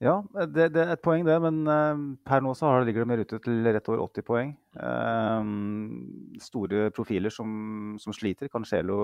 Ja, 0.04 0.18
det, 0.52 0.74
det 0.76 0.82
er 0.82 0.98
et 0.98 1.04
poeng 1.06 1.24
det, 1.24 1.36
men 1.46 1.62
eh, 1.70 2.06
per 2.28 2.44
nå 2.44 2.52
så 2.58 2.68
har 2.68 2.84
ligger 2.84 3.06
de 3.06 3.10
mer 3.14 3.24
ute 3.24 3.40
til 3.44 3.64
rett 3.64 3.90
over 3.90 4.04
80 4.10 4.28
poeng. 4.28 4.54
Eh, 4.76 5.52
store 6.44 6.90
profiler 6.96 7.34
som, 7.34 7.96
som 8.04 8.16
sliter. 8.16 8.52
Cancelo 8.52 8.98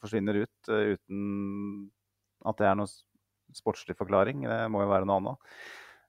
forsvinner 0.00 0.42
ut 0.42 0.72
eh, 0.74 0.96
uten 0.96 1.20
at 2.46 2.58
det 2.58 2.68
er 2.68 2.78
noen 2.80 2.90
sportslig 3.54 3.94
forklaring. 3.98 4.42
Det 4.48 4.64
må 4.72 4.82
jo 4.82 4.90
være 4.90 5.06
noe 5.08 5.20
annet. 5.22 5.54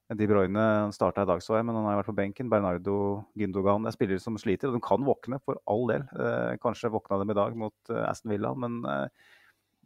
De 0.08 0.28
Bruyne 0.30 0.62
starta 0.96 1.26
i 1.26 1.28
dag, 1.28 1.42
så 1.44 1.58
jeg, 1.58 1.66
men 1.68 1.76
han 1.76 1.90
har 1.90 1.98
vært 2.00 2.08
på 2.08 2.16
benken. 2.16 2.48
Bernardo 2.52 3.26
Gündogan 3.36 3.90
er 3.90 3.96
spillere 3.96 4.24
som 4.24 4.38
sliter, 4.40 4.70
og 4.70 4.78
de 4.78 4.84
kan 4.86 5.04
våkne, 5.04 5.42
for 5.44 5.60
all 5.68 5.84
del. 5.90 6.06
Eh, 6.16 6.54
kanskje 6.64 6.94
våkna 6.94 7.20
dem 7.20 7.34
i 7.34 7.36
dag 7.36 7.58
mot 7.60 7.92
eh, 7.92 8.06
Aston 8.08 8.32
Villa, 8.32 8.54
men 8.56 8.80
eh, 8.88 9.34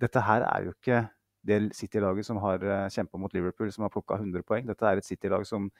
dette 0.03 0.22
her 0.27 0.45
er 0.45 0.68
jo 0.68 0.76
ikke 0.76 1.02
det 1.49 1.60
City-laget 1.73 2.27
som 2.27 2.38
har 2.43 2.61
eh, 2.61 2.88
kjempa 2.93 3.18
mot 3.18 3.34
Liverpool, 3.34 3.72
som 3.73 3.88
har 3.88 3.93
plukka 3.93 4.19
100 4.19 4.45
poeng. 4.45 4.69
Dette 4.69 4.85
er 4.85 5.02
et 5.02 5.10
City-lag 5.10 5.45
som 5.49 5.72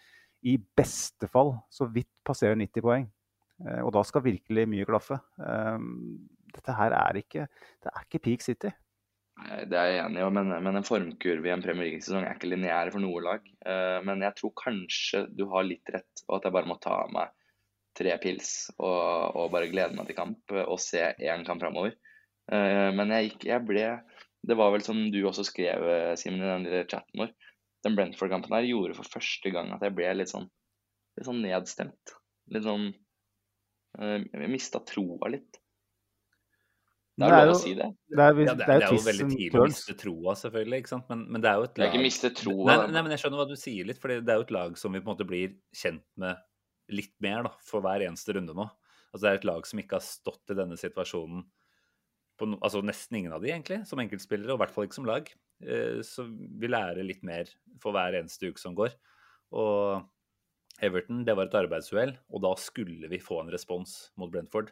i 0.41 0.55
beste 0.57 1.30
fall 1.30 1.53
så 1.69 1.85
vidt 1.93 2.09
passerer 2.26 2.57
90 2.57 2.85
poeng. 2.85 3.05
Eh, 3.61 3.81
og 3.85 3.93
da 3.93 4.01
skal 4.07 4.26
virkelig 4.26 4.65
mye 4.73 4.88
klaffe. 4.89 5.19
Eh, 5.38 5.89
dette 6.55 6.77
her 6.81 6.97
er 6.97 7.22
ikke 7.22 7.45
Det 7.45 7.93
er 7.93 8.07
ikke 8.07 8.26
peak 8.26 8.41
City. 8.41 8.73
Det 9.41 9.77
er 9.77 9.88
jeg 9.89 10.01
enig 10.03 10.22
i, 10.22 10.30
men, 10.38 10.51
men 10.63 10.77
en 10.77 10.85
formkurve 10.85 11.49
i 11.49 11.51
en 11.53 11.63
Premier 11.63 11.88
League-sesong 11.89 12.26
er 12.26 12.35
ikke 12.38 12.49
lineær 12.51 12.91
for 12.93 13.03
noe 13.03 13.22
lag. 13.26 13.45
Eh, 13.65 13.99
Men 14.05 14.22
jeg 14.26 14.38
tror 14.38 14.53
kanskje 14.59 15.23
du 15.34 15.45
har 15.51 15.65
litt 15.68 15.89
rett, 15.93 16.23
og 16.27 16.38
at 16.38 16.47
jeg 16.47 16.55
bare 16.55 16.69
må 16.69 16.77
ta 16.84 16.97
av 17.03 17.13
meg 17.15 17.31
tre 17.97 18.13
pils 18.23 18.51
og, 18.77 19.35
og 19.35 19.49
bare 19.53 19.69
glede 19.72 19.97
meg 19.97 20.07
til 20.07 20.18
kamp 20.18 20.53
eh, 20.55 20.63
og 20.63 20.80
se 20.84 21.03
én 21.19 21.45
kamp 21.47 21.63
framover. 21.63 21.97
Men 22.51 23.13
jeg, 23.13 23.27
gikk, 23.30 23.43
jeg 23.47 23.63
ble 23.63 23.84
Det 24.49 24.55
var 24.59 24.72
vel 24.73 24.81
som 24.84 24.97
du 25.13 25.19
også 25.30 25.45
skrev, 25.47 25.84
eh, 25.88 26.15
Simen, 26.19 26.41
i 26.41 26.49
den 26.49 26.65
lille 26.65 26.88
chatten 26.89 27.22
vår. 27.22 27.30
Den 27.85 27.95
Brentford-kampen 27.95 28.55
her 28.57 28.65
gjorde 28.68 28.97
for 28.97 29.07
første 29.07 29.51
gang 29.53 29.69
at 29.76 29.85
jeg 29.85 29.93
ble 29.95 30.09
litt 30.18 30.31
sånn, 30.34 30.49
litt 31.18 31.27
sånn 31.30 31.39
nedstemt. 31.45 32.15
Litt 32.51 32.65
sånn 32.65 32.89
eh, 34.01 34.18
Jeg 34.26 34.51
mista 34.51 34.81
troa 34.89 35.30
litt. 35.31 35.60
Det 37.22 37.38
er 37.38 37.48
lov 37.49 37.56
å 37.56 37.61
si 37.61 37.73
det. 37.77 37.88
Det 38.11 38.26
er, 38.26 38.39
Ja, 38.41 38.53
det, 38.57 38.65
er, 38.65 38.68
det 38.68 38.88
er 38.88 38.95
jo 38.95 39.06
veldig 39.06 39.27
tidlig 39.31 39.61
å 39.61 39.68
miste 39.69 39.95
troa, 39.99 40.35
selvfølgelig. 40.39 40.81
ikke 40.84 40.93
sant? 40.93 41.07
Men, 41.11 41.23
men 41.31 41.43
det 41.43 41.52
er 41.52 41.60
jo 41.60 41.68
et 41.68 41.73
Det 41.76 41.81
er 41.81 41.85
lag 41.88 41.95
ikke 41.95 42.06
miste 42.07 42.31
troa. 42.41 42.68
Nei, 42.69 42.77
nei, 42.95 43.03
men 43.06 43.15
jeg 43.15 43.23
skjønner 43.23 43.41
hva 43.41 43.48
du 43.49 43.57
sier 43.60 43.89
litt, 43.89 44.02
for 44.02 44.14
det 44.14 44.34
er 44.34 44.41
jo 44.41 44.48
et 44.48 44.53
lag 44.56 44.77
som 44.81 44.95
vi 44.95 45.02
på 45.02 45.07
en 45.07 45.14
måte 45.14 45.27
blir 45.30 45.56
kjent 45.76 46.06
med 46.22 46.45
litt 46.91 47.15
mer 47.23 47.48
da, 47.48 47.53
for 47.65 47.85
hver 47.85 48.03
eneste 48.07 48.35
runde 48.35 48.56
nå. 48.57 48.68
Altså 49.11 49.23
Det 49.26 49.31
er 49.31 49.41
et 49.41 49.49
lag 49.52 49.68
som 49.68 49.81
ikke 49.81 49.99
har 49.99 50.06
stått 50.06 50.53
i 50.53 50.57
denne 50.57 50.77
situasjonen 50.80 51.43
på 52.41 52.48
no, 52.49 52.57
altså 52.65 52.81
nesten 52.85 53.19
ingen 53.19 53.35
av 53.35 53.43
de 53.43 53.52
egentlig, 53.52 53.81
som 53.88 53.99
enkeltspillere, 54.02 54.53
og 54.53 54.60
i 54.60 54.64
hvert 54.64 54.73
fall 54.73 54.88
ikke 54.88 54.98
som 54.98 55.07
lag. 55.10 55.30
Eh, 55.61 55.99
så 56.06 56.26
vi 56.27 56.69
lærer 56.72 57.06
litt 57.06 57.22
mer 57.27 57.52
for 57.84 57.95
hver 57.95 58.18
eneste 58.18 58.49
uke 58.49 58.61
som 58.61 58.76
går. 58.77 58.95
Og 59.61 60.02
Everton, 60.81 61.26
det 61.27 61.35
var 61.38 61.49
et 61.49 61.57
arbeidsuhell, 61.60 62.15
og 62.31 62.41
da 62.45 62.56
skulle 62.57 63.10
vi 63.11 63.19
få 63.22 63.43
en 63.43 63.52
respons 63.53 63.93
mot 64.18 64.31
Brentford. 64.34 64.72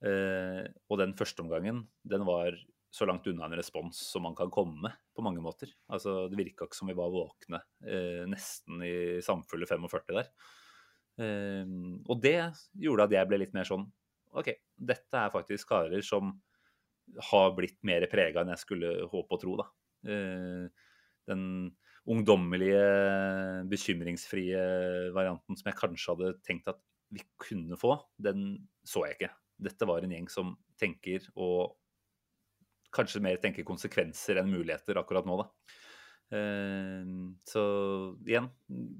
Eh, 0.00 0.64
og 0.88 1.00
den 1.00 1.12
første 1.16 1.44
omgangen, 1.44 1.82
den 2.08 2.24
var 2.28 2.56
så 2.90 3.06
langt 3.06 3.28
unna 3.30 3.46
en 3.46 3.54
respons 3.58 3.98
som 4.10 4.24
man 4.26 4.34
kan 4.38 4.50
komme 4.52 4.90
på 5.14 5.22
mange 5.22 5.42
måter. 5.44 5.70
Altså, 5.92 6.24
det 6.30 6.38
virka 6.40 6.66
ikke 6.66 6.78
som 6.78 6.90
vi 6.90 6.96
var 6.98 7.12
våkne 7.12 7.60
eh, 7.84 8.24
nesten 8.30 8.82
i 8.86 8.94
samfulle 9.24 9.68
45 9.68 10.16
der. 10.16 10.30
Eh, 11.20 11.74
og 12.08 12.22
det 12.22 12.38
gjorde 12.80 13.06
at 13.06 13.16
jeg 13.18 13.30
ble 13.30 13.42
litt 13.44 13.56
mer 13.56 13.68
sånn 13.68 13.86
OK, 14.30 14.52
dette 14.78 15.18
er 15.18 15.32
faktisk 15.34 15.72
karer 15.72 16.04
som 16.06 16.36
har 17.32 17.48
blitt 17.56 17.80
mer 17.86 18.04
prega 18.10 18.44
enn 18.44 18.52
jeg 18.52 18.62
skulle 18.62 18.92
håpe 19.10 19.34
og 19.34 19.40
tro, 19.42 19.56
da. 19.58 19.64
Den 21.26 21.42
ungdommelige, 22.06 22.84
bekymringsfrie 23.72 24.62
varianten 25.10 25.58
som 25.58 25.72
jeg 25.72 25.80
kanskje 25.82 26.14
hadde 26.14 26.30
tenkt 26.46 26.70
at 26.70 26.78
vi 27.10 27.26
kunne 27.42 27.74
få, 27.80 27.96
den 28.22 28.52
så 28.86 29.02
jeg 29.08 29.18
ikke. 29.18 29.32
Dette 29.60 29.88
var 29.88 30.04
en 30.04 30.14
gjeng 30.14 30.28
som 30.32 30.54
tenker 30.80 31.26
og 31.36 31.76
kanskje 32.94 33.22
mer 33.22 33.38
tenker 33.42 33.66
konsekvenser 33.66 34.40
enn 34.40 34.50
muligheter 34.50 34.98
akkurat 34.98 35.28
nå, 35.28 35.36
da. 35.42 35.76
Eh, 36.36 37.10
så 37.46 37.64
igjen, 38.26 38.48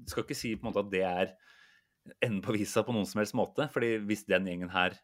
skal 0.07 0.25
ikke 0.25 0.37
si 0.37 0.53
på 0.55 0.65
en 0.65 0.71
måte 0.71 0.83
at 0.85 0.91
det 0.93 1.03
er 1.07 1.33
enden 2.23 2.41
på 2.43 2.55
visa 2.55 2.83
på 2.85 2.95
noen 2.95 3.07
som 3.07 3.21
helst 3.21 3.37
måte. 3.37 3.67
fordi 3.73 3.97
hvis 4.07 4.25
den 4.29 4.47
gjengen 4.49 4.71
her 4.73 4.97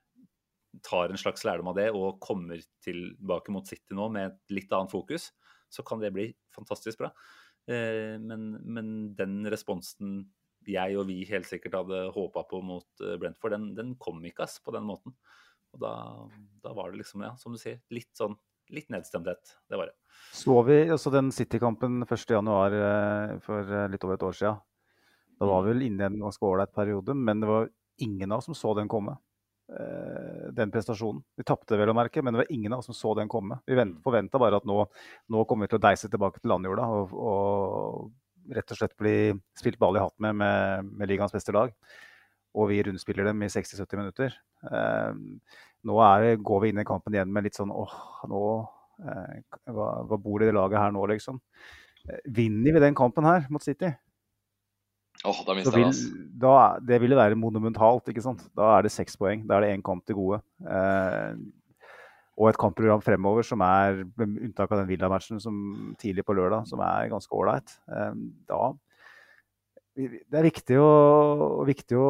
tar 0.85 1.09
en 1.09 1.19
slags 1.19 1.43
lærdom 1.47 1.71
av 1.71 1.77
det 1.79 1.89
og 1.95 2.19
kommer 2.23 2.61
tilbake 2.83 3.53
mot 3.53 3.67
City 3.67 3.95
nå 3.97 4.09
med 4.13 4.31
et 4.31 4.55
litt 4.59 4.73
annet 4.73 4.93
fokus, 4.93 5.31
så 5.69 5.83
kan 5.83 5.99
det 5.99 6.13
bli 6.15 6.29
fantastisk 6.55 7.01
bra. 7.01 7.11
Eh, 7.67 8.15
men, 8.21 8.53
men 8.63 8.91
den 9.17 9.41
responsen 9.51 10.21
jeg 10.67 10.97
og 10.99 11.07
vi 11.07 11.21
helt 11.29 11.47
sikkert 11.47 11.77
hadde 11.79 12.07
håpa 12.15 12.43
på 12.49 12.61
mot 12.65 13.03
eh, 13.03 13.17
Brentford, 13.19 13.55
den, 13.55 13.67
den 13.77 13.95
kom 13.99 14.23
ikke 14.27 14.45
ass, 14.47 14.59
på 14.63 14.73
den 14.75 14.87
måten. 14.87 15.15
Og 15.77 15.83
da, 15.85 15.93
da 16.65 16.73
var 16.73 16.91
det 16.91 17.03
liksom, 17.03 17.23
ja, 17.25 17.35
som 17.37 17.53
du 17.53 17.61
sier, 17.61 17.79
litt 17.93 18.11
sånn 18.17 18.35
litt 18.73 18.89
nedstemthet. 18.91 19.53
Det 19.69 19.77
var 19.79 19.87
det. 19.87 19.93
Så 20.35 20.55
vi 20.67 20.79
også 20.91 21.11
den 21.13 21.29
City-kampen 21.31 22.01
1.1 22.03 22.73
eh, 22.75 23.37
for 23.45 23.63
eh, 23.63 23.85
litt 23.91 24.03
over 24.03 24.17
et 24.17 24.25
år 24.27 24.35
siden. 24.35 24.59
Da 25.37 25.47
var 25.47 25.63
vi 25.63 25.71
vel 25.71 25.85
inne 25.87 26.03
i 26.03 26.09
en 26.09 26.19
ganske 26.25 26.43
ålreit 26.43 26.73
periode, 26.75 27.13
men 27.15 27.43
det 27.43 27.47
var 27.47 27.69
ingen 28.03 28.31
av 28.31 28.41
oss 28.41 28.49
som 28.49 28.57
så 28.57 28.73
den 28.75 28.89
komme. 28.91 29.15
eh, 29.71 30.51
Den 30.57 30.71
prestasjonen. 30.73 31.23
Vi 31.37 31.45
tapte 31.47 31.77
vel 31.79 31.93
å 31.93 31.95
merke, 31.95 32.21
men 32.21 32.33
det 32.35 32.43
var 32.43 32.51
ingen 32.51 32.73
av 32.73 32.83
oss 32.83 32.89
som 32.91 32.97
så 32.97 33.15
den 33.15 33.31
komme. 33.31 33.61
Vi 33.65 33.77
forventa 34.03 34.41
bare 34.41 34.59
at 34.59 34.67
nå, 34.67 34.81
nå 35.31 35.45
kommer 35.45 35.67
vi 35.67 35.75
til 35.75 35.79
å 35.79 35.85
deise 35.87 36.09
tilbake 36.11 36.41
til 36.41 36.51
landjorda 36.51 36.89
og, 36.97 37.13
og 37.13 38.55
rett 38.55 38.71
og 38.71 38.79
slett 38.79 38.97
bli 38.99 39.15
spilt 39.59 39.79
ball 39.79 39.95
i 39.99 40.03
hatt 40.03 40.15
med, 40.23 40.35
med 40.39 40.91
med 40.91 41.09
ligaens 41.09 41.35
beste 41.35 41.55
lag. 41.55 41.71
Og 42.57 42.71
vi 42.71 42.81
rundspiller 42.87 43.27
dem 43.29 43.43
i 43.45 43.51
60-70 43.53 43.99
minutter. 44.01 44.37
Eh, 44.65 45.19
nå 45.87 45.99
er, 46.03 46.31
går 46.41 46.63
vi 46.63 46.73
inn 46.73 46.81
i 46.81 46.87
kampen 46.87 47.15
igjen 47.15 47.29
med 47.33 47.45
litt 47.45 47.57
sånn 47.59 47.69
åh, 47.69 47.93
nå 48.31 48.41
eh, 49.05 49.37
hva, 49.69 49.91
hva 50.09 50.17
bor 50.17 50.41
det 50.41 50.47
i 50.47 50.51
det 50.51 50.57
laget 50.57 50.81
her 50.81 50.95
nå, 50.95 51.05
liksom? 51.13 51.37
Eh, 52.07 52.23
Vinner 52.39 52.75
vi 52.77 52.83
den 52.87 52.97
kampen 52.97 53.29
her 53.29 53.45
mot 53.53 53.63
City, 53.65 53.93
Åh, 55.25 55.37
da 55.47 55.53
vil, 55.57 55.65
det, 55.65 55.85
da, 56.37 56.55
det 56.85 56.99
ville 57.01 57.17
være 57.17 57.37
monumentalt. 57.39 58.09
ikke 58.11 58.21
sant? 58.21 58.43
Da 58.57 58.75
er 58.75 58.85
det 58.85 58.93
seks 58.93 59.17
poeng. 59.17 59.47
Da 59.49 59.57
er 59.57 59.65
det 59.65 59.71
én 59.73 59.85
kamp 59.85 60.05
til 60.05 60.17
gode. 60.19 60.41
Eh, 60.61 61.39
og 62.37 62.51
et 62.51 62.59
kampprogram 62.61 63.01
fremover 63.01 63.45
som 63.45 63.63
er, 63.65 64.03
med 64.19 64.35
unntak 64.45 64.69
av 64.69 64.83
den 64.83 64.89
Villa-matchen 64.91 65.41
tidlig 65.97 66.25
på 66.27 66.35
lørdag, 66.37 66.67
som 66.69 66.83
er 66.85 67.09
ganske 67.09 67.33
ålreit. 67.33 67.73
Eh, 67.89 68.13
da 68.51 68.61
Det 69.97 70.37
er 70.37 70.45
viktig 70.45 70.77
å, 70.77 70.89
viktig 71.65 71.97
å 71.97 72.09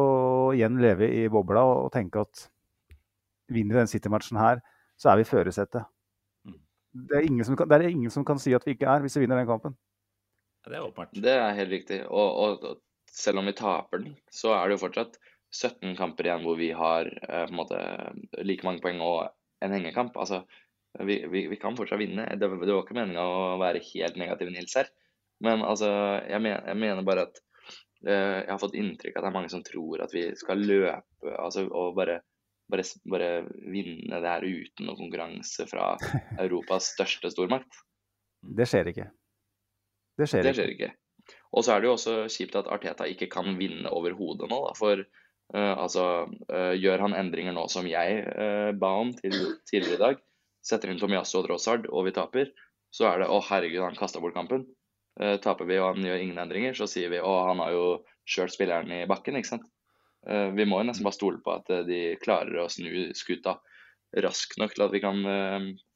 igjen 0.52 0.76
leve 0.82 1.08
i 1.08 1.22
bobla 1.32 1.62
og, 1.64 1.86
og 1.86 1.92
tenke 1.94 2.20
at 2.20 2.42
vinner 3.48 3.78
vi 3.78 3.80
den 3.80 3.90
City-matchen 3.90 4.40
her, 4.40 4.60
så 5.00 5.12
er 5.12 5.20
vi 5.20 5.24
i 5.24 5.28
førersetet. 5.28 5.88
Mm. 6.44 6.58
Det 7.08 7.16
er, 7.16 7.28
det 7.64 7.78
er 7.78 7.88
ingen 7.88 8.12
som 8.12 8.26
kan 8.28 8.42
si 8.42 8.52
at 8.56 8.66
vi 8.68 8.76
ikke 8.76 8.90
er, 8.92 9.00
hvis 9.04 9.16
vi 9.16 9.24
vinner 9.24 9.40
den 9.40 9.48
kampen. 9.48 9.76
Ja, 10.66 10.72
det 10.72 10.76
er 10.76 10.84
åpenbart. 10.84 11.16
Det 11.16 11.32
er 11.32 11.56
helt 11.56 11.72
riktig. 11.72 12.02
Og, 12.10 12.28
og, 12.28 12.68
og 12.68 13.08
selv 13.08 13.40
om 13.40 13.48
vi 13.48 13.56
taper 13.56 14.04
den, 14.04 14.14
så 14.28 14.52
er 14.58 14.68
det 14.68 14.76
jo 14.76 14.84
fortsatt 14.84 15.18
17 15.54 15.96
kamper 15.96 16.28
igjen 16.28 16.44
hvor 16.44 16.58
vi 16.60 16.70
har 16.76 17.08
eh, 17.08 17.44
på 17.48 17.54
en 17.54 17.56
måte 17.56 17.80
like 18.44 18.66
mange 18.68 18.84
poeng 18.84 19.00
og 19.00 19.30
en 19.64 19.74
hengekamp. 19.74 20.18
Altså, 20.20 20.42
vi, 21.08 21.22
vi, 21.30 21.46
vi 21.48 21.60
kan 21.60 21.76
fortsatt 21.78 22.02
vinne. 22.02 22.26
Det, 22.36 22.48
det 22.52 22.72
var 22.72 22.84
ikke 22.84 22.98
meninga 22.98 23.24
å 23.24 23.58
være 23.62 23.84
helt 23.94 24.20
negativ, 24.20 24.52
Nils 24.52 24.76
her. 24.76 24.90
Men 25.44 25.62
altså, 25.64 25.88
jeg, 26.26 26.42
men, 26.42 26.58
jeg 26.58 26.80
mener 26.84 27.06
bare 27.06 27.28
at 27.30 27.40
jeg 28.04 28.46
har 28.46 28.60
fått 28.62 28.76
inntrykk 28.78 29.16
av 29.16 29.20
at 29.20 29.24
det 29.26 29.30
er 29.32 29.34
mange 29.34 29.50
som 29.50 29.62
tror 29.66 30.04
at 30.04 30.12
vi 30.14 30.24
skal 30.38 30.60
løpe 30.62 31.32
altså, 31.34 31.64
og 31.66 31.96
bare, 31.96 32.20
bare, 32.70 32.84
bare 33.10 33.30
vinne 33.72 34.20
det 34.22 34.30
her 34.30 34.46
uten 34.46 34.86
noen 34.86 35.00
konkurranse 35.00 35.66
fra 35.66 35.90
Europas 36.44 36.92
største 36.94 37.32
stormakt. 37.34 37.80
Det 38.38 38.68
skjer 38.70 38.92
ikke. 38.92 39.08
Det 40.18 40.26
skjer, 40.30 40.46
Det 40.46 40.52
ikke. 40.52 40.60
skjer 40.60 40.74
ikke. 40.76 40.92
Og 41.56 41.64
så 41.64 41.74
er 41.74 41.82
det 41.82 41.88
jo 41.88 41.96
også 41.96 42.14
kjipt 42.32 42.56
at 42.58 42.68
Arteta 42.72 43.06
ikke 43.08 43.28
kan 43.32 43.56
vinne 43.58 43.90
overhodet 43.94 44.48
nå, 44.50 44.60
da. 44.66 44.72
For 44.78 45.02
uh, 45.02 45.74
altså, 45.74 46.06
uh, 46.50 46.74
gjør 46.76 47.04
han 47.06 47.16
endringer 47.18 47.56
nå 47.56 47.66
som 47.72 47.88
jeg 47.88 48.22
uh, 48.28 48.70
ba 48.78 48.94
om 49.02 49.12
til 49.16 49.36
tidligere 49.68 49.98
i 49.98 50.02
dag, 50.02 50.24
setter 50.64 50.92
inn 50.92 51.00
Tomiasso 51.00 51.40
og 51.40 51.48
Drossard 51.48 51.88
og 51.88 52.08
vi 52.08 52.14
taper, 52.16 52.52
så 52.94 53.10
er 53.10 53.22
det 53.22 53.30
å 53.32 53.40
herregud, 53.44 53.84
han 53.84 53.98
kasta 53.98 54.20
bort 54.22 54.36
kampen. 54.36 54.66
Eh, 55.18 55.36
taper 55.42 55.66
vi 55.66 55.80
og 55.82 55.96
han 55.96 56.04
gjør 56.06 56.20
ingen 56.22 56.38
endringer, 56.38 56.76
så 56.78 56.86
sier 56.86 57.10
vi 57.10 57.18
å 57.18 57.32
han 57.48 57.58
har 57.64 57.72
jo 57.74 57.86
kjørt 58.28 58.54
spilleren 58.54 58.92
i 58.94 59.02
bakken, 59.10 59.38
ikke 59.38 59.50
sant. 59.50 59.66
Eh, 60.30 60.50
vi 60.54 60.66
må 60.68 60.78
jo 60.78 60.86
nesten 60.86 61.06
bare 61.06 61.16
stole 61.16 61.42
på 61.42 61.56
at 61.56 61.70
eh, 61.74 61.86
de 61.88 62.00
klarer 62.22 62.60
å 62.62 62.68
snu 62.70 63.08
skuta 63.18 63.56
raskt 64.22 64.60
nok 64.60 64.72
til 64.72 64.86
at 64.86 64.92
vi 64.94 65.02
kan 65.02 65.18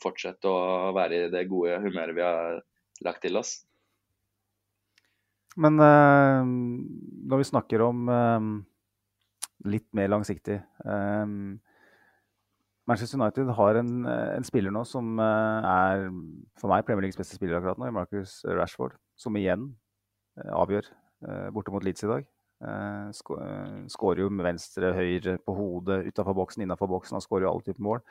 fortsette 0.03 0.45
å 0.45 0.91
være 0.93 1.17
i 1.17 1.29
det 1.33 1.47
gode 1.49 1.79
humøret 1.81 2.13
vi 2.13 2.21
har 2.21 2.59
lagt 3.07 3.23
til 3.25 3.39
oss. 3.41 3.55
Men 5.57 5.81
når 5.81 7.41
vi 7.41 7.47
snakker 7.49 7.81
om 7.87 8.05
litt 9.65 9.89
mer 9.97 10.13
langsiktig 10.13 10.59
Manchester 12.85 13.17
United 13.17 13.55
har 13.57 13.81
en, 13.81 14.05
en 14.05 14.45
spiller 14.45 14.77
nå 14.77 14.85
som 14.85 15.17
er 15.25 16.05
for 16.61 16.69
meg 16.69 16.85
Premier 16.85 17.07
Leagues 17.07 17.17
beste 17.17 17.41
spiller 17.41 17.63
akkurat 17.63 17.81
nå, 17.81 17.89
Marcus 17.97 18.43
Rashford. 18.45 19.01
Som 19.23 19.39
igjen 19.39 19.71
eh, 20.41 20.53
avgjør 20.53 20.89
eh, 20.89 21.49
borte 21.55 21.75
mot 21.75 21.85
Leeds 21.87 22.07
i 22.07 22.11
dag. 22.11 22.31
Eh, 22.63 23.11
skårer 23.91 24.23
jo 24.23 24.31
med 24.31 24.47
venstre, 24.47 24.93
høyre, 24.95 25.37
på 25.43 25.55
hodet, 25.57 26.03
utafor 26.11 26.37
boksen, 26.39 26.65
innafor 26.65 26.91
boksen. 26.91 27.19
Han 27.19 27.25
skårer 27.25 27.47
jo 27.47 27.53
alle 27.53 27.67
typer 27.67 27.87
mål. 27.87 28.03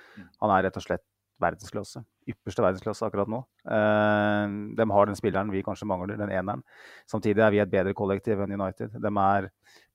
Han 0.43 0.53
er 0.55 0.67
rett 0.67 0.79
og 0.79 0.85
slett 0.85 1.05
verdensklasse. 1.41 2.03
Ypperste 2.29 2.63
verdensklasse 2.63 3.07
akkurat 3.07 3.31
nå. 3.31 3.41
Eh, 3.65 4.55
de 4.77 4.87
har 4.95 5.09
den 5.09 5.19
spilleren 5.19 5.53
vi 5.53 5.63
kanskje 5.65 5.89
mangler, 5.89 6.19
den 6.19 6.33
eneren. 6.33 6.65
Samtidig 7.09 7.43
er 7.45 7.55
vi 7.55 7.63
et 7.63 7.71
bedre 7.71 7.95
kollektiv 7.97 8.43
enn 8.43 8.55
United. 8.59 8.97
De 9.01 9.13
er 9.25 9.51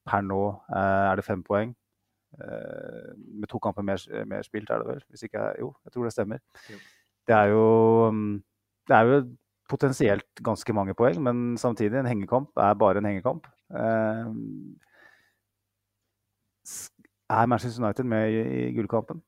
per 0.07 0.25
nå 0.27 0.43
eh, 0.73 1.05
er 1.11 1.21
det 1.21 1.27
fem 1.27 1.45
poeng. 1.47 1.75
Med 2.37 3.47
to 3.49 3.57
kamper 3.63 3.85
mer, 3.87 4.03
mer 4.29 4.43
spilt, 4.45 4.69
er 4.69 4.83
det 4.83 4.89
vel? 4.91 4.99
Hvis 5.09 5.23
ikke 5.25 5.45
Jo, 5.57 5.71
jeg 5.87 5.93
tror 5.95 6.05
det 6.05 6.11
stemmer. 6.13 6.43
Det 7.27 7.33
er 7.33 7.53
jo 7.55 8.11
mm, 8.13 8.35
Det 8.91 8.97
er 8.97 9.09
jo 9.09 9.21
potensielt 9.71 10.43
ganske 10.47 10.75
mange 10.77 10.95
poeng, 10.99 11.19
men 11.23 11.57
samtidig, 11.61 11.99
en 12.01 12.09
hengekamp 12.11 12.57
er 12.63 12.77
bare 12.79 13.03
en 13.03 13.09
hengekamp. 13.09 13.47
Eh, 13.71 14.27
er 17.37 17.49
Manchester 17.51 17.83
United 17.83 18.07
med 18.09 18.31
i, 18.31 18.43
i 18.69 18.75
gullkampen? 18.77 19.23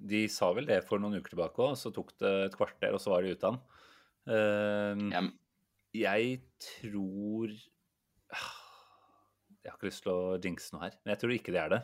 De 0.00 0.24
sa 0.32 0.48
vel 0.56 0.68
det 0.68 0.80
for 0.88 1.00
noen 1.00 1.18
uker 1.20 1.34
tilbake 1.34 1.60
òg, 1.64 1.76
så 1.76 1.92
tok 1.92 2.14
det 2.20 2.32
et 2.46 2.56
kvarter, 2.56 2.94
og 2.96 3.02
så 3.02 3.12
var 3.12 3.24
de 3.24 3.34
ute 3.36 3.48
av 3.48 3.56
den. 3.56 3.62
Eh, 4.30 5.20
Ja, 5.92 6.14
Jeg 6.16 6.40
tror 6.62 7.48
Jeg 9.60 9.68
har 9.68 9.76
ikke 9.76 9.88
lyst 9.90 10.04
til 10.04 10.12
å 10.12 10.38
jinxe 10.40 10.72
noe 10.72 10.86
her, 10.86 10.94
men 11.04 11.12
jeg 11.12 11.20
tror 11.20 11.32
ikke 11.34 11.52
det 11.52 11.60
er 11.60 11.72
det. 11.74 11.80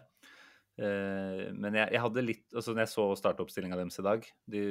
Eh, 0.77 1.53
Men 1.57 1.79
jeg, 1.79 1.89
jeg 1.95 2.03
hadde 2.05 2.25
litt 2.25 2.53
altså 2.53 2.75
Når 2.75 2.83
jeg 2.83 2.91
så 2.93 3.05
startoppstillinga 3.17 3.79
deres 3.79 3.97
i 3.97 4.03
dag 4.05 4.27
De 4.53 4.65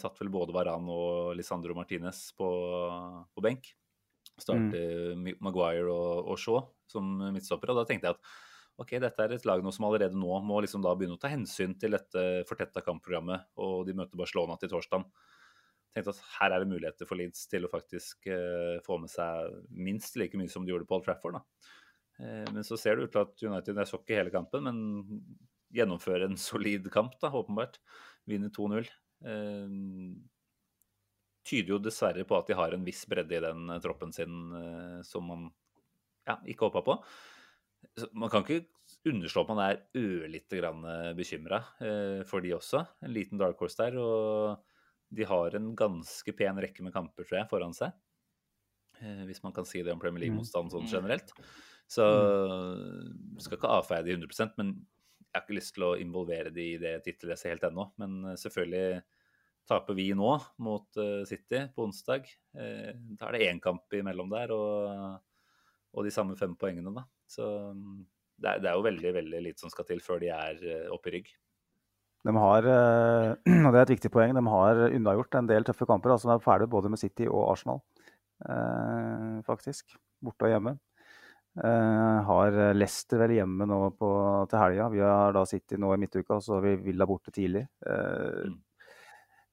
satt 0.00 0.16
vel 0.16 0.30
både 0.32 0.54
Varan 0.56 0.86
og 0.88 1.34
Lisandro 1.36 1.76
Martinez 1.76 2.30
på, 2.32 2.48
på 3.28 3.44
benk. 3.44 3.68
Starter 4.40 5.12
Mm. 5.20 5.34
Maguire 5.44 5.90
og, 5.92 6.30
og 6.32 6.38
Shaw 6.40 6.62
som 6.88 7.10
midtstoppere. 7.34 7.74
Og 7.74 7.82
da 7.82 7.84
tenkte 7.88 8.08
jeg 8.08 8.16
at 8.16 8.30
ok, 8.80 8.94
dette 9.02 9.24
er 9.26 9.34
et 9.36 9.44
lag 9.44 9.60
nå 9.60 9.72
som 9.74 9.84
allerede 9.84 10.16
nå 10.16 10.38
må 10.46 10.62
liksom 10.64 10.80
da 10.84 10.94
begynne 10.96 11.18
å 11.18 11.20
ta 11.20 11.28
hensyn 11.28 11.74
til 11.78 11.92
dette 11.92 12.22
fortetta 12.48 12.80
kampprogrammet, 12.84 13.50
og 13.60 13.84
de 13.84 13.94
møter 13.98 14.16
Barcelona 14.18 14.56
til 14.56 14.72
torsdag. 14.72 15.04
Tenkte 15.92 16.14
at 16.14 16.22
her 16.38 16.54
er 16.54 16.62
det 16.62 16.70
muligheter 16.70 17.08
for 17.08 17.18
Leeds 17.18 17.44
til 17.50 17.66
å 17.66 17.72
faktisk 17.72 18.30
eh, 18.30 18.78
få 18.86 18.96
med 19.02 19.12
seg 19.12 19.52
minst 19.74 20.16
like 20.16 20.38
mye 20.38 20.50
som 20.50 20.64
de 20.64 20.72
gjorde 20.72 20.88
på 20.88 20.96
Old 20.96 21.06
Trafford. 21.08 21.36
da. 21.36 21.70
Eh, 22.20 22.48
men 22.52 22.66
så 22.66 22.78
ser 22.80 22.96
det 22.96 23.08
ut 23.08 23.14
til 23.14 23.22
at 23.24 23.46
United 23.46 23.80
Jeg 23.82 23.90
så 23.90 24.00
ikke 24.00 24.18
hele 24.18 24.34
kampen, 24.34 24.66
men 24.68 25.22
gjennomfører 25.74 26.28
en 26.28 26.38
solid 26.50 26.90
kamp, 26.92 27.16
da, 27.22 27.32
åpenbart. 27.32 27.80
Vinner 28.28 28.52
2-0. 28.54 28.90
Eh, 29.30 29.74
tyder 31.50 31.74
jo 31.74 31.82
dessverre 31.82 32.26
på 32.28 32.36
at 32.36 32.50
de 32.50 32.58
har 32.58 32.76
en 32.76 32.86
viss 32.86 33.02
bredde 33.10 33.38
i 33.38 33.42
den 33.44 33.68
eh, 33.72 33.82
troppen 33.82 34.14
sin 34.14 34.54
som 35.06 35.26
man 35.26 35.50
ja, 36.28 36.36
ikke 36.44 36.68
håpa 36.68 36.84
på. 36.86 36.98
Så 37.96 38.10
Man 38.12 38.30
kan 38.30 38.44
ikke 38.44 38.66
underslå 39.08 39.42
at 39.42 39.50
man 39.54 39.62
er 39.64 39.78
ørlite 39.96 40.58
grann 40.60 40.84
bekymra 41.16 41.62
eh, 41.80 42.20
for 42.28 42.44
de 42.44 42.52
også. 42.52 42.84
En 43.06 43.14
liten 43.14 43.40
dark 43.40 43.58
horse 43.62 43.80
der. 43.80 43.96
Og 43.96 44.60
de 45.10 45.26
har 45.26 45.56
en 45.58 45.72
ganske 45.78 46.34
pen 46.36 46.60
rekke 46.62 46.84
med 46.86 46.94
kamper, 46.94 47.26
tror 47.26 47.40
jeg, 47.40 47.50
foran 47.50 47.74
seg. 47.74 47.96
Eh, 49.00 49.24
hvis 49.28 49.42
man 49.42 49.54
kan 49.56 49.66
si 49.68 49.82
det 49.82 49.92
om 49.94 50.00
Premier 50.02 50.26
League-motstand 50.26 50.72
sånn 50.72 50.88
generelt. 50.90 51.32
Så 51.90 52.06
skal 53.42 53.56
ikke 53.58 53.74
avfeie 53.74 54.04
de 54.06 54.14
100% 54.14 54.58
men 54.60 54.76
jeg 55.30 55.38
har 55.38 55.46
ikke 55.46 55.58
lyst 55.60 55.74
til 55.76 55.86
å 55.86 55.96
involvere 56.00 56.50
de 56.50 56.64
i 56.72 56.78
det 56.82 56.96
tittelracet 57.04 57.52
helt 57.52 57.66
ennå. 57.68 57.86
Men 58.02 58.14
eh, 58.32 58.38
selvfølgelig 58.40 59.02
taper 59.70 59.94
vi 59.94 60.08
nå 60.18 60.30
mot 60.66 60.98
eh, 60.98 61.20
City 61.28 61.62
på 61.74 61.86
onsdag. 61.86 62.26
Eh, 62.58 62.88
da 63.18 63.28
er 63.28 63.36
det 63.36 63.44
én 63.46 63.60
kamp 63.62 63.94
imellom 63.94 64.32
der, 64.32 64.54
og, 64.56 65.20
og 65.94 66.06
de 66.06 66.14
samme 66.14 66.34
fem 66.38 66.56
poengene, 66.58 66.90
da. 66.96 67.06
Så 67.30 67.46
mm, 67.46 68.00
det 68.42 68.56
er, 68.56 68.64
det 68.64 68.72
er 68.72 68.80
jo 68.80 68.88
veldig 68.88 69.14
veldig 69.20 69.44
lite 69.46 69.62
som 69.62 69.70
skal 69.70 69.86
til 69.86 70.02
før 70.02 70.18
de 70.24 70.32
er 70.34 70.90
oppe 70.90 71.12
i 71.12 71.16
rygg. 71.18 71.30
De 72.26 72.36
har, 72.36 72.66
og 73.68 73.70
det 73.70 73.78
er 73.78 73.84
et 73.84 73.94
viktig 73.94 74.10
poeng, 74.12 74.34
de 74.34 74.44
har 74.50 74.84
unnagjort 74.90 75.38
en 75.38 75.48
del 75.48 75.64
tøffe 75.64 75.86
kamper. 75.88 76.16
altså 76.16 76.28
De 76.28 76.34
er 76.34 76.44
ferdig 76.44 76.72
både 76.74 76.90
med 76.92 77.00
City 77.00 77.30
og 77.30 77.52
Arsenal, 77.54 77.84
faktisk. 79.46 79.94
Borte 80.20 80.48
og 80.48 80.52
hjemme. 80.52 80.74
Eh, 81.60 82.18
har 82.24 82.56
Leicester 82.72 83.20
vel 83.20 83.34
hjemme 83.36 83.66
nå 83.68 83.80
på, 83.98 84.08
til 84.48 84.60
helga. 84.62 84.88
Vi 84.94 85.02
har 85.04 85.34
da 85.36 85.42
City 85.48 85.76
nå 85.80 85.92
i 85.92 86.00
midtuka, 86.00 86.38
og 86.38 86.44
så 86.44 86.56
har 86.56 86.64
vi 86.64 86.76
Villa 86.88 87.06
borte 87.08 87.32
tidlig. 87.36 87.66
Eh, 87.86 88.48
Mm. 88.50 88.54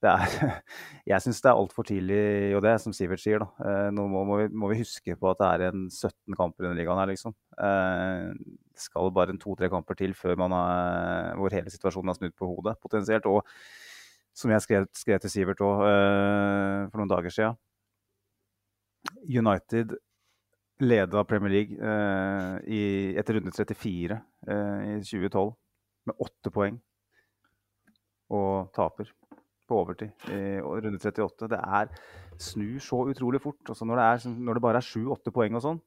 det 0.05 0.11
er, 0.13 0.21
jeg 1.09 1.21
syns 1.25 1.41
det 1.41 1.49
er 1.49 1.57
altfor 1.57 1.83
tidlig, 1.89 2.19
og 2.55 2.61
det 2.63 2.69
er 2.71 2.77
som 2.77 2.93
Sivert 2.93 3.19
sier. 3.19 3.41
da. 3.41 3.47
Eh, 3.65 3.89
nå 3.91 4.05
må, 4.07 4.23
må, 4.29 4.37
vi, 4.43 4.47
må 4.53 4.69
vi 4.71 4.79
huske 4.83 5.17
på 5.17 5.31
at 5.31 5.41
det 5.41 5.47
er 5.49 5.65
en 5.71 5.87
17 5.89 6.37
kamper 6.37 6.63
i 6.63 6.67
denne 6.67 6.79
ligaen 6.79 7.01
her, 7.01 7.09
liksom. 7.11 7.33
Det 7.57 8.83
skal 8.85 9.11
bare 9.11 9.33
en 9.33 9.41
to-tre 9.41 9.67
kamper 9.73 9.97
til 9.97 10.13
før 10.15 10.37
man 10.37 10.53
er, 10.53 11.33
hvor 11.35 11.51
hele 11.51 11.73
situasjonen 11.73 12.13
har 12.13 12.19
snudd 12.19 12.35
på 12.37 12.47
hodet, 12.53 12.77
potensielt. 12.79 13.25
Og 13.25 13.41
som 14.37 14.53
jeg 14.53 14.61
skrev, 14.61 14.85
skrev 14.95 15.19
til 15.19 15.33
Sivert 15.33 15.65
òg 15.65 15.81
for 16.91 17.01
noen 17.01 17.09
dager 17.09 17.33
siden 17.33 17.57
United 19.25 19.97
leda 20.83 21.23
Premier 21.25 21.53
League 21.53 21.77
eh, 21.77 22.57
i, 22.69 22.81
etter 23.17 23.39
runde 23.39 23.53
34 23.53 24.17
eh, 24.47 24.97
i 24.97 24.99
2012 25.01 25.53
med 26.09 26.25
åtte 26.27 26.53
poeng. 26.53 26.77
Og 28.37 28.71
taper 28.75 29.09
på 29.67 29.81
overtid 29.81 30.27
i 30.31 30.59
runde 30.61 30.99
38. 30.99 31.49
Det 31.51 31.59
er 31.59 31.91
snur 32.39 32.79
så 32.83 33.01
utrolig 33.11 33.41
fort. 33.43 33.61
Også 33.71 33.87
når, 33.87 33.99
det 33.99 34.07
er, 34.07 34.41
når 34.47 34.57
det 34.57 34.63
bare 34.63 34.81
er 34.81 34.87
sju-åtte 34.87 35.33
poeng 35.35 35.57
og 35.57 35.63
sånn, 35.63 35.81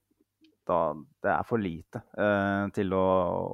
da 0.69 0.81
det 1.25 1.31
er 1.33 1.47
for 1.49 1.63
lite 1.63 2.03
eh, 2.21 2.67
til 2.77 2.93
å, 2.97 3.07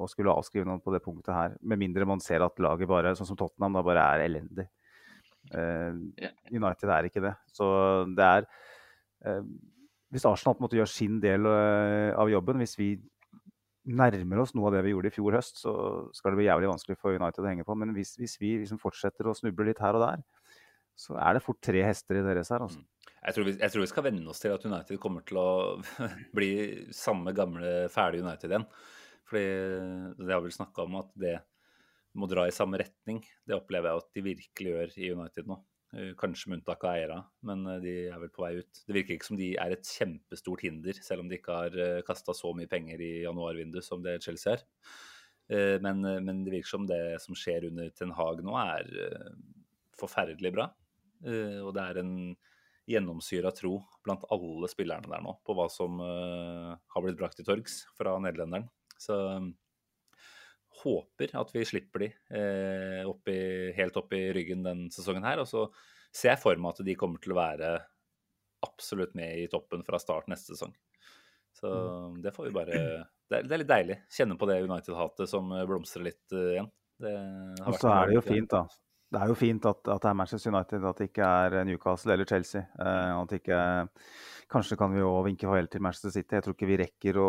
å 0.03 0.09
skulle 0.11 0.33
avskrive 0.33 0.67
noen 0.67 0.83
på 0.83 0.93
det 0.93 1.03
punktet 1.05 1.33
her. 1.35 1.55
Med 1.61 1.81
mindre 1.81 2.07
man 2.09 2.21
ser 2.23 2.45
at 2.45 2.59
laget 2.63 2.89
bare, 2.89 3.15
sånn 3.17 3.29
som 3.29 3.39
Tottenham, 3.39 3.77
da 3.77 3.85
bare 3.85 4.05
er 4.13 4.25
elendig. 4.27 4.67
Eh, 5.55 5.95
United 6.51 6.91
er 6.93 7.09
ikke 7.09 7.23
det. 7.23 7.33
Så 7.55 7.67
det 8.17 8.27
er 8.27 8.47
eh, 9.25 9.41
Hvis 10.13 10.25
Arsenal 10.29 10.55
på 10.55 10.61
en 10.61 10.67
måte 10.67 10.79
gjør 10.79 10.89
sin 10.91 11.21
del 11.23 11.47
eh, 11.51 12.11
av 12.15 12.31
jobben, 12.31 12.61
hvis 12.63 12.77
vi 12.79 12.91
nærmer 13.87 14.41
oss 14.43 14.53
noe 14.55 14.69
av 14.69 14.77
det 14.77 14.83
vi 14.85 14.91
gjorde 14.93 15.11
i 15.11 15.15
fjor 15.15 15.37
høst, 15.37 15.61
så 15.63 15.73
skal 16.15 16.33
det 16.33 16.41
bli 16.41 16.47
jævlig 16.49 16.71
vanskelig 16.71 16.97
for 16.99 17.15
United 17.15 17.43
å 17.43 17.49
henge 17.49 17.65
på. 17.67 17.75
Men 17.79 17.93
hvis, 17.95 18.15
hvis 18.19 18.35
vi 18.41 18.57
liksom 18.61 18.79
fortsetter 18.81 19.27
å 19.27 19.35
snuble 19.37 19.69
litt 19.69 19.81
her 19.83 19.95
og 19.97 20.03
der, 20.03 20.23
så 20.97 21.17
er 21.21 21.37
det 21.37 21.43
fort 21.45 21.59
tre 21.63 21.83
hester 21.85 22.19
i 22.19 22.25
deres 22.25 22.49
her. 22.51 22.65
Altså. 22.65 22.81
Jeg 23.17 23.35
tror, 23.35 23.47
vi, 23.47 23.53
jeg 23.61 23.73
tror 23.73 23.83
vi 23.83 23.89
skal 23.91 24.05
venne 24.07 24.31
oss 24.31 24.41
til 24.41 24.53
at 24.55 24.65
United 24.65 24.99
kommer 25.01 25.25
til 25.27 25.39
å 25.41 25.49
bli 26.37 26.51
samme 26.95 27.33
gamle, 27.37 27.73
fæle 27.93 28.23
United 28.23 28.53
igjen. 28.53 28.67
Fordi 29.27 29.45
det 30.23 30.33
har 30.33 30.43
vel 30.43 30.55
snakka 30.55 30.87
om 30.87 30.99
at 31.01 31.11
det 31.19 31.35
må 32.17 32.29
dra 32.31 32.47
i 32.47 32.55
samme 32.55 32.79
retning. 32.81 33.21
Det 33.45 33.55
opplever 33.57 33.91
jeg 33.91 34.01
at 34.01 34.13
de 34.15 34.25
virkelig 34.25 34.73
gjør 34.73 34.95
i 34.97 35.11
United 35.19 35.51
nå. 35.51 35.59
Eh, 35.97 36.13
Kanskje 36.19 36.51
med 36.51 36.59
unntak 36.59 36.83
av 36.85 36.93
eiere, 36.93 37.19
men 37.49 37.65
eh, 37.65 37.79
de 37.81 37.93
er 38.11 38.21
vel 38.21 38.31
på 38.33 38.43
vei 38.45 38.53
ut. 38.61 38.81
Det 38.85 38.95
virker 38.95 39.17
ikke 39.17 39.29
som 39.31 39.39
de 39.39 39.51
er 39.57 39.73
et 39.73 39.91
kjempestort 39.97 40.61
hinder, 40.65 40.97
selv 41.01 41.23
om 41.23 41.29
de 41.31 41.39
ikke 41.39 41.59
har 41.61 41.77
kasta 42.07 42.35
så 42.37 42.53
mye 42.53 42.69
penger 42.69 43.01
i 43.01 43.13
januarvinduet 43.25 43.85
som 43.85 44.03
det 44.05 44.19
Chelsea 44.25 44.53
er. 44.57 44.65
Eh, 45.49 45.77
Men, 45.81 46.03
men 46.03 46.43
det 46.45 46.53
virker 46.53 46.73
som 46.75 46.85
det 46.89 47.01
som 47.23 47.37
skjer 47.37 47.69
under 47.71 47.89
Ten 47.95 48.11
Hag 48.13 48.43
nå, 48.45 48.53
er 48.61 48.91
eh, 49.07 49.31
forferdelig 49.97 50.53
bra. 50.53 50.69
Eh, 51.25 51.61
Og 51.63 51.73
det 51.73 51.85
er 51.87 52.01
en 52.03 52.13
gjennomsyra 52.87 53.49
tro 53.51 53.81
blant 54.05 54.21
alle 54.31 54.67
spillerne 54.71 55.09
der 55.11 55.23
nå 55.25 55.33
på 55.43 55.55
hva 55.57 55.65
som 55.71 55.97
eh, 55.99 56.75
har 56.77 57.03
blitt 57.03 57.17
brakt 57.19 57.35
til 57.39 57.47
torgs 57.47 57.81
fra 57.97 58.13
nederlenderen. 58.23 58.69
Så 59.01 59.17
eh, 59.33 59.47
håper 60.83 61.33
at 61.39 61.53
vi 61.53 61.65
slipper 61.65 62.05
de 62.05 62.09
eh, 62.37 63.03
opp 63.07 63.29
i, 63.31 63.39
helt 63.77 63.97
opp 63.99 64.13
i 64.13 64.27
ryggen 64.35 64.65
den 64.65 64.87
sesongen 64.93 65.25
her. 65.25 65.41
Og 65.43 65.49
så 65.49 65.67
ser 66.13 66.35
jeg 66.35 66.41
for 66.43 66.59
meg 66.61 66.75
at 66.75 66.87
de 66.87 66.97
kommer 66.99 67.21
til 67.23 67.35
å 67.35 67.39
være 67.39 67.71
absolutt 68.65 69.15
med 69.17 69.43
i 69.43 69.47
toppen 69.51 69.83
fra 69.85 69.99
start 70.01 70.29
neste 70.31 70.55
sesong. 70.55 70.73
Så 71.57 71.69
det 72.21 72.33
får 72.35 72.49
vi 72.49 72.53
bare 72.53 72.81
Det 73.27 73.39
er, 73.39 73.47
det 73.47 73.55
er 73.55 73.61
litt 73.63 73.71
deilig. 73.71 73.95
Kjenne 74.13 74.37
på 74.39 74.47
det 74.47 74.61
United-hatet 74.63 75.29
som 75.29 75.49
eh, 75.51 75.65
blomstrer 75.67 76.05
litt 76.07 76.35
eh, 76.35 76.51
igjen. 76.55 76.69
Det 76.97 77.13
har 77.13 77.73
Og 77.73 77.81
så 77.81 77.89
er 77.91 78.07
det 78.09 78.15
jo 78.15 78.21
fint, 78.25 78.53
da. 78.53 78.61
Det 79.07 79.19
er 79.21 79.29
jo 79.31 79.35
fint 79.39 79.65
at, 79.69 79.79
at 79.87 80.03
det 80.03 80.09
er 80.09 80.15
Manchester 80.19 80.51
United, 80.51 80.83
at 80.83 80.97
det 80.99 81.05
ikke 81.11 81.27
er 81.27 81.61
Newcastle 81.67 82.11
eller 82.11 82.27
Chelsea. 82.27 82.65
Eh, 82.75 83.11
at 83.15 83.35
ikke, 83.37 83.59
kanskje 84.51 84.77
kan 84.79 84.91
vi 84.91 84.99
jo 84.99 85.11
vinke 85.23 85.47
farvel 85.47 85.69
til 85.71 85.83
Manchester 85.83 86.11
City. 86.11 86.35
Jeg 86.35 86.43
tror 86.43 86.55
ikke 86.57 86.67
vi 86.67 86.79
rekker 86.81 87.19
å, 87.23 87.27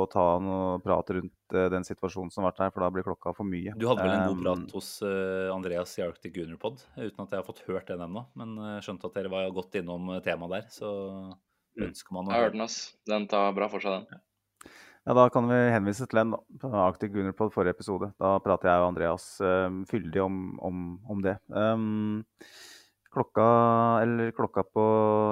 å 0.00 0.08
ta 0.10 0.24
noe 0.42 0.80
prat 0.82 1.12
rundt 1.14 1.54
eh, 1.54 1.68
den 1.70 1.86
situasjonen 1.86 2.32
som 2.34 2.42
har 2.42 2.50
vært 2.50 2.64
her, 2.64 2.72
for 2.74 2.82
da 2.82 2.90
blir 2.96 3.06
klokka 3.06 3.34
for 3.36 3.46
mye. 3.46 3.76
Du 3.78 3.86
hadde 3.90 4.06
vel 4.06 4.16
en 4.16 4.26
god 4.26 4.40
Um, 4.40 4.42
prat 4.46 4.74
hos 4.78 4.88
eh, 5.06 5.52
Andreas 5.54 5.94
i 6.00 6.04
Arctic 6.06 6.34
Gunnerpod, 6.34 6.82
uten 6.96 7.22
at 7.22 7.30
jeg 7.30 7.38
har 7.38 7.46
fått 7.46 7.62
hørt 7.68 7.92
den 7.92 8.02
ennå. 8.08 8.24
Men 8.40 8.58
uh, 8.58 8.72
skjønte 8.82 9.10
at 9.10 9.20
dere 9.20 9.30
var 9.30 9.54
godt 9.54 9.78
innom 9.78 10.10
eh, 10.16 10.24
temaet 10.26 10.56
der, 10.56 10.66
så 10.74 10.90
ønsker 11.78 12.16
man 12.16 12.26
å 12.26 12.34
Jeg 12.34 12.42
har 12.42 12.50
hørt 12.50 12.58
den, 12.58 12.66
ass. 12.66 12.80
Den 13.06 13.30
tar 13.30 13.54
bra 13.54 13.70
for 13.70 13.86
seg, 13.86 14.00
den. 14.00 14.26
Ja, 15.08 15.14
Da 15.16 15.28
kan 15.32 15.48
vi 15.48 15.58
henvise 15.72 16.06
til 16.10 16.20
en 16.20 16.34
Arctic 16.76 17.12
Gunner 17.14 17.32
på 17.36 17.48
forrige 17.52 17.72
episode. 17.76 18.10
Da 18.20 18.34
prater 18.44 18.68
jeg 18.68 18.82
og 18.82 18.90
Andreas 18.92 19.24
um, 19.40 19.80
fyldig 19.88 20.20
om, 20.22 20.36
om, 20.60 20.82
om 21.08 21.22
det. 21.24 21.38
Um, 21.48 22.26
klokka, 23.10 23.46
eller 24.04 24.30
klokka 24.36 24.62
på 24.62 24.84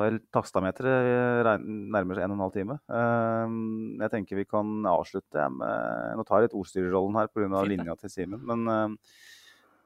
eller 0.06 0.22
takstameteret 0.34 1.44
regn- 1.46 1.68
nærmer 1.94 2.16
seg 2.18 2.24
en 2.26 2.32
og 2.34 2.38
en 2.38 2.44
halv 2.46 2.56
time. 2.56 2.78
Um, 2.88 4.00
jeg 4.02 4.10
tenker 4.16 4.40
vi 4.40 4.46
kan 4.48 4.72
avslutte 4.88 5.38
jeg, 5.44 5.52
med 5.60 6.16
Nå 6.18 6.24
tar 6.26 6.40
jeg 6.40 6.48
litt 6.48 6.56
ordstyrerrollen 6.58 7.20
her 7.20 7.28
pga. 7.30 7.62
Linja 7.68 7.94
til 8.00 8.10
Simen. 8.16 8.42
Men 8.48 8.64
uh, 8.72 8.96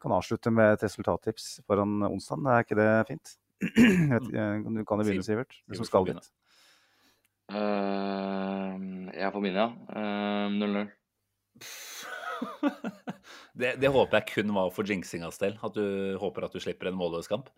kan 0.03 0.15
avslutte 0.17 0.51
med 0.55 0.77
et 0.79 0.87
resultattips 0.87 1.57
foran 1.67 1.99
onsdag. 2.09 2.47
Er 2.55 2.65
ikke 2.65 2.79
det 2.79 2.89
fint? 3.11 3.35
Vet 4.15 4.31
Du 4.31 4.87
kan 4.87 5.03
jo 5.03 5.05
begynne, 5.05 5.27
Sivert. 5.27 5.59
Du 5.69 5.77
som 5.79 5.87
skal 5.91 6.07
begynne. 6.07 6.23
dit. 6.23 6.33
Eh, 7.51 8.75
jeg 9.19 9.33
får 9.35 9.45
min, 9.45 9.59
ja. 9.59 9.69
Eh, 9.97 10.49
0-0. 10.55 10.91
det, 13.59 13.75
det 13.83 13.91
håper 13.93 14.19
jeg 14.21 14.29
kun 14.33 14.53
var 14.57 14.71
for 14.75 14.89
jinxingas 14.89 15.39
del. 15.43 15.59
At 15.63 15.77
du 15.77 16.17
håper 16.23 16.47
at 16.49 16.55
du 16.57 16.61
slipper 16.63 16.91
en 16.91 16.99
målløs 16.99 17.29
kamp. 17.31 17.51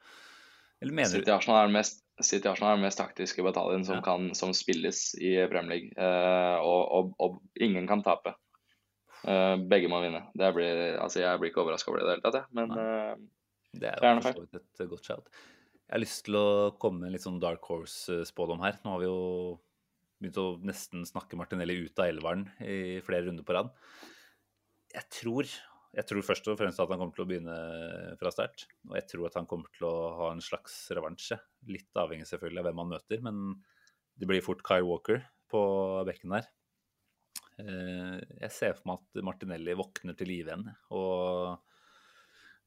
Eller 0.82 0.96
mener 0.96 1.12
City 1.12 1.30
Arsenal 1.32 1.60
er 1.62 1.68
den 1.70 1.76
mest, 1.78 2.02
City 2.20 2.48
Arsenal 2.50 2.74
er 2.74 2.80
den 2.80 2.84
mest 2.88 2.98
taktiske 3.00 3.44
bataljen 3.46 3.84
som, 3.86 4.00
Ja. 4.00 4.04
kan, 4.04 4.32
som 4.36 4.52
spilles 4.56 5.14
i 5.16 5.36
Premier 5.48 5.70
League. 5.76 5.92
Eh, 5.96 6.56
og, 6.60 6.82
og, 6.98 7.14
og 7.22 7.38
ingen 7.62 7.86
kan 7.88 8.02
tape. 8.04 8.34
Eh, 9.24 9.54
begge 9.70 9.88
må 9.88 10.02
vinne. 10.04 10.26
Det 10.36 10.50
blir, 10.56 10.98
altså, 11.00 11.22
jeg 11.22 11.40
blir 11.40 11.52
ikke 11.52 11.62
overraska 11.64 11.90
over 11.92 12.02
det 12.02 12.04
i 12.04 12.08
det 12.10 12.16
hele 12.18 12.26
tatt, 12.26 12.40
jeg. 12.42 12.46
Men 12.58 12.74
eh, 12.76 13.14
Det 13.80 13.92
er 13.94 14.20
for 14.20 14.32
så 14.34 14.44
vidt 14.44 14.60
et 14.60 14.90
godt 14.90 15.08
shout. 15.08 15.30
Jeg 15.84 15.94
har 15.98 16.02
lyst 16.02 16.24
til 16.26 16.36
å 16.40 16.46
komme 16.80 17.00
med 17.04 17.08
en 17.08 17.14
litt 17.16 17.24
sånn 17.24 17.40
dark 17.40 17.64
horse-spådom 17.70 18.60
her. 18.64 18.76
Nå 18.84 18.92
har 18.96 19.00
vi 19.02 19.08
jo 19.08 19.16
begynt 20.24 20.40
å 20.40 20.48
nesten 20.64 21.04
snakke 21.08 21.38
Martinelli 21.38 21.76
ut 21.86 22.00
av 22.02 22.10
elveren 22.10 22.48
i 22.64 22.98
flere 23.04 23.28
runder 23.28 23.46
på 23.46 23.56
rad. 23.56 23.70
Jeg 24.94 25.06
tror, 25.12 25.50
jeg 25.94 26.08
tror 26.08 26.26
først 26.26 26.50
og 26.50 26.58
fremst 26.58 26.80
at 26.82 26.90
han 26.90 27.00
kommer 27.00 27.14
til 27.16 27.24
å 27.24 27.28
begynne 27.30 27.56
fra 28.20 28.32
start. 28.34 28.66
Og 28.88 28.98
jeg 28.98 29.08
tror 29.12 29.28
at 29.28 29.38
han 29.40 29.48
kommer 29.50 29.70
til 29.74 29.88
å 29.88 29.94
ha 30.20 30.32
en 30.32 30.42
slags 30.44 30.76
revansje. 30.94 31.38
Litt 31.70 31.94
avhengig 32.00 32.28
selvfølgelig 32.30 32.62
av 32.62 32.68
hvem 32.70 32.82
han 32.82 32.92
møter, 32.96 33.24
men 33.24 33.40
det 34.14 34.28
blir 34.30 34.44
fort 34.46 34.62
Kyle 34.66 34.86
Walker 34.86 35.24
på 35.50 35.62
bekken 36.08 36.36
der. 36.36 36.50
Eh, 37.62 38.18
Jeg 38.42 38.50
ser 38.54 38.78
for 38.78 38.90
meg 38.90 39.02
at 39.02 39.26
Martinelli 39.26 39.76
våkner 39.78 40.16
til 40.18 40.30
live 40.30 40.50
igjen 40.50 40.68
og 40.94 41.60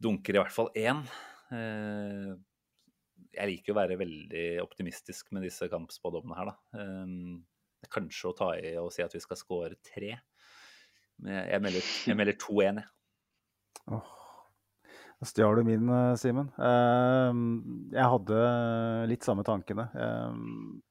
dunker 0.03 0.37
i 0.37 0.41
hvert 0.43 0.53
fall 0.53 0.69
én. 0.77 1.03
Jeg 3.37 3.47
liker 3.51 3.73
å 3.73 3.77
være 3.77 3.97
veldig 3.99 4.45
optimistisk 4.63 5.31
med 5.31 5.43
disse 5.45 5.67
kampspådommene 5.69 6.37
her, 6.37 6.45
da. 6.51 6.81
Um, 6.81 7.43
kanskje 7.93 8.31
å 8.31 8.35
ta 8.35 8.51
i 8.57 8.75
og 8.81 8.91
si 8.91 9.03
at 9.03 9.13
vi 9.13 9.19
skal 9.21 9.37
score 9.37 9.75
tre. 9.85 10.15
Men 11.19 11.33
jeg- 11.33 11.49
jeg 11.51 11.61
melder, 11.61 11.81
jeg 12.07 12.17
melder 12.17 12.33
2-1, 12.33 12.75
jeg. 12.81 12.87
Åh, 13.91 14.13
Da 15.19 15.25
stjal 15.25 15.55
du 15.55 15.63
min, 15.63 15.89
eh, 15.89 16.13
Simen. 16.15 16.51
Eh, 16.61 17.33
jeg 17.97 18.05
hadde 18.05 19.07
litt 19.09 19.23
samme 19.25 19.41
tankene. 19.43 19.87
Jeg 19.95 20.81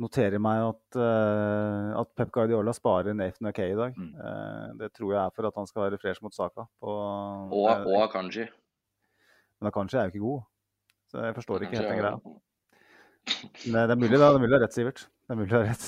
noterer 0.00 0.40
meg 0.42 0.64
at, 0.64 0.96
eh, 0.98 2.00
at 2.00 2.14
Pep 2.16 2.32
Guardiola 2.32 2.72
sparer 2.74 3.14
Nathan 3.14 3.46
OK 3.52 3.58
i 3.60 3.74
dag. 3.78 3.94
Mm. 3.94 4.14
Eh, 4.18 4.72
det 4.80 4.92
tror 4.94 5.12
jeg 5.14 5.20
er 5.26 5.30
for 5.36 5.46
at 5.46 5.54
han 5.54 5.66
skal 5.70 5.84
være 5.90 6.00
fresh 6.00 6.22
mot 6.24 6.34
Saka. 6.34 6.66
På, 6.82 6.88
og, 7.52 7.68
eh, 7.70 7.84
og 7.86 8.08
Akanji. 8.08 8.48
Men 9.60 9.70
Akanji 9.70 9.94
er 9.94 10.08
jo 10.08 10.14
ikke 10.14 10.26
god. 10.26 10.42
Så 11.10 11.24
jeg 11.26 11.34
forstår 11.34 11.66
ikke 11.66 11.80
helt 11.80 11.90
den 11.90 12.00
greia. 12.00 12.18
Men 13.66 13.88
det 13.90 13.94
er 13.96 13.98
mulig, 13.98 14.14
da. 14.14 14.28
Det 14.30 14.38
er 14.38 14.42
mulig 14.44 14.54
å 14.54 14.58
ha 14.58 14.62
rett, 14.64 14.76
Sivert. 14.76 15.02
Det 15.26 15.34
er 15.34 15.40
mulig 15.40 15.54
å 15.54 15.58
ha 15.58 15.66
rett. 15.66 15.86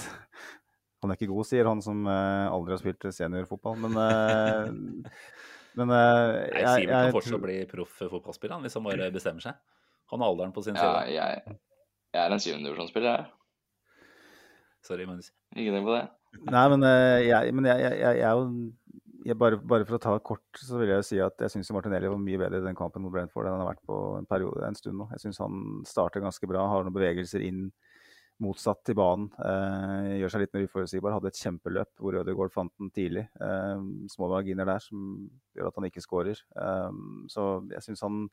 Han 1.02 1.10
er 1.10 1.18
ikke 1.18 1.30
god, 1.32 1.46
sier 1.48 1.66
han 1.66 1.82
som 1.82 2.06
eh, 2.10 2.46
aldri 2.50 2.74
har 2.76 2.80
spilt 2.82 3.06
seniorfotball. 3.14 3.78
Men, 3.82 3.96
eh, 4.02 4.66
men 5.78 5.94
eh, 5.94 6.30
Nei, 6.54 6.62
jeg, 6.62 6.74
Sivert 6.82 6.92
kan 6.92 7.14
fortsatt 7.16 7.44
bli 7.46 7.58
proff 7.70 7.94
fotballspiller 8.02 8.56
han, 8.58 8.66
hvis 8.66 8.78
han 8.78 8.86
bare 8.86 9.10
bestemmer 9.14 9.46
seg. 9.46 9.58
Han 10.12 10.22
har 10.22 10.32
alderen 10.34 10.54
på 10.54 10.64
sin 10.66 10.78
Ja, 10.78 10.90
side. 10.90 11.14
jeg, 11.14 11.56
jeg 12.12 12.22
er 12.22 12.34
en 12.36 12.42
syvendedivisjonsspiller, 12.44 13.22
jeg. 13.22 14.10
Sorry, 14.82 15.06
Magnus. 15.06 15.30
Ikke 15.54 15.72
tenk 15.76 15.86
på 15.86 15.94
det. 15.94 16.04
Nei, 16.50 16.64
men, 16.72 16.84
jeg, 17.22 17.54
men 17.54 17.66
jeg, 17.70 17.82
jeg, 17.84 17.98
jeg, 18.02 18.18
jeg 18.18 18.26
er 18.26 18.38
jo 18.38 18.46
jeg 18.48 18.72
bare, 19.38 19.58
bare 19.58 19.86
for 19.86 19.96
å 19.96 20.02
ta 20.02 20.14
det 20.16 20.24
kort, 20.26 20.44
så 20.58 20.80
vil 20.80 20.90
jeg 20.92 21.06
si 21.06 21.18
at 21.22 21.38
jeg 21.44 21.54
syns 21.54 21.70
Martinelli 21.74 22.10
var 22.10 22.20
mye 22.20 22.40
bedre 22.40 22.62
i 22.62 22.66
den 22.66 22.78
kampen 22.78 23.04
mot 23.04 23.12
Brentford 23.14 23.46
enn 23.46 23.56
han 23.56 23.64
har 23.64 23.72
vært 23.74 23.86
på 23.88 23.98
en 24.18 24.28
periode 24.28 24.66
en 24.66 24.78
stund 24.78 24.98
nå. 24.98 25.08
Jeg 25.14 25.26
syns 25.26 25.40
han 25.42 25.82
starter 25.88 26.24
ganske 26.24 26.48
bra, 26.50 26.64
har 26.70 26.86
noen 26.86 26.96
bevegelser 26.96 27.44
inn 27.46 27.68
motsatt 28.42 28.80
til 28.86 28.96
banen. 28.98 29.28
Eh, 29.38 30.16
gjør 30.22 30.32
seg 30.34 30.42
litt 30.42 30.56
mer 30.56 30.66
uforutsigbar. 30.66 31.14
Hadde 31.14 31.30
et 31.30 31.38
kjempeløp 31.38 31.92
hvor 32.00 32.16
Ødegaard 32.18 32.54
fant 32.54 32.72
den 32.80 32.90
tidlig. 32.94 33.26
Eh, 33.38 33.84
små 34.10 34.30
marginer 34.32 34.66
der 34.68 34.82
som 34.82 35.28
gjør 35.54 35.70
at 35.70 35.78
han 35.78 35.86
ikke 35.88 36.02
skårer. 36.02 36.42
Eh, 36.64 37.00
så 37.32 37.46
jeg 37.70 37.88
syns 37.88 38.04
han 38.06 38.26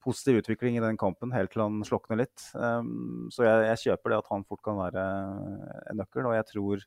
Positiv 0.00 0.38
utvikling 0.40 0.78
i 0.78 0.80
den 0.80 0.96
kampen 0.96 1.28
helt 1.34 1.50
til 1.52 1.60
han 1.60 1.82
slokner 1.84 2.16
litt. 2.22 2.40
Eh, 2.56 2.86
så 3.36 3.44
jeg, 3.44 3.66
jeg 3.68 3.80
kjøper 3.82 4.14
det 4.14 4.20
at 4.22 4.30
han 4.32 4.46
fort 4.48 4.62
kan 4.64 4.78
være 4.78 5.02
en 5.90 6.00
nøkkel, 6.00 6.24
og 6.24 6.38
jeg 6.38 6.46
tror 6.54 6.86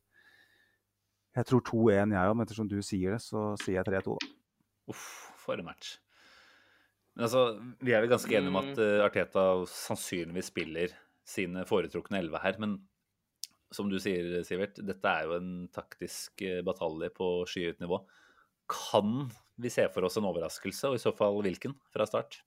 jeg 1.33 1.49
tror 1.49 1.63
2-1 1.65 2.13
jeg 2.13 2.29
òg, 2.29 2.37
men 2.37 2.45
ettersom 2.45 2.69
du 2.69 2.79
sier 2.85 3.15
det, 3.15 3.21
så 3.25 3.53
sier 3.61 3.79
jeg 3.79 3.89
3-2. 3.89 4.17
da. 4.19 4.33
Uff, 4.93 5.05
for 5.39 5.59
en 5.59 5.67
match. 5.67 5.97
Men 7.13 7.27
altså, 7.27 7.43
vi 7.83 7.93
er 7.93 8.01
vel 8.01 8.11
ganske 8.11 8.33
enige 8.33 8.51
om 8.51 8.59
at 8.61 8.81
eh, 8.81 9.03
Arteta 9.05 9.45
sannsynligvis 9.69 10.49
spiller 10.49 10.95
sine 11.27 11.65
foretrukne 11.69 12.19
elleve 12.19 12.41
her. 12.41 12.57
Men 12.61 12.71
som 13.73 13.89
du 13.89 13.99
sier, 14.01 14.43
Sivert, 14.45 14.79
dette 14.85 15.09
er 15.09 15.27
jo 15.27 15.37
en 15.37 15.51
taktisk 15.73 16.41
eh, 16.45 16.61
batalje 16.65 17.09
på 17.13 17.29
skyhøyt 17.49 17.81
nivå. 17.83 17.97
Kan 18.71 19.29
vi 19.61 19.69
se 19.73 19.85
for 19.93 20.05
oss 20.07 20.17
en 20.17 20.29
overraskelse, 20.29 20.89
og 20.89 20.95
i 20.97 21.03
så 21.03 21.11
fall 21.15 21.37
hvilken, 21.45 21.73
fra 21.93 22.05
start? 22.09 22.41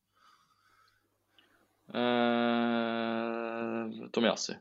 Uh, 1.94 2.02
Tomiyasu. 4.10 4.54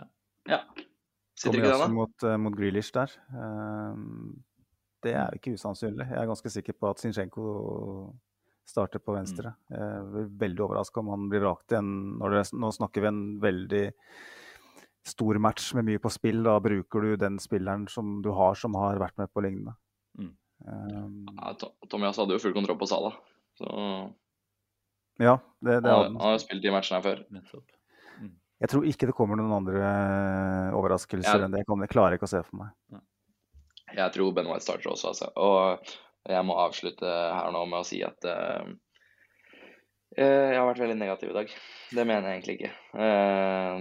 Ja. 0.00 0.04
Ja. 0.48 0.60
Sitter 1.36 1.58
ikke 1.60 1.72
den, 1.72 1.82
da? 1.84 1.88
mot, 1.92 2.24
eh, 2.24 2.36
mot 2.40 2.54
Grealish 2.56 2.92
der. 2.96 3.12
Eh, 3.28 3.98
det 5.04 5.12
er 5.14 5.26
jo 5.28 5.40
ikke 5.40 5.56
usannsynlig. 5.58 6.06
Jeg 6.08 6.18
er 6.22 6.30
ganske 6.30 6.52
sikker 6.52 6.76
på 6.80 6.90
at 6.90 7.02
Zinchenko 7.02 7.44
starter 8.66 8.98
på 8.98 9.14
venstre. 9.14 9.52
Mm. 9.70 9.76
Jeg 9.78 10.08
blir 10.14 10.30
veldig 10.40 10.64
overraska 10.64 11.02
om 11.02 11.12
han 11.12 11.28
blir 11.30 11.44
vrakt 11.44 11.74
igjen. 11.74 11.92
Når 12.18 12.34
det, 12.34 12.42
nå 12.58 12.72
snakker 12.74 13.04
vi 13.04 13.10
en 13.12 13.22
veldig 13.44 13.84
stor 15.06 15.38
match 15.38 15.68
med 15.78 15.86
mye 15.86 16.02
på 16.02 16.10
spill. 16.10 16.42
Da 16.46 16.56
bruker 16.64 17.04
du 17.04 17.16
den 17.20 17.38
spilleren 17.42 17.86
som 17.92 18.18
du 18.24 18.32
har, 18.34 18.58
som 18.58 18.74
har 18.80 18.98
vært 19.02 19.20
med 19.20 19.30
på 19.32 19.44
lignende. 19.44 19.76
Mm. 20.18 20.32
Um, 20.66 21.26
Ja, 21.36 21.52
To- 21.60 21.74
hadde 21.92 22.32
jo 22.32 22.42
full 22.42 22.56
kontroll 22.56 22.80
på 22.80 22.88
Sala, 22.88 23.12
Så 23.60 23.68
ja, 25.20 25.38
det, 25.64 25.82
det 25.84 25.92
han, 25.92 26.12
han 26.12 26.20
har 26.20 26.34
jo 26.34 26.42
spilt 26.42 26.62
de 26.64 26.72
matchene 26.74 26.98
her 26.98 27.04
før. 27.06 27.22
Nettopp. 27.32 27.75
Jeg 28.62 28.72
tror 28.72 28.86
ikke 28.88 29.10
det 29.10 29.14
kommer 29.16 29.36
noen 29.36 29.52
andre 29.52 29.82
eh, 29.84 30.76
overraskelser 30.78 31.44
enn 31.44 31.52
det. 31.52 31.60
Jeg, 31.60 31.68
kan, 31.68 31.82
jeg 31.84 31.92
klarer 31.92 32.16
ikke 32.16 32.28
å 32.28 32.32
se 32.32 32.40
for 32.46 32.62
meg. 32.62 33.02
Jeg 33.96 34.12
tror 34.14 34.32
Ben 34.36 34.48
White 34.48 34.64
starter 34.64 34.92
også, 34.94 35.12
altså. 35.12 35.28
Og 35.36 36.32
jeg 36.32 36.46
må 36.48 36.56
avslutte 36.58 37.06
her 37.06 37.52
nå 37.54 37.66
med 37.68 37.84
å 37.84 37.86
si 37.86 38.00
at 38.06 38.24
eh, 38.32 38.64
jeg 40.16 40.56
har 40.56 40.64
vært 40.70 40.80
veldig 40.80 40.96
negativ 40.96 41.34
i 41.34 41.36
dag. 41.36 41.52
Det 41.92 42.06
mener 42.08 42.30
jeg 42.30 42.38
egentlig 42.38 42.56
ikke. 42.56 42.72
Uh, 42.96 43.76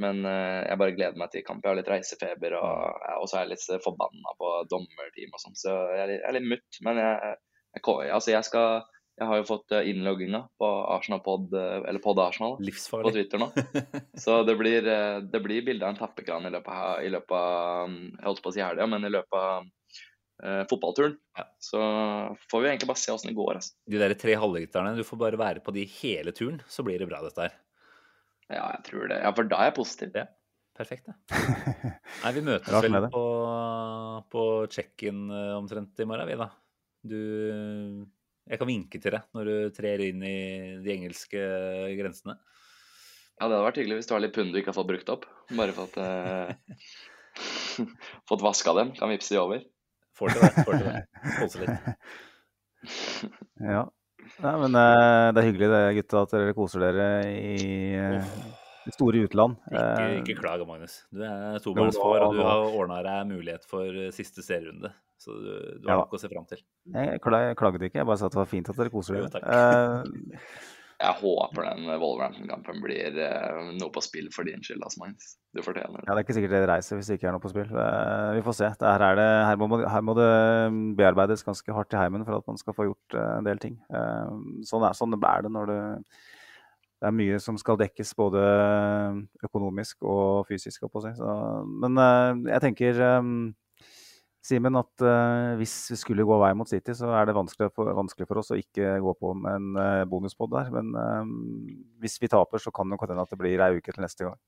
Men 0.00 0.22
uh, 0.22 0.60
jeg 0.62 0.78
bare 0.78 0.94
gleder 0.94 1.18
meg 1.18 1.32
til 1.32 1.42
kamp. 1.44 1.64
Jeg 1.64 1.72
har 1.72 1.78
litt 1.80 1.90
reisefeber, 1.90 2.54
og, 2.60 3.02
og 3.18 3.26
så 3.26 3.40
er 3.40 3.48
jeg 3.48 3.56
litt 3.56 3.84
forbanna 3.84 4.36
på 4.38 4.52
dommerteam 4.70 5.34
og 5.34 5.42
sånn, 5.42 5.58
så 5.58 5.74
jeg 5.96 6.04
er 6.04 6.12
litt, 6.12 6.20
jeg 6.22 6.28
er 6.30 6.36
litt 6.38 6.50
mutt. 6.54 6.78
Men 6.86 7.02
jeg, 7.02 7.34
jeg, 7.74 7.82
altså 8.14 8.32
jeg 8.36 8.46
skal 8.46 8.86
Jeg 9.20 9.28
har 9.28 9.36
jo 9.36 9.48
fått 9.50 9.74
eh, 9.76 9.90
innlogginga 9.90 10.38
på 10.56 10.68
Arsenal 10.94 11.20
Pod, 11.20 11.52
eh, 11.52 11.82
eller 11.90 12.00
Pod 12.00 12.18
Arsenal, 12.22 12.54
på 12.56 13.10
Twitter 13.12 13.42
nå. 13.42 13.50
Så 14.24 14.38
det 14.48 14.54
blir, 14.56 14.86
eh, 14.88 15.18
det 15.20 15.40
blir 15.44 15.64
bilde 15.66 15.84
av 15.84 15.92
en 15.92 15.98
tappekran 15.98 16.46
i 16.48 16.52
løpet 16.54 16.70
av, 16.72 17.02
i 17.04 17.10
løpet 17.12 17.34
av 17.36 17.90
Jeg 17.92 18.24
holdt 18.24 18.40
på 18.46 18.48
å 18.52 18.54
si 18.56 18.62
helga, 18.64 18.86
men 18.88 19.04
i 19.04 19.10
løpet 19.12 19.36
av 19.36 19.66
eh, 20.40 20.62
fotballturen. 20.70 21.18
Ja. 21.36 21.44
Så 21.60 21.80
får 22.48 22.64
vi 22.64 22.70
egentlig 22.70 22.88
bare 22.88 23.02
se 23.02 23.12
åssen 23.12 23.28
det 23.28 23.36
går. 23.36 23.58
Altså. 23.60 23.74
De 23.92 24.00
der 24.00 24.14
tre 24.22 24.36
halvliterne, 24.40 24.94
du 24.96 25.04
får 25.04 25.20
bare 25.20 25.40
være 25.42 25.64
på 25.66 25.74
de 25.76 25.84
hele 25.98 26.32
turen, 26.36 26.62
så 26.72 26.84
blir 26.86 27.02
det 27.02 27.08
bra, 27.10 27.20
dette 27.26 27.44
her. 27.44 27.58
Ja, 28.48 28.70
jeg 28.78 28.86
tror 28.86 29.04
det. 29.12 29.18
Ja, 29.20 29.34
for 29.36 29.50
da 29.50 29.58
er 29.60 29.68
jeg 29.68 29.74
positiv. 29.76 30.16
Ja. 30.16 30.30
Perfekt, 30.80 31.10
det. 31.10 31.42
Nei, 32.22 32.32
vi 32.38 32.46
møtes 32.46 32.72
vel 32.72 32.96
på, 33.12 33.26
på 34.32 34.46
check-in 34.72 35.28
omtrent 35.58 36.00
i 36.00 36.08
morgen, 36.08 36.30
vi, 36.30 36.40
da. 36.40 36.48
Du 37.04 37.20
Jeg 38.50 38.58
kan 38.58 38.66
vinke 38.70 38.98
til 38.98 39.14
deg 39.14 39.36
når 39.36 39.48
du 39.50 39.74
trer 39.76 40.02
inn 40.08 40.24
i 40.26 40.38
de 40.82 40.94
engelske 40.96 41.42
grensene. 42.00 42.34
Ja, 43.38 43.46
det 43.46 43.54
hadde 43.54 43.66
vært 43.68 43.78
hyggelig 43.80 44.00
hvis 44.00 44.10
du 44.10 44.14
har 44.16 44.24
litt 44.24 44.34
pund 44.36 44.50
du 44.52 44.58
ikke 44.60 44.72
har 44.72 44.76
fått 44.76 44.90
brukt 44.90 45.12
opp. 45.14 45.28
Bare 45.56 45.76
fått 45.80 45.96
eh, 46.02 46.50
Fått 48.28 48.42
vaska 48.44 48.74
dem. 48.76 48.90
Kan 48.98 49.12
vippse 49.14 49.36
de 49.36 49.40
over. 49.40 49.62
Får 50.18 50.34
til 50.34 50.42
det. 50.44 50.64
Får 50.66 50.76
til 50.76 50.90
det. 50.90 50.98
Spolse 51.36 51.64
litt. 51.64 51.88
Ja. 53.60 53.82
Nei, 54.40 54.52
men 54.62 54.76
eh, 54.78 55.26
det 55.34 55.40
er 55.42 55.46
hyggelig 55.50 55.66
det, 55.68 55.80
gutta, 55.98 56.22
at 56.24 56.30
dere 56.32 56.54
koser 56.56 56.80
dere 56.80 57.08
i 57.28 57.66
eh, 57.92 58.30
det 58.86 58.94
store 58.96 59.26
utland. 59.26 59.58
Ikke, 59.68 59.82
Eh, 59.84 60.14
ikke 60.22 60.36
klag, 60.38 60.64
Magnus. 60.68 60.94
Du 61.12 61.20
er 61.26 61.60
tobarnsfar, 61.60 62.24
og 62.24 62.38
du 62.38 62.40
har 62.46 62.64
ordna 62.70 63.02
deg 63.04 63.28
mulighet 63.34 63.68
for 63.68 63.84
eh, 63.84 64.08
siste 64.16 64.44
serierunde. 64.46 64.94
Så 65.20 65.36
du, 65.36 65.52
du 65.82 65.86
har 65.88 65.98
Ja. 65.98 66.02
nok 66.02 66.16
å 66.16 66.20
se 66.22 66.28
fram 66.32 66.46
til. 66.48 66.62
Jeg 66.96 67.20
klagde 67.20 67.84
ikke, 67.86 68.00
jeg 68.00 68.08
bare 68.08 68.16
sa 68.20 68.26
at 68.30 68.32
det 68.36 68.40
var 68.40 68.48
fint 68.48 68.68
at 68.72 68.78
dere 68.80 68.92
koser 68.92 69.20
dere. 69.20 69.40
Eh, 69.44 70.38
Jeg 71.00 71.14
håper 71.16 71.64
den 71.64 71.86
Wolverhampton-kampen 71.96 72.80
blir 72.84 73.14
uh, 73.16 73.70
noe 73.72 73.88
på 73.92 74.02
spill 74.04 74.26
for 74.34 74.44
din 74.44 74.60
skyld, 74.60 74.82
altså, 74.84 75.00
Magnus. 75.00 75.30
Du 75.56 75.62
fortjener 75.64 75.96
Ja, 75.96 76.02
det. 76.02 76.04
Det 76.10 76.12
er 76.18 76.24
ikke 76.26 76.34
sikkert 76.36 76.52
dere 76.52 76.66
reiser 76.68 76.98
hvis 76.98 77.08
det 77.08 77.16
ikke 77.16 77.28
er 77.30 77.32
noe 77.38 77.40
på 77.40 77.52
spill. 77.52 77.70
Uh, 77.72 78.34
Vi 78.36 78.42
får 78.44 78.56
se. 78.58 78.68
Det 78.82 78.90
her, 78.90 79.04
er 79.06 79.16
det, 79.16 79.28
her, 79.48 79.56
må, 79.62 79.78
her 79.80 80.04
må 80.04 80.16
det 80.18 80.26
bearbeides 81.00 81.44
ganske 81.46 81.72
hardt 81.72 81.96
i 81.96 82.00
heimen 82.02 82.26
for 82.28 82.36
at 82.36 82.50
man 82.52 82.60
skal 82.60 82.76
få 82.76 82.84
gjort 82.90 83.16
en 83.16 83.48
del 83.48 83.62
ting. 83.62 83.78
Eh, 83.88 84.36
Sånn 84.68 84.84
er, 84.84 84.92
sånn 84.98 85.16
er 85.16 85.46
det 85.48 85.52
når 85.56 85.72
det, 85.72 85.80
det 87.00 87.08
er 87.08 87.16
mye 87.16 87.40
som 87.40 87.56
skal 87.56 87.80
dekkes, 87.80 88.12
både 88.20 88.44
økonomisk 89.48 90.04
og 90.04 90.44
fysisk. 90.52 90.84
Så, 91.16 91.32
men 91.64 91.96
jeg 92.44 92.60
tenker, 92.60 93.00
Simen, 94.40 94.76
at 94.80 95.02
uh, 95.04 95.54
hvis 95.60 95.74
vi 95.92 95.98
skulle 96.00 96.24
gå 96.24 96.36
vei 96.40 96.54
mot 96.56 96.68
City, 96.68 96.94
så 96.96 97.10
er 97.12 97.28
det 97.28 97.36
vanskelig 97.36 97.68
for, 97.76 97.90
vanskelig 97.96 98.28
for 98.28 98.40
oss 98.40 98.52
å 98.54 98.56
ikke 98.56 98.94
gå 99.04 99.12
på 99.20 99.34
med 99.36 99.58
en 99.58 99.74
uh, 99.76 100.06
bonuspod 100.08 100.54
der. 100.54 100.70
Men 100.72 100.94
uh, 100.96 101.34
hvis 102.00 102.16
vi 102.22 102.30
taper, 102.32 102.62
så 102.62 102.72
kan 102.72 102.88
det 102.88 102.96
hende 103.02 103.26
at 103.26 103.34
det 103.34 103.40
blir 103.40 103.60
ei 103.60 103.76
uke 103.76 103.92
til 103.92 104.04
neste 104.04 104.24
gang. 104.24 104.40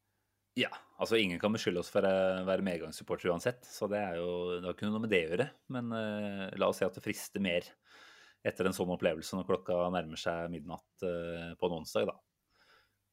Ja, 0.56 0.72
altså 1.00 1.20
ingen 1.20 1.40
kan 1.40 1.52
beskylde 1.52 1.80
oss 1.84 1.92
for 1.92 2.04
å 2.04 2.14
være 2.48 2.64
medgangssupporter 2.64 3.32
uansett, 3.32 3.60
så 3.68 3.88
det 3.88 4.00
er 4.00 4.18
jo 4.20 4.32
det 4.58 4.66
har 4.68 4.76
ikke 4.76 4.88
noe 4.88 5.04
med 5.04 5.12
det 5.12 5.22
å 5.26 5.30
gjøre. 5.30 5.46
Men 5.72 5.94
la 6.60 6.68
oss 6.68 6.82
si 6.82 6.84
at 6.84 6.96
det 6.96 7.04
frister 7.04 7.40
mer 7.40 7.64
etter 8.44 8.68
en 8.68 8.76
sånn 8.76 8.92
opplevelse 8.92 9.38
når 9.38 9.48
klokka 9.48 9.78
nærmer 9.94 10.20
seg 10.20 10.52
midnatt 10.52 11.06
på 11.56 11.70
en 11.70 11.78
onsdag, 11.78 12.04
da. 12.12 12.18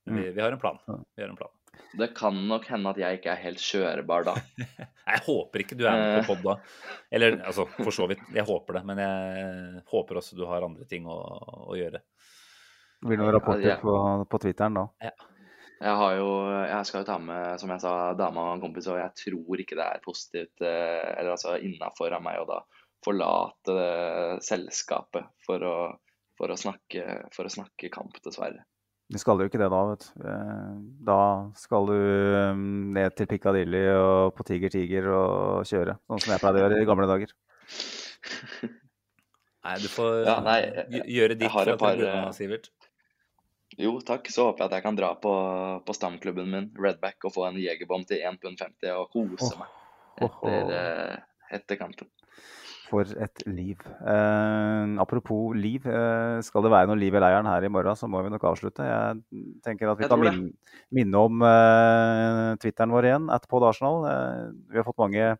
Vi, 0.10 0.18
mm. 0.18 0.35
vi 0.35 0.43
har 0.43 0.51
en 0.51 0.60
plan. 0.60 0.84
Vi 1.15 1.23
har 1.23 1.31
en 1.31 1.39
plan. 1.39 1.56
Det 1.99 2.11
kan 2.17 2.35
nok 2.49 2.67
hende 2.69 2.91
at 2.93 2.99
jeg 3.01 3.19
ikke 3.19 3.31
er 3.33 3.41
helt 3.43 3.61
kjørbar 3.63 4.27
da. 4.27 4.35
Jeg 5.09 5.23
håper 5.25 5.63
ikke 5.63 5.75
du 5.79 5.87
er 5.89 5.97
med 5.97 6.27
på 6.27 6.35
pod 6.35 6.43
da. 6.45 6.53
Eller 7.09 7.39
altså, 7.39 7.65
for 7.79 7.89
så 7.95 8.05
vidt. 8.11 8.21
Jeg 8.35 8.45
håper 8.45 8.77
det, 8.77 8.83
men 8.85 8.99
jeg 9.01 9.81
håper 9.89 10.19
også 10.19 10.37
du 10.37 10.43
har 10.45 10.61
andre 10.67 10.85
ting 10.85 11.07
å, 11.09 11.17
å 11.65 11.77
gjøre. 11.79 12.03
Det 12.99 13.09
blir 13.09 13.17
noen 13.17 13.33
rapporter 13.33 13.65
Ja, 13.65 13.73
ja. 13.73 13.81
på, 13.81 13.95
på 14.29 14.41
Twitteren 14.43 14.77
da. 14.77 14.85
Jeg 15.79 15.95
har 15.95 16.13
jo, 16.19 16.29
jeg 16.67 16.87
skal 16.89 17.01
jo 17.01 17.07
ta 17.07 17.15
med, 17.23 17.55
som 17.61 17.71
jeg 17.71 17.81
sa, 17.81 17.93
dama 18.19 18.49
og 18.49 18.57
en 18.57 18.63
kompis, 18.67 18.89
og 18.91 18.99
jeg 18.99 19.15
tror 19.23 19.63
ikke 19.63 19.77
det 19.79 19.85
er 19.87 20.03
positivt, 20.03 20.65
eh, 20.67 21.07
eller 21.15 21.33
altså 21.37 21.55
innafor 21.63 22.13
av 22.13 22.23
meg 22.25 22.41
å 22.41 22.47
da 22.49 22.59
forlate 23.05 23.75
selskapet 24.43 25.29
for 25.45 25.63
å, 25.63 25.75
for 26.37 26.51
å, 26.51 26.59
snakke, 26.59 27.05
for 27.31 27.47
å 27.47 27.53
snakke 27.53 27.91
kamp, 27.93 28.19
dessverre. 28.25 28.65
Vi 29.10 29.18
skal 29.18 29.41
jo 29.41 29.48
ikke 29.49 29.57
det 29.61 29.69
da, 29.73 29.80
vet 29.90 30.03
du. 30.06 30.26
Eh, 30.30 30.73
Da 31.07 31.22
skal 31.57 31.88
du 31.90 31.95
eh, 31.98 32.60
ned 32.98 33.15
til 33.18 33.30
Piccadilly 33.31 33.86
og 33.95 34.36
på 34.38 34.45
Tiger 34.45 34.73
Tiger 34.73 35.10
og 35.15 35.65
kjøre, 35.69 35.98
sånn 36.06 36.22
som 36.22 36.36
jeg 36.36 36.44
pleide 36.44 36.61
å 36.61 36.65
gjøre 36.68 36.84
i 36.84 36.90
gamle 36.90 37.07
dager. 37.10 37.34
Nei, 39.65 39.76
du 39.81 39.90
får 39.91 40.22
Ja, 40.23 40.38
nei, 40.45 40.60
gj- 40.94 41.07
gjøre 41.18 41.36
ditt 41.36 41.52
for 41.52 41.73
par, 41.81 41.98
tribunen, 41.98 42.30
eh, 42.30 42.36
Sivert. 42.38 42.69
Jo, 43.77 43.98
takk. 44.06 44.30
Så 44.31 44.48
håper 44.48 44.64
jeg 44.64 44.69
at 44.72 44.77
jeg 44.80 44.86
kan 44.86 44.98
dra 44.98 45.10
på, 45.19 45.34
på 45.86 45.95
stamklubben 45.95 46.48
min, 46.49 46.69
Redback, 46.80 47.19
og 47.27 47.36
få 47.36 47.49
en 47.49 47.60
jegerbom 47.61 48.06
til 48.07 48.23
1,50 48.26 48.40
pund 48.45 48.88
og 48.95 49.11
kose 49.14 49.52
oh. 49.52 49.60
meg 49.61 49.76
etter, 50.26 50.72
eh, 50.77 51.18
etter 51.60 51.80
kampen. 51.80 52.10
For 52.90 53.06
et 53.22 53.44
liv. 53.45 53.82
Eh, 54.02 54.94
apropos 55.03 55.53
liv, 55.53 55.86
eh, 55.86 56.40
skal 56.45 56.66
det 56.66 56.72
være 56.74 56.90
noe 56.90 56.98
liv 56.98 57.14
i 57.14 57.22
leiren 57.22 57.45
her 57.45 57.66
i 57.66 57.70
morgen, 57.70 57.98
så 57.98 58.10
må 58.10 58.24
vi 58.26 58.32
nok 58.34 58.48
avslutte. 58.49 58.86
Jeg 58.86 59.44
tenker 59.66 59.91
at 59.91 59.99
vi 59.99 60.10
kan 60.10 60.22
minne, 60.24 60.53
minne 60.98 61.26
om 61.30 61.44
eh, 61.45 62.56
Twitteren 62.64 62.95
vår 62.95 63.10
igjen, 63.11 63.28
at 63.34 63.45
pod 63.52 63.68
Arsenal. 63.70 64.07
Eh, 64.10 64.48
vi 64.74 64.82
har 64.82 64.88
fått 64.88 65.02
mange 65.02 65.36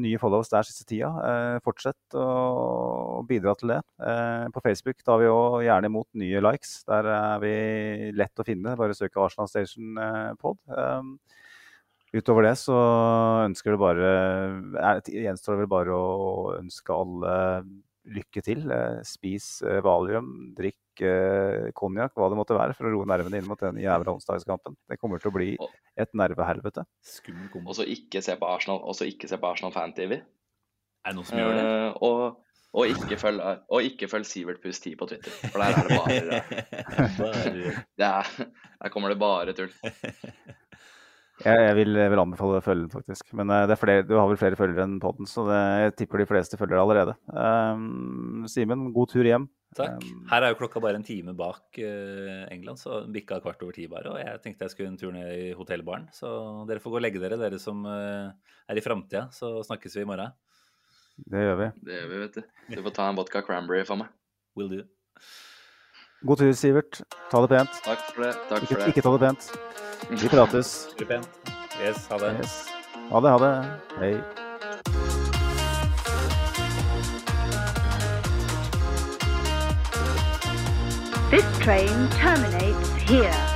nye 0.00 0.18
followers 0.18 0.48
der 0.50 0.64
siste 0.64 0.86
tida. 0.88 1.12
Eh, 1.28 1.58
fortsett 1.64 2.16
å 2.16 3.20
bidra 3.28 3.52
til 3.60 3.74
det. 3.74 3.80
Eh, 4.00 4.46
på 4.54 4.62
Facebook 4.64 5.04
tar 5.04 5.20
vi 5.20 5.28
òg 5.30 5.60
gjerne 5.66 5.92
imot 5.92 6.08
nye 6.16 6.40
likes. 6.40 6.78
Der 6.88 7.10
er 7.12 7.42
vi 7.44 7.56
lett 8.16 8.40
å 8.40 8.46
finne. 8.48 8.78
Bare 8.80 8.96
søk 8.96 9.20
Arsenal 9.20 9.52
Station 9.52 10.00
pod. 10.40 10.56
Eh, 10.72 11.42
Utover 12.14 12.46
det 12.46 12.54
så 12.60 12.76
ønsker 13.46 13.74
det 13.74 13.80
bare 13.82 14.10
er, 14.78 15.00
gjenstår 15.10 15.56
det 15.56 15.64
vel 15.64 15.72
bare 15.72 15.96
å 15.96 16.54
ønske 16.54 16.94
alle 16.94 17.34
lykke 18.06 18.42
til. 18.44 18.62
Eh, 18.70 19.00
Spis 19.06 19.48
eh, 19.66 19.80
valium, 19.84 20.30
drikk 20.56 21.02
eh, 21.04 21.68
konjakk, 21.76 22.14
hva 22.16 22.30
det 22.30 22.38
måtte 22.38 22.56
være, 22.56 22.76
for 22.76 22.88
å 22.88 22.94
roe 22.94 23.08
nervene 23.10 23.40
inn 23.40 23.48
mot 23.48 23.60
den 23.60 23.80
jævla 23.82 24.14
onsdagskampen. 24.16 24.78
Det 24.88 25.00
kommer 25.00 25.22
til 25.22 25.32
å 25.32 25.36
bli 25.36 25.52
et 25.98 26.16
nervehelvete. 26.16 26.86
Skummel 27.16 27.50
kombo. 27.52 27.72
Og 27.72 27.78
så 27.80 27.86
ikke 27.96 28.22
se 28.24 28.36
på 28.38 28.50
Arsenal, 28.50 28.82
og 28.82 28.98
så 28.98 29.08
ikke 29.10 29.30
se 29.30 29.38
på 29.40 29.50
Arsenal 29.50 29.74
Fan-TV. 29.74 30.20
Er 30.20 31.14
det 31.14 31.18
noen 31.18 31.28
som 31.28 31.40
gjør 31.40 31.54
det? 31.54 31.64
Uh, 31.66 31.98
og, 32.06 32.22
og 32.76 32.92
ikke 32.94 33.18
følg, 33.20 33.42
og 33.70 33.90
ikke 33.90 34.10
følg 34.10 34.28
Sivert 34.28 34.62
Puss 34.62 34.82
10 34.82 34.96
på 35.00 35.10
Twitter, 35.10 35.34
for 35.46 35.62
der 35.62 35.74
er 35.74 35.86
det 35.86 35.98
bare 36.00 36.14
er, 38.10 38.32
Der 38.82 38.94
kommer 38.94 39.14
det 39.14 39.20
bare 39.22 39.54
tull. 39.56 39.70
Jeg, 41.44 41.58
jeg 41.60 41.76
vil, 41.76 41.98
vil 42.12 42.20
anbefale 42.22 42.60
å 42.60 42.64
følge 42.64 42.86
den, 42.86 42.92
faktisk. 42.94 43.28
Men 43.36 43.52
eh, 43.52 43.66
det 43.68 43.74
er 43.74 43.80
flere, 43.80 44.04
du 44.08 44.14
har 44.16 44.28
vel 44.30 44.40
flere 44.40 44.56
følgere 44.58 44.86
enn 44.88 44.96
podden, 45.02 45.28
så 45.28 45.44
det, 45.48 45.58
jeg 45.82 45.94
tipper 46.00 46.22
de 46.22 46.28
fleste 46.30 46.58
følger 46.60 46.80
allerede. 46.80 47.16
Um, 47.28 48.46
Simen, 48.48 48.86
god 48.96 49.12
tur 49.12 49.28
hjem. 49.28 49.44
Takk. 49.76 50.00
Um, 50.00 50.22
Her 50.30 50.46
er 50.46 50.54
jo 50.54 50.58
klokka 50.62 50.80
bare 50.80 50.96
en 50.96 51.04
time 51.04 51.34
bak 51.36 51.80
uh, 51.82 52.46
England, 52.54 52.80
så 52.80 53.02
bikka 53.12 53.42
kvart 53.44 53.60
over 53.66 53.76
ti 53.76 53.84
bare. 53.90 54.14
Og 54.14 54.20
jeg 54.22 54.40
tenkte 54.44 54.64
jeg 54.64 54.72
skulle 54.72 54.94
en 54.94 55.00
tur 55.00 55.12
ned 55.12 55.28
i 55.34 55.50
hotellbaren. 55.58 56.08
Så 56.16 56.30
dere 56.70 56.80
får 56.80 56.94
gå 56.94 57.00
og 57.02 57.04
legge 57.04 57.20
dere, 57.20 57.40
dere 57.40 57.60
som 57.60 57.84
uh, 57.84 58.32
er 58.70 58.80
i 58.80 58.84
framtida. 58.84 59.26
Så 59.36 59.58
snakkes 59.68 59.98
vi 59.98 60.06
i 60.06 60.08
morgen. 60.08 60.32
Det 61.16 61.44
gjør 61.44 61.60
vi. 61.60 61.68
Det 61.84 62.00
gjør 62.00 62.08
vi, 62.14 62.22
vet 62.24 62.40
du. 62.40 62.48
Du 62.72 62.80
får 62.88 62.96
ta 62.96 63.10
en 63.10 63.20
vodka 63.20 63.44
cranberry 63.44 63.84
for 63.88 64.00
meg. 64.00 64.08
Will 64.56 64.72
do. 64.72 64.86
God 66.22 66.36
tur, 66.38 66.52
Sivert. 66.52 67.00
Ta 67.30 67.40
det 67.42 67.48
pent. 67.48 67.70
Takk 67.84 67.98
for 68.14 68.22
det. 68.22 68.32
Takk 68.48 68.62
Ikke, 68.62 68.74
for 68.74 68.80
det. 68.80 68.88
ikke 68.88 69.02
ta 69.02 69.12
det 69.12 69.20
pent. 69.20 69.50
Vi 70.10 70.28
prates. 70.28 70.72
Yes, 71.82 72.06
ha 72.10 72.18
det. 72.18 72.32
Yes. 72.40 72.56
Ha 73.10 73.20
det, 73.20 73.30
ha 73.30 73.38
det. 73.38 73.54
Hei. 74.00 75.26
This 81.30 81.44
train 81.58 82.08
terminates 82.10 82.88
here. 83.02 83.55